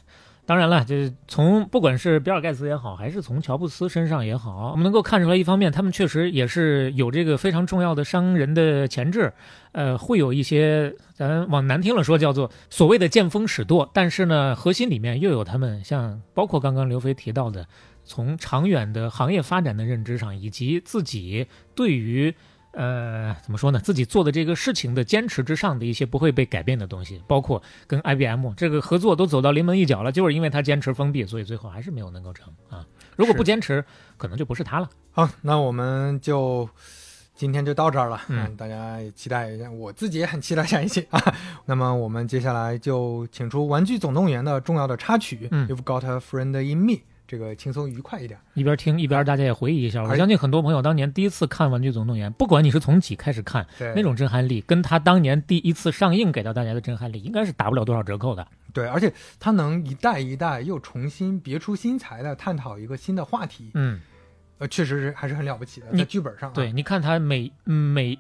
[0.46, 9.34] 当然了，就是从不管是比尔盖茨也好，还是从乔布斯身上也好，我们能够看出来，一方面他们确实也是有这个非常重要的商人的潜质，
[9.74, 17.68] 呃，会有一些咱往难听了说叫做所谓的见风使舵，但是呢，核心里面又有他们像包括刚刚刘飞提到的，
[18.06, 21.46] 从长远的行业发展的认知上，以及自己
[21.76, 22.34] 对于。
[22.78, 23.80] 呃，怎么说呢？
[23.80, 32.86] 自己做的这个事情的坚持之上的一些不会被改变的东西，包括跟 IBM 这个合作都走到临门一脚了，就是因为他坚持封闭，所以最后还是没有能够成啊。
[33.16, 33.84] 如果不坚持，
[34.16, 34.88] 可能就不是他了。
[35.10, 36.70] 好，那我们就
[37.34, 38.22] 今天就到这儿了。
[38.28, 41.20] 嗯大家也期待一下，我自己也很期待下一期啊。
[41.66, 46.94] 那么我们接下来就请出《玩具总动员》的重要的插曲、嗯 You've Got a Friend in Me》，
[47.28, 48.40] 这个轻松愉快一点。
[48.54, 58.48] 一边听一边大家也回忆一下，我相信很多朋友当年第一次看《玩具总动员》，不管你是从几开始看，那种震撼力跟他当年第一次上映给到大家的震撼力，应该是打不了多少折扣的。
[58.74, 64.00] 对，而且他能一代一代又重新别出心裁的探讨一个新的话题，嗯，
[64.60, 66.54] 呃，确实是还是很了不起的，你在剧本上、啊。
[66.54, 68.18] 对，你看他每嗯每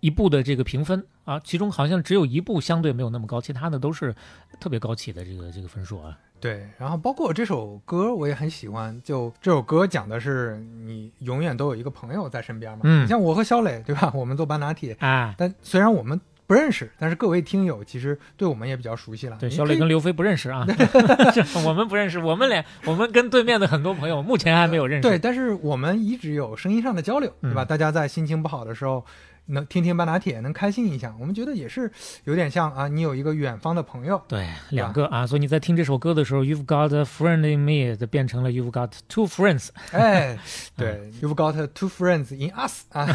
[0.00, 4.14] 一部的这个评分啊，其中好像只有一部相对没有那么高，其他的都是
[4.58, 6.18] 特别高起的这个这个分数啊。
[6.40, 12.80] 对，然后包括这首歌我也很喜欢，就这首歌讲的是你永远都有一个朋友在身边嘛。
[12.84, 14.10] 嗯你像我和肖磊，对吧？
[14.14, 19.36] 我们做半拿铁，啊，但虽然我们不认识，但是各位听友其实对我们也比较熟悉了。
[19.38, 20.66] 对，你可以小磊跟刘飞不认识啊，
[21.66, 25.08] 我们不认识，我们俩我们跟对面的很多朋友目前还没有认识。
[25.08, 27.64] 对，但是我们一直有声音上的交流，对吧？
[27.64, 29.04] 嗯大家在心情不好的时候，
[29.48, 31.90] 能听听半打铁，能开心一下，我们觉得也是
[32.24, 34.20] 有点像啊，你有一个远方的朋友。
[34.28, 39.68] 对，两个啊，所以你在听这首歌的时候，You've got a friend in me，就变成了 You've got two friends。
[39.92, 40.38] 哎，
[40.76, 43.06] 对，You've got two friends in us 啊，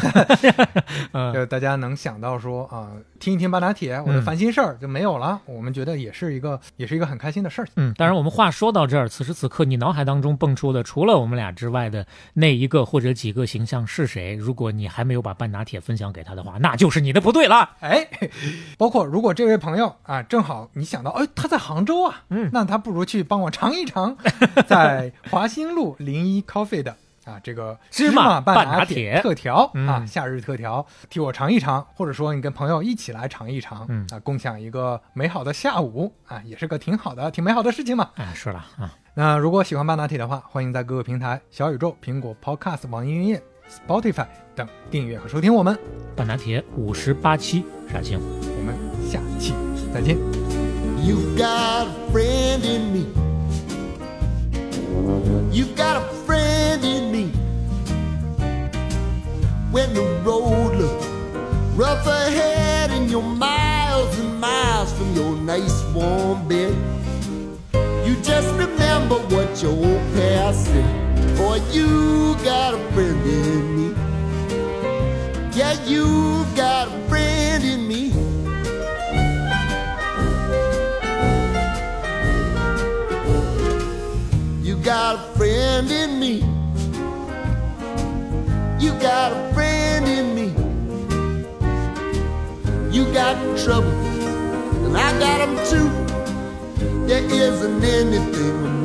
[1.12, 2.92] 嗯， 就大家能想到说啊，
[3.24, 5.40] 听一听半打铁，我的烦心事儿就没有了。
[5.46, 7.68] 我们觉得也是一个，也是一个很开心的事儿。
[7.76, 14.34] 嗯，当然，我们话说到这儿，此时此刻你脑海当中蹦出的，除了我们俩之外的那一个或者几个形象是谁？
[14.34, 17.70] 如果你还没有把半打铁分享给他的话，那就是你的不对了。
[17.80, 18.06] 哎，
[18.76, 24.14] 包括如果这位朋友啊，正好你想到，哎，他在杭州啊，嗯那他不如去帮我尝一尝，
[24.68, 26.94] 在华兴路零一 coffee 的
[27.24, 38.10] 啊这个芝麻半半拿铁铁特调、嗯啊，夏日特调，替我尝一尝，或者说你跟朋友一起来尝一尝，嗯啊，共享一个美好的下午啊，也是个挺好的、挺美好的事情嘛。
[38.16, 45.78] 哎，是了啊，那如果喜欢半拿铁的话，欢迎在各个平台小宇宙、苹果 Podcast、网易云音乐、Spotify 等订阅和收听我们。
[46.14, 48.20] 半拿铁五十八期杀青。
[48.20, 48.76] 我们
[49.10, 49.54] 下期
[49.92, 50.16] 再见。
[50.98, 53.06] You've got a friend in me.
[55.52, 56.02] You've got a
[57.14, 57.26] me
[59.70, 61.06] when the road looks
[61.76, 66.74] rough ahead and you're miles and miles from your nice warm bed.
[68.06, 73.88] You just remember what your old past said, for you got a friend in me.
[75.56, 78.23] Yeah, you got a friend in me.
[84.84, 86.44] Got a friend in me.
[88.78, 90.48] You got a friend in me.
[92.94, 93.88] You got trouble,
[94.84, 95.88] and I got 'em too.
[97.06, 98.83] There isn't anything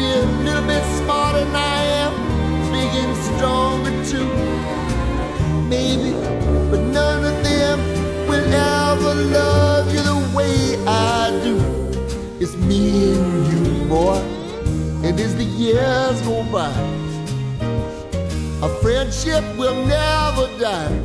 [0.00, 2.12] be a little bit smarter than I am,
[2.72, 4.30] big and stronger too.
[5.68, 6.12] Maybe,
[6.70, 7.78] but none of them
[8.28, 10.54] will ever love you the way
[10.86, 11.56] I do.
[12.42, 14.20] It's me and you, boy.
[15.06, 16.72] And as the years go by,
[18.62, 20.96] our friendship will never die.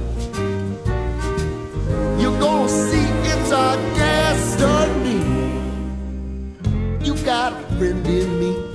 [2.20, 5.20] You're gonna see it's our destiny.
[7.06, 8.75] You got a friend in me.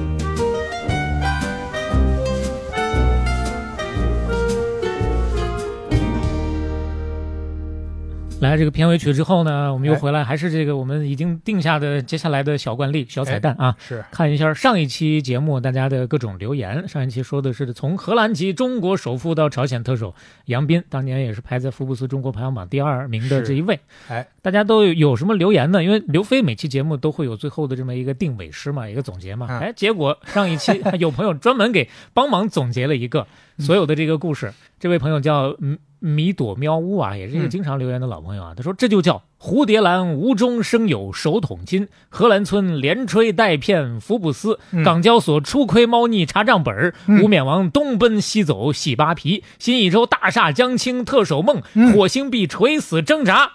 [8.41, 13.75] 来这个片尾曲之后呢，我们又哎回来，还是这个我们已经定下的接下来的小惯例、小彩蛋啊。
[13.79, 16.87] 是看一下上一期节目大家的各种留言。
[16.87, 20.13] 上一期说的是从荷兰籍中国首富到朝鲜特首
[20.45, 23.79] 杨斌，当年也是排在福布斯中国排行榜第二名的这一位。
[24.07, 25.83] 哎，大家都有有什么留言呢？
[25.83, 29.47] 因为刘飞每期节目都会有最后的这么一个定尾诗嘛，一个总结嘛。
[29.49, 33.27] 嗯哎，结果上一期 有朋友专门给帮忙总结了一个
[33.59, 34.51] 所有的这个故事。
[34.79, 38.53] 这位朋友叫嗯米朵喵呜啊，也是一个嗯经常留言的老朋友啊。
[38.57, 53.51] 他说这就叫蝴蝶兰无中生有手捅金，荷兰村连吹带骗福布斯，嗯港交所初窥猫腻查账本儿，嗯无冕王东奔西走洗扒皮，新一周大厦将倾特首梦，嗯火星币垂死挣扎，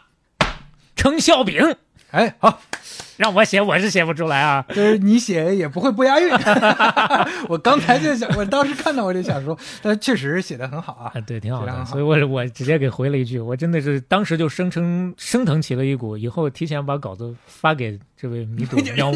[0.94, 1.76] 成笑柄。
[2.16, 2.58] 哎，好，
[3.18, 4.64] 让我写，我是写不出来啊。
[4.70, 6.32] 就是你写也不会不押韵。
[7.46, 11.20] 我刚才就想，我当时看到我就想说，但确实写的很好啊啊，。
[11.20, 19.14] 对，挺好的，好所以我我直接给回了一句，我真的是当时就生成升腾起了一股，以后提前把稿子发给这位迷途喵屋，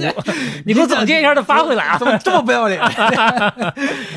[0.67, 2.07] 你给我总结一下他发回来啊 怎。
[2.07, 2.79] 么这么不要脸？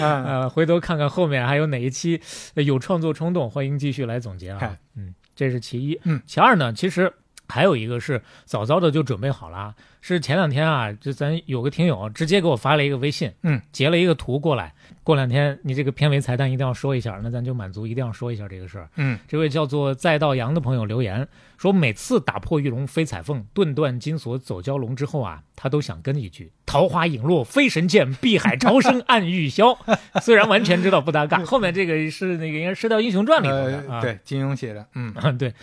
[0.01, 2.19] 嗯，呃，回头看看后面还有哪一期
[2.55, 4.75] 呃有创作冲动，欢迎继续来总结啊。
[4.97, 5.97] 嗯，这是其一。
[6.03, 7.13] 嗯，其二呢，其实
[7.53, 14.73] 还有一个是早早的就准备好了啊，是前两天啊，就咱有个听友直接给我发了一个微信，嗯，截了一个图过来。
[15.03, 18.89] 过两天你这个片尾彩蛋一定要说一下，那咱就满足一定要说一下这个事儿。
[18.95, 21.27] 嗯，这位叫做再到阳的朋友留言
[21.59, 29.77] 说，每次打破玉龙飞彩凤，顿断金锁走蛟龙之后啊，他都想跟一句“桃花影落飞神剑，碧海潮生 暗玉箫”。
[30.23, 34.01] 虽然完全知道不搭嘎，后面这个是那个应该是《射雕英雄传》里头的。
[34.01, 35.53] 对，金庸写的，嗯，啊， 对，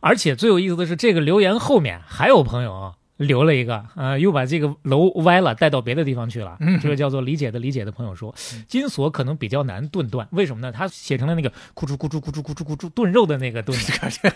[0.00, 6.56] 而且最有意思的是，这个留言后面还有朋友啊留了一个，呃，又把这个楼歪了，带到别的地方去了。
[6.60, 8.34] 嗯这个叫做理解的理解的朋友说，
[8.66, 10.72] 金锁可能比较难炖断，为什么呢？
[10.72, 13.78] 他写成了那个咕噜咕噜咕噜咕噜咕噜炖肉的那个炖，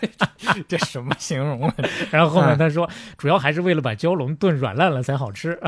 [0.69, 1.75] 这什么形容啊？
[2.13, 5.59] 然后后面他说，主要还是为了把蛟龙炖软烂了才好吃，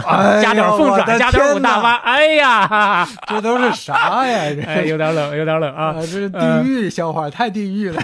[0.42, 4.52] 加点凤爪，加点五大花，哎呀，这都是啥呀？
[4.54, 5.86] 这哎，有点冷，有点冷啊。
[5.86, 8.02] 啊，这是地狱笑话，太地狱了。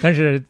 [0.00, 0.42] 但是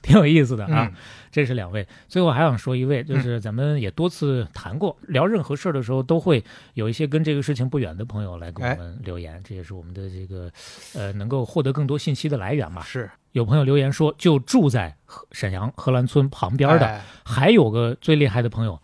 [0.00, 0.88] 挺有意思的啊。
[1.34, 10.48] 嗯这是两位，最后还想说一位，就是咱们也多次谈过，聊任何事儿的时候，都会有一些跟这个事情不远的朋友来给我们留言，这也是我们的这个
[10.94, 12.84] 呃能够获得更多信息的来源嘛。
[12.84, 13.10] 是。
[13.32, 17.02] 有朋友留言说，就住在荷沈阳荷兰村旁边的，哎。
[17.24, 18.80] 还有个最厉害的朋友，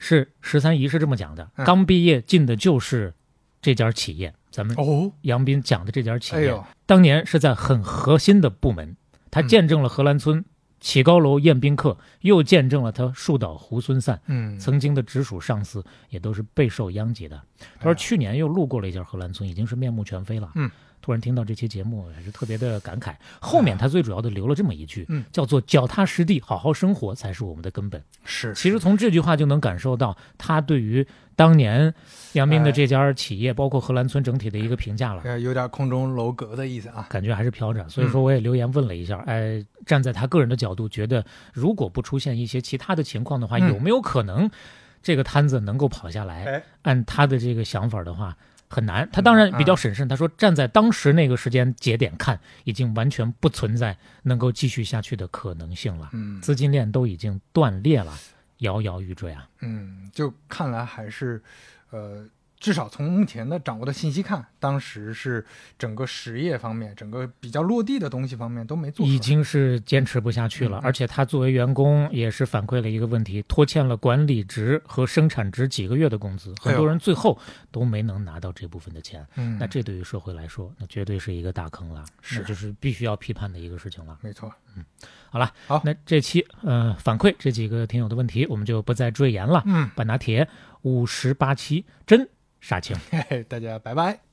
[0.00, 1.64] 是十三姨是这么讲的，嗯。
[1.64, 3.14] 刚毕业进的就是
[3.60, 8.96] 这家企业，咱们哦，杨斌讲的这家企业，哎，当年是在很核心的部门，
[9.30, 9.46] 他嗯。
[9.46, 10.44] 见证了荷兰村
[10.82, 14.20] 起高楼宴宾客，又见证了他树倒猢狲散。
[14.26, 17.40] 嗯，曾经的直属上司也都是备受殃及的。
[17.78, 20.50] 他说去年又路过了一下荷兰村，已经是面目全非了。
[20.56, 20.68] 嗯，
[21.02, 23.14] 突然听到这期节目，还是特别的感慨。
[23.40, 28.02] 后面他最主要的留了这么一句，嗯叫做“脚踏实地，好好生活才是我们的根本”。
[28.24, 31.92] 是，其实从这句话就能感受到他对于当年
[32.34, 35.22] 杨斌的哎这家企业，包括荷兰村整体的一个评价了。
[35.24, 37.06] 呃有点空中楼阁的意思啊。
[37.10, 44.48] 感觉还是飘着，所以说我也留言问了一下，哎，站在他个人的角度，觉得如果不出现一些其他的情况的话，嗯有没有可能
[45.02, 46.44] 这个摊子能够跑下来？
[46.44, 48.36] 哎，按他的这个想法的话，
[48.72, 49.06] 很难。
[49.12, 56.08] 他当然比较审慎，他说站在当时那个时间节点看，已经完全不存在能够继续下去的可能性了。
[56.12, 58.12] 嗯资金链都已经断裂了，
[58.58, 59.46] 摇摇欲坠啊。
[59.60, 61.42] 嗯，就看来还是，
[61.90, 62.26] 呃，
[62.62, 65.44] 至少从目前的掌握的信息看，当时是
[65.76, 69.04] 整个实业方面，整个比较落地的东西方面都没做。
[69.04, 77.36] 已经是坚持不下去了，而且他作为员工也是反馈了一个问题，拖欠了管理职和生产职几个月的工资，很多人最后
[77.72, 79.26] 都没能拿到这部分的钱。
[79.34, 84.16] 嗯，那这对于社会来说，那绝对是一个大坑了，是就是必须要批判的一个事情了。
[84.22, 84.48] 没错。
[84.76, 84.84] 嗯
[85.28, 89.62] 好了，好那这期呃反馈这几个听友的问题，我们就不再赘言了。
[89.66, 90.46] 嗯，半拿铁
[90.82, 92.28] 五十八期真
[92.62, 92.96] 杀青。
[93.10, 94.31] 嘿嘿，大家拜拜。